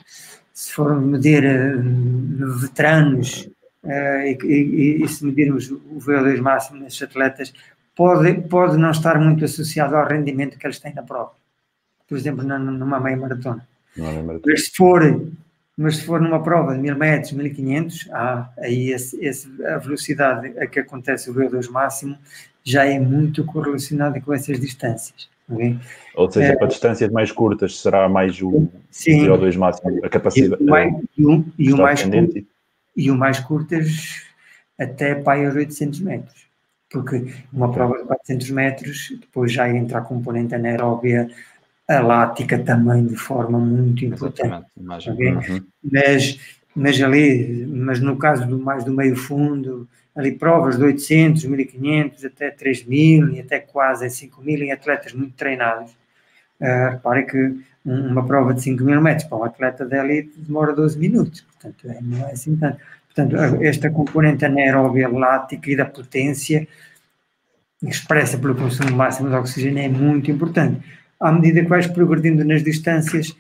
se 0.54 0.72
formos 0.72 1.06
medir 1.06 1.44
uh, 1.44 2.60
veteranos 2.62 3.50
uh, 3.84 3.90
e, 3.90 4.38
e, 4.42 5.04
e, 5.04 5.08
se 5.10 5.26
medirmos 5.26 5.70
o 5.70 6.00
VO2 6.00 6.40
máximo 6.40 6.80
nesses 6.80 7.02
atletas, 7.02 7.54
pode, 7.94 8.36
pode 8.44 8.78
não 8.78 8.92
estar 8.92 9.20
muito 9.20 9.44
associado 9.44 9.98
ao 9.98 10.08
rendimento 10.08 10.58
que 10.58 10.66
eles 10.66 10.80
têm 10.80 10.94
na 10.94 11.04
prova. 11.04 11.34
Por 12.08 12.18
exemplo, 12.18 12.42
numa 12.46 13.02
meia 13.02 13.18
maratona. 13.18 13.68
Mas 13.98 14.66
se 14.66 14.72
for 14.76 15.02
mas 15.76 15.98
se 15.98 16.06
for 16.06 16.22
numa 16.22 16.42
prova 16.42 16.76
de 16.76 16.82
1000 16.82 16.96
metros, 16.96 17.32
1500, 17.32 18.10
ah, 18.12 18.50
aí 18.60 18.92
esse, 18.92 19.24
esse, 19.26 19.50
a 19.66 19.80
velocidade 19.80 20.54
a 20.60 20.68
que 20.68 20.80
acontece 20.80 21.30
o 21.30 21.34
VO2 21.34 21.70
máximo 21.72 22.16
já 22.64 22.86
é 22.86 23.00
muito 23.00 23.44
correlacionada 23.44 24.22
com 24.22 24.34
essas 24.34 24.60
distâncias. 24.60 25.28
Okay? 25.50 25.78
Ou 26.16 26.32
seja, 26.32 26.54
é, 26.54 26.56
para 26.56 26.68
distâncias 26.68 27.12
mais 27.12 27.32
curtas 27.32 27.82
será 27.82 28.08
mais 28.08 28.40
o 28.42 28.70
sim, 28.92 29.26
VO2 29.26 29.58
máximo, 29.58 30.06
a 30.06 30.10
capacidade. 30.10 30.62
E 30.62 30.66
o 30.66 30.70
mais, 30.70 30.94
e 31.18 31.26
o, 31.26 31.46
e 31.58 31.74
o 31.74 31.78
mais, 31.78 32.04
curto, 32.04 32.48
e 32.96 33.12
o 33.12 33.16
mais 33.16 33.40
curtas 33.40 34.22
até 34.80 35.16
para 35.16 35.46
aos 35.46 35.56
800 35.56 36.00
metros. 36.02 36.44
Porque 36.90 37.34
uma 37.52 37.72
prova 37.72 37.98
de 37.98 38.04
400 38.04 38.50
metros, 38.52 39.18
depois 39.20 39.52
já 39.52 39.68
entra 39.68 39.98
a 39.98 40.02
componente 40.02 40.54
anaeróbia 40.54 41.28
a 41.88 42.00
lática 42.00 42.58
também 42.60 43.06
de 43.06 43.16
forma 43.16 43.60
muito 43.60 44.06
importante. 44.06 44.66
Okay? 45.08 45.34
Uhum. 45.34 45.66
Mas, 45.92 46.40
mas 46.76 47.02
ali, 47.02 47.66
mas 47.68 48.00
no 48.00 48.18
caso 48.18 48.48
do 48.48 48.58
mais 48.58 48.84
do 48.84 48.94
meio 48.94 49.16
fundo, 49.16 49.88
ali 50.16 50.32
provas 50.32 50.78
de 50.78 50.84
800, 50.84 51.46
1500, 51.46 52.26
até 52.26 52.52
3000 52.52 53.30
e 53.30 53.40
até 53.40 53.60
quase 53.60 54.10
5000 54.10 54.64
em 54.64 54.72
atletas 54.72 55.14
muito 55.14 55.34
treinados. 55.34 55.92
Uh, 56.60 56.92
repare 56.92 57.24
que 57.24 57.60
uma 57.86 58.26
prova 58.26 58.54
de 58.54 58.62
5 58.62 58.82
mil 58.84 59.02
metros 59.02 59.28
para 59.28 59.38
um 59.38 59.44
atleta 59.44 59.86
de 59.86 59.98
elite 59.98 60.32
demora 60.38 60.74
12 60.74 60.98
minutos, 60.98 61.42
portanto 61.42 61.90
é, 61.90 62.02
não 62.02 62.28
é 62.28 62.32
assim 62.32 62.56
tanto. 62.56 62.78
Portanto, 63.14 63.36
esta 63.62 63.92
componente 63.92 64.44
anaeróbia 64.44 65.08
lática 65.08 65.70
e 65.70 65.76
da 65.76 65.86
potência 65.86 66.68
expressa 67.84 68.38
pelo 68.38 68.56
consumo 68.56 68.92
máximo 68.92 69.30
de 69.30 69.36
oxigênio 69.36 69.84
é 69.84 69.90
muito 69.90 70.32
importante 70.32 70.82
à 71.24 71.32
medida 71.32 71.62
que 71.62 71.70
vais 71.70 71.88
progredindo 71.88 72.44
nas 72.44 72.62
distâncias, 72.62 73.34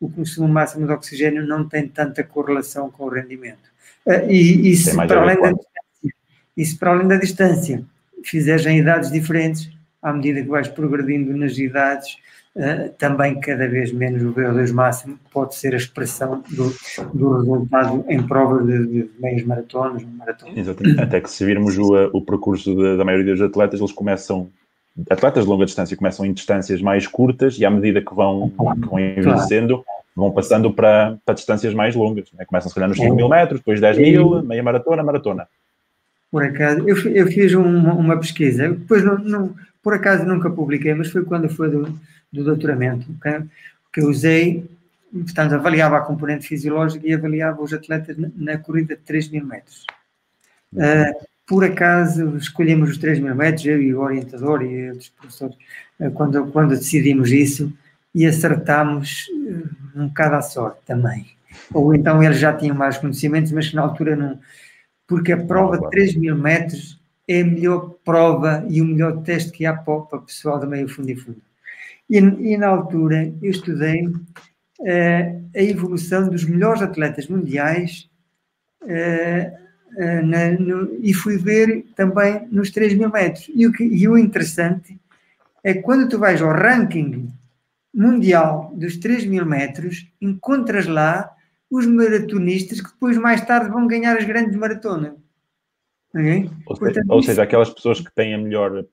o 0.00 0.10
consumo 0.10 0.48
máximo 0.48 0.86
de 0.86 0.92
oxigênio 0.92 1.46
não 1.46 1.68
tem 1.68 1.86
tanta 1.86 2.24
correlação 2.24 2.90
com 2.90 3.04
o 3.04 3.08
rendimento. 3.08 3.68
Uh, 4.04 4.28
e, 4.28 4.72
e, 4.72 4.76
se 4.76 4.94
para 4.96 5.22
além 5.22 5.40
da 5.40 5.52
distância, 5.52 6.14
e 6.56 6.64
se 6.64 6.76
para 6.76 6.90
além 6.90 7.08
da 7.08 7.16
distância 7.16 7.84
fizeres 8.24 8.66
em 8.66 8.78
idades 8.78 9.12
diferentes, 9.12 9.70
à 10.02 10.12
medida 10.12 10.42
que 10.42 10.48
vais 10.48 10.66
progredindo 10.66 11.36
nas 11.36 11.56
idades, 11.58 12.16
uh, 12.56 12.90
também 12.98 13.38
cada 13.38 13.68
vez 13.68 13.92
menos 13.92 14.20
o 14.22 14.32
VO2 14.32 14.72
máximo 14.72 15.16
pode 15.32 15.54
ser 15.54 15.74
a 15.74 15.76
expressão 15.76 16.42
do, 16.50 16.74
do 17.14 17.38
resultado 17.38 18.04
em 18.08 18.20
provas 18.20 18.66
de, 18.66 18.84
de 18.84 19.10
meias 19.20 19.44
maratonas. 19.44 20.02
maratonas. 20.02 20.58
Exatamente. 20.58 21.00
Até 21.00 21.20
que 21.20 21.30
se 21.30 21.44
virmos 21.44 21.78
o, 21.78 21.94
o 22.12 22.20
percurso 22.20 22.74
da, 22.74 22.96
da 22.96 23.04
maioria 23.04 23.32
dos 23.32 23.42
atletas, 23.42 23.78
eles 23.78 23.92
começam 23.92 24.50
atletas 25.10 25.44
de 25.44 25.50
longa 25.50 25.64
distância 25.64 25.96
começam 25.96 26.26
em 26.26 26.32
distâncias 26.32 26.80
mais 26.80 27.06
curtas 27.06 27.58
e 27.58 27.64
à 27.64 27.70
medida 27.70 28.00
que 28.00 28.14
vão, 28.14 28.50
que 28.50 28.86
vão 28.88 28.98
envelhecendo, 28.98 29.84
vão 30.14 30.30
passando 30.32 30.72
para, 30.72 31.16
para 31.24 31.34
distâncias 31.34 31.74
mais 31.74 31.94
longas. 31.94 32.30
Né? 32.32 32.44
Começam, 32.44 32.68
se 32.68 32.74
calhar, 32.74 32.88
nos 32.88 32.98
5 32.98 33.14
mil 33.14 33.28
metros, 33.28 33.60
depois 33.60 33.80
10 33.80 33.98
mil, 33.98 34.42
meia 34.42 34.62
maratona, 34.62 35.02
maratona. 35.02 35.48
Por 36.30 36.44
acaso, 36.44 36.86
eu, 36.88 36.96
eu 37.12 37.26
fiz 37.28 37.54
uma, 37.54 37.94
uma 37.94 38.18
pesquisa, 38.18 38.68
depois 38.68 39.02
não, 39.02 39.18
não, 39.18 39.54
por 39.82 39.94
acaso 39.94 40.26
nunca 40.26 40.50
publiquei, 40.50 40.92
mas 40.92 41.10
foi 41.10 41.24
quando 41.24 41.48
foi 41.48 41.70
do, 41.70 41.84
do 42.30 42.44
doutoramento, 42.44 43.06
que, 43.22 43.42
que 43.92 44.00
eu 44.00 44.08
usei, 44.08 44.68
portanto, 45.10 45.54
avaliava 45.54 45.96
a 45.96 46.02
componente 46.02 46.46
fisiológica 46.46 47.06
e 47.06 47.14
avaliava 47.14 47.62
os 47.62 47.72
atletas 47.72 48.18
na, 48.18 48.28
na 48.36 48.58
corrida 48.58 48.94
de 48.94 49.02
3 49.02 49.30
mil 49.30 49.46
metros. 49.46 49.86
Uh, 50.74 51.26
por 51.48 51.64
acaso 51.64 52.36
escolhemos 52.36 52.90
os 52.90 52.98
3 52.98 53.20
mil 53.20 53.34
metros, 53.34 53.64
eu 53.64 53.82
e 53.82 53.94
o 53.94 54.00
orientador 54.00 54.62
e 54.62 54.90
outros 54.90 55.08
professores, 55.08 55.56
eh, 55.98 56.10
quando, 56.10 56.46
quando 56.48 56.76
decidimos 56.76 57.32
isso, 57.32 57.72
e 58.14 58.26
acertámos 58.26 59.26
eh, 59.30 59.98
um 59.98 60.08
bocado 60.08 60.36
à 60.36 60.42
sorte 60.42 60.80
também. 60.84 61.26
Ou 61.72 61.94
então 61.94 62.22
eles 62.22 62.38
já 62.38 62.52
tinham 62.52 62.76
mais 62.76 62.98
conhecimentos, 62.98 63.50
mas 63.50 63.70
que 63.70 63.76
na 63.76 63.82
altura 63.82 64.14
não. 64.14 64.38
Porque 65.06 65.32
a 65.32 65.42
prova 65.42 65.78
de 65.78 65.88
3 65.88 66.16
mil 66.16 66.36
metros 66.36 67.00
é 67.26 67.40
a 67.40 67.46
melhor 67.46 67.94
prova 68.04 68.66
e 68.68 68.82
o 68.82 68.84
melhor 68.84 69.22
teste 69.22 69.50
que 69.50 69.64
há 69.64 69.72
para 69.72 69.94
o 69.94 70.20
pessoal 70.20 70.60
do 70.60 70.66
meio 70.66 70.86
fundo 70.86 71.10
e 71.10 71.16
fundo. 71.16 71.40
E, 72.10 72.18
e 72.18 72.58
na 72.58 72.68
altura 72.68 73.32
eu 73.40 73.50
estudei 73.50 74.06
uh, 74.06 75.50
a 75.56 75.62
evolução 75.62 76.28
dos 76.28 76.44
melhores 76.44 76.82
atletas 76.82 77.26
mundiais. 77.26 78.10
Uh, 78.82 79.67
na, 80.22 80.52
no, 80.52 80.98
e 81.02 81.12
fui 81.12 81.36
ver 81.36 81.84
também 81.96 82.46
nos 82.50 82.70
3 82.70 82.94
mil 82.94 83.10
metros. 83.10 83.50
E 83.54 83.66
o, 83.66 83.72
que, 83.72 83.84
e 83.84 84.08
o 84.08 84.16
interessante 84.16 84.98
é 85.64 85.74
que 85.74 85.82
quando 85.82 86.08
tu 86.08 86.18
vais 86.18 86.40
ao 86.40 86.52
ranking 86.52 87.30
mundial 87.92 88.72
dos 88.74 88.96
3 88.96 89.26
mil 89.26 89.44
metros, 89.44 90.06
encontras 90.20 90.86
lá 90.86 91.34
os 91.70 91.86
maratonistas 91.86 92.80
que 92.80 92.92
depois 92.92 93.16
mais 93.18 93.44
tarde 93.44 93.70
vão 93.70 93.86
ganhar 93.86 94.16
as 94.16 94.24
grandes 94.24 94.56
maratonas. 94.56 95.14
Okay? 96.14 96.50
Ou, 96.66 96.76
Portanto, 96.76 96.94
seja, 96.94 97.06
ou 97.08 97.22
seja, 97.22 97.42
aquelas 97.42 97.70
pessoas 97.70 98.00
que 98.00 98.14
têm 98.14 98.34
a 98.34 98.38
melhor 98.38 98.84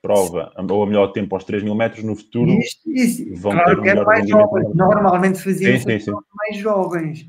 prova 0.00 0.52
ou 0.70 0.82
a 0.82 0.86
melhor 0.86 1.08
tempo 1.08 1.34
aos 1.34 1.44
3 1.44 1.62
mil 1.62 1.74
metros 1.74 2.04
no 2.04 2.14
futuro 2.14 2.50
isto, 2.50 2.90
isto, 2.90 3.34
vão 3.40 3.52
claro 3.52 3.70
ter 3.70 3.78
um 3.80 3.82
melhor 3.82 4.04
mais 4.04 4.28
jovens. 4.28 4.74
Normalmente 4.74 5.42
faziam 5.42 5.78
sim, 5.78 5.98
sim, 5.98 5.98
sim. 5.98 6.12
mais 6.36 6.58
jovens. 6.58 7.26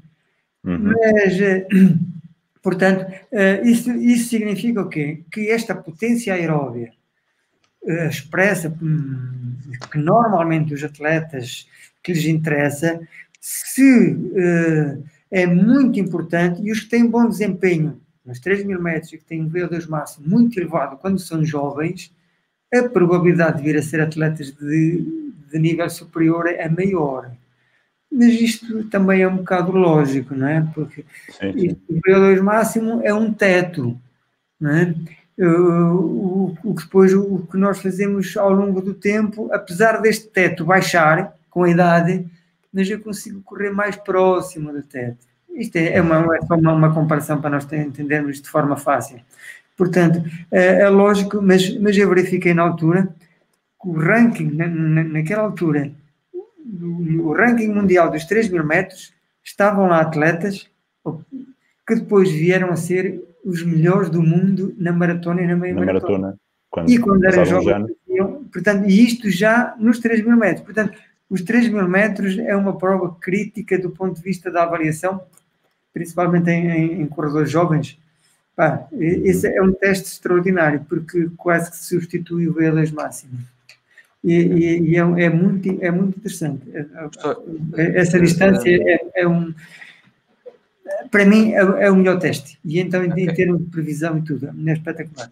Uhum. 0.65 0.91
Mas, 0.91 1.39
eh, 1.39 1.67
portanto, 2.65 3.05
eh, 3.31 3.61
isso, 3.63 3.91
isso 3.91 4.29
significa 4.29 4.81
o 4.81 4.89
quê? 4.89 5.21
Que 5.31 5.51
esta 5.51 5.75
potência 5.75 6.33
aeróbia 6.33 6.91
eh, 7.85 8.07
expressa 8.07 8.75
hum, 8.81 9.55
que 9.91 9.99
normalmente 9.99 10.73
os 10.73 10.83
atletas 10.83 11.67
que 12.01 12.11
lhes 12.11 12.25
interessa, 12.25 12.99
se 13.39 14.17
é 15.29 15.45
muito 15.45 15.99
importante 15.99 16.61
e 16.63 16.71
os 16.71 16.79
que 16.79 16.89
têm 16.89 17.07
bom 17.07 17.27
desempenho 17.27 18.01
nos 18.25 18.39
3 18.39 18.65
mil 18.65 18.81
metros 18.81 19.13
e 19.13 19.17
que 19.19 19.25
têm 19.25 19.43
um 19.43 19.49
VO2 19.49 19.87
máximo 19.87 20.27
muito 20.27 20.59
elevado 20.59 20.97
quando 20.97 21.19
são 21.19 21.45
jovens, 21.45 22.11
a 22.73 22.89
probabilidade 22.89 23.57
de 23.57 23.63
vir 23.63 23.77
a 23.77 23.83
ser 23.83 24.01
atletas 24.01 24.51
de, 24.51 25.31
de 25.51 25.59
nível 25.59 25.89
superior 25.89 26.47
é 26.47 26.67
maior. 26.67 27.31
Mas 28.15 28.33
isto 28.35 28.85
também 28.85 29.23
é 29.23 29.27
um 29.27 29.35
bocado 29.37 29.73
lógico, 29.73 30.33
não 30.33 30.47
é? 30.47 30.65
Porque 30.73 31.03
sim, 31.29 31.51
sim. 31.51 31.77
o 31.89 31.95
VO2 31.95 32.41
máximo 32.41 33.01
é 33.03 33.13
um 33.13 33.33
teto, 33.33 33.99
não 34.57 34.71
é? 34.71 34.95
O, 35.37 36.55
o, 36.63 36.73
que 36.73 36.83
depois 36.83 37.13
o 37.13 37.39
que 37.51 37.57
nós 37.57 37.81
fazemos 37.81 38.37
ao 38.37 38.53
longo 38.53 38.81
do 38.81 38.93
tempo, 38.93 39.49
apesar 39.51 40.01
deste 40.01 40.27
teto 40.29 40.63
baixar 40.63 41.35
com 41.49 41.63
a 41.63 41.69
idade, 41.69 42.25
mas 42.71 42.89
eu 42.89 43.01
consigo 43.01 43.41
correr 43.41 43.71
mais 43.71 43.97
próximo 43.97 44.71
do 44.71 44.81
teto. 44.81 45.27
Isto 45.49 45.75
é, 45.75 45.97
é 45.97 46.01
uma, 46.01 46.15
é 46.37 46.53
uma, 46.53 46.73
uma 46.73 46.93
comparação 46.93 47.41
para 47.41 47.49
nós 47.49 47.69
entendermos 47.73 48.41
de 48.41 48.47
forma 48.47 48.77
fácil. 48.77 49.19
Portanto, 49.75 50.23
é, 50.49 50.83
é 50.83 50.89
lógico, 50.89 51.41
mas, 51.41 51.77
mas 51.79 51.97
eu 51.97 52.07
verifiquei 52.07 52.53
na 52.53 52.63
altura 52.63 53.09
que 53.81 53.89
o 53.89 53.93
ranking, 53.93 54.51
na, 54.51 54.67
na, 54.67 55.03
naquela 55.03 55.43
altura, 55.43 55.91
o, 56.65 57.29
o 57.29 57.33
ranking 57.33 57.67
mundial 57.67 58.09
dos 58.09 58.25
3 58.25 58.49
mil 58.49 58.65
metros, 58.65 59.13
estavam 59.43 59.87
lá 59.87 60.01
atletas 60.01 60.69
que 61.87 61.95
depois 61.95 62.31
vieram 62.31 62.71
a 62.71 62.75
ser 62.75 63.23
os 63.43 63.63
melhores 63.63 64.09
do 64.09 64.23
mundo 64.23 64.73
na 64.77 64.91
maratona 64.91 65.41
e 65.41 65.47
na 65.47 65.55
meia 65.55 65.73
na 65.75 65.85
maratona. 65.85 66.17
maratona 66.17 66.39
quando 66.75 66.89
e 66.89 66.97
quando 66.97 67.23
eram 67.23 67.45
jovens, 67.45 67.91
portanto, 68.51 68.85
e 68.85 69.05
isto 69.05 69.29
já 69.29 69.73
nos 69.79 69.99
3 69.99 70.25
mil 70.25 70.35
metros. 70.35 70.65
Portanto, 70.65 70.97
os 71.29 71.41
3 71.41 71.69
mil 71.69 71.87
metros 71.87 72.37
é 72.37 72.53
uma 72.53 72.77
prova 72.77 73.15
crítica 73.15 73.79
do 73.79 73.91
ponto 73.91 74.15
de 74.17 74.21
vista 74.21 74.51
da 74.51 74.63
avaliação, 74.63 75.21
principalmente 75.93 76.49
em, 76.49 76.69
em, 76.69 77.01
em 77.01 77.07
corredores 77.07 77.49
jovens. 77.49 77.97
Pá, 78.55 78.87
esse 78.91 79.47
é 79.47 79.61
um 79.61 79.71
teste 79.71 80.09
extraordinário, 80.09 80.85
porque 80.87 81.29
quase 81.37 81.71
que 81.71 81.77
substitui 81.77 82.49
o 82.49 82.53
VO2 82.53 82.93
máximo. 82.93 83.39
E, 84.25 84.33
e, 84.33 84.89
e 84.89 84.95
é, 84.95 85.25
é, 85.25 85.29
muito, 85.29 85.83
é 85.83 85.91
muito 85.91 86.17
interessante. 86.17 86.63
É, 86.73 86.85
é, 87.75 87.99
essa 87.99 88.19
distância 88.19 88.69
é, 88.69 89.21
é 89.21 89.27
um. 89.27 89.53
Para 91.11 91.25
mim, 91.25 91.53
é, 91.53 91.59
é, 91.59 91.91
o 91.91 91.95
melhor 91.95 92.19
teste. 92.19 92.59
E 92.65 92.79
então, 92.79 93.03
em, 93.03 93.11
okay. 93.11 93.27
termos 93.33 93.61
de 93.63 93.69
previsão 93.69 94.17
e 94.17 94.21
tudo, 94.23 94.49
é 94.67 94.73
espetacular. 94.73 95.31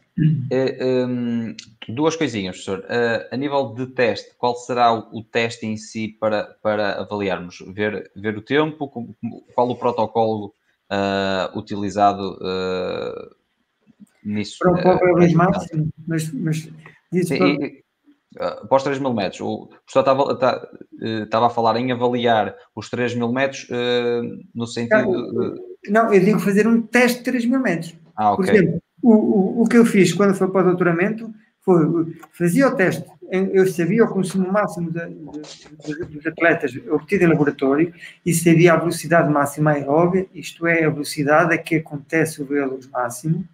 É, 0.52 1.06
um, 1.06 1.56
duas 1.90 2.16
coisinhas, 2.16 2.64
professor. 2.64 2.80
Uh, 2.86 3.28
a 3.32 3.38
nível 3.38 3.74
de 3.74 3.88
teste, 3.88 4.32
qual 4.38 4.56
será 4.56 4.94
o, 4.94 5.20
o, 5.20 5.24
teste 5.24 5.66
em 5.66 5.76
si 5.76 6.08
para, 6.20 6.44
para 6.62 7.02
avaliarmos? 7.02 7.64
Ver, 7.68 8.12
ver 8.16 8.38
o 8.38 8.42
tempo? 8.42 9.16
Qual 9.56 9.70
o 9.70 9.76
protocolo 9.76 10.54
uh, 10.94 11.58
utilizado 11.58 12.38
uh, 12.42 13.36
nisso. 14.24 14.58
Para 14.60 14.72
o 14.72 14.82
próprio 14.82 15.16
uh, 15.16 15.36
máximo, 15.36 15.90
mas, 16.08 16.32
mas 16.32 16.70
diz 17.12 17.28
Sim, 17.28 17.58
para 18.34 18.76
os 18.76 18.84
3 18.84 19.00
mil 19.00 19.14
metros, 19.14 19.42
o 19.42 19.68
professor 19.68 20.00
estava, 20.00 20.36
tá, 20.38 20.68
estava 21.02 21.48
a 21.48 21.50
falar 21.50 21.78
em 21.78 21.92
avaliar 21.92 22.56
os 22.76 22.90
3 22.90 23.16
mil 23.16 23.32
metros 23.32 23.68
no 24.54 24.68
sentido. 24.68 25.12
Não, 25.12 25.54
de... 25.54 25.90
não, 25.90 26.14
eu 26.14 26.20
digo 26.20 26.40
fazer 26.40 26.68
um 26.68 26.82
teste 26.82 27.20
de 27.20 27.26
3 27.26 27.46
mil 27.46 27.60
metros. 27.60 27.96
Ah, 28.16 28.34
okay. 28.34 28.46
Por 28.46 28.56
exemplo, 28.56 28.82
o, 29.02 29.12
o, 29.12 29.64
o 29.64 29.68
que 29.68 29.78
eu 29.78 29.86
fiz 29.86 30.14
quando 30.14 30.34
foi 30.36 30.50
para 30.50 30.62
o 30.62 30.70
doutoramento 30.70 31.34
foi, 31.62 32.16
fazia 32.32 32.68
o 32.68 32.76
teste, 32.76 33.06
eu 33.32 33.66
sabia 33.68 34.04
o 34.04 34.10
consumo 34.10 34.52
máximo 34.52 34.92
de, 34.92 35.00
de, 35.08 36.06
dos 36.06 36.28
atletas 36.28 36.72
obtido 36.90 37.24
em 37.24 37.28
laboratório 37.28 37.94
e 38.26 38.34
sabia 38.34 38.74
a 38.74 38.78
velocidade 38.78 39.32
máxima 39.32 39.72
aeróbia, 39.72 40.28
isto 40.34 40.68
é, 40.68 40.84
a 40.84 40.90
velocidade 40.90 41.54
a 41.54 41.58
que 41.58 41.76
acontece 41.76 42.42
o 42.42 42.46
VO2 42.46 42.92
máximo, 42.92 43.46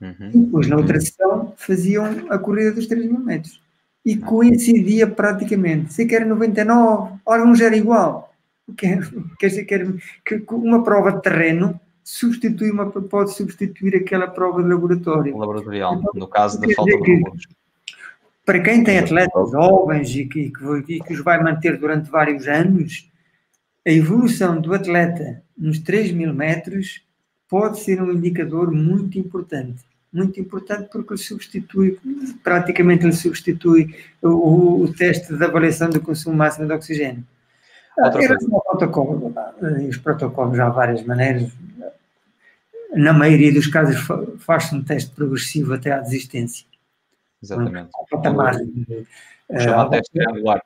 uhum. 0.00 0.30
e 0.34 0.38
depois 0.38 0.68
na 0.68 0.76
outra 0.76 1.00
sessão 1.00 1.54
faziam 1.56 2.04
a 2.28 2.38
corrida 2.38 2.72
dos 2.72 2.86
3 2.86 3.06
mil 3.06 3.18
metros. 3.18 3.60
E 4.08 4.16
coincidia 4.16 5.06
praticamente, 5.06 5.92
sei 5.92 6.06
que 6.06 6.14
era 6.14 6.24
99, 6.24 7.18
alguns 7.26 7.60
era 7.60 7.76
igual. 7.76 8.32
Quer, 8.76 9.00
quer 9.38 9.46
dizer 9.48 9.64
que 9.64 10.44
uma 10.50 10.82
prova 10.82 11.12
de 11.12 11.22
terreno 11.22 11.78
substitui 12.04 12.70
uma, 12.70 12.90
pode 12.90 13.34
substituir 13.34 13.96
aquela 13.96 14.26
prova 14.26 14.62
de 14.62 14.68
laboratório. 14.68 15.36
Laboratorial, 15.36 15.96
então, 15.96 16.12
no 16.14 16.26
caso 16.26 16.58
da 16.58 16.66
falta 16.74 16.90
de 16.90 17.14
robôs. 17.14 17.46
Para 18.46 18.60
quem 18.60 18.82
tem 18.82 18.98
atletas 18.98 19.50
jovens 19.50 20.14
e 20.16 20.24
que, 20.24 20.50
que, 20.86 21.00
que 21.00 21.12
os 21.12 21.22
vai 21.22 21.42
manter 21.42 21.78
durante 21.78 22.10
vários 22.10 22.46
anos, 22.46 23.10
a 23.86 23.90
evolução 23.90 24.58
do 24.58 24.74
atleta 24.74 25.42
nos 25.56 25.78
3 25.80 26.12
mil 26.12 26.32
metros 26.32 27.02
pode 27.46 27.80
ser 27.80 28.02
um 28.02 28.12
indicador 28.12 28.70
muito 28.70 29.18
importante. 29.18 29.82
Muito 30.12 30.40
importante 30.40 30.88
porque 30.90 31.12
ele 31.12 31.20
substitui, 31.20 31.98
praticamente 32.42 33.04
ele 33.04 33.12
substitui 33.12 33.94
o, 34.22 34.82
o 34.82 34.92
teste 34.92 35.36
de 35.36 35.44
avaliação 35.44 35.90
do 35.90 36.00
consumo 36.00 36.36
máximo 36.36 36.66
de 36.66 36.72
oxigênio. 36.72 37.24
Outra 37.98 38.38
protocolo, 38.38 39.34
os 39.88 39.96
protocolos 39.98 40.58
há 40.58 40.68
várias 40.68 41.02
maneiras, 41.02 41.52
na 42.94 43.12
maioria 43.12 43.52
dos 43.52 43.66
casos 43.66 43.96
faz-se 44.38 44.74
um 44.74 44.82
teste 44.82 45.10
progressivo 45.10 45.74
até 45.74 45.92
à 45.92 45.98
desistência. 45.98 46.66
Exatamente. 47.42 47.90
Um 48.00 48.16
patamar 48.16 48.56
uh, 48.56 49.90
teste 49.90 50.12
triangular. 50.12 50.62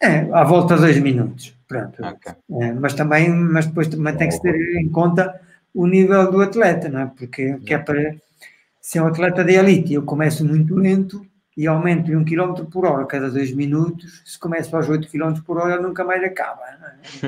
É, 0.00 0.30
à 0.32 0.44
volta 0.44 0.74
de 0.74 0.82
dois 0.82 0.98
minutos. 0.98 1.56
Pronto. 1.66 2.04
Okay. 2.04 2.32
É, 2.60 2.72
mas 2.72 2.94
também, 2.94 3.30
mas 3.30 3.66
depois 3.66 3.88
também 3.88 4.16
tem 4.16 4.28
que 4.28 4.34
se 4.34 4.42
ter 4.42 4.54
em 4.78 4.88
conta 4.88 5.40
o 5.74 5.86
nível 5.86 6.30
do 6.30 6.40
atleta, 6.40 6.88
não 6.88 7.00
é? 7.00 7.06
Porque 7.06 7.58
que 7.58 7.74
é 7.74 7.78
para 7.78 8.16
se 8.86 8.98
é 8.98 9.02
um 9.02 9.08
atleta 9.08 9.42
de 9.42 9.52
elite, 9.52 9.94
eu 9.94 10.02
começo 10.04 10.44
muito 10.46 10.76
lento 10.76 11.26
e 11.56 11.66
aumento 11.66 12.04
de 12.04 12.14
1 12.14 12.24
km 12.24 12.54
por 12.70 12.86
hora 12.86 13.04
cada 13.04 13.28
dois 13.28 13.52
minutos, 13.52 14.22
se 14.24 14.38
começo 14.38 14.76
aos 14.76 14.88
8 14.88 15.08
km 15.10 15.40
por 15.44 15.58
hora, 15.58 15.82
nunca 15.82 16.04
mais 16.04 16.22
acaba. 16.22 16.62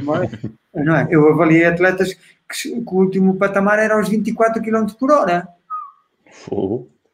Não 0.01 0.23
é? 0.23 0.31
não 0.73 0.97
é? 0.97 1.09
Eu 1.11 1.29
avaliei 1.29 1.65
atletas 1.65 2.15
que, 2.15 2.81
que, 2.81 2.95
o 2.95 2.95
último 2.95 3.35
patamar 3.35 3.81
era 3.81 3.97
aos 3.97 4.09
24 4.09 4.63
km 4.63 4.87
por 4.97 5.11
hora. 5.11 5.49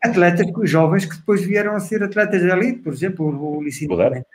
Atletas 0.03 0.47
jovens 0.69 1.07
que 1.07 1.17
depois 1.17 1.43
vieram 1.43 1.75
a 1.75 1.81
ser 1.81 2.03
atletas 2.03 2.43
de 2.43 2.51
elite, 2.51 2.81
por 2.81 2.93
exemplo, 2.93 3.27
o 3.27 3.63
Licínio 3.63 3.97
Pimentel. 3.97 4.27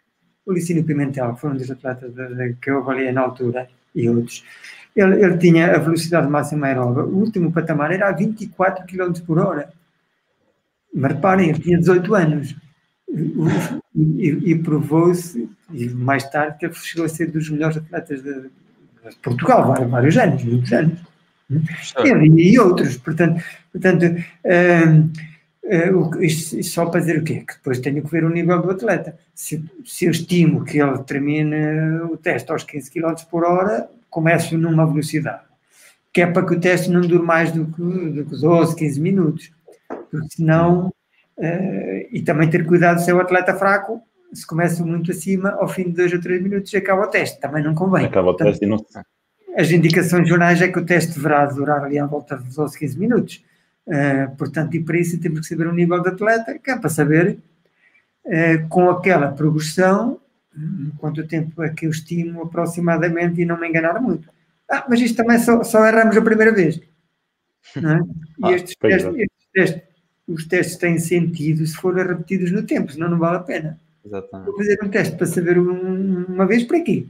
O 0.43 0.51
Licínio 0.51 0.83
Pimentel 0.83 1.35
foi 1.35 1.51
um 1.51 1.55
dos 1.55 1.69
atletas 1.69 2.11
que 2.59 2.71
eu 2.71 2.79
avaliei 2.79 3.11
na 3.11 3.21
altura 3.21 3.69
e 3.93 4.09
outros. 4.09 4.43
Ele, 4.95 5.23
ele 5.23 5.37
tinha 5.37 5.75
a 5.75 5.77
velocidade 5.77 6.27
máxima 6.27 6.65
aeróbica, 6.65 7.03
o 7.03 7.15
último 7.15 7.51
patamar 7.51 7.91
era 7.91 8.09
a 8.09 8.11
24 8.11 8.87
km 8.87 9.13
por 9.23 9.37
hora. 9.37 9.71
Mas 10.93 11.13
reparem, 11.13 11.49
ele 11.49 11.59
tinha 11.59 11.77
18 11.77 12.15
anos. 12.15 12.55
E, 13.95 14.51
e 14.51 14.55
provou-se, 14.59 15.49
e 15.73 15.89
mais 15.89 16.29
tarde, 16.29 16.57
que 16.57 16.65
ele 16.65 16.73
chegou 16.75 17.05
a 17.05 17.09
ser 17.09 17.31
dos 17.31 17.49
melhores 17.49 17.77
atletas 17.77 18.21
de, 18.21 18.49
Portugal, 19.21 19.67
vários, 19.67 19.89
vários 19.89 20.17
anos, 20.17 20.43
muitos 20.43 20.71
anos. 20.73 20.99
Ele 22.03 22.41
e 22.41 22.59
outros, 22.59 22.97
portanto, 22.97 23.43
portanto 23.71 24.03
uh, 24.03 25.09
uh, 25.63 26.23
isto, 26.23 26.59
isto, 26.59 26.71
só 26.71 26.85
para 26.85 26.99
dizer 26.99 27.19
o 27.19 27.23
quê? 27.23 27.43
Que 27.47 27.55
depois 27.55 27.79
tenho 27.79 28.03
que 28.03 28.11
ver 28.11 28.23
o 28.23 28.29
nível 28.29 28.61
do 28.61 28.69
atleta. 28.69 29.17
Se, 29.33 29.63
se 29.83 30.05
eu 30.05 30.11
estimo 30.11 30.63
que 30.63 30.79
ele 30.79 30.99
termine 30.99 32.01
o 32.11 32.17
teste 32.17 32.51
aos 32.51 32.63
15 32.63 32.91
km 32.91 33.15
por 33.29 33.43
hora, 33.43 33.89
começo 34.09 34.57
numa 34.57 34.85
velocidade, 34.85 35.41
que 36.13 36.21
é 36.21 36.27
para 36.27 36.45
que 36.45 36.53
o 36.53 36.59
teste 36.59 36.91
não 36.91 37.01
dure 37.01 37.23
mais 37.23 37.51
do 37.51 37.65
que, 37.65 37.81
do 37.81 38.25
que 38.25 38.39
12, 38.39 38.75
15 38.75 39.01
minutos, 39.01 39.51
porque 40.09 40.35
senão, 40.35 40.87
uh, 41.37 42.07
e 42.11 42.21
também 42.21 42.49
ter 42.49 42.65
cuidado 42.65 42.99
se 42.99 43.09
é 43.09 43.13
o 43.13 43.19
atleta 43.19 43.53
fraco, 43.55 44.01
se 44.33 44.45
começa 44.45 44.85
muito 44.85 45.11
acima, 45.11 45.51
ao 45.51 45.67
fim 45.67 45.83
de 45.83 45.91
dois 45.91 46.13
ou 46.13 46.21
três 46.21 46.41
minutos 46.41 46.73
acaba 46.75 47.03
o 47.03 47.07
teste, 47.07 47.39
também 47.39 47.63
não 47.63 47.73
convém. 47.73 48.05
Acaba 48.05 48.29
o 48.29 48.33
teste 48.35 48.63
e 48.63 48.67
não 48.67 48.77
As 49.57 49.71
indicações 49.71 50.27
jornais 50.27 50.61
é 50.61 50.67
que 50.67 50.79
o 50.79 50.85
teste 50.85 51.13
deverá 51.13 51.45
durar 51.45 51.83
ali 51.83 51.97
à 51.97 52.05
volta 52.05 52.37
de 52.37 52.55
12, 52.55 52.77
15 52.77 52.99
minutos. 52.99 53.43
Uh, 53.87 54.35
portanto, 54.37 54.75
e 54.75 54.83
para 54.83 54.99
isso 54.99 55.19
temos 55.19 55.39
que 55.39 55.47
saber 55.47 55.67
o 55.67 55.73
nível 55.73 56.01
de 56.01 56.09
atleta, 56.09 56.59
que 56.59 56.69
é 56.69 56.77
para 56.77 56.89
saber 56.89 57.39
uh, 58.25 58.69
com 58.69 58.89
aquela 58.89 59.31
progressão 59.31 60.19
quanto 60.97 61.25
tempo 61.27 61.63
é 61.63 61.69
que 61.69 61.85
eu 61.85 61.89
estimo 61.89 62.43
aproximadamente 62.43 63.41
e 63.41 63.45
não 63.45 63.59
me 63.59 63.67
enganar 63.67 63.99
muito. 64.01 64.29
Ah, 64.69 64.85
mas 64.89 64.99
isto 64.99 65.17
também 65.17 65.39
só, 65.39 65.63
só 65.63 65.85
erramos 65.85 66.15
a 66.15 66.21
primeira 66.21 66.53
vez. 66.53 66.79
Não 67.75 67.91
é? 67.91 67.99
E 67.99 68.45
ah, 68.45 68.51
estes, 68.51 68.75
testes, 68.75 69.15
estes 69.15 69.47
testes 69.53 69.88
os 70.29 70.45
testes 70.45 70.77
têm 70.77 70.99
sentido 70.99 71.65
se 71.65 71.75
forem 71.75 72.05
repetidos 72.05 72.51
no 72.51 72.63
tempo, 72.63 72.91
senão 72.91 73.09
não 73.09 73.17
vale 73.17 73.37
a 73.37 73.41
pena. 73.41 73.79
Exatamente. 74.05 74.45
Vou 74.47 74.57
fazer 74.57 74.79
um 74.83 74.89
teste 74.89 75.15
para 75.15 75.25
saber 75.25 75.59
um, 75.59 76.25
uma 76.25 76.45
vez 76.45 76.63
para 76.63 76.81
quê? 76.81 77.05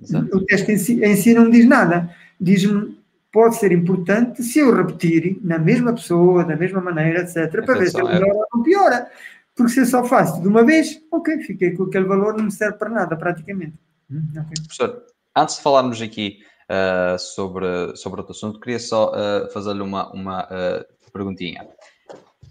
Exato. 0.00 0.36
O 0.36 0.44
teste 0.44 0.72
em 0.72 0.78
si, 0.78 1.04
em 1.04 1.16
si 1.16 1.34
não 1.34 1.50
diz 1.50 1.66
nada. 1.66 2.14
Diz-me, 2.40 2.96
pode 3.32 3.56
ser 3.56 3.72
importante 3.72 4.42
se 4.42 4.58
eu 4.58 4.74
repetir 4.74 5.38
na 5.42 5.58
mesma 5.58 5.92
pessoa, 5.92 6.44
da 6.44 6.56
mesma 6.56 6.80
maneira, 6.80 7.22
etc., 7.22 7.64
para 7.64 7.78
ver 7.78 7.90
se 7.90 7.98
é 7.98 8.04
melhora 8.04 8.34
ou 8.34 8.46
não 8.54 8.62
piora. 8.62 9.10
Porque 9.54 9.72
se 9.72 9.80
eu 9.80 9.86
só 9.86 10.04
faço 10.04 10.40
de 10.40 10.48
uma 10.48 10.64
vez, 10.64 11.00
ok, 11.10 11.38
fiquei 11.42 11.72
com 11.72 11.84
aquele 11.84 12.06
valor, 12.06 12.36
não 12.36 12.44
me 12.44 12.52
serve 12.52 12.78
para 12.78 12.88
nada, 12.88 13.16
praticamente. 13.16 13.74
Hum, 14.10 14.26
okay. 14.30 14.64
Professor, 14.64 15.02
antes 15.36 15.56
de 15.56 15.62
falarmos 15.62 16.00
aqui 16.00 16.38
uh, 16.70 17.18
sobre, 17.18 17.96
sobre 17.96 18.20
outro 18.20 18.32
assunto, 18.32 18.60
queria 18.60 18.78
só 18.78 19.12
uh, 19.12 19.50
fazer-lhe 19.52 19.82
uma, 19.82 20.10
uma 20.12 20.44
uh, 20.44 21.10
perguntinha. 21.12 21.66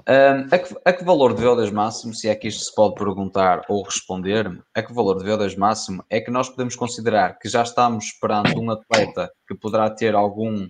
A, 0.05 0.57
que, 0.57 0.75
a, 0.85 0.93
que, 0.93 1.03
valor 1.03 1.33
de 1.33 1.41
VO2 1.41 1.71
máximo, 1.71 2.13
se 2.13 2.27
é 2.27 2.35
que 2.35 2.47
isto 2.47 2.63
se 2.63 2.73
pode 2.73 2.95
perguntar 2.95 3.61
ou 3.67 3.83
responder, 3.83 4.51
a 4.73 4.81
que 4.81 4.93
valor 4.93 5.17
de 5.17 5.25
VO2 5.25 5.57
máximo 5.57 6.03
é 6.09 6.19
que 6.19 6.31
nós 6.31 6.49
podemos 6.49 6.75
considerar 6.75 7.37
que 7.39 7.49
já 7.49 7.63
estamos 7.63 8.11
perante 8.13 8.57
um 8.57 8.71
atleta 8.71 9.31
que 9.47 9.55
poderá 9.55 9.89
ter 9.89 10.15
algum, 10.15 10.67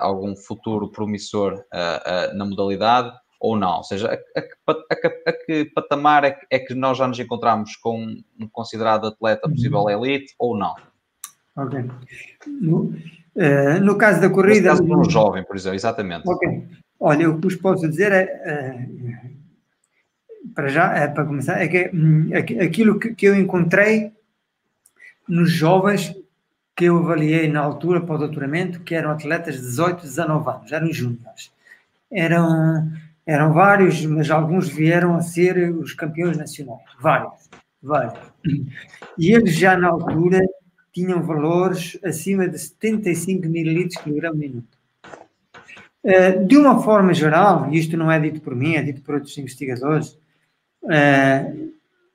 algum 0.00 0.36
futuro 0.36 0.90
promissor 0.90 1.62
na 2.34 2.44
modalidade 2.44 3.12
ou 3.40 3.56
não? 3.56 3.78
Ou 3.78 3.84
seja, 3.84 4.08
a, 4.08 4.40
a, 4.40 4.72
a, 5.26 5.32
que 5.32 5.66
patamar 5.74 6.24
é 6.24 6.30
que, 6.32 6.46
é 6.50 6.58
que, 6.58 6.74
nós 6.74 6.98
já 6.98 7.06
nos 7.06 7.18
encontramos 7.18 7.76
com 7.76 8.22
um 8.38 8.48
considerado 8.48 9.06
atleta 9.06 9.48
possível 9.48 9.80
uhum. 9.80 9.90
elite 9.90 10.34
ou 10.38 10.56
não? 10.56 10.74
Ok. 11.56 11.90
No, 12.46 12.92
uh, 13.36 13.80
no 13.82 13.96
caso 13.96 14.20
da 14.20 14.28
corrida. 14.28 14.74
No 14.74 14.76
caso 14.76 14.84
de 14.84 14.94
um 14.94 15.10
jovem, 15.10 15.44
por 15.44 15.56
exemplo, 15.56 15.76
exatamente. 15.76 16.28
Ok. 16.28 16.68
Olha, 16.98 17.30
o 17.30 17.36
que 17.36 17.42
vos 17.42 17.56
posso 17.56 17.88
dizer 17.88 18.12
é. 18.12 18.86
Uh, 18.92 19.36
para 20.54 20.68
já, 20.68 20.96
é, 20.96 21.08
para 21.08 21.24
começar, 21.24 21.60
é 21.60 21.68
que 21.68 21.90
um, 21.94 22.30
aquilo 22.34 22.98
que, 22.98 23.14
que 23.14 23.26
eu 23.26 23.36
encontrei 23.36 24.12
nos 25.28 25.50
jovens 25.50 26.14
que 26.74 26.84
eu 26.84 26.98
avaliei 26.98 27.48
na 27.48 27.60
altura 27.60 28.00
para 28.00 28.14
o 28.14 28.18
doutoramento, 28.18 28.80
que 28.80 28.94
eram 28.94 29.10
atletas 29.10 29.56
de 29.56 29.62
18, 29.62 30.02
19 30.02 30.48
anos, 30.50 30.72
eram 30.72 30.92
júniores. 30.92 31.52
Eram 32.10 32.90
eram 33.26 33.52
vários, 33.52 34.06
mas 34.06 34.30
alguns 34.30 34.68
vieram 34.68 35.16
a 35.16 35.20
ser 35.20 35.74
os 35.74 35.92
campeões 35.92 36.36
nacionais. 36.36 36.80
Vários, 37.00 37.50
vários. 37.82 38.32
E 39.18 39.32
eles 39.32 39.56
já 39.56 39.76
na 39.76 39.88
altura 39.88 40.40
tinham 40.92 41.20
valores 41.22 41.98
acima 42.04 42.48
de 42.48 42.56
75 42.56 43.48
mililitros 43.48 44.00
por 44.00 44.14
grama 44.14 44.36
minuto. 44.36 44.75
Eh, 46.08 46.38
de 46.44 46.56
uma 46.56 46.80
forma 46.80 47.12
geral, 47.12 47.68
e 47.72 47.78
isto 47.78 47.96
não 47.96 48.12
é 48.12 48.20
dito 48.20 48.40
por 48.40 48.54
mim, 48.54 48.76
é 48.76 48.82
dito 48.82 49.02
por 49.02 49.16
outros 49.16 49.36
investigadores, 49.38 50.16
eh, 50.88 51.52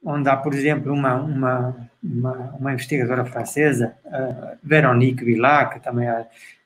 onde 0.01 0.29
há, 0.29 0.37
por 0.37 0.53
exemplo, 0.53 0.93
uma, 0.93 1.15
uma, 1.15 1.89
uma, 2.01 2.31
uma 2.57 2.73
investigadora 2.73 3.25
francesa, 3.25 3.93
eh, 4.05 4.57
Veronique 4.63 5.25
Villac, 5.25 5.73
que 5.73 5.83
também, 5.83 6.07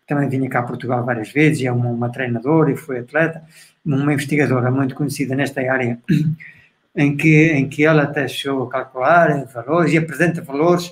também 0.08 0.30
vinha 0.30 0.48
cá 0.48 0.60
a 0.60 0.64
Portugal 0.64 1.04
várias 1.04 1.32
vezes, 1.32 1.62
e 1.62 1.68
é 1.68 1.72
uma, 1.72 1.90
uma 1.90 2.12
treinadora 2.12 2.72
e 2.72 2.78
foi 2.78 3.00
atleta, 3.00 3.44
uma 3.84 4.14
investigadora 4.14 4.70
muito 4.70 4.94
conhecida 4.94 5.36
nesta 5.36 5.62
área, 5.62 5.98
em 6.96 7.18
que, 7.18 7.54
em 7.54 7.68
que 7.68 7.84
ela 7.84 8.04
até 8.04 8.28
chegou 8.28 8.66
a 8.66 8.70
calcular 8.70 9.46
valores 9.46 9.92
e 9.94 9.98
apresenta 9.98 10.44
valores 10.44 10.90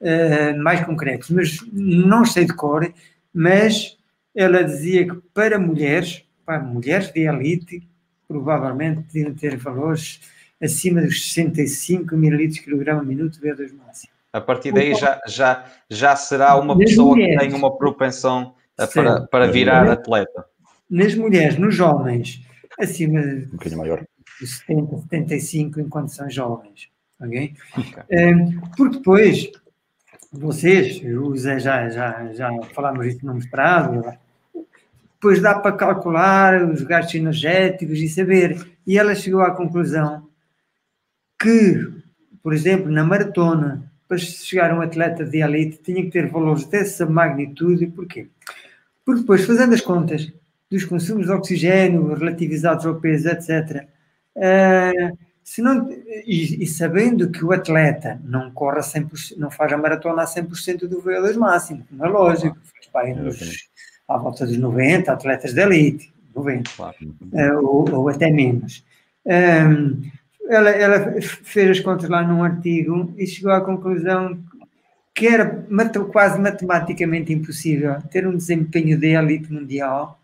uh, 0.00 0.62
mais 0.62 0.80
concretos, 0.84 1.30
mas 1.30 1.58
não 1.72 2.24
sei 2.24 2.46
de 2.46 2.54
cor, 2.54 2.90
mas 3.32 3.96
ela 4.34 4.62
dizia 4.62 5.06
que 5.06 5.16
para 5.32 5.58
mulheres, 5.58 6.24
para 6.44 6.62
mulheres 6.62 7.12
de 7.12 7.20
elite, 7.20 7.88
provavelmente 8.26 9.02
deviam 9.12 9.34
ter 9.34 9.56
valores 9.56 10.20
acima 10.62 11.02
dos 11.02 11.32
65 11.32 12.16
mililitros 12.16 12.58
por 12.60 12.64
quilograma 12.64 13.02
minuto 13.02 13.40
V2 13.40 13.72
máximo. 13.74 14.12
A 14.32 14.40
partir 14.40 14.72
daí 14.72 14.94
já, 14.94 15.20
já, 15.28 15.64
já 15.88 16.16
será 16.16 16.56
uma 16.56 16.76
pessoa 16.76 17.14
mulheres, 17.14 17.38
que 17.40 17.46
tem 17.46 17.54
uma 17.56 17.76
propensão 17.76 18.54
para, 18.92 19.20
para 19.26 19.46
virar 19.46 19.88
atleta 19.88 20.44
nas 20.90 21.14
mulheres, 21.14 21.58
nos 21.58 21.74
jovens, 21.74 22.42
acima 22.78 23.20
de 23.20 23.74
um 23.74 23.76
maior. 23.76 24.04
70, 24.40 24.98
75 25.02 25.80
enquanto 25.80 26.08
são 26.08 26.28
jovens. 26.28 26.88
Okay? 27.20 27.54
okay. 27.78 28.02
porque 28.76 28.98
depois, 28.98 29.50
vocês, 30.32 31.02
o 31.04 31.36
Zé 31.36 31.58
já, 31.58 31.88
já, 31.88 32.32
já 32.32 32.50
falámos 32.74 33.06
isso 33.06 33.24
no 33.24 33.34
mestrado, 33.34 34.04
depois 35.24 35.40
dá 35.40 35.54
para 35.58 35.74
calcular 35.74 36.62
os 36.70 36.82
gastos 36.82 37.14
energéticos 37.14 37.98
e 37.98 38.10
saber. 38.10 38.62
E 38.86 38.98
ela 38.98 39.14
chegou 39.14 39.40
à 39.40 39.52
conclusão 39.52 40.28
que, 41.40 41.80
por 42.42 42.52
exemplo, 42.52 42.92
na 42.92 43.02
maratona, 43.02 43.90
para 44.06 44.18
chegar 44.18 44.70
a 44.70 44.74
um 44.74 44.82
atleta 44.82 45.24
de 45.24 45.38
elite, 45.38 45.80
tinha 45.82 46.02
que 46.02 46.10
ter 46.10 46.28
valores 46.28 46.66
dessa 46.66 47.06
magnitude. 47.06 47.86
Porquê? 47.86 48.28
Porque 49.02 49.22
depois, 49.22 49.46
fazendo 49.46 49.72
as 49.72 49.80
contas, 49.80 50.30
dos 50.70 50.84
consumos 50.84 51.24
de 51.24 51.32
oxigênio 51.32 52.12
relativizados 52.12 52.84
ao 52.84 52.96
peso, 52.96 53.30
etc. 53.30 53.86
Uh, 54.36 54.40
ah, 54.42 55.12
se 55.42 55.62
não, 55.62 55.90
e, 56.26 56.64
e, 56.64 56.66
sabendo 56.66 57.30
que 57.30 57.42
o 57.42 57.52
atleta 57.52 58.20
não 58.24 58.50
corre 58.50 58.80
100%, 58.80 59.38
não 59.38 59.50
faz 59.50 59.72
a 59.72 59.78
maratona 59.78 60.22
a 60.22 60.26
100% 60.26 60.86
do 60.86 61.00
VO2 61.00 61.36
máximo, 61.36 61.86
não 61.90 62.06
é 62.06 62.08
lógico, 62.08 62.58
faz 62.92 63.16
nos, 63.16 63.38
à 64.08 64.18
volta 64.18 64.46
dos 64.46 64.56
90, 64.56 65.12
atletas 65.12 65.52
de 65.52 65.60
elite, 65.60 66.12
90, 66.34 66.70
uh, 66.82 67.64
ou, 67.64 67.90
ou, 67.90 68.08
até 68.08 68.30
menos. 68.30 68.84
Um, 69.24 70.02
ela, 70.48 70.70
ela, 70.70 71.20
fez 71.22 71.70
as 71.70 71.80
contas 71.80 72.08
lá 72.08 72.22
num 72.22 72.42
artigo 72.42 73.12
e 73.16 73.26
chegou 73.26 73.52
à 73.52 73.60
conclusão 73.60 74.38
que 75.14 75.28
era 75.28 75.64
quase 76.12 76.40
matematicamente 76.40 77.32
impossível 77.32 77.96
ter 78.10 78.26
um 78.26 78.36
desempenho 78.36 78.98
de 78.98 79.14
elite 79.14 79.50
mundial 79.52 80.20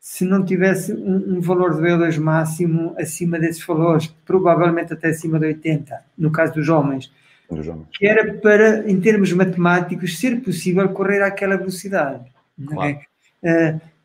se 0.00 0.24
não 0.24 0.44
tivesse 0.44 0.92
um, 0.92 1.36
um 1.36 1.40
valor 1.40 1.76
de 1.76 1.80
VO2 1.80 2.18
máximo 2.18 2.92
acima 2.98 3.38
desses 3.38 3.64
valores, 3.64 4.08
provavelmente 4.26 4.92
até 4.92 5.10
acima 5.10 5.38
de 5.38 5.46
80, 5.46 5.96
no 6.18 6.32
caso 6.32 6.54
dos 6.54 6.68
homens. 6.68 7.12
Dos 7.48 7.68
homens. 7.68 7.86
Que 7.92 8.06
era 8.06 8.34
para, 8.34 8.90
em 8.90 9.00
termos 9.00 9.32
matemáticos, 9.32 10.18
ser 10.18 10.40
possível 10.40 10.88
correr 10.88 11.22
àquela 11.22 11.56
velocidade. 11.56 12.24
Claro. 12.66 12.96
Uh, 12.96 13.11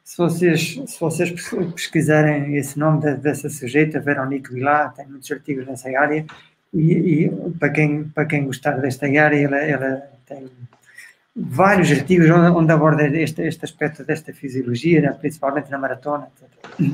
se 0.04 0.18
vocês, 0.18 0.82
se 0.86 1.00
vocês 1.00 1.32
pesquisarem 1.76 2.56
esse 2.56 2.80
nome 2.80 3.16
dessa 3.18 3.50
sujeita, 3.50 4.00
Veronique 4.00 4.54
Vilá, 4.54 4.90
tem 4.90 5.08
muitos 5.08 5.32
artigos 5.32 5.66
nessa 5.66 5.90
área, 5.90 6.26
e, 6.74 7.26
e, 7.26 7.52
para, 7.60 7.70
quem, 7.70 8.04
para 8.10 8.26
quem 8.26 8.46
gostar 8.46 8.80
desta 8.80 9.06
área, 9.06 9.38
ela, 9.38 9.58
ela 9.58 10.12
tem 10.26 10.50
vários 11.36 11.92
artigos 11.92 12.30
onde, 12.30 12.58
onde 12.58 12.72
aborda 12.72 13.08
este, 13.08 13.44
este 13.44 13.66
aspecto 13.66 14.04
desta 14.04 14.34
fisiologia, 14.34 15.02
né, 15.02 15.12
principalmente 15.14 15.70
na 15.70 15.78
maratona. 15.78 16.30
Etc. 16.36 16.94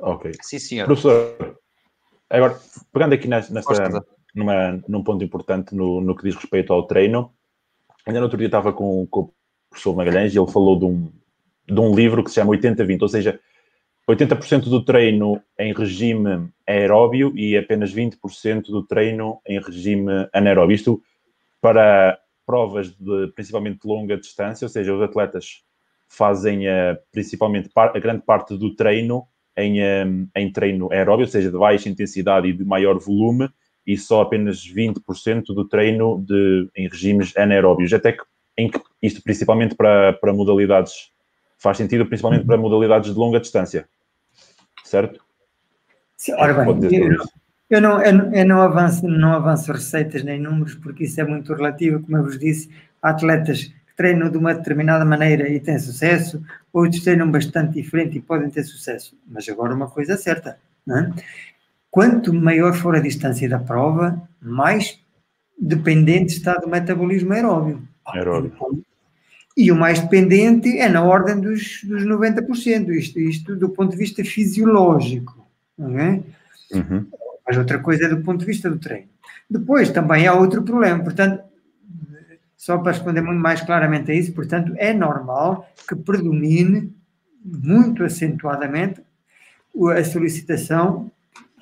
Ok. 0.00 0.32
Sim, 0.42 0.58
senhor. 0.58 0.86
Professor, 0.86 1.58
agora, 2.28 2.58
pegando 2.92 3.14
aqui 3.14 3.28
nesta, 3.28 3.52
nesta 3.52 4.04
numa, 4.34 4.82
num 4.88 5.02
ponto 5.02 5.24
importante 5.24 5.74
no, 5.74 6.00
no 6.00 6.16
que 6.16 6.22
diz 6.22 6.36
respeito 6.36 6.72
ao 6.72 6.86
treino, 6.86 7.32
ainda 8.06 8.20
no 8.20 8.26
outro 8.26 8.38
dia 8.38 8.46
estava 8.46 8.72
com, 8.72 9.06
com 9.06 9.20
o 9.20 9.34
professor 9.70 9.94
Magalhães 9.94 10.34
e 10.34 10.38
ele 10.38 10.50
falou 10.50 10.78
de 10.78 10.84
um, 10.84 11.10
de 11.66 11.80
um 11.80 11.94
livro 11.94 12.22
que 12.22 12.30
se 12.30 12.34
chama 12.34 12.52
80-20, 12.52 13.02
ou 13.02 13.08
seja, 13.08 13.40
80% 14.08 14.64
do 14.64 14.84
treino 14.84 15.40
em 15.58 15.72
regime 15.72 16.50
aeróbio 16.66 17.32
e 17.36 17.56
apenas 17.56 17.94
20% 17.94 18.64
do 18.64 18.84
treino 18.84 19.40
em 19.46 19.60
regime 19.60 20.28
anaeróbio. 20.32 20.74
Isto 20.74 21.00
para 21.60 22.18
provas 22.44 22.90
de 22.90 23.28
principalmente 23.34 23.78
longa 23.84 24.16
distância, 24.16 24.64
ou 24.64 24.68
seja, 24.68 24.92
os 24.92 25.00
atletas 25.00 25.62
fazem 26.08 26.66
uh, 26.66 26.98
principalmente 27.12 27.70
a 27.74 27.98
grande 28.00 28.22
parte 28.22 28.56
do 28.58 28.74
treino 28.74 29.24
em, 29.56 29.80
eh, 29.80 30.06
em 30.34 30.52
treino 30.52 30.90
aeróbio, 30.92 31.26
ou 31.26 31.30
seja, 31.30 31.50
de 31.50 31.58
baixa 31.58 31.88
intensidade 31.88 32.48
e 32.48 32.52
de 32.52 32.64
maior 32.64 32.98
volume, 32.98 33.48
e 33.86 33.96
só 33.96 34.22
apenas 34.22 34.64
20% 34.64 35.46
do 35.48 35.68
treino 35.68 36.24
de, 36.26 36.68
em 36.76 36.88
regimes 36.88 37.36
anaeróbios. 37.36 37.92
Até 37.92 38.12
que, 38.12 38.22
em 38.60 38.70
que 38.70 38.80
isto 39.02 39.22
principalmente 39.22 39.74
para, 39.74 40.12
para 40.14 40.32
modalidades, 40.32 41.10
faz 41.58 41.76
sentido 41.76 42.06
principalmente 42.06 42.44
para 42.44 42.56
modalidades 42.56 43.12
de 43.12 43.18
longa 43.18 43.40
distância, 43.40 43.88
certo? 44.84 45.20
Sim, 46.16 46.32
ora 46.34 46.52
bem, 46.52 46.92
eu, 46.92 47.16
eu 47.70 47.80
não, 47.80 48.02
eu, 48.02 48.32
eu, 48.32 48.46
não, 48.46 48.60
avanço, 48.60 49.06
não 49.08 49.32
avanço 49.32 49.72
receitas 49.72 50.22
nem 50.22 50.40
números, 50.40 50.74
porque 50.74 51.04
isso 51.04 51.20
é 51.20 51.24
muito 51.24 51.54
relativo. 51.54 52.00
Como 52.00 52.16
eu 52.16 52.24
vos 52.24 52.38
disse, 52.38 52.68
há 53.00 53.10
atletas 53.10 53.64
que 53.64 53.96
treinam 53.96 54.28
de 54.28 54.36
uma 54.36 54.52
determinada 54.52 55.04
maneira 55.04 55.48
e 55.48 55.58
têm 55.60 55.78
sucesso, 55.78 56.42
outros 56.72 57.02
treinam 57.02 57.30
bastante 57.30 57.74
diferente 57.74 58.18
e 58.18 58.20
podem 58.20 58.50
ter 58.50 58.64
sucesso. 58.64 59.16
Mas 59.26 59.48
agora 59.48 59.74
uma 59.74 59.88
coisa 59.88 60.14
é 60.14 60.16
certa, 60.16 60.58
é? 60.90 61.10
quanto 61.90 62.34
maior 62.34 62.74
for 62.74 62.94
a 62.96 63.00
distância 63.00 63.48
da 63.48 63.58
prova, 63.58 64.20
mais 64.42 65.00
dependente 65.58 66.34
está 66.34 66.54
do 66.54 66.68
metabolismo 66.68 67.32
aeróbio. 67.32 67.86
Aeróbio. 68.06 68.52
E 69.56 69.70
o 69.70 69.76
mais 69.76 70.00
dependente 70.00 70.78
é 70.78 70.88
na 70.88 71.02
ordem 71.02 71.40
dos, 71.40 71.82
dos 71.84 72.04
90%, 72.04 72.88
isto, 72.90 73.18
isto 73.20 73.56
do 73.56 73.68
ponto 73.68 73.90
de 73.90 73.96
vista 73.96 74.24
fisiológico. 74.24 75.46
Não 75.76 75.98
é? 75.98 76.22
Uhum. 76.72 77.06
Mas 77.46 77.56
outra 77.56 77.78
coisa 77.78 78.06
é 78.06 78.08
do 78.08 78.22
ponto 78.22 78.40
de 78.40 78.46
vista 78.46 78.70
do 78.70 78.78
treino. 78.78 79.08
Depois 79.50 79.90
também 79.90 80.26
há 80.26 80.34
outro 80.34 80.62
problema, 80.62 81.02
portanto, 81.02 81.42
só 82.56 82.78
para 82.78 82.92
responder 82.92 83.22
muito 83.22 83.40
mais 83.40 83.60
claramente 83.62 84.10
a 84.10 84.14
isso, 84.14 84.32
portanto, 84.32 84.72
é 84.76 84.92
normal 84.92 85.68
que 85.88 85.96
predomine 85.96 86.94
muito 87.44 88.04
acentuadamente 88.04 89.02
a 89.96 90.04
solicitação 90.04 91.10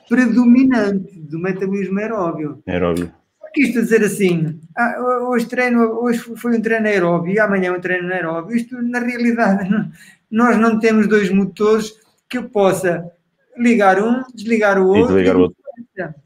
predominante 0.09 1.19
do 1.19 1.39
metabolismo 1.39 1.99
aeróbio. 1.99 2.63
Aeróbio. 2.67 3.13
Isto 3.57 3.79
a 3.79 3.83
dizer 3.83 4.05
assim, 4.05 4.61
ah, 4.77 5.01
hoje, 5.29 5.47
treino, 5.47 6.01
hoje 6.01 6.19
foi 6.19 6.57
um 6.57 6.61
treino 6.61 6.87
aeróbio 6.87 7.33
e 7.33 7.41
amanhã 7.41 7.73
um 7.73 7.81
treino 7.81 8.13
aeróbio, 8.13 8.57
isto 8.57 8.81
na 8.83 8.99
realidade 8.99 9.69
nós 10.31 10.59
não 10.59 10.79
temos 10.79 11.09
dois 11.09 11.31
motores 11.31 11.93
que 12.29 12.39
eu 12.39 12.49
possa 12.49 13.11
ligar 13.57 14.03
um, 14.03 14.23
desligar 14.35 14.79
o 14.81 14.89
outro. 14.89 15.03
E 15.03 15.07
desligar 15.07 15.37
o 15.37 15.41
outro. 15.41 15.57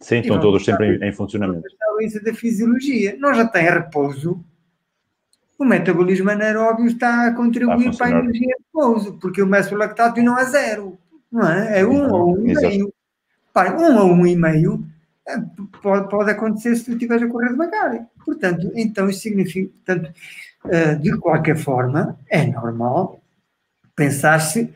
Sim, 0.01 0.19
estão 0.19 0.41
todos 0.41 0.65
sempre 0.65 0.97
em, 0.97 1.09
em 1.09 1.13
funcionamento. 1.13 1.65
Isso 2.01 2.23
da 2.23 2.35
fisiologia. 2.35 3.17
Nós 3.19 3.37
já 3.37 3.47
tem 3.47 3.65
repouso. 3.65 4.45
O 5.59 5.65
metabolismo 5.65 6.31
anaeróbio 6.31 6.87
está 6.87 7.29
a 7.29 7.35
contribuir 7.35 7.89
a 7.89 7.93
para 7.93 8.07
a 8.07 8.11
energia 8.11 8.49
de 8.49 8.65
repouso, 8.67 9.19
porque 9.21 9.41
o 9.41 9.49
lactato 9.49 10.19
e 10.19 10.23
não 10.23 10.37
é 10.37 10.45
zero. 10.47 10.99
Não 11.31 11.49
é? 11.49 11.81
É 11.81 11.87
um 11.87 12.13
ou 12.13 12.37
um 12.37 12.47
e 12.47 12.55
meio. 12.55 12.93
Pai, 13.53 13.73
um 13.77 13.97
ou 13.99 14.13
um 14.13 14.27
e 14.27 14.35
meio 14.35 14.85
é, 14.85 14.92
pode, 15.83 16.09
pode 16.09 16.31
acontecer 16.31 16.77
se 16.77 16.85
tu 16.85 16.93
estiveres 16.93 17.23
a 17.23 17.29
correr 17.29 17.51
devagar. 17.51 18.07
Portanto, 18.25 18.71
então 18.75 19.09
isso 19.09 19.21
significa, 19.21 19.71
portanto, 19.85 20.13
eh, 20.69 20.95
de 20.97 21.17
qualquer 21.19 21.57
forma, 21.57 22.19
é 22.29 22.47
normal 22.47 23.21
pensar-se 23.97 24.73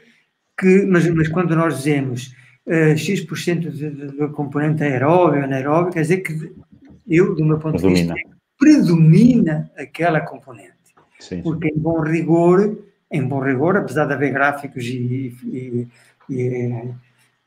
que, 0.58 0.84
mas, 0.86 1.08
mas 1.10 1.28
quando 1.28 1.54
nós 1.54 1.78
dizemos 1.78 2.34
uh, 2.66 2.96
X% 2.96 3.70
do 4.16 4.30
componente 4.30 4.82
aeróbio, 4.82 5.44
anaeróbio, 5.44 5.92
quer 5.92 6.02
dizer 6.02 6.18
que 6.18 6.54
eu, 7.06 7.34
do 7.34 7.44
meu 7.44 7.58
ponto 7.58 7.78
predomina. 7.78 8.14
de 8.14 8.22
vista, 8.22 8.36
predomina 8.58 9.70
aquela 9.76 10.20
componente. 10.20 10.72
Sim, 11.18 11.42
Porque 11.42 11.68
em 11.68 11.78
bom 11.78 12.00
rigor, 12.00 12.78
em 13.10 13.22
bom 13.22 13.40
rigor, 13.40 13.76
apesar 13.76 14.06
de 14.06 14.14
haver 14.14 14.32
gráficos 14.32 14.84
e, 14.84 15.34
e, 15.44 15.88
e, 16.28 16.94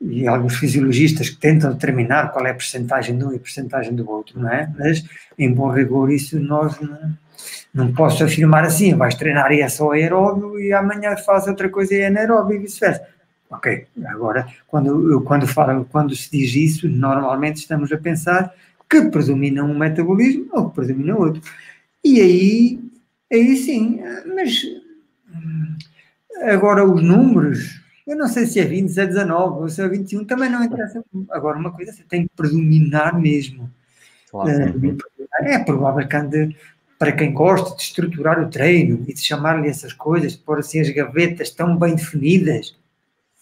e, 0.00 0.26
alguns 0.26 0.56
fisiologistas 0.56 1.28
que 1.28 1.36
tentam 1.36 1.72
determinar 1.72 2.32
qual 2.32 2.46
é 2.46 2.50
a 2.50 2.54
percentagem 2.54 3.16
de 3.16 3.24
um 3.24 3.32
e 3.32 3.36
a 3.36 3.40
percentagem 3.40 3.94
do 3.94 4.08
outro, 4.08 4.40
não 4.40 4.48
é? 4.48 4.72
Mas, 4.78 5.04
em 5.38 5.52
bom 5.52 5.70
rigor, 5.70 6.10
isso 6.10 6.40
nós 6.40 6.80
não, 6.80 7.16
não 7.74 7.92
posso 7.92 8.24
afirmar 8.24 8.64
assim, 8.64 8.94
vais 8.94 9.14
treinar 9.14 9.52
e 9.52 9.60
é 9.60 9.68
só 9.68 9.92
aeróbio 9.92 10.58
e 10.58 10.72
amanhã 10.72 11.16
faz 11.16 11.46
outra 11.46 11.68
coisa 11.68 11.94
e 11.94 11.98
é 11.98 12.06
anaeróbio 12.06 12.56
e 12.56 12.58
vice-versa. 12.60 13.02
Ok, 13.50 13.86
agora, 14.06 14.46
quando, 14.68 15.22
quando, 15.22 15.44
quando 15.90 16.14
se 16.14 16.30
diz 16.30 16.54
isso, 16.54 16.88
normalmente 16.88 17.56
estamos 17.56 17.90
a 17.90 17.98
pensar 17.98 18.54
que 18.88 19.02
predomina 19.10 19.64
um 19.64 19.76
metabolismo 19.76 20.48
ou 20.52 20.70
que 20.70 20.76
predomina 20.76 21.16
outro. 21.16 21.42
E 22.04 22.20
aí, 22.20 22.80
aí 23.30 23.56
sim, 23.56 24.00
mas 24.34 24.62
hum, 25.34 25.76
agora 26.42 26.84
os 26.84 27.02
números, 27.02 27.80
eu 28.10 28.16
não 28.16 28.26
sei 28.26 28.44
se 28.44 28.58
é 28.58 28.64
20, 28.64 28.88
se 28.88 29.00
é 29.00 29.06
19 29.06 29.60
ou 29.62 29.68
se 29.68 29.80
é 29.80 29.88
21, 29.88 30.24
também 30.24 30.50
não 30.50 30.64
interessa. 30.64 31.00
Agora, 31.30 31.56
uma 31.56 31.70
coisa, 31.70 31.92
você 31.92 32.02
tem 32.02 32.24
que 32.24 32.30
predominar 32.34 33.16
mesmo. 33.18 33.70
Claro. 34.28 34.50
É, 35.42 35.54
é 35.54 35.58
provável 35.60 36.06
que 36.08 36.16
ande, 36.16 36.56
para 36.98 37.12
quem 37.12 37.32
gosta 37.32 37.76
de 37.76 37.82
estruturar 37.82 38.42
o 38.42 38.50
treino 38.50 39.04
e 39.06 39.14
de 39.14 39.20
chamar-lhe 39.20 39.68
essas 39.68 39.92
coisas, 39.92 40.34
pôr 40.34 40.58
assim 40.58 40.80
as 40.80 40.90
gavetas 40.90 41.50
tão 41.50 41.76
bem 41.76 41.94
definidas, 41.94 42.76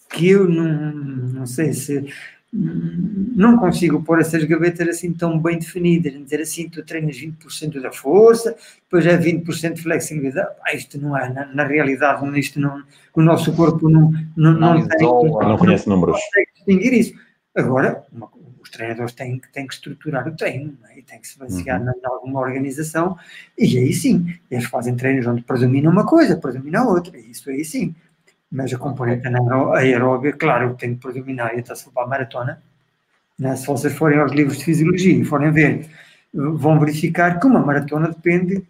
que 0.07 0.29
eu 0.29 0.47
não, 0.47 0.93
não 0.93 1.45
sei 1.47 1.73
se 1.73 2.13
não 2.51 3.57
consigo 3.57 4.01
pôr 4.01 4.19
essas 4.19 4.43
gavetas 4.43 4.87
assim 4.87 5.13
tão 5.13 5.39
bem 5.39 5.59
definidas, 5.59 6.13
dizer 6.13 6.41
assim, 6.41 6.67
tu 6.67 6.83
treinas 6.83 7.15
20% 7.15 7.79
da 7.79 7.91
força, 7.91 8.55
depois 8.83 9.05
é 9.05 9.15
20% 9.17 9.73
de 9.73 9.81
flexibilidade, 9.83 10.55
ah, 10.65 10.73
isto 10.73 10.99
não 10.99 11.15
é, 11.15 11.31
na, 11.31 11.45
na, 11.45 11.63
realidade, 11.63 12.39
isto 12.39 12.59
não, 12.59 12.83
o 13.13 13.21
nosso 13.21 13.53
corpo 13.53 13.87
não, 13.87 14.11
não, 14.35 14.53
não, 14.53 14.79
não 14.79 14.87
tem, 14.87 15.07
não 15.07 15.57
conhece 15.57 15.87
números. 15.87 16.15
Não 16.15 16.21
consegue 16.21 16.51
distinguir 16.55 16.93
isso. 16.93 17.13
Agora, 17.55 18.03
uma, 18.11 18.29
os 18.59 18.69
treinadores 18.71 19.13
têm, 19.13 19.39
têm 19.53 19.67
que 19.67 19.73
estruturar 19.75 20.27
o 20.27 20.35
treino, 20.35 20.75
é? 20.89 20.99
e 20.99 21.03
têm 21.03 21.19
que 21.19 21.27
se 21.27 21.37
basear 21.37 21.79
uhum. 21.79 21.91
em 21.91 22.05
alguma 22.05 22.39
organização, 22.39 23.15
e 23.57 23.77
aí 23.77 23.93
sim, 23.93 24.25
eles 24.49 24.65
fazem 24.65 24.95
treinos 24.95 25.27
onde 25.27 25.43
predomina 25.43 25.87
uma 25.87 26.05
coisa, 26.05 26.35
predomina 26.35 26.83
outra, 26.83 27.15
isso 27.15 27.47
aí 27.51 27.63
sim 27.63 27.93
mas 28.51 28.73
a 28.73 28.77
componente 28.77 29.27
aeróbica, 29.75 30.37
claro, 30.37 30.75
tem 30.75 30.95
que 30.95 31.01
predominar 31.01 31.55
e 31.55 31.59
está-se 31.59 31.89
para 31.91 32.03
a 32.03 32.07
maratona. 32.07 32.61
Né? 33.37 33.55
Se 33.55 33.67
vocês 33.67 33.93
forem 33.93 34.19
aos 34.19 34.31
livros 34.31 34.57
de 34.57 34.65
fisiologia 34.65 35.13
e 35.13 35.23
forem 35.23 35.51
ver, 35.51 35.87
vão 36.33 36.79
verificar 36.79 37.39
que 37.39 37.45
uma 37.45 37.59
maratona 37.59 38.09
depende, 38.09 38.63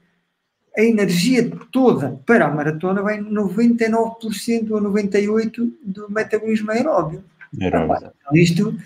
a 0.78 0.84
energia 0.84 1.50
toda 1.72 2.20
para 2.26 2.46
a 2.46 2.52
maratona 2.52 3.02
vai 3.02 3.20
99% 3.20 4.72
ou 4.72 4.82
98% 4.82 5.72
do 5.84 6.12
metabolismo 6.12 6.72
aeróbio. 6.72 7.24
aeróbio. 7.60 7.96
Então, 7.96 8.34
isto, 8.34 8.78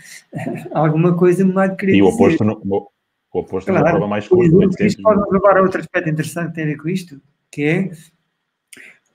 alguma 0.71 1.15
coisa 1.15 1.43
me 1.43 1.59
há 1.59 1.67
de 1.67 1.75
querer 1.75 1.95
E 1.95 2.01
o 2.01 2.07
oposto, 2.07 2.43
no, 2.43 2.61
o 2.63 3.39
oposto 3.39 3.69
claro, 3.69 3.85
prova 3.85 4.07
mais 4.07 4.27
curta. 4.27 4.85
Isto 4.85 5.01
pode 5.01 5.31
levar 5.31 5.57
a 5.57 5.61
outro 5.61 5.81
aspecto 5.81 6.09
interessante 6.09 6.49
que 6.49 6.55
tem 6.55 6.63
a 6.63 6.67
ver 6.67 6.77
com 6.77 6.87
isto, 6.87 7.19
que 7.51 7.63
é 7.63 7.91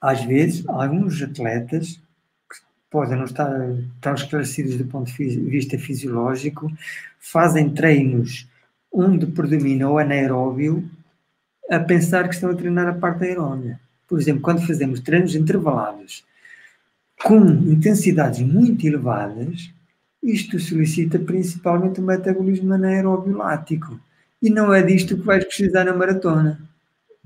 às 0.01 0.25
vezes, 0.25 0.67
alguns 0.69 1.21
atletas 1.23 2.01
que 2.51 2.57
podem 2.91 3.17
não 3.17 3.25
estar 3.25 3.51
tão 4.01 4.15
esclarecidos 4.15 4.77
do 4.77 4.85
ponto 4.85 5.11
de 5.13 5.41
vista 5.41 5.79
fisiológico 5.79 6.71
fazem 7.19 7.71
treinos 7.71 8.49
onde 8.93 9.27
predomina 9.27 9.91
o 9.91 9.99
anaeróbio 9.99 10.89
a 11.71 11.79
pensar 11.79 12.29
que 12.29 12.35
estão 12.35 12.51
a 12.51 12.55
treinar 12.55 12.89
a 12.89 12.95
parte 12.95 13.25
aeróbia. 13.25 13.79
Por 14.07 14.19
exemplo, 14.19 14.41
quando 14.41 14.67
fazemos 14.67 15.01
treinos 15.01 15.35
intervalados 15.35 16.25
com 17.23 17.45
intensidades 17.47 18.41
muito 18.41 18.87
elevadas, 18.87 19.71
isto 20.23 20.59
solicita 20.59 21.19
principalmente 21.19 22.01
o 22.01 22.05
metabolismo 22.05 22.73
anaeróbio 22.75 23.37
lático. 23.37 24.01
E 24.41 24.49
não 24.49 24.73
é 24.73 24.83
disto 24.83 25.17
que 25.17 25.25
vais 25.25 25.45
precisar 25.45 25.85
na 25.85 25.95
maratona. 25.95 26.61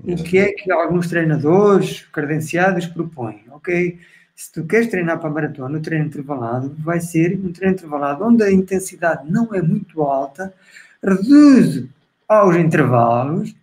O 0.01 0.15
que 0.15 0.37
é 0.37 0.51
que 0.51 0.71
alguns 0.71 1.07
treinadores 1.07 2.01
credenciados 2.11 2.85
propõem? 2.85 3.43
Ok, 3.51 3.99
se 4.35 4.51
tu 4.51 4.65
queres 4.65 4.89
treinar 4.89 5.19
para 5.19 5.29
a 5.29 5.33
maratona, 5.33 5.77
o 5.77 5.81
treino 5.81 6.05
intervalado 6.05 6.75
vai 6.79 6.99
ser 6.99 7.39
um 7.39 7.51
treino 7.51 7.75
intervalado 7.75 8.23
onde 8.25 8.43
a 8.43 8.51
intensidade 8.51 9.31
não 9.31 9.53
é 9.53 9.61
muito 9.61 10.01
alta, 10.01 10.53
reduz 11.01 11.85
aos 12.27 12.55
intervalos, 12.55 13.55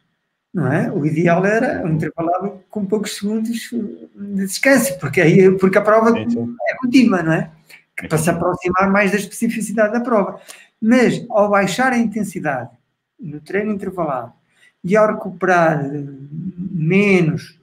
não 0.52 0.72
é? 0.72 0.90
O 0.90 1.04
ideal 1.04 1.44
era 1.44 1.84
um 1.84 1.90
intervalado 1.90 2.60
com 2.70 2.86
poucos 2.86 3.16
segundos 3.16 3.70
de 3.70 4.46
descanso, 4.46 4.98
porque, 4.98 5.20
aí, 5.20 5.50
porque 5.58 5.78
a 5.78 5.82
prova 5.82 6.18
é 6.18 6.76
contínua, 6.76 7.22
não 7.22 7.32
é? 7.32 7.50
Para 8.08 8.18
se 8.18 8.30
aproximar 8.30 8.90
mais 8.90 9.10
da 9.10 9.18
especificidade 9.18 9.92
da 9.92 10.00
prova. 10.00 10.40
Mas, 10.80 11.24
ao 11.28 11.50
baixar 11.50 11.92
a 11.92 11.98
intensidade 11.98 12.70
no 13.18 13.40
treino 13.40 13.72
intervalado, 13.72 14.32
e 14.82 14.96
ao 14.96 15.06
recuperar 15.06 15.84
menos, 16.72 17.58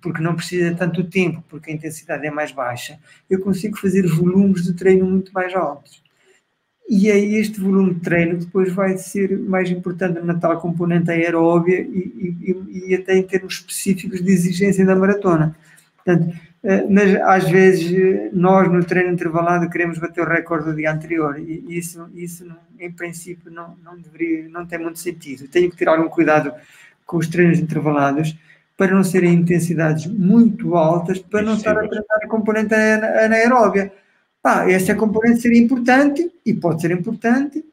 porque 0.00 0.22
não 0.22 0.34
precisa 0.34 0.74
tanto 0.74 1.04
tempo, 1.04 1.44
porque 1.48 1.70
a 1.70 1.74
intensidade 1.74 2.26
é 2.26 2.30
mais 2.30 2.52
baixa, 2.52 2.98
eu 3.28 3.40
consigo 3.40 3.76
fazer 3.76 4.06
volumes 4.06 4.64
de 4.64 4.72
treino 4.72 5.04
muito 5.04 5.32
mais 5.32 5.54
altos. 5.54 6.02
E 6.88 7.10
aí 7.10 7.36
este 7.36 7.60
volume 7.60 7.94
de 7.94 8.00
treino 8.00 8.38
depois 8.38 8.72
vai 8.72 8.96
ser 8.98 9.38
mais 9.38 9.70
importante 9.70 10.20
na 10.20 10.34
tal 10.34 10.60
componente 10.60 11.10
aeróbia 11.10 11.80
e, 11.80 12.36
e, 12.40 12.88
e 12.90 12.94
até 12.94 13.16
em 13.16 13.22
termos 13.22 13.54
específicos 13.54 14.22
de 14.22 14.30
exigência 14.30 14.84
da 14.84 14.94
maratona. 14.94 15.56
Portanto, 15.96 16.28
eh, 16.28 16.38
às 17.24 17.48
vezes 17.48 18.32
nós 18.32 18.70
no 18.72 18.82
treino 18.84 19.12
intervalado 19.12 19.68
queremos 19.68 19.98
bater 19.98 20.22
o 20.22 20.28
recorde 20.28 20.70
do 20.70 20.76
dia 20.76 20.92
anterior 20.92 21.38
e 21.38 21.64
isso, 21.68 22.08
isso 22.14 22.46
em 22.78 22.90
princípio 22.90 23.50
não, 23.50 23.76
não 23.84 23.98
deveria, 23.98 24.48
não 24.48 24.64
tem 24.64 24.78
muito 24.78 24.98
sentido. 24.98 25.46
Tenho 25.48 25.70
que 25.70 25.76
ter 25.76 25.88
algum 25.88 26.08
cuidado 26.08 26.52
com 27.04 27.18
os 27.18 27.28
treinos 27.28 27.58
intervalados 27.58 28.36
para 28.76 28.94
não 28.94 29.04
serem 29.04 29.34
intensidades 29.34 30.06
muito 30.06 30.74
altas, 30.74 31.18
para 31.18 31.42
não 31.42 31.54
estar 31.54 31.78
a 31.78 31.86
tratar 31.86 32.16
a 32.22 32.28
componente 32.28 32.74
anaeróbia. 32.74 33.92
Pá, 34.42 34.68
essa 34.70 34.94
componente 34.94 35.42
seria 35.42 35.60
importante 35.60 36.32
e 36.44 36.54
pode 36.54 36.80
ser 36.80 36.90
importante 36.90 37.64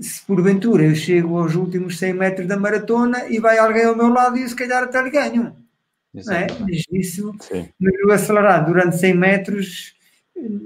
se 0.00 0.24
porventura 0.24 0.84
eu 0.84 0.94
chego 0.94 1.38
aos 1.38 1.54
últimos 1.56 1.98
100 1.98 2.12
metros 2.14 2.46
da 2.46 2.56
maratona 2.56 3.26
e 3.28 3.40
vai 3.40 3.58
alguém 3.58 3.84
ao 3.84 3.96
meu 3.96 4.08
lado 4.08 4.36
e 4.36 4.48
se 4.48 4.54
calhar 4.54 4.84
até 4.84 5.02
lhe 5.02 5.10
ganho. 5.10 5.56
Não 6.26 6.34
é? 6.34 6.46
Mas 6.60 6.82
isso, 6.92 7.34
no 7.80 8.12
acelerado 8.12 8.66
durante 8.72 8.96
100 8.98 9.14
metros, 9.14 9.94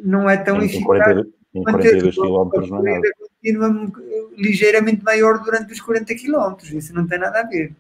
não 0.05 0.29
é 0.29 0.37
tão 0.37 0.61
em, 0.61 0.67
eficaz. 0.67 1.27
Em 1.55 1.63
42 1.63 2.15
km 2.15 2.51
não 2.69 2.87
é 2.87 2.95
nada. 2.95 3.09
contínua 3.19 3.93
ligeiramente 4.37 5.03
maior 5.03 5.43
durante 5.43 5.73
os 5.73 5.81
40 5.81 6.15
km. 6.15 6.57
Isso 6.73 6.95
não 6.95 7.07
tem 7.07 7.19
nada 7.19 7.41
a 7.41 7.47
ver. 7.47 7.73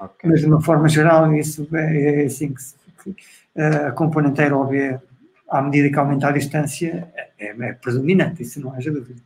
Okay. 0.00 0.30
Mas, 0.30 0.40
de 0.40 0.46
uma 0.46 0.60
forma 0.60 0.88
geral, 0.88 1.32
isso 1.34 1.68
é, 1.72 2.22
é 2.22 2.24
assim 2.24 2.52
que, 2.52 2.62
se, 2.62 2.74
que 3.02 3.14
a 3.56 3.92
componente 3.92 4.40
aeróbia, 4.40 5.02
à 5.48 5.62
medida 5.62 5.88
que 5.88 5.98
aumenta 5.98 6.28
a 6.28 6.32
distância, 6.32 7.08
é, 7.38 7.50
é 7.50 7.72
predominante, 7.72 8.42
isso 8.42 8.60
não 8.60 8.72
haja 8.72 8.90
dúvida. 8.90 9.20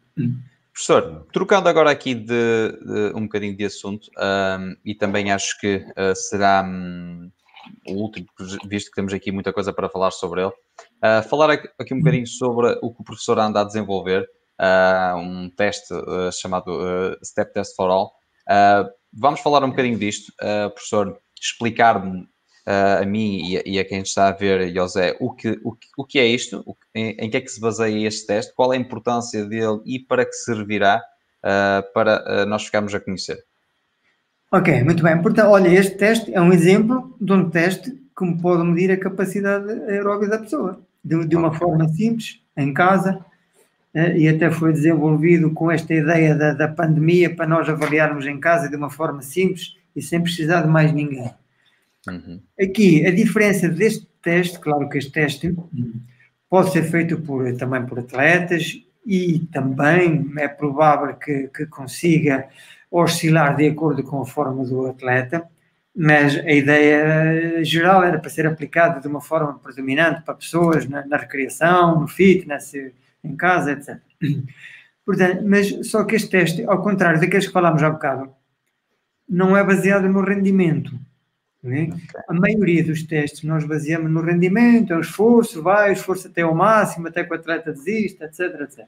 Professor, 0.73 1.27
trocando 1.33 1.69
agora 1.69 1.91
aqui 1.91 2.15
de, 2.15 2.25
de 2.25 3.13
um 3.15 3.23
bocadinho 3.23 3.57
de 3.57 3.65
assunto, 3.65 4.09
um, 4.17 4.77
e 4.85 4.95
também 4.95 5.33
acho 5.33 5.59
que 5.59 5.77
uh, 5.77 6.15
será 6.15 6.63
um, 6.63 7.31
o 7.87 7.95
último, 7.95 8.27
visto 8.67 8.91
que 8.91 8.95
temos 8.95 9.13
aqui 9.13 9.33
muita 9.33 9.53
coisa 9.53 9.73
para 9.73 9.89
falar 9.89 10.11
sobre 10.11 10.43
ele, 10.43 10.53
uh, 10.53 11.29
falar 11.29 11.51
aqui 11.51 11.95
um 11.95 11.99
bocadinho 11.99 12.27
sobre 12.27 12.79
o 12.83 12.93
que 12.93 13.01
o 13.01 13.05
professor 13.05 13.39
anda 13.39 13.61
a 13.61 13.65
desenvolver, 13.65 14.29
uh, 14.61 15.17
um 15.17 15.51
teste 15.51 15.95
chamado 16.33 17.19
Step 17.25 17.53
Test 17.53 17.75
for 17.75 17.91
All. 17.91 18.13
vamos 19.13 19.41
falar 19.41 19.65
um 19.65 19.71
bocadinho 19.71 19.99
disto, 19.99 20.33
professor, 20.75 21.19
explicar-me 21.41 22.27
uh, 22.69 23.03
a 23.03 23.07
mim 23.07 23.49
e 23.49 23.57
a, 23.57 23.63
e 23.65 23.79
a, 23.79 23.85
quem 23.85 24.01
está 24.01 24.29
a 24.29 24.33
ver, 24.33 24.73
José, 24.75 25.17
o 25.19 25.33
que, 25.33 25.59
o, 25.65 25.77
o 25.97 26.05
que 26.05 26.19
é 26.19 26.27
isto, 26.27 26.63
o, 26.67 26.77
em, 26.95 27.17
em, 27.19 27.31
que 27.31 27.39
é 27.39 27.41
que 27.41 27.51
se 27.51 27.61
baseia 27.61 28.07
este 28.07 28.27
teste, 28.27 28.55
qual 28.55 28.73
é 28.73 28.77
a 28.77 28.81
importância 28.81 29.45
dele 29.47 29.81
e 29.87 29.99
para 29.99 30.27
que 30.27 30.33
servirá 30.33 31.03
uh, 31.45 31.93
para 31.95 32.43
uh, 32.43 32.47
nós 32.47 32.65
ficarmos 32.67 32.95
a 32.95 33.01
conhecer. 33.01 33.39
Ok, 34.51 34.83
muito 34.83 35.03
bem. 35.03 35.21
Portanto, 35.21 35.49
olha, 35.49 35.69
este 35.69 35.97
teste 35.97 36.35
é 36.35 36.41
um 36.41 36.53
exemplo 36.53 37.15
de 37.21 37.33
um 37.33 37.51
teste 37.51 37.91
que 37.91 38.35
pode 38.41 38.65
medir 38.65 38.91
a 38.91 38.97
capacidade 38.97 39.71
aeróbica 39.89 40.31
da 40.31 40.39
pessoa, 40.39 40.81
de, 41.05 41.27
de 41.27 41.37
uma 41.37 41.53
forma 41.53 41.87
simples, 41.89 42.41
em 42.57 42.73
casa, 42.73 43.25
e 44.17 44.29
até 44.29 44.51
foi 44.51 44.73
desenvolvido 44.73 45.51
com 45.53 45.71
esta 45.71 45.93
ideia 45.95 46.35
da, 46.35 46.53
da 46.53 46.69
pandemia 46.69 47.35
para 47.35 47.47
nós 47.47 47.69
avaliarmos 47.69 48.27
em 48.27 48.39
casa 48.39 48.69
de 48.69 48.77
uma 48.77 48.91
forma 48.91 49.23
simples 49.23 49.77
e 49.95 50.03
sem 50.03 50.23
precisar 50.23 50.63
de 50.63 50.69
mais 50.69 50.93
ninguém. 50.93 51.31
Uhum. 52.09 52.41
Aqui, 52.61 53.07
a 53.07 53.11
diferença 53.11 53.69
deste 53.69 54.07
teste, 54.23 54.59
claro 54.59 54.89
que 54.89 54.99
este 54.99 55.13
teste 55.13 55.57
pode 56.49 56.73
ser 56.73 56.85
feito 56.85 57.21
por, 57.21 57.55
também 57.57 57.85
por 57.85 57.99
atletas 57.99 58.81
e 59.07 59.41
também 59.53 60.31
é 60.39 60.49
provável 60.49 61.15
que, 61.15 61.49
que 61.49 61.67
consiga 61.67 62.49
oscilar 62.91 63.57
de 63.57 63.69
acordo 63.69 64.03
com 64.03 64.21
a 64.21 64.27
forma 64.27 64.65
do 64.65 64.87
atleta, 64.87 65.49
mas 65.95 66.37
a 66.37 66.53
ideia 66.53 67.65
geral 67.65 68.05
era 68.05 68.19
para 68.19 68.31
ser 68.31 68.47
aplicada 68.47 69.01
de 69.01 69.09
uma 69.09 69.21
forma 69.21 69.59
predominante 69.59 70.23
para 70.23 70.35
pessoas 70.35 70.89
na, 70.89 71.05
na 71.07 71.17
recreação, 71.17 72.01
no 72.01 72.07
fitness, 72.07 72.73
em 73.25 73.37
casa, 73.37 73.73
etc. 73.73 73.99
Portanto, 75.05 75.43
mas 75.47 75.89
só 75.89 76.05
que 76.05 76.17
este 76.17 76.31
teste, 76.31 76.65
ao 76.65 76.83
contrário 76.83 77.21
daqueles 77.21 77.47
que 77.47 77.53
falámos 77.53 77.83
há 77.83 77.91
bocado, 77.91 78.31
não 79.29 79.57
é 79.57 79.65
baseado 79.65 80.09
no 80.09 80.21
rendimento, 80.21 80.93
né? 81.63 81.91
A 82.29 82.35
maioria 82.35 82.85
dos 82.85 83.03
testes 83.03 83.43
nós 83.43 83.65
baseamos 83.65 84.11
no 84.11 84.21
rendimento, 84.21 84.93
é 84.93 84.97
o 84.97 85.01
esforço, 85.01 85.63
vai, 85.63 85.91
o 85.91 85.93
esforço 85.93 86.29
até 86.29 86.43
ao 86.43 86.55
máximo, 86.55 87.09
até 87.09 87.25
que 87.25 87.33
o 87.33 87.35
atleta 87.35 87.73
desista, 87.73 88.27
etc, 88.27 88.61
etc. 88.61 88.87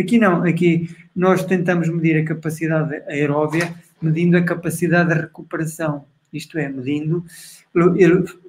Aqui 0.00 0.18
não, 0.18 0.42
aqui 0.42 0.88
nós 1.14 1.44
tentamos 1.44 1.88
medir 1.88 2.20
a 2.20 2.24
capacidade 2.24 2.94
aeróbia 3.06 3.74
medindo 4.00 4.36
a 4.36 4.42
capacidade 4.42 5.12
de 5.12 5.20
recuperação, 5.20 6.04
isto 6.32 6.56
é, 6.58 6.68
medindo, 6.68 7.24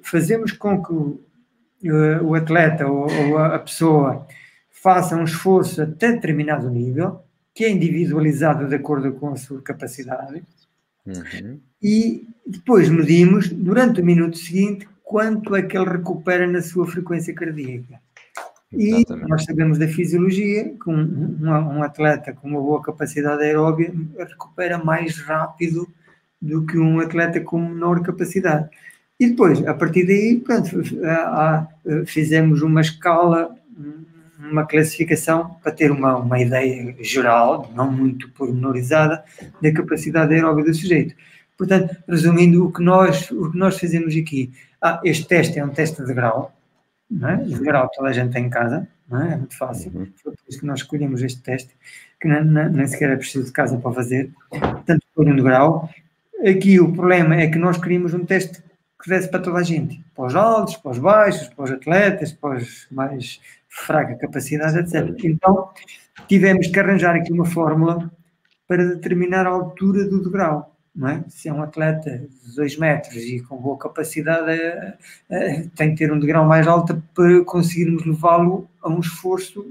fazemos 0.02 0.52
com 0.52 0.82
que 0.82 0.92
o, 0.92 1.20
o 2.22 2.34
atleta 2.34 2.86
ou, 2.86 3.06
ou 3.12 3.38
a 3.38 3.58
pessoa 3.58 4.26
faça 4.70 5.14
um 5.14 5.24
esforço 5.24 5.82
até 5.82 6.12
determinado 6.12 6.70
nível, 6.70 7.22
que 7.54 7.64
é 7.64 7.70
individualizado 7.70 8.66
de 8.66 8.74
acordo 8.74 9.12
com 9.12 9.30
a 9.30 9.36
sua 9.36 9.60
capacidade, 9.60 10.42
Uhum. 11.06 11.60
E 11.82 12.26
depois 12.46 12.88
medimos, 12.88 13.48
durante 13.48 14.00
o 14.00 14.04
minuto 14.04 14.38
seguinte, 14.38 14.88
quanto 15.02 15.54
é 15.56 15.62
que 15.62 15.76
ele 15.76 15.90
recupera 15.90 16.46
na 16.46 16.62
sua 16.62 16.86
frequência 16.86 17.34
cardíaca. 17.34 18.00
E 18.72 19.04
nós 19.28 19.44
sabemos 19.44 19.78
da 19.78 19.86
fisiologia 19.86 20.64
que 20.82 20.88
um, 20.88 21.38
um, 21.42 21.82
atleta 21.82 22.32
com 22.32 22.48
uma 22.48 22.60
boa 22.60 22.82
capacidade 22.82 23.42
aeróbia 23.42 23.92
recupera 24.18 24.78
mais 24.78 25.18
rápido 25.18 25.86
do 26.40 26.64
que 26.64 26.78
um 26.78 27.00
atleta 27.00 27.40
com 27.40 27.60
menor 27.60 28.02
capacidade. 28.02 28.68
E 29.20 29.28
depois, 29.28 29.64
a 29.66 29.74
partir 29.74 30.06
daí, 30.06 30.40
pronto, 30.40 30.70
fizemos 32.06 32.62
uma 32.62 32.80
escala 32.80 33.54
uma 34.50 34.66
classificação 34.66 35.56
para 35.62 35.72
ter 35.72 35.90
uma, 35.90 36.16
uma 36.16 36.40
ideia 36.40 36.94
geral, 37.00 37.70
não 37.74 37.90
muito 37.90 38.28
pormenorizada, 38.30 39.24
da 39.60 39.72
capacidade 39.72 40.34
aeróbica 40.34 40.70
do 40.70 40.74
sujeito. 40.74 41.14
Portanto, 41.56 41.96
resumindo, 42.08 42.66
o 42.66 42.72
que 42.72 42.82
nós, 42.82 43.30
o 43.30 43.50
que 43.50 43.56
nós 43.56 43.78
fazemos 43.78 44.16
aqui, 44.16 44.50
ah, 44.80 45.00
este 45.04 45.26
teste 45.26 45.58
é 45.58 45.64
um 45.64 45.68
teste 45.68 46.04
de 46.04 46.12
grau, 46.12 46.52
é? 47.22 47.36
de 47.36 47.58
grau 47.60 47.88
toda 47.94 48.08
a 48.08 48.12
gente 48.12 48.32
tem 48.32 48.46
em 48.46 48.50
casa, 48.50 48.88
é? 49.12 49.32
é 49.32 49.36
muito 49.36 49.56
fácil, 49.56 49.92
uhum. 49.94 50.06
foi 50.16 50.32
por 50.32 50.42
isso 50.48 50.60
que 50.60 50.66
nós 50.66 50.80
escolhemos 50.80 51.22
este 51.22 51.42
teste, 51.42 51.74
que 52.20 52.28
nem, 52.28 52.44
nem 52.44 52.86
sequer 52.86 53.10
é 53.10 53.16
preciso 53.16 53.46
de 53.46 53.52
casa 53.52 53.76
para 53.78 53.92
fazer, 53.92 54.30
portanto, 54.48 55.02
por 55.14 55.26
um 55.26 55.36
de 55.36 55.42
grau. 55.42 55.88
Aqui 56.40 56.80
o 56.80 56.92
problema 56.92 57.36
é 57.36 57.48
que 57.48 57.58
nós 57.58 57.78
queríamos 57.78 58.14
um 58.14 58.24
teste 58.24 58.62
que 59.02 59.08
desse 59.08 59.28
para 59.28 59.40
toda 59.40 59.58
a 59.58 59.62
gente, 59.62 60.02
para 60.14 60.26
os 60.26 60.34
altos, 60.34 60.76
para 60.76 60.92
os 60.92 60.98
baixos, 60.98 61.48
para 61.48 61.64
os 61.64 61.70
atletas, 61.72 62.32
para 62.32 62.56
os 62.56 62.86
mais 62.90 63.40
fraca 63.68 64.14
capacidade, 64.14 64.78
etc. 64.78 65.16
Então, 65.24 65.70
tivemos 66.28 66.68
que 66.68 66.78
arranjar 66.78 67.16
aqui 67.16 67.32
uma 67.32 67.44
fórmula 67.44 68.10
para 68.68 68.84
determinar 68.84 69.46
a 69.46 69.50
altura 69.50 70.04
do 70.04 70.22
degrau. 70.22 70.71
É? 70.94 71.24
Se 71.28 71.48
é 71.48 71.52
um 71.52 71.62
atleta 71.62 72.18
de 72.44 72.54
2 72.54 72.76
metros 72.76 73.16
e 73.16 73.40
com 73.40 73.56
boa 73.56 73.78
capacidade, 73.78 74.50
é, 74.50 74.94
é, 75.30 75.62
tem 75.74 75.90
que 75.90 75.96
ter 75.96 76.12
um 76.12 76.18
degrau 76.18 76.46
mais 76.46 76.66
alto 76.66 77.02
para 77.14 77.42
conseguirmos 77.44 78.04
levá-lo 78.04 78.68
a 78.82 78.90
um 78.90 79.00
esforço 79.00 79.64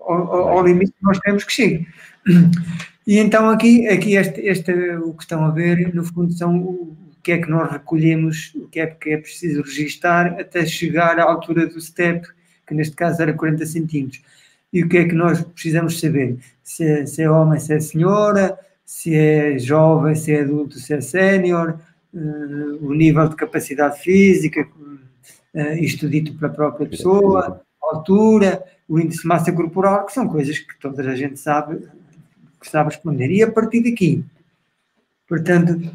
ao, 0.00 0.48
ao, 0.48 0.66
limite 0.66 0.90
que 0.90 1.04
nós 1.04 1.18
queremos 1.20 1.44
que 1.44 1.52
chegue. 1.52 1.88
E 3.06 3.18
então 3.18 3.50
aqui, 3.50 3.86
aqui 3.86 4.16
este, 4.16 4.40
este, 4.40 4.72
o 4.96 5.12
que 5.12 5.24
estão 5.24 5.44
a 5.44 5.50
ver, 5.50 5.94
no 5.94 6.02
fundo, 6.02 6.32
são 6.32 6.56
o 6.56 6.96
que 7.22 7.32
é 7.32 7.38
que 7.38 7.50
nós 7.50 7.70
recolhemos, 7.70 8.52
o 8.54 8.66
que 8.66 8.80
é 8.80 8.86
que 8.86 9.10
é 9.10 9.18
preciso 9.18 9.60
registar 9.60 10.40
até 10.40 10.64
chegar 10.64 11.18
à 11.18 11.24
altura 11.24 11.66
do 11.66 11.78
step 11.78 12.26
que 12.66 12.74
neste 12.74 12.96
caso 12.96 13.20
era 13.20 13.32
40 13.32 13.66
centímetros. 13.66 14.22
E 14.72 14.82
o 14.82 14.88
que 14.88 14.98
é 14.98 15.04
que 15.04 15.14
nós 15.14 15.42
precisamos 15.42 16.00
saber? 16.00 16.38
Se 16.62 16.84
é, 16.84 17.06
se 17.06 17.22
é 17.22 17.30
homem, 17.30 17.60
se 17.60 17.74
é 17.74 17.80
senhora, 17.80 18.58
se 18.84 19.14
é 19.14 19.58
jovem, 19.58 20.14
se 20.14 20.32
é 20.32 20.42
adulto, 20.42 20.78
se 20.78 20.92
é 20.92 21.00
sénior, 21.00 21.78
uh, 22.12 22.86
o 22.86 22.94
nível 22.94 23.28
de 23.28 23.36
capacidade 23.36 24.00
física, 24.00 24.68
uh, 25.54 25.74
isto 25.80 26.08
dito 26.08 26.34
pela 26.34 26.52
própria 26.52 26.86
pessoa, 26.86 27.62
altura, 27.80 28.62
o 28.88 28.98
índice 28.98 29.22
de 29.22 29.28
massa 29.28 29.52
corporal, 29.52 30.06
que 30.06 30.12
são 30.12 30.28
coisas 30.28 30.58
que 30.58 30.78
toda 30.78 31.02
a 31.02 31.16
gente 31.16 31.38
sabe, 31.38 31.86
que 32.60 32.68
sabe 32.68 32.90
responder. 32.90 33.30
E 33.30 33.42
a 33.42 33.50
partir 33.50 33.82
daqui, 33.82 34.24
portanto, 35.28 35.90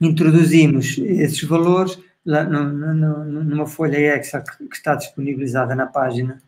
introduzimos 0.00 0.98
esses 0.98 1.42
valores 1.42 1.98
lá 2.24 2.44
no, 2.44 2.72
no, 2.72 3.44
numa 3.44 3.66
folha 3.66 4.16
Excel 4.16 4.42
que, 4.42 4.68
que, 4.68 4.76
está 4.76 4.94
disponibilizada 4.94 5.74
na 5.74 5.86
página, 5.86 6.42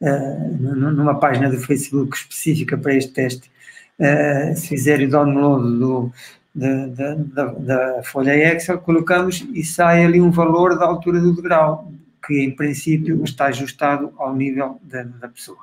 uh, 0.00 0.56
numa 0.56 1.18
página 1.18 1.50
do 1.50 1.58
Facebook 1.58 2.16
específica 2.16 2.76
para 2.76 2.94
este 2.94 3.12
teste. 3.12 3.50
Uh, 3.98 4.54
se 4.54 4.68
fizerem 4.68 5.06
o 5.06 5.10
download 5.10 5.78
do, 5.78 6.12
da, 6.54 7.14
da, 7.14 7.44
da, 7.44 8.02
folha 8.02 8.36
Excel, 8.36 8.78
colocamos 8.78 9.46
e 9.52 9.64
sai 9.64 10.04
ali 10.04 10.20
um 10.20 10.30
valor 10.30 10.78
da 10.78 10.86
altura 10.86 11.20
do 11.20 11.34
degrau, 11.34 11.90
que 12.26 12.40
em 12.40 12.54
princípio 12.54 13.22
está 13.24 13.46
ajustado 13.46 14.12
ao 14.16 14.34
nível 14.34 14.80
da, 14.82 15.02
da 15.02 15.28
pessoa. 15.28 15.58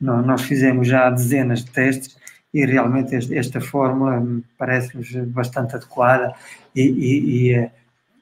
Nós, 0.00 0.26
nós 0.26 0.42
fizemos 0.42 0.88
já 0.88 1.10
dezenas 1.10 1.64
de 1.64 1.70
testes 1.70 2.16
e 2.52 2.66
realmente 2.66 3.16
esta 3.34 3.60
fórmula 3.60 4.22
parece-nos 4.58 5.10
bastante 5.28 5.76
adequada 5.76 6.34
e, 6.74 6.82
e, 6.82 7.52
e 7.52 7.70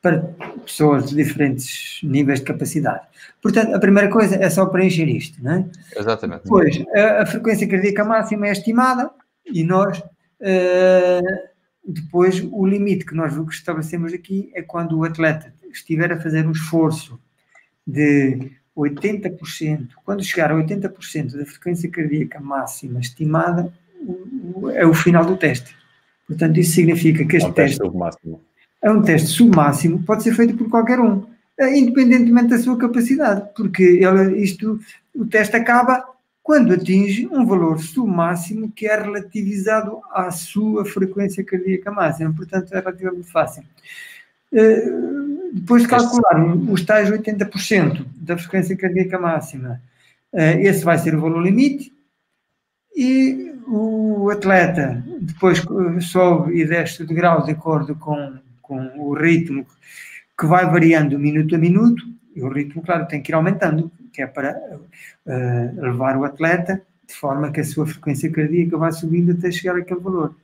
para 0.00 0.22
pessoas 0.64 1.10
de 1.10 1.16
diferentes 1.16 2.00
níveis 2.02 2.40
de 2.40 2.46
capacidade. 2.46 3.02
Portanto, 3.42 3.74
a 3.74 3.78
primeira 3.78 4.08
coisa 4.08 4.36
é 4.36 4.48
só 4.48 4.66
preencher 4.66 5.08
isto, 5.08 5.42
não 5.42 5.52
é? 5.52 5.64
Exatamente. 5.96 6.44
Depois, 6.44 6.82
a, 6.94 7.22
a 7.22 7.26
frequência 7.26 7.68
cardíaca 7.68 8.04
máxima 8.04 8.48
é 8.48 8.52
estimada 8.52 9.10
e 9.46 9.64
nós, 9.64 9.98
uh, 9.98 11.48
depois, 11.86 12.40
o 12.50 12.66
limite 12.66 13.04
que 13.04 13.14
nós 13.14 13.34
estabelecemos 13.50 14.12
aqui 14.12 14.50
é 14.54 14.62
quando 14.62 14.98
o 14.98 15.04
atleta 15.04 15.52
estiver 15.72 16.12
a 16.12 16.20
fazer 16.20 16.46
um 16.46 16.52
esforço 16.52 17.18
de 17.86 18.50
80%, 18.76 19.88
quando 20.04 20.24
chegar 20.24 20.52
a 20.52 20.54
80% 20.54 21.36
da 21.36 21.46
frequência 21.46 21.90
cardíaca 21.90 22.40
máxima 22.40 23.00
estimada, 23.00 23.72
o, 24.02 24.62
o, 24.62 24.70
é 24.70 24.86
o 24.86 24.94
final 24.94 25.24
do 25.24 25.36
teste. 25.36 25.76
Portanto, 26.26 26.58
isso 26.58 26.72
significa 26.72 27.24
que 27.24 27.36
este 27.36 27.48
é 27.48 27.52
teste, 27.52 27.78
teste 27.78 27.96
máximo 27.96 28.40
é 28.82 28.90
um 28.90 29.02
teste 29.02 29.28
submáximo, 29.28 30.02
pode 30.02 30.22
ser 30.22 30.34
feito 30.34 30.56
por 30.56 30.68
qualquer 30.70 30.98
um, 30.98 31.24
eh, 31.58 31.78
independentemente 31.78 32.48
da 32.48 32.58
sua 32.58 32.78
capacidade, 32.78 33.48
porque 33.54 33.82
ele, 33.82 34.42
isto, 34.42 34.80
o 35.14 35.26
teste 35.26 35.56
acaba 35.56 36.04
quando 36.50 36.74
atinge 36.74 37.28
um 37.30 37.46
valor 37.46 37.78
submáximo 37.78 38.72
que 38.72 38.84
é 38.84 39.00
relativizado 39.00 40.00
à 40.10 40.32
sua 40.32 40.84
frequência 40.84 41.44
cardíaca 41.44 41.92
máxima. 41.92 42.34
Portanto, 42.34 42.74
é 42.74 42.80
relativamente 42.80 43.30
fácil. 43.30 43.62
Uh, 44.52 45.52
depois 45.54 45.82
de 45.82 45.88
calcular 45.88 46.44
os 46.68 46.84
tais 46.84 47.08
80% 47.08 48.04
da 48.16 48.36
frequência 48.36 48.76
cardíaca 48.76 49.16
máxima, 49.16 49.80
uh, 50.32 50.58
esse 50.58 50.84
vai 50.84 50.98
ser 50.98 51.14
o 51.14 51.20
valor 51.20 51.40
limite, 51.40 51.92
e 52.96 53.54
o 53.68 54.28
atleta 54.30 55.04
depois 55.20 55.64
sobe 56.00 56.60
e 56.60 56.64
desce 56.66 57.06
de 57.06 57.14
grau 57.14 57.44
de 57.44 57.52
acordo 57.52 57.94
com, 57.94 58.40
com 58.60 58.90
o 58.98 59.14
ritmo 59.14 59.64
que 60.36 60.46
vai 60.46 60.66
variando 60.66 61.16
minuto 61.16 61.54
a 61.54 61.58
minuto, 61.58 62.04
e 62.34 62.42
o 62.42 62.48
ritmo, 62.48 62.82
claro, 62.82 63.06
tem 63.06 63.22
que 63.22 63.30
ir 63.30 63.36
aumentando, 63.36 63.88
que 64.12 64.22
é 64.22 64.26
para 64.26 64.58
uh, 65.26 65.80
levar 65.80 66.16
o 66.16 66.24
atleta 66.24 66.82
de 67.06 67.14
forma 67.14 67.50
que 67.50 67.60
a 67.60 67.64
sua 67.64 67.86
frequência 67.86 68.30
cardíaca 68.30 68.76
vá 68.76 68.92
subindo 68.92 69.32
até 69.32 69.50
chegar 69.50 69.76
àquele 69.76 70.00
valor. 70.00 70.34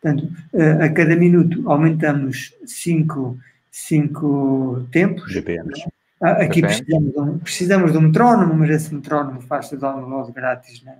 Portanto, 0.00 0.30
uh, 0.52 0.84
a 0.84 0.88
cada 0.88 1.14
minuto 1.16 1.62
aumentamos 1.70 2.54
5 2.64 3.38
cinco, 3.70 4.86
tempos. 4.90 5.32
GPMs. 5.32 5.84
Aqui 6.20 6.60
precisamos 6.60 7.12
de, 7.12 7.20
um, 7.20 7.38
precisamos 7.38 7.92
de 7.92 7.98
um 7.98 8.02
metrónomo, 8.02 8.54
mas 8.54 8.70
esse 8.70 8.94
metrónomo 8.94 9.40
faz-se 9.40 9.76
download 9.76 10.30
grátis 10.32 10.82
na, 10.84 10.96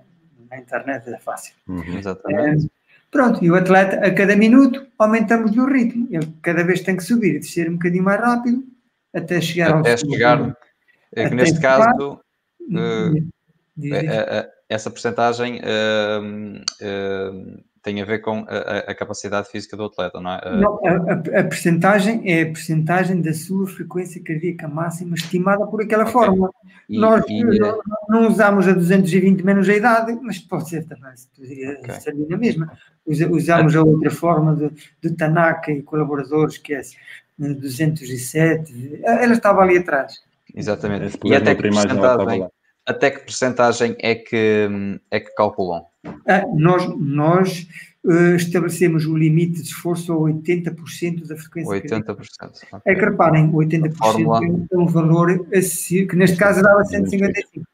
na, 0.51 0.59
internet, 0.59 1.11
é 1.11 1.19
fácil. 1.19 1.53
Uhum, 1.69 1.99
exatamente. 1.99 2.67
É, 2.67 2.71
pronto, 3.11 3.45
e 3.45 3.51
o 3.51 3.55
atleta, 3.55 3.97
a 3.97 4.15
cada 4.15 4.35
minuto, 4.35 4.87
aumentamos-lhe 4.99 5.61
o 5.61 5.67
ritmo. 5.67 6.09
Ele 6.11 6.27
cada 6.41 6.65
vez 6.65 6.81
tem 6.81 6.97
que 6.97 7.05
subir 7.05 7.35
e 7.35 7.39
descer 7.39 7.69
um 7.69 7.75
bocadinho 7.75 8.05
mais 8.05 8.19
rápido 8.19 8.65
até 9.13 9.41
chegar 9.43 9.75
até 9.77 9.93
ao 9.93 9.99
chegar, 9.99 10.57
é 11.15 11.29
que 11.29 11.35
neste 11.35 11.61
caso, 11.61 12.21
uh, 12.61 13.31
essa 14.69 14.91
percentagem 14.91 15.61
uh, 15.61 16.63
uh, 16.83 17.63
tem 17.83 18.01
a 18.01 18.05
ver 18.05 18.21
com 18.21 18.47
a, 18.49 18.91
a, 18.91 18.95
capacidade 18.95 19.49
física 19.49 19.77
do 19.77 19.85
atleta, 19.85 20.21
não 20.21 20.33
é? 20.33 20.61
Não, 20.61 20.81
a, 20.87 21.13
a, 21.41 21.45
percentagem 21.45 22.23
é 22.31 22.43
a 22.43 22.47
percentagem 22.47 23.23
da 23.23 23.33
sua 23.33 23.67
frequência 23.67 24.23
cardíaca 24.23 24.69
máxima 24.69 25.15
estimada 25.15 25.67
por 25.67 25.83
aquela 25.83 26.03
okay. 26.03 26.13
fórmula. 26.13 26.51
E, 26.89 26.99
Nós 26.99 27.25
e, 27.29 27.43
não, 27.43 27.81
não, 28.09 28.29
usamos 28.29 28.69
a 28.69 28.73
220 28.73 29.43
menos 29.43 29.69
a 29.69 29.75
idade, 29.75 30.19
mas 30.23 30.39
pode 30.39 30.69
ser 30.69 30.85
também, 30.85 31.13
poderia 31.35 31.79
okay. 31.79 31.95
ser 31.95 32.15
a 32.33 32.37
mesma. 32.37 32.73
Usamos 33.07 33.75
a 33.75 33.83
outra 33.83 34.11
forma 34.11 34.55
de, 34.55 34.71
de 35.01 35.17
Tanaka 35.17 35.73
e 35.73 35.83
colaboradores, 35.83 36.59
que 36.59 36.75
é 36.75 36.83
207, 37.39 39.01
ela 39.03 39.33
estava 39.33 39.63
ali 39.63 39.79
atrás. 39.79 40.21
Exatamente. 40.55 41.19
E 41.25 41.35
até 41.35 41.55
que, 41.55 41.63
percentagem, 41.63 42.49
até 42.87 43.11
que 43.11 43.21
percentagem 43.21 43.97
é 43.99 44.15
que, 44.15 44.69
é 45.11 45.21
que 45.21 45.35
calculam? 45.35 45.85
Ah, 46.27 46.45
nós 46.55 46.89
nós 46.99 47.69
uh, 48.05 48.37
estabelecemos 48.37 49.07
o 49.07 49.17
limite 49.17 49.63
de 49.63 49.69
esforço 49.69 50.13
a 50.13 50.17
80% 50.17 51.27
da 51.27 51.37
frequência 51.37 51.73
80%. 51.73 52.17
Okay. 52.17 52.81
É 52.87 52.95
que 52.95 53.05
reparem, 53.05 53.51
80% 53.51 53.97
Fórmula... 53.97 54.41
é 54.73 54.77
um 54.77 54.87
valor 54.87 55.47
que 55.51 56.17
neste 56.17 56.37
caso 56.37 56.63
dava 56.63 56.85
155. 56.85 57.67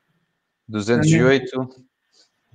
208, 0.69 1.69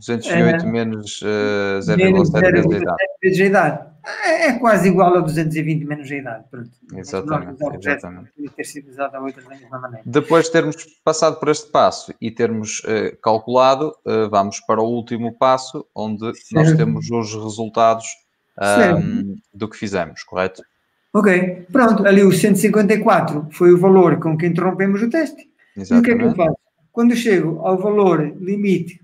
208 0.02 0.68
menos 0.68 1.22
uh, 1.22 1.80
0,7 1.80 3.02
vezes 3.22 3.40
a 3.40 3.46
idade. 3.46 3.92
É, 4.24 4.48
é 4.48 4.54
quase 4.54 4.88
igual 4.88 5.16
a 5.16 5.22
220 5.22 5.86
menos 5.86 6.12
a 6.12 6.16
idade. 6.16 6.44
Pronto. 6.50 6.72
Exatamente. 6.96 7.64
exatamente. 7.80 8.32
Ter 8.56 8.64
sido 8.64 8.90
usado 8.90 9.16
a 9.16 9.22
outra 9.22 9.44
da 9.44 9.50
mesma 9.50 9.80
maneira. 9.80 10.04
Depois 10.06 10.46
de 10.46 10.52
termos 10.52 10.76
passado 11.04 11.40
por 11.40 11.50
este 11.50 11.70
passo 11.70 12.14
e 12.20 12.32
termos 12.32 12.80
uh, 12.80 13.16
calculado, 13.22 13.94
uh, 14.06 14.28
vamos 14.30 14.60
para 14.62 14.82
o 14.82 14.90
último 14.90 15.38
passo, 15.38 15.86
onde 15.96 16.26
certo. 16.34 16.54
nós 16.54 16.76
temos 16.76 17.12
os 17.12 17.34
resultados 17.36 18.08
um, 18.98 19.36
do 19.54 19.70
que 19.70 19.78
fizemos, 19.78 20.24
correto? 20.24 20.64
Ok, 21.14 21.68
pronto, 21.72 22.08
ali 22.08 22.24
o 22.24 22.32
154 22.32 23.50
foi 23.52 23.72
o 23.72 23.78
valor 23.78 24.20
com 24.20 24.38
que 24.38 24.48
interrompemos 24.48 25.02
o 25.02 25.10
teste. 25.10 25.48
Exatamente. 25.78 25.92
E 25.92 26.00
o 26.00 26.02
que 26.02 26.12
é 26.12 26.18
que 26.18 26.24
eu 26.24 26.36
faço? 26.36 26.58
Quando 26.92 27.12
eu 27.12 27.18
chego 27.18 27.60
ao 27.60 27.78
valor 27.78 28.34
limite 28.40 29.00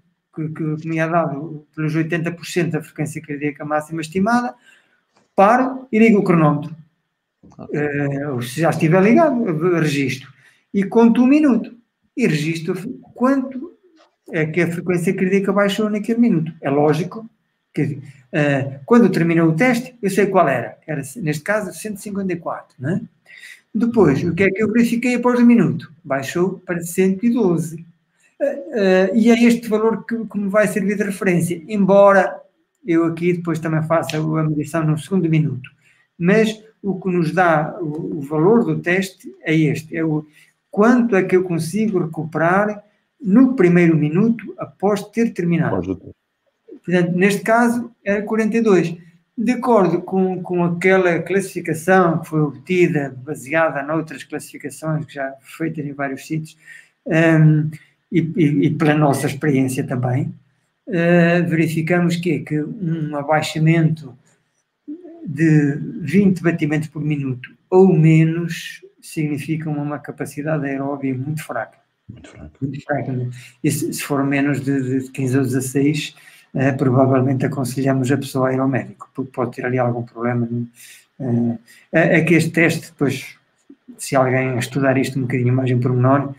que, 0.49 0.77
que 0.77 0.87
me 0.87 0.99
é 0.99 1.07
dado 1.07 1.65
pelos 1.75 1.95
80% 1.95 2.71
da 2.71 2.81
frequência 2.81 3.21
cardíaca 3.21 3.65
máxima 3.65 4.01
estimada, 4.01 4.53
paro 5.35 5.87
e 5.91 5.99
ligo 5.99 6.19
o 6.19 6.23
cronómetro. 6.23 6.75
Uh, 7.59 8.41
se 8.41 8.61
já 8.61 8.69
estiver 8.69 9.01
ligado, 9.01 9.43
registro. 9.79 10.31
E 10.73 10.83
conto 10.83 11.23
um 11.23 11.27
minuto. 11.27 11.75
E 12.15 12.27
registro 12.27 12.75
quanto 13.13 13.73
é 14.31 14.45
que 14.45 14.61
a 14.61 14.71
frequência 14.71 15.13
cardíaca 15.13 15.53
baixou 15.53 15.89
naquele 15.89 16.19
minuto. 16.19 16.51
É 16.61 16.69
lógico 16.69 17.29
que 17.73 17.83
uh, 17.83 18.79
quando 18.85 19.11
terminou 19.11 19.49
o 19.49 19.55
teste, 19.55 19.95
eu 20.01 20.09
sei 20.09 20.27
qual 20.27 20.47
era. 20.47 20.77
Era, 20.85 21.01
neste 21.17 21.43
caso, 21.43 21.73
154. 21.73 22.75
Né? 22.79 23.01
Depois, 23.73 24.23
o 24.23 24.33
que 24.33 24.43
é 24.43 24.49
que 24.49 24.61
eu 24.61 24.71
verifiquei 24.71 25.15
após 25.15 25.39
um 25.39 25.45
minuto? 25.45 25.91
Baixou 26.03 26.59
para 26.65 26.81
112. 26.81 27.85
Uh, 28.39 28.45
uh, 28.45 29.15
e 29.15 29.31
é 29.31 29.43
este 29.43 29.67
valor 29.67 30.05
que, 30.05 30.15
que 30.25 30.37
me 30.37 30.49
vai 30.49 30.67
servir 30.67 30.95
de 30.95 31.03
referência, 31.03 31.63
embora 31.67 32.39
eu 32.85 33.05
aqui 33.05 33.33
depois 33.33 33.59
também 33.59 33.81
faço 33.83 34.15
a 34.15 34.43
medição 34.43 34.83
no 34.83 34.97
segundo 34.97 35.29
minuto. 35.29 35.69
Mas 36.17 36.63
o 36.81 36.99
que 36.99 37.09
nos 37.09 37.33
dá 37.33 37.77
o, 37.81 38.17
o 38.17 38.21
valor 38.21 38.63
do 38.63 38.79
teste 38.79 39.33
é 39.41 39.55
este: 39.55 39.97
é 39.97 40.03
o 40.03 40.25
quanto 40.69 41.15
é 41.15 41.23
que 41.23 41.35
eu 41.35 41.43
consigo 41.43 41.99
recuperar 41.99 42.83
no 43.19 43.55
primeiro 43.55 43.97
minuto 43.97 44.53
após 44.57 45.03
ter 45.09 45.33
terminado. 45.33 45.99
Portanto, 46.85 47.11
neste 47.15 47.41
caso, 47.41 47.91
é 48.03 48.21
42. 48.21 48.95
De 49.37 49.51
acordo 49.51 50.01
com, 50.01 50.41
com 50.41 50.63
aquela 50.63 51.19
classificação 51.19 52.19
que 52.19 52.27
foi 52.27 52.41
obtida, 52.41 53.15
baseada 53.23 53.83
noutras 53.83 54.23
classificações 54.23 55.05
que 55.05 55.13
já 55.13 55.33
feitas 55.41 55.85
em 55.85 55.93
vários 55.93 56.25
sítios, 56.25 56.57
um, 57.05 57.69
e, 58.11 58.19
e, 58.19 58.69
pela 58.71 58.93
nossa 58.93 59.27
experiência 59.27 59.83
também, 59.83 60.33
uh, 60.87 61.47
verificamos 61.47 62.15
que, 62.15 62.39
que 62.39 62.61
um 62.61 63.15
abaixamento 63.15 64.17
de 65.25 65.75
20 66.01 66.41
batimentos 66.41 66.87
por 66.87 67.01
minuto 67.01 67.49
ou 67.69 67.93
menos 67.93 68.81
significa 69.01 69.69
uma 69.69 69.99
capacidade 69.99 70.65
aeróbia 70.65 71.13
muito 71.13 71.43
fraca. 71.43 71.77
Muito 72.09 72.29
fraca. 72.29 72.51
Muito 72.61 72.83
fraca. 72.83 73.11
Né? 73.11 73.29
E 73.61 73.69
se, 73.69 73.93
se, 73.93 74.01
for 74.01 74.23
menos 74.23 74.61
de, 74.61 75.01
de 75.01 75.11
15 75.11 75.37
ou 75.37 75.43
16, 75.43 76.15
uh, 76.53 76.77
provavelmente 76.77 77.45
aconselhamos 77.45 78.09
a 78.09 78.17
pessoa 78.17 78.49
a 78.49 78.53
ir 78.53 78.59
ao 78.59 78.67
médico, 78.67 79.09
porque 79.13 79.31
pode 79.31 79.51
ter 79.51 79.65
ali 79.65 79.77
algum 79.77 80.03
problema. 80.03 80.47
Uh, 81.19 81.59
é 81.91 82.21
que 82.21 82.35
este 82.35 82.51
teste, 82.51 82.91
depois, 82.91 83.35
se 83.97 84.15
alguém 84.15 84.57
estudar 84.57 84.97
isto 84.97 85.19
um 85.19 85.23
bocadinho 85.23 85.53
mais 85.53 85.69
em 85.69 85.79
pormenor, 85.79 86.33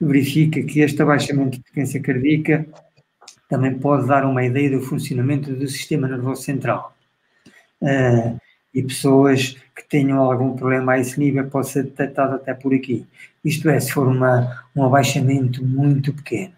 verifica 0.00 0.62
que 0.62 0.80
este 0.80 1.00
abaixamento 1.00 1.58
de 1.58 1.62
frequência 1.64 2.00
cardíaca 2.00 2.66
também 3.48 3.78
pode 3.78 4.06
dar 4.06 4.24
uma 4.24 4.44
ideia 4.44 4.70
do 4.70 4.82
funcionamento 4.82 5.52
do 5.54 5.68
sistema 5.68 6.08
nervoso 6.08 6.42
central. 6.42 6.94
Uh, 7.80 8.38
e 8.74 8.82
pessoas 8.82 9.56
que 9.74 9.88
tenham 9.88 10.20
algum 10.20 10.54
problema 10.54 10.92
a 10.92 10.98
esse 10.98 11.18
nível 11.18 11.48
pode 11.48 11.68
ser 11.68 11.84
detectado 11.84 12.34
até 12.34 12.52
por 12.52 12.74
aqui. 12.74 13.06
Isto 13.42 13.70
é, 13.70 13.80
se 13.80 13.90
for 13.90 14.06
uma, 14.06 14.64
um 14.76 14.84
abaixamento 14.84 15.64
muito 15.64 16.12
pequeno. 16.12 16.52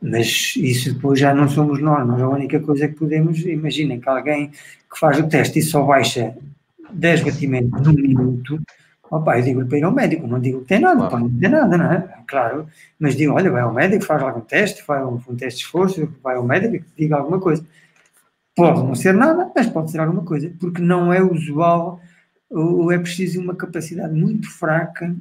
Mas 0.00 0.54
isso 0.56 0.94
depois 0.94 1.18
já 1.18 1.34
não 1.34 1.48
somos 1.48 1.80
nós, 1.80 2.06
nós 2.06 2.22
a 2.22 2.28
única 2.28 2.60
coisa 2.60 2.86
que 2.86 2.94
podemos, 2.94 3.40
imaginem 3.40 3.98
que 3.98 4.08
alguém 4.08 4.50
que 4.50 5.00
faz 5.00 5.18
o 5.18 5.28
teste 5.28 5.58
e 5.58 5.62
só 5.62 5.82
baixa 5.82 6.36
10 6.92 7.22
batimentos 7.22 7.80
num 7.82 7.94
minuto, 7.94 8.60
Opa, 9.10 9.38
eu 9.38 9.44
digo 9.44 9.66
para 9.66 9.78
ir 9.78 9.84
ao 9.84 9.92
médico, 9.92 10.26
não 10.26 10.40
digo 10.40 10.60
que 10.60 10.66
tem 10.66 10.80
nada, 10.80 11.08
claro. 11.08 11.20
não 11.20 11.38
tem 11.38 11.48
nada, 11.48 11.78
não 11.78 11.92
é? 11.92 12.14
Claro, 12.26 12.66
mas 12.98 13.16
digo, 13.16 13.32
olha, 13.32 13.50
vai 13.50 13.62
ao 13.62 13.72
médico, 13.72 14.04
faz 14.04 14.22
algum 14.22 14.40
teste, 14.40 14.82
faz 14.82 15.06
um, 15.06 15.20
um 15.28 15.36
teste 15.36 15.60
de 15.60 15.66
esforço, 15.66 16.12
vai 16.22 16.36
ao 16.36 16.44
médico 16.44 16.74
e 16.74 17.02
diga 17.02 17.16
alguma 17.16 17.38
coisa. 17.38 17.64
Pode 18.56 18.82
não 18.82 18.94
ser 18.94 19.12
nada, 19.12 19.50
mas 19.54 19.66
pode 19.66 19.90
ser 19.90 20.00
alguma 20.00 20.24
coisa, 20.24 20.50
porque 20.58 20.80
não 20.80 21.12
é 21.12 21.22
usual, 21.22 22.00
ou 22.50 22.90
é 22.90 22.98
preciso 22.98 23.40
uma 23.40 23.54
capacidade 23.54 24.12
muito 24.14 24.50
fraca 24.50 25.14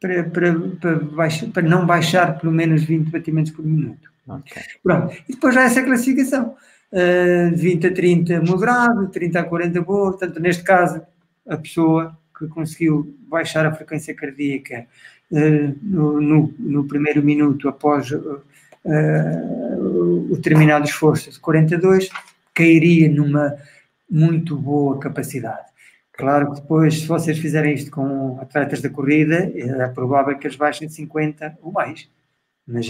para, 0.00 0.24
para, 0.24 0.54
para, 0.80 0.98
baixar, 1.00 1.48
para 1.50 1.62
não 1.62 1.84
baixar 1.84 2.38
pelo 2.38 2.52
menos 2.52 2.84
20 2.84 3.10
batimentos 3.10 3.52
por 3.52 3.64
minuto. 3.64 4.08
Okay. 4.26 4.62
Pronto, 4.82 5.14
e 5.28 5.32
depois 5.32 5.54
já 5.54 5.64
essa 5.64 5.82
classificação, 5.82 6.54
uh, 6.92 7.50
de 7.50 7.56
20 7.56 7.86
a 7.86 7.92
30 7.92 8.40
moderado, 8.42 9.08
30 9.08 9.40
a 9.40 9.44
40 9.44 9.82
boa, 9.82 10.10
portanto, 10.12 10.40
neste 10.40 10.62
caso, 10.62 11.02
a 11.46 11.56
pessoa 11.56 12.16
que 12.36 12.46
conseguiu 12.48 13.16
baixar 13.28 13.64
a 13.66 13.74
frequência 13.74 14.14
cardíaca 14.14 14.86
uh, 15.30 15.78
no, 15.82 16.20
no, 16.20 16.54
no, 16.58 16.84
primeiro 16.84 17.22
minuto 17.22 17.68
após 17.68 18.10
uh, 18.10 18.42
o 20.30 20.36
terminado 20.42 20.84
esforço 20.84 21.30
de 21.30 21.40
42, 21.40 22.10
cairia 22.52 23.08
numa 23.08 23.56
muito 24.10 24.56
boa 24.56 24.98
capacidade. 24.98 25.72
Claro 26.12 26.52
que 26.52 26.60
depois, 26.60 27.00
se 27.00 27.06
vocês 27.06 27.38
fizerem 27.38 27.74
isto 27.74 27.90
com 27.90 28.38
atletas 28.40 28.80
da 28.80 28.90
corrida, 28.90 29.50
é 29.56 29.88
provável 29.88 30.36
que 30.38 30.46
eles 30.46 30.56
baixem 30.56 30.86
de 30.86 30.94
50 30.94 31.58
ou 31.62 31.72
mais. 31.72 32.08
Mas, 32.66 32.86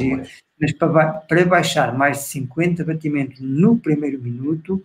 mas 0.61 0.73
para, 0.73 1.13
para 1.13 1.45
baixar 1.47 1.97
mais 1.97 2.19
de 2.19 2.25
50 2.25 2.85
batimentos 2.85 3.41
no 3.41 3.79
primeiro 3.79 4.21
minuto, 4.21 4.85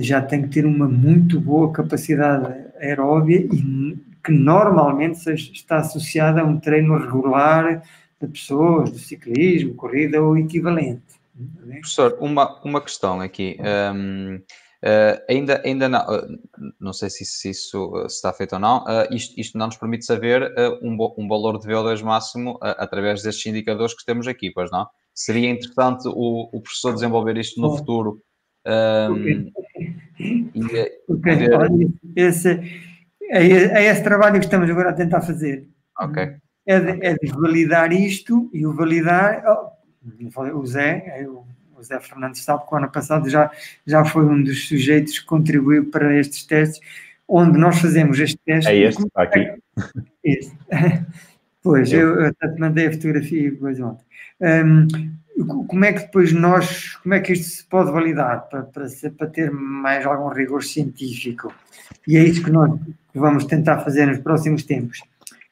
já 0.00 0.22
tem 0.22 0.42
que 0.42 0.48
ter 0.48 0.64
uma 0.64 0.86
muito 0.86 1.40
boa 1.40 1.72
capacidade 1.72 2.67
aeróbia 2.80 3.38
e 3.38 3.96
que 4.24 4.32
normalmente 4.32 5.30
está 5.30 5.78
associada 5.78 6.40
a 6.40 6.44
um 6.44 6.58
treino 6.58 6.98
regular 6.98 7.82
de 8.20 8.26
pessoas, 8.28 8.92
de 8.92 8.98
ciclismo, 8.98 9.74
corrida 9.74 10.22
ou 10.22 10.36
equivalente. 10.36 11.02
Professor, 11.70 12.16
uma, 12.20 12.60
uma 12.64 12.80
questão 12.80 13.20
aqui. 13.20 13.56
Um, 13.94 14.40
Uh, 14.78 15.18
ainda, 15.28 15.60
ainda 15.64 15.88
não, 15.88 16.00
uh, 16.02 16.38
não 16.78 16.92
sei 16.92 17.10
se, 17.10 17.24
se 17.24 17.50
isso 17.50 17.86
uh, 17.86 18.06
está 18.06 18.32
feito 18.32 18.52
ou 18.52 18.60
não, 18.60 18.84
isto, 19.10 19.38
isto, 19.38 19.58
não 19.58 19.66
nos 19.66 19.76
permite 19.76 20.04
saber 20.04 20.54
um, 20.80 20.96
um, 21.18 21.26
valor 21.26 21.58
de 21.58 21.66
VO2 21.66 22.00
máximo 22.02 22.58
através 22.62 23.22
destes 23.22 23.46
indicadores 23.46 23.92
que 23.92 24.04
temos 24.04 24.28
aqui, 24.28 24.52
pois 24.52 24.70
não? 24.70 24.86
Seria 25.12 25.50
interessante 25.50 26.06
o, 26.06 26.48
o 26.52 26.60
professor 26.60 26.94
desenvolver 26.94 27.36
isto 27.38 27.60
no 27.60 27.76
futuro. 27.76 28.22
Um, 28.68 29.50
okay. 30.54 30.92
okay. 31.08 31.50
Olha, 31.52 31.88
esse, 32.14 32.48
é, 33.22 33.46
é, 33.46 33.84
esse 33.84 34.02
trabalho 34.02 34.38
que 34.38 34.44
estamos 34.44 34.68
agora 34.68 34.90
a 34.90 34.94
tentar 34.94 35.22
fazer. 35.22 35.66
Ok. 35.98 36.36
É 36.66 36.80
de, 36.80 37.06
é 37.06 37.14
de 37.14 37.32
validar 37.32 37.92
isto 37.92 38.50
e 38.52 38.66
o 38.66 38.74
validar. 38.74 39.42
Oh, 39.46 40.58
o 40.58 40.66
Zé, 40.66 41.22
eu 41.22 41.46
o 41.78 41.82
Zé 41.82 42.00
Fernandes 42.00 42.42
sabe 42.42 42.66
que 42.66 42.74
o 42.74 42.76
ano 42.76 42.90
passado 42.90 43.28
já, 43.28 43.50
já 43.86 44.04
foi 44.04 44.24
um 44.24 44.42
dos 44.42 44.66
sujeitos 44.66 45.20
que 45.20 45.26
contribuiu 45.26 45.88
para 45.90 46.18
estes 46.18 46.44
testes, 46.44 46.80
onde 47.26 47.56
nós 47.56 47.78
fazemos 47.78 48.18
este 48.18 48.38
teste. 48.44 48.70
É 48.70 48.76
este, 48.76 49.06
está 49.06 49.22
aqui. 49.22 49.52
Este. 50.24 50.56
Pois, 51.60 51.92
eu, 51.92 52.20
eu 52.20 52.26
até 52.28 52.48
te 52.48 52.60
mandei 52.60 52.86
a 52.86 52.92
fotografia 52.92 53.50
depois 53.50 53.78
ontem. 53.80 54.04
Um, 54.40 54.86
como 55.44 55.84
é 55.84 55.92
que 55.92 56.00
depois 56.00 56.32
nós, 56.32 56.96
como 56.96 57.14
é 57.14 57.20
que 57.20 57.32
isto 57.32 57.46
se 57.48 57.64
pode 57.64 57.90
validar 57.90 58.48
para, 58.48 58.62
para, 58.62 58.86
para 59.16 59.26
ter 59.28 59.50
mais 59.50 60.04
algum 60.04 60.28
rigor 60.28 60.62
científico? 60.62 61.52
E 62.06 62.16
é 62.16 62.24
isso 62.24 62.42
que 62.42 62.50
nós 62.50 62.78
vamos 63.14 63.44
tentar 63.44 63.80
fazer 63.80 64.06
nos 64.06 64.18
próximos 64.18 64.64
tempos. 64.64 65.00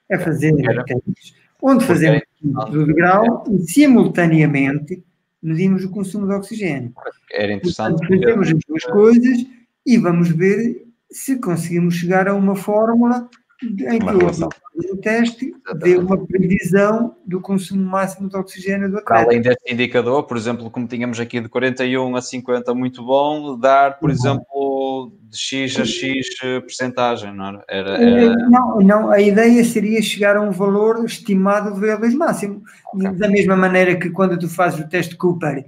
É 0.08 0.18
fazer 0.18 0.52
testes, 0.84 1.34
onde 1.60 1.84
fazemos 1.84 2.22
o 2.42 2.84
degrau 2.84 3.44
e 3.50 3.58
simultaneamente 3.70 5.02
medimos 5.42 5.84
o 5.84 5.90
consumo 5.90 6.26
de 6.26 6.34
oxigênio. 6.34 6.92
Era 7.32 7.52
interessante. 7.52 7.98
Portanto, 7.98 8.20
fazemos 8.20 8.48
as 8.48 8.58
duas 8.68 8.84
coisas 8.84 9.46
e 9.84 9.98
vamos 9.98 10.28
ver 10.30 10.86
se 11.10 11.38
conseguimos 11.38 11.94
chegar 11.94 12.28
a 12.28 12.34
uma 12.34 12.56
fórmula 12.56 13.28
em 13.62 13.99
que 13.99 14.93
o 14.93 14.97
teste 14.99 15.55
dê 15.77 15.97
uma 15.97 16.19
previsão 16.27 17.16
do 17.24 17.41
consumo 17.41 17.83
máximo 17.83 18.28
de 18.28 18.37
oxigênio 18.37 18.91
do 18.91 18.99
atleta. 18.99 19.24
Além 19.24 19.41
deste 19.41 19.73
indicador, 19.73 20.24
por 20.24 20.37
exemplo, 20.37 20.70
como 20.70 20.87
tínhamos 20.87 21.19
aqui 21.19 21.41
de 21.41 21.49
41 21.49 22.16
a 22.16 22.20
50, 22.20 22.74
muito 22.74 23.03
bom, 23.03 23.59
dar, 23.59 23.99
por 23.99 24.11
uhum. 24.11 24.15
exemplo, 24.15 25.12
de 25.23 25.39
X 25.39 25.81
a 25.81 25.85
X 25.85 26.27
eh, 26.43 26.61
percentagem, 26.61 27.35
não 27.35 27.47
era? 27.47 27.65
era, 27.69 28.03
eh, 28.03 28.24
era... 28.24 28.35
Não, 28.49 28.78
não, 28.81 29.11
a 29.11 29.20
ideia 29.20 29.65
seria 29.65 30.03
chegar 30.03 30.37
a 30.37 30.43
um 30.43 30.51
valor 30.51 31.05
estimado 31.05 31.74
de 31.74 31.81
VO2 31.81 32.15
máximo. 32.15 32.62
Okay. 32.95 33.11
Da 33.12 33.28
mesma 33.28 33.57
maneira 33.57 33.97
que 33.97 34.11
quando 34.11 34.39
tu 34.39 34.49
fazes 34.49 34.81
o 34.81 34.89
teste 34.89 35.16
Cooper 35.16 35.66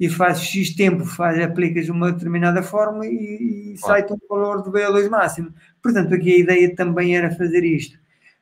e 0.00 0.08
fazes 0.08 0.44
X 0.44 0.74
tempo, 0.74 1.04
faz, 1.04 1.38
aplicas 1.38 1.90
uma 1.90 2.10
determinada 2.10 2.62
forma 2.62 3.06
e, 3.06 3.74
e 3.74 3.76
sai-te 3.76 4.14
um 4.14 4.18
valor 4.30 4.62
de 4.62 4.70
VO2 4.70 5.10
máximo. 5.10 5.52
Portanto, 5.82 6.14
aqui 6.14 6.32
a 6.32 6.38
ideia 6.38 6.74
também 6.74 7.14
era 7.14 7.30
fazer 7.30 7.62
isto. 7.62 7.98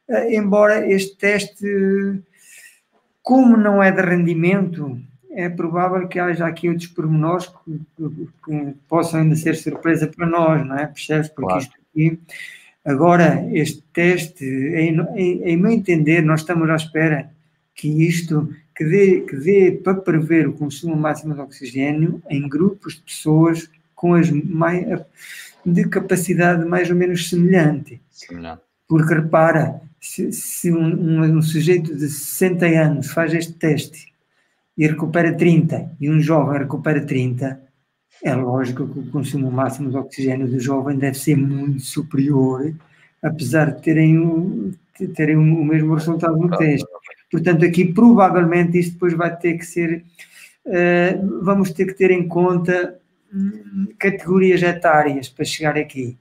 Uh, 0.08 0.30
embora 0.30 0.88
este 0.88 1.16
teste, 1.16 1.66
como 3.20 3.56
não 3.56 3.82
é 3.82 3.90
de 3.90 4.00
rendimento, 4.00 5.00
é 5.32 5.48
provável 5.48 6.06
que 6.06 6.20
haja 6.20 6.46
aqui 6.46 6.68
outros 6.68 6.86
pormenores 6.86 7.48
que, 7.48 7.80
que, 7.96 8.28
que 8.44 8.74
possam 8.88 9.20
ainda 9.20 9.34
ser 9.34 9.56
surpresa 9.56 10.06
para 10.06 10.26
nós, 10.26 10.64
não 10.64 10.78
é? 10.78 10.86
Percebes? 10.86 11.28
Porque 11.28 11.42
claro. 11.42 11.62
isto 11.62 11.76
aqui. 11.90 12.20
Agora, 12.84 13.46
este 13.52 13.82
teste, 13.92 14.44
em, 14.44 14.96
em, 15.16 15.42
em, 15.42 15.56
meu 15.56 15.72
entender, 15.72 16.22
nós 16.22 16.40
estamos 16.40 16.70
à 16.70 16.76
espera 16.76 17.30
que 17.74 17.88
isto, 18.06 18.48
que 18.78 18.84
dê, 18.84 19.20
que 19.22 19.34
dê 19.34 19.72
para 19.72 19.94
prever 19.94 20.46
o 20.46 20.52
consumo 20.52 20.94
máximo 20.94 21.34
de 21.34 21.40
oxigênio 21.40 22.22
em 22.30 22.48
grupos 22.48 22.94
de 22.94 23.00
pessoas 23.00 23.68
com 23.92 24.14
as 24.14 24.30
mais 24.30 25.02
de 25.66 25.88
capacidade 25.88 26.64
mais 26.64 26.88
ou 26.88 26.94
menos 26.94 27.28
semelhante. 27.28 28.00
Semelhante. 28.08 28.62
Porque 28.86 29.14
repara, 29.14 29.80
se, 30.00 30.30
se 30.32 30.70
um, 30.70 30.86
um, 30.86 31.38
um, 31.38 31.42
sujeito 31.42 31.92
de 31.92 32.08
60 32.08 32.66
anos 32.66 33.10
faz 33.10 33.34
este 33.34 33.52
teste 33.54 34.14
e 34.76 34.86
recupera 34.86 35.36
30 35.36 35.96
e 36.00 36.08
um 36.08 36.20
jovem 36.20 36.60
recupera 36.60 37.04
30, 37.04 37.60
é 38.22 38.34
lógico 38.36 38.86
que 38.86 39.00
o 39.00 39.10
consumo 39.10 39.50
máximo 39.50 39.90
de 39.90 39.96
oxigênio 39.96 40.46
do 40.46 40.60
jovem 40.60 40.96
deve 40.96 41.18
ser 41.18 41.36
muito 41.36 41.80
superior, 41.80 42.72
apesar 43.20 43.72
de 43.72 43.82
terem, 43.82 44.18
o, 44.18 44.72
terem 45.16 45.36
o 45.36 45.64
mesmo 45.64 45.94
resultado 45.94 46.36
no 46.36 46.56
teste. 46.56 46.86
Portanto, 47.30 47.64
aqui 47.64 47.92
provavelmente 47.92 48.78
isto 48.78 48.94
depois 48.94 49.14
vai 49.14 49.36
ter 49.36 49.58
que 49.58 49.66
ser, 49.66 50.04
uh, 50.66 51.44
vamos 51.44 51.70
ter 51.72 51.86
que 51.86 51.94
ter 51.94 52.10
em 52.10 52.26
conta 52.26 52.98
categorias 53.98 54.62
etárias 54.62 55.28
para 55.28 55.44
chegar 55.44 55.76
aqui. 55.76 56.16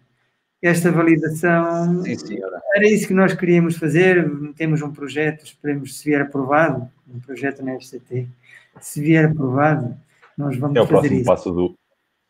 Esta 0.62 0.92
validação 0.92 2.04
Sim, 2.04 2.40
era 2.76 2.88
isso 2.88 3.08
que 3.08 3.14
nós 3.14 3.34
queríamos 3.34 3.78
fazer. 3.78 4.30
Temos 4.56 4.82
um 4.82 4.92
projeto, 4.92 5.46
esperemos 5.46 6.00
se 6.00 6.10
vier 6.10 6.22
aprovado, 6.22 6.90
um 7.08 7.20
projeto 7.20 7.64
na 7.64 7.80
FCT. 7.80 8.28
Se 8.82 9.02
vier 9.02 9.26
aprovado, 9.26 9.96
nós 10.38 10.58
vamos 10.58 10.76
é 10.76 10.82
o 10.82 10.88
fazer 10.88 11.14
isso. 11.14 11.26
Passo 11.26 11.52
do, 11.52 11.76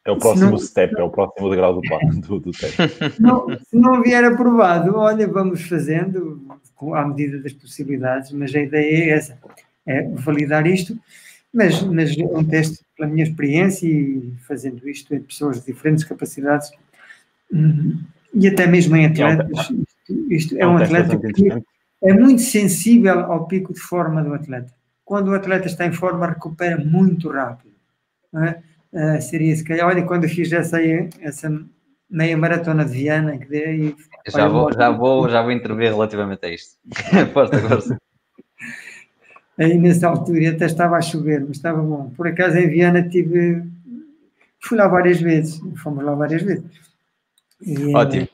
é 0.07 0.11
o 0.11 0.17
próximo 0.17 0.51
não, 0.51 0.57
step, 0.57 0.95
é 0.97 1.03
o 1.03 1.09
próximo 1.09 1.49
degrau 1.49 1.73
do, 1.73 1.81
do, 2.21 2.39
do 2.39 2.51
teste. 2.51 2.77
Não, 3.19 3.47
se 3.59 3.75
não 3.75 4.01
vier 4.01 4.23
aprovado, 4.23 4.95
olha, 4.95 5.27
vamos 5.27 5.67
fazendo 5.67 6.41
à 6.93 7.05
medida 7.05 7.39
das 7.39 7.53
possibilidades, 7.53 8.31
mas 8.31 8.53
a 8.55 8.59
ideia 8.59 9.05
é 9.05 9.09
essa, 9.09 9.37
é 9.85 10.03
validar 10.09 10.65
isto 10.65 10.97
mas, 11.53 11.81
mas 11.81 12.17
é 12.17 12.23
um 12.23 12.43
teste, 12.43 12.83
pela 12.95 13.09
minha 13.09 13.23
experiência 13.23 13.87
e 13.87 14.33
fazendo 14.47 14.87
isto 14.87 15.13
em 15.15 15.21
pessoas 15.21 15.59
de 15.59 15.73
diferentes 15.73 16.03
capacidades 16.03 16.69
e 18.33 18.47
até 18.47 18.67
mesmo 18.67 18.95
em 18.95 19.05
atletas, 19.05 19.49
isto, 19.49 19.87
isto 20.29 20.57
é, 20.57 20.61
é 20.61 20.67
um, 20.67 20.77
atleta 20.77 21.17
que 21.17 21.49
é 22.03 22.13
muito 22.13 22.41
sensível 22.41 23.21
ao 23.21 23.47
pico 23.47 23.73
de 23.73 23.79
forma 23.79 24.23
do 24.23 24.33
atleta. 24.33 24.71
Quando 25.03 25.29
o 25.29 25.33
atleta 25.33 25.67
está 25.67 25.85
em 25.85 25.93
forma, 25.93 26.27
recupera 26.27 26.77
muito 26.77 27.29
rápido. 27.29 27.73
É? 28.35 28.61
Uh, 28.97 29.21
seria 29.21 29.55
se 29.55 29.63
calhar, 29.63 29.87
olha, 29.87 30.03
quando 30.03 30.23
eu 30.23 30.29
fiz 30.29 30.51
essa, 30.51 30.79
essa 31.21 31.49
meia 32.09 32.35
maratona 32.35 32.83
de 32.83 32.93
Viana, 32.93 33.37
que 33.37 33.45
dei. 33.45 33.95
Já 34.27 34.47
vou, 34.47 34.73
já, 34.73 34.89
vou, 34.89 35.29
já 35.29 35.41
vou 35.41 35.51
intervir 35.51 35.89
relativamente 35.89 36.45
a 36.45 36.49
isto. 36.49 36.77
força, 37.33 37.59
força 37.59 37.97
aí 39.57 39.77
nessa 39.77 40.07
altura 40.07 40.51
até 40.51 40.65
estava 40.65 40.97
a 40.97 41.01
chover, 41.01 41.41
mas 41.41 41.57
estava 41.57 41.81
bom. 41.81 42.11
Por 42.15 42.27
acaso 42.27 42.57
em 42.57 42.69
Viana 42.69 43.07
tive, 43.09 43.63
fui 44.59 44.77
lá 44.77 44.87
várias 44.87 45.19
vezes, 45.19 45.59
fomos 45.81 46.03
lá 46.03 46.13
várias 46.13 46.43
vezes. 46.43 46.63
E, 47.61 47.95
Ótimo. 47.95 48.27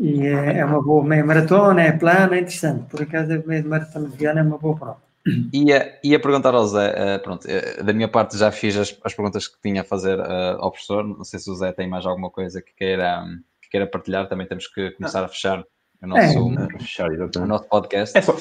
E 0.00 0.26
é, 0.26 0.58
é, 0.58 0.64
uma 0.64 0.82
boa 0.82 1.02
meia 1.02 1.24
maratona, 1.24 1.82
é 1.82 1.92
plana, 1.92 2.36
é 2.36 2.40
interessante. 2.40 2.84
Por 2.90 3.02
acaso 3.02 3.32
a 3.32 3.38
meia 3.38 3.64
maratona 3.64 4.08
de 4.08 4.16
Viana 4.16 4.40
é 4.40 4.42
uma 4.42 4.58
boa 4.58 4.76
prova. 4.76 5.07
Ia, 5.52 5.98
ia 6.02 6.20
perguntar 6.20 6.54
ao 6.54 6.66
Zé, 6.66 7.16
uh, 7.16 7.22
pronto, 7.22 7.46
uh, 7.46 7.84
da 7.84 7.92
minha 7.92 8.08
parte 8.08 8.36
já 8.36 8.50
fiz 8.50 8.76
as, 8.76 8.98
as 9.04 9.14
perguntas 9.14 9.48
que 9.48 9.60
tinha 9.60 9.82
a 9.82 9.84
fazer 9.84 10.18
uh, 10.18 10.58
ao 10.58 10.70
professor, 10.70 11.04
não 11.04 11.24
sei 11.24 11.38
se 11.38 11.50
o 11.50 11.54
Zé 11.54 11.72
tem 11.72 11.88
mais 11.88 12.06
alguma 12.06 12.30
coisa 12.30 12.62
que 12.62 12.74
queira, 12.74 13.22
um, 13.24 13.40
que 13.62 13.70
queira 13.70 13.86
partilhar, 13.86 14.28
também 14.28 14.46
temos 14.46 14.66
que 14.66 14.90
começar 14.92 15.24
a 15.24 15.28
fechar 15.28 15.64
o 16.02 16.06
nosso, 16.06 16.54
é, 16.60 16.78
fechar, 16.78 17.10
o 17.10 17.46
nosso 17.46 17.68
podcast. 17.68 18.16
É 18.16 18.22
só, 18.22 18.36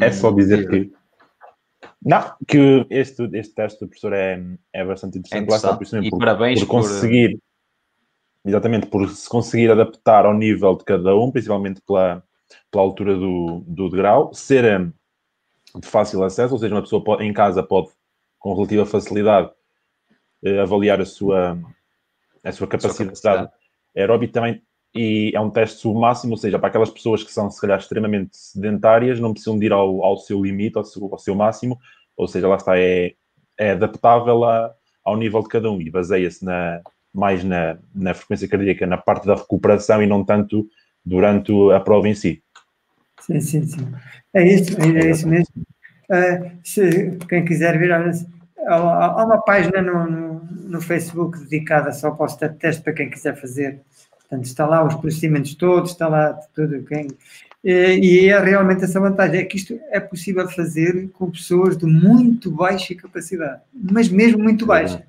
é 0.00 0.12
só 0.12 0.30
dizer 0.30 0.68
que 0.68 0.90
não, 2.04 2.34
que 2.46 2.86
este, 2.90 3.28
este 3.32 3.54
teste 3.54 3.80
do 3.80 3.88
professor 3.88 4.12
é, 4.12 4.42
é 4.72 4.84
bastante 4.84 5.18
interessante. 5.18 5.50
É 5.50 5.70
interessante. 5.72 6.06
E 6.06 6.10
por, 6.10 6.18
parabéns 6.18 6.60
por 6.60 6.68
conseguir, 6.68 7.38
por... 8.42 8.48
exatamente, 8.50 8.86
por 8.86 9.08
se 9.08 9.28
conseguir 9.28 9.70
adaptar 9.70 10.26
ao 10.26 10.34
nível 10.34 10.76
de 10.76 10.84
cada 10.84 11.16
um, 11.16 11.30
principalmente 11.30 11.80
pela, 11.86 12.22
pela 12.70 12.84
altura 12.84 13.16
do, 13.16 13.64
do 13.66 13.88
degrau, 13.88 14.34
ser 14.34 14.92
de 15.74 15.88
fácil 15.88 16.22
acesso, 16.22 16.54
ou 16.54 16.60
seja, 16.60 16.74
uma 16.74 16.82
pessoa 16.82 17.02
pode, 17.02 17.24
em 17.24 17.32
casa 17.32 17.62
pode, 17.62 17.88
com 18.38 18.54
relativa 18.54 18.86
facilidade, 18.86 19.50
eh, 20.44 20.60
avaliar 20.60 21.00
a 21.00 21.04
sua, 21.04 21.58
a 22.42 22.52
sua 22.52 22.66
capacidade, 22.66 23.10
a 23.10 23.14
sua 23.14 23.32
capacidade. 23.32 23.50
aeróbica 23.96 24.32
também 24.34 24.62
e 24.94 25.32
é 25.34 25.40
um 25.40 25.50
teste 25.50 25.80
submáximo, 25.80 26.34
ou 26.34 26.36
seja, 26.36 26.58
para 26.58 26.68
aquelas 26.68 26.90
pessoas 26.90 27.24
que 27.24 27.32
são, 27.32 27.50
se 27.50 27.60
calhar, 27.60 27.78
extremamente 27.78 28.36
sedentárias, 28.36 29.18
não 29.18 29.32
precisam 29.32 29.58
de 29.58 29.66
ir 29.66 29.72
ao, 29.72 30.04
ao 30.04 30.16
seu 30.16 30.40
limite, 30.40 30.78
ao 30.78 30.84
seu, 30.84 31.08
ao 31.10 31.18
seu 31.18 31.34
máximo, 31.34 31.76
ou 32.16 32.28
seja, 32.28 32.46
lá 32.46 32.56
está, 32.56 32.78
é, 32.78 33.14
é 33.58 33.72
adaptável 33.72 34.44
a, 34.44 34.72
ao 35.04 35.16
nível 35.16 35.42
de 35.42 35.48
cada 35.48 35.68
um 35.68 35.80
e 35.80 35.90
baseia-se 35.90 36.44
na, 36.44 36.80
mais 37.12 37.42
na, 37.42 37.76
na 37.92 38.14
frequência 38.14 38.48
cardíaca, 38.48 38.86
na 38.86 38.96
parte 38.96 39.26
da 39.26 39.34
recuperação 39.34 40.00
e 40.00 40.06
não 40.06 40.24
tanto 40.24 40.64
durante 41.04 41.52
a 41.72 41.80
prova 41.80 42.08
em 42.08 42.14
si. 42.14 42.40
Sim, 43.20 43.40
sim, 43.40 43.66
sim. 43.66 43.92
É 44.32 44.46
isso, 44.46 44.80
é, 44.80 45.06
é 45.06 45.10
isso 45.10 45.28
mesmo. 45.28 45.63
Uh, 46.10 46.50
se 46.62 47.18
quem 47.28 47.44
quiser 47.44 47.78
ver, 47.78 47.92
há, 47.92 48.02
há 48.66 49.24
uma 49.24 49.40
página 49.42 49.80
no, 49.80 50.10
no, 50.10 50.44
no, 50.68 50.80
Facebook 50.80 51.38
dedicada 51.40 51.92
só 51.92 52.10
para 52.10 52.26
o 52.26 52.48
teste 52.58 52.82
para 52.82 52.92
quem 52.92 53.10
quiser 53.10 53.40
fazer. 53.40 53.80
Portanto, 54.20 54.44
está 54.44 54.66
lá 54.66 54.84
os 54.84 54.94
procedimentos 54.94 55.54
todos, 55.54 55.92
está 55.92 56.08
lá 56.08 56.32
tudo. 56.54 56.82
Quem, 56.84 57.08
e 57.64 58.28
é 58.28 58.38
realmente 58.38 58.84
essa 58.84 59.00
vantagem, 59.00 59.40
é 59.40 59.44
que 59.44 59.56
isto 59.56 59.80
é 59.90 59.98
possível 59.98 60.46
fazer 60.48 61.08
com 61.14 61.30
pessoas 61.30 61.76
de 61.78 61.86
muito 61.86 62.50
baixa 62.50 62.94
capacidade, 62.94 63.62
mas 63.72 64.08
mesmo 64.08 64.42
muito 64.42 64.66
baixa. 64.66 65.02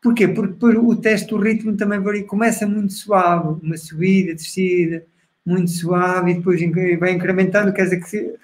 Porquê? 0.00 0.28
Porque 0.28 0.66
o 0.66 0.94
teste 0.94 1.28
do 1.28 1.38
ritmo 1.38 1.76
também 1.76 1.98
varia, 1.98 2.24
começa 2.24 2.66
muito 2.66 2.92
suave, 2.92 3.58
uma 3.60 3.76
subida, 3.76 4.34
descida, 4.34 5.02
muito 5.44 5.70
suave, 5.70 6.30
e 6.30 6.34
depois 6.34 6.60
vai 6.98 7.12
incrementando, 7.12 7.72
quer 7.72 7.84
dizer 7.84 8.00
que 8.00 8.34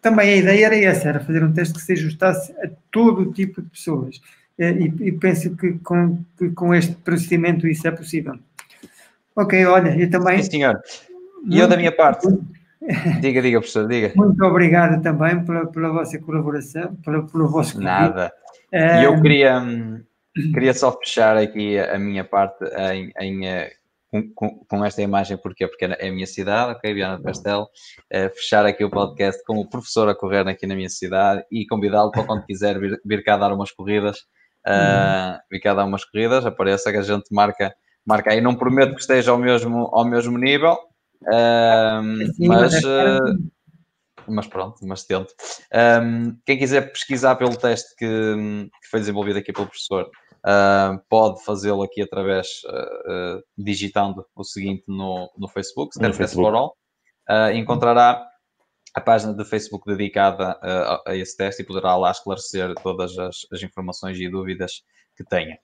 também 0.00 0.32
a 0.32 0.36
ideia 0.36 0.66
era 0.66 0.76
essa, 0.76 1.08
era 1.08 1.20
fazer 1.20 1.42
um 1.42 1.52
teste 1.52 1.74
que 1.74 1.80
se 1.80 1.92
ajustasse 1.92 2.52
a 2.52 2.70
todo 2.90 3.22
o 3.22 3.32
tipo 3.32 3.60
de 3.60 3.68
pessoas. 3.68 4.20
E, 4.58 4.92
e 5.00 5.12
penso 5.12 5.56
que 5.56 5.72
com, 5.78 6.18
que 6.38 6.50
com 6.50 6.74
este 6.74 6.94
procedimento 6.96 7.66
isso 7.66 7.88
é 7.88 7.90
possível. 7.90 8.38
Ok, 9.34 9.64
olha, 9.66 9.98
eu 9.98 10.10
também. 10.10 10.42
Sim, 10.42 10.50
senhor. 10.50 10.80
E 11.46 11.58
eu 11.58 11.66
da 11.66 11.76
minha 11.76 11.92
parte. 11.92 12.28
Diga, 13.20 13.42
diga, 13.42 13.58
professor, 13.58 13.86
diga. 13.88 14.12
Muito 14.16 14.42
obrigado 14.44 15.02
também 15.02 15.44
pela, 15.44 15.66
pela 15.66 15.90
vossa 15.90 16.18
colaboração, 16.18 16.94
pela, 16.96 17.26
pelo 17.26 17.48
vosso 17.48 17.74
convite. 17.74 17.84
Nada. 17.84 18.32
E 18.72 19.04
eu 19.04 19.20
queria, 19.20 19.62
queria 20.34 20.74
só 20.74 20.92
fechar 20.98 21.36
aqui 21.36 21.78
a 21.78 21.98
minha 21.98 22.24
parte 22.24 22.64
em, 22.64 23.12
em 23.18 23.70
eh, 24.12 24.22
com, 24.34 24.64
com, 24.68 24.84
esta 24.84 25.02
imagem, 25.02 25.36
porquê? 25.36 25.66
Porque 25.66 25.84
é 25.84 26.08
a 26.08 26.12
minha 26.12 26.26
cidade, 26.26 26.72
ok, 26.72 26.92
Viana 26.92 27.16
do 27.16 27.22
Castelo, 27.22 27.64
uh, 27.64 28.34
fechar 28.34 28.66
aqui 28.66 28.84
o 28.84 28.90
podcast 28.90 29.42
com 29.44 29.58
o 29.58 29.68
professor 29.68 30.08
a 30.08 30.14
correr 30.14 30.46
aqui 30.48 30.66
na 30.66 30.74
minha 30.74 30.88
cidade 30.88 31.44
e 31.50 31.66
convidá-lo 31.66 32.10
para 32.10 32.24
quando 32.24 32.44
quiser 32.44 32.78
vir, 32.78 33.00
vir 33.04 33.22
cá 33.22 33.36
dar 33.36 33.52
umas 33.52 33.70
corridas, 33.70 34.18
uh, 34.66 35.38
vir 35.50 35.60
cá 35.60 35.74
dar 35.74 35.84
umas 35.84 36.04
corridas, 36.04 36.44
apareça 36.44 36.90
que 36.90 36.98
a 36.98 37.02
gente 37.02 37.32
marca, 37.32 37.72
marca 38.04 38.32
aí, 38.32 38.40
não 38.40 38.54
prometo 38.54 38.94
que 38.94 39.00
esteja 39.00 39.30
ao 39.30 39.38
mesmo, 39.38 39.88
ao 39.92 40.04
mesmo 40.04 40.36
nível, 40.38 40.76
uh, 41.22 42.02
mas... 42.38 42.72
mas 44.28 44.46
pronto, 44.46 44.76
mas 44.82 45.02
tento. 45.04 45.34
Um, 46.02 46.36
quem 46.46 46.56
quiser 46.56 46.92
pesquisar 46.92 47.34
pelo 47.34 47.56
teste 47.56 47.96
que, 47.96 48.06
que 48.80 48.88
foi 48.88 49.00
desenvolvido 49.00 49.38
aqui 49.38 49.52
pelo 49.52 49.66
professor, 49.66 50.08
Uh, 50.40 50.98
pode 51.08 51.44
fazê-lo 51.44 51.82
aqui 51.82 52.00
através, 52.00 52.62
uh, 52.64 53.36
uh, 53.38 53.42
digitando 53.58 54.26
o 54.34 54.42
seguinte 54.42 54.84
no, 54.88 55.30
no 55.36 55.46
Facebook, 55.48 55.94
Stand 55.94 56.14
for 56.28 56.54
All. 56.54 56.76
encontrará 57.54 58.26
a 58.94 59.00
página 59.00 59.34
de 59.34 59.44
Facebook 59.44 59.86
dedicada 59.86 60.58
a, 60.62 61.02
a, 61.06 61.16
esse 61.16 61.36
teste 61.36 61.62
e 61.62 61.64
poderá 61.64 61.94
lá 61.96 62.10
esclarecer 62.10 62.74
todas 62.82 63.16
as, 63.18 63.46
as 63.52 63.62
informações 63.62 64.18
e 64.18 64.28
dúvidas 64.28 64.82
que 65.14 65.24
tenha. 65.24 65.58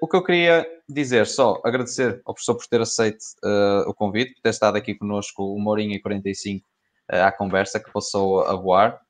o 0.00 0.08
que 0.08 0.16
eu 0.16 0.22
queria 0.22 0.66
dizer, 0.88 1.26
só 1.26 1.60
agradecer 1.64 2.22
ao 2.24 2.32
professor 2.32 2.54
por 2.54 2.66
ter 2.66 2.80
aceito 2.80 3.18
o 3.86 3.92
convite, 3.92 4.34
por 4.34 4.42
ter 4.42 4.50
estado 4.50 4.76
aqui 4.76 4.94
conosco 4.94 5.52
uma 5.54 5.70
horinha 5.70 5.96
e 5.96 6.00
45 6.00 6.64
eh, 6.64 6.73
à 7.08 7.30
conversa 7.30 7.78
que 7.78 7.92
passou 7.92 8.42
a 8.42 8.54
voar. 8.54 9.00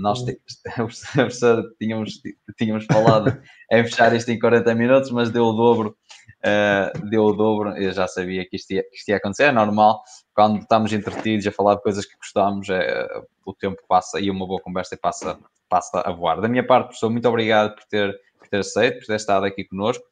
nós 0.00 0.24
tínhamos, 1.78 2.20
tínhamos 2.56 2.86
falado 2.86 3.40
em 3.70 3.84
fechar 3.84 4.14
isto 4.14 4.30
em 4.30 4.38
40 4.38 4.74
minutos, 4.74 5.10
mas 5.10 5.30
deu 5.30 5.44
o 5.44 5.52
dobro. 5.52 5.96
Uh, 6.38 7.08
deu 7.08 7.24
o 7.24 7.32
dobro, 7.32 7.76
eu 7.76 7.92
já 7.92 8.06
sabia 8.06 8.48
que 8.48 8.54
isto, 8.54 8.70
ia, 8.70 8.82
que 8.84 8.96
isto 8.96 9.08
ia 9.08 9.16
acontecer, 9.16 9.44
é 9.44 9.52
normal. 9.52 10.00
Quando 10.34 10.60
estamos 10.60 10.92
entretidos 10.92 11.46
a 11.46 11.52
falar 11.52 11.74
de 11.74 11.82
coisas 11.82 12.06
que 12.06 12.16
gostamos, 12.16 12.68
é, 12.68 13.06
o 13.44 13.52
tempo 13.52 13.82
passa 13.88 14.20
e 14.20 14.30
uma 14.30 14.46
boa 14.46 14.60
conversa 14.60 14.96
passa, 14.96 15.38
passa 15.68 16.00
a 16.00 16.12
voar. 16.12 16.40
Da 16.40 16.48
minha 16.48 16.64
parte, 16.64 16.86
professor, 16.86 17.10
muito 17.10 17.28
obrigado 17.28 17.74
por 17.74 17.84
ter, 17.84 18.16
por 18.38 18.48
ter 18.48 18.58
aceito, 18.58 18.98
por 19.00 19.06
ter 19.06 19.16
estado 19.16 19.46
aqui 19.46 19.64
connosco. 19.64 20.04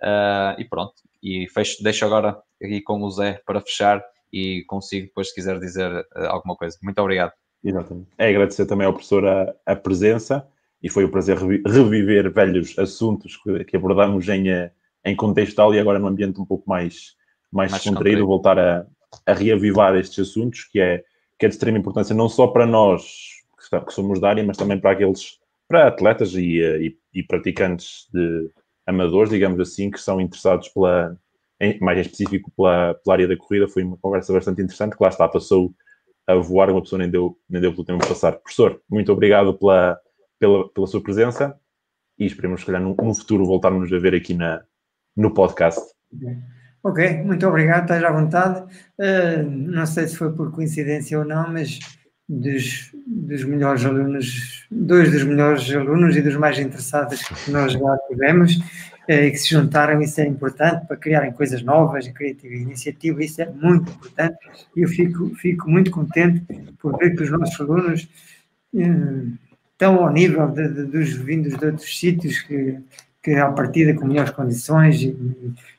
Uh, 0.00 0.60
e 0.60 0.64
pronto, 0.64 0.94
e 1.22 1.48
fecho, 1.48 1.82
deixo 1.82 2.04
agora 2.04 2.40
aqui 2.62 2.80
com 2.80 3.00
o 3.02 3.10
Zé 3.10 3.40
para 3.44 3.60
fechar 3.60 4.04
e 4.32 4.64
consigo 4.66 5.06
depois, 5.06 5.28
se 5.28 5.34
quiser 5.34 5.58
dizer 5.58 5.90
uh, 5.90 6.26
alguma 6.26 6.56
coisa. 6.56 6.76
Muito 6.82 6.98
obrigado. 6.98 7.32
Exatamente. 7.62 8.08
É 8.18 8.28
agradecer 8.28 8.66
também 8.66 8.86
ao 8.86 8.92
professor 8.92 9.26
a, 9.26 9.54
a 9.66 9.76
presença 9.76 10.46
e 10.82 10.88
foi 10.88 11.04
um 11.04 11.10
prazer 11.10 11.38
reviver 11.38 12.32
velhos 12.32 12.76
assuntos 12.78 13.36
que, 13.36 13.64
que 13.64 13.76
abordamos 13.76 14.28
em, 14.28 14.50
eh, 14.50 14.72
em 15.04 15.14
contextual 15.14 15.72
e 15.72 15.78
agora 15.78 15.98
num 15.98 16.08
ambiente 16.08 16.40
um 16.40 16.44
pouco 16.44 16.68
mais, 16.68 17.14
mais, 17.52 17.70
mais 17.70 17.82
descontraído, 17.84 18.26
voltar 18.26 18.58
a, 18.58 18.84
a 19.24 19.32
reavivar 19.32 19.94
estes 19.94 20.28
assuntos, 20.28 20.64
que 20.64 20.80
é, 20.80 21.04
que 21.38 21.46
é 21.46 21.48
de 21.48 21.54
extrema 21.54 21.78
importância 21.78 22.16
não 22.16 22.28
só 22.28 22.48
para 22.48 22.66
nós 22.66 23.04
que, 23.70 23.80
que 23.80 23.92
somos 23.92 24.20
da 24.20 24.30
área, 24.30 24.42
mas 24.42 24.56
também 24.56 24.80
para 24.80 24.90
aqueles, 24.90 25.38
para 25.68 25.86
atletas 25.86 26.34
e, 26.34 26.60
eh, 26.60 26.80
e, 26.80 26.98
e 27.14 27.22
praticantes 27.22 28.08
de 28.12 28.50
amadores, 28.84 29.30
digamos 29.30 29.60
assim, 29.60 29.88
que 29.88 30.00
são 30.00 30.20
interessados 30.20 30.68
pela, 30.70 31.16
mais 31.80 31.98
em 31.98 32.00
específico 32.02 32.50
pela, 32.56 32.94
pela, 32.94 33.14
área 33.14 33.28
da 33.28 33.36
corrida, 33.36 33.68
foi 33.68 33.82
uma 33.82 33.96
conversa 33.96 34.32
bastante 34.32 34.62
interessante, 34.62 34.96
que 34.96 35.02
lá 35.02 35.08
está, 35.08 35.28
passou 35.28 35.74
a 36.26 36.34
voar, 36.34 36.70
uma 36.70 36.82
pessoa 36.82 36.98
nem 36.98 37.10
deu, 37.10 37.38
nem 37.48 37.60
deu 37.60 37.72
pelo 37.72 37.84
tempo 37.84 38.02
de 38.02 38.08
passar. 38.08 38.32
Professor, 38.32 38.80
muito 38.90 39.12
obrigado 39.12 39.54
pela, 39.54 39.98
pela, 40.38 40.68
pela 40.70 40.86
sua 40.86 41.02
presença 41.02 41.58
e 42.18 42.26
esperemos, 42.26 42.60
se 42.60 42.66
calhar, 42.66 42.82
no, 42.82 42.94
no 42.94 43.14
futuro 43.14 43.44
voltarmos 43.44 43.92
a 43.92 43.98
ver 43.98 44.14
aqui 44.14 44.34
na, 44.34 44.62
no 45.16 45.32
podcast. 45.32 45.80
Ok, 46.82 47.22
muito 47.22 47.46
obrigado, 47.46 47.82
estás 47.82 48.02
à 48.02 48.10
vontade. 48.10 48.60
Uh, 48.98 49.42
não 49.48 49.86
sei 49.86 50.08
se 50.08 50.16
foi 50.16 50.32
por 50.32 50.50
coincidência 50.52 51.18
ou 51.18 51.24
não, 51.24 51.52
mas 51.52 51.78
dos, 52.28 52.90
dos 53.06 53.44
melhores 53.44 53.84
alunos, 53.84 54.66
dois 54.70 55.10
dos 55.10 55.24
melhores 55.24 55.70
alunos 55.74 56.16
e 56.16 56.22
dos 56.22 56.36
mais 56.36 56.58
interessados 56.58 57.22
que 57.22 57.50
nós 57.50 57.72
já 57.72 57.98
tivemos, 58.08 58.58
eh, 59.08 59.30
que 59.30 59.36
se 59.36 59.50
juntaram, 59.50 60.00
isso 60.00 60.20
é 60.20 60.26
importante 60.26 60.86
para 60.86 60.96
criarem 60.96 61.32
coisas 61.32 61.62
novas, 61.62 62.06
criativa 62.08 62.54
iniciativa, 62.54 63.22
isso 63.24 63.42
é 63.42 63.46
muito 63.46 63.90
importante 63.90 64.36
e 64.76 64.82
eu 64.82 64.88
fico, 64.88 65.34
fico 65.34 65.68
muito 65.68 65.90
contente 65.90 66.44
por 66.78 66.96
ver 66.98 67.16
que 67.16 67.22
os 67.22 67.30
nossos 67.30 67.60
alunos 67.60 68.08
eh, 68.76 69.24
estão 69.72 70.04
ao 70.04 70.12
nível 70.12 70.46
de, 70.48 70.68
de, 70.68 70.84
dos 70.84 71.14
vindos 71.14 71.58
de 71.58 71.66
outros 71.66 71.98
sítios 71.98 72.40
que, 72.42 72.78
que 73.22 73.32
à 73.34 73.50
partida 73.50 73.92
com 73.94 74.06
melhores 74.06 74.30
condições 74.30 75.02
e, 75.02 75.16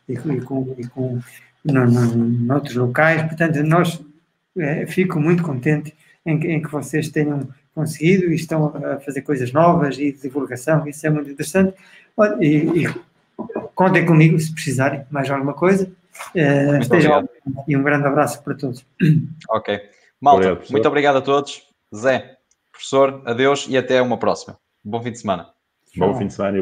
e, 0.09 0.13
e 0.13 0.41
com, 0.41 0.75
e 0.77 0.85
com 0.87 1.19
no, 1.63 1.85
no, 1.85 2.15
noutros 2.15 2.75
locais, 2.75 3.21
portanto 3.23 3.63
nós 3.63 4.03
é, 4.57 4.85
fico 4.85 5.17
muito 5.19 5.43
contente 5.43 5.95
em, 6.25 6.35
em 6.55 6.61
que 6.61 6.69
vocês 6.69 7.07
tenham 7.07 7.47
conseguido 7.73 8.31
e 8.31 8.35
estão 8.35 8.67
a 8.67 8.99
fazer 8.99 9.21
coisas 9.21 9.51
novas 9.53 9.97
e 9.97 10.11
divulgação, 10.11 10.85
isso 10.87 11.07
é 11.07 11.09
muito 11.09 11.29
interessante. 11.29 11.73
E, 12.39 12.83
e 12.83 13.12
contem 13.75 14.05
comigo 14.05 14.39
se 14.39 14.53
precisarem 14.53 15.05
mais 15.09 15.29
alguma 15.29 15.53
coisa. 15.53 15.91
Uh, 16.35 16.77
estejam 16.79 17.27
e 17.67 17.75
um 17.75 17.83
grande 17.83 18.07
abraço 18.07 18.43
para 18.43 18.55
todos. 18.55 18.85
Ok. 19.49 19.79
Malta, 20.21 20.51
obrigado, 20.51 20.71
muito 20.71 20.87
obrigado 20.87 21.15
a 21.17 21.21
todos. 21.21 21.67
Zé, 21.93 22.37
professor, 22.71 23.21
adeus 23.25 23.67
e 23.67 23.77
até 23.77 24.01
uma 24.01 24.17
próxima. 24.17 24.57
Bom 24.83 25.01
fim 25.01 25.11
de 25.11 25.19
semana. 25.19 25.49
Bom 25.97 26.15
fim 26.15 26.27
de 26.27 26.33
semana 26.33 26.57
e 26.57 26.59
obrigado. 26.59 26.61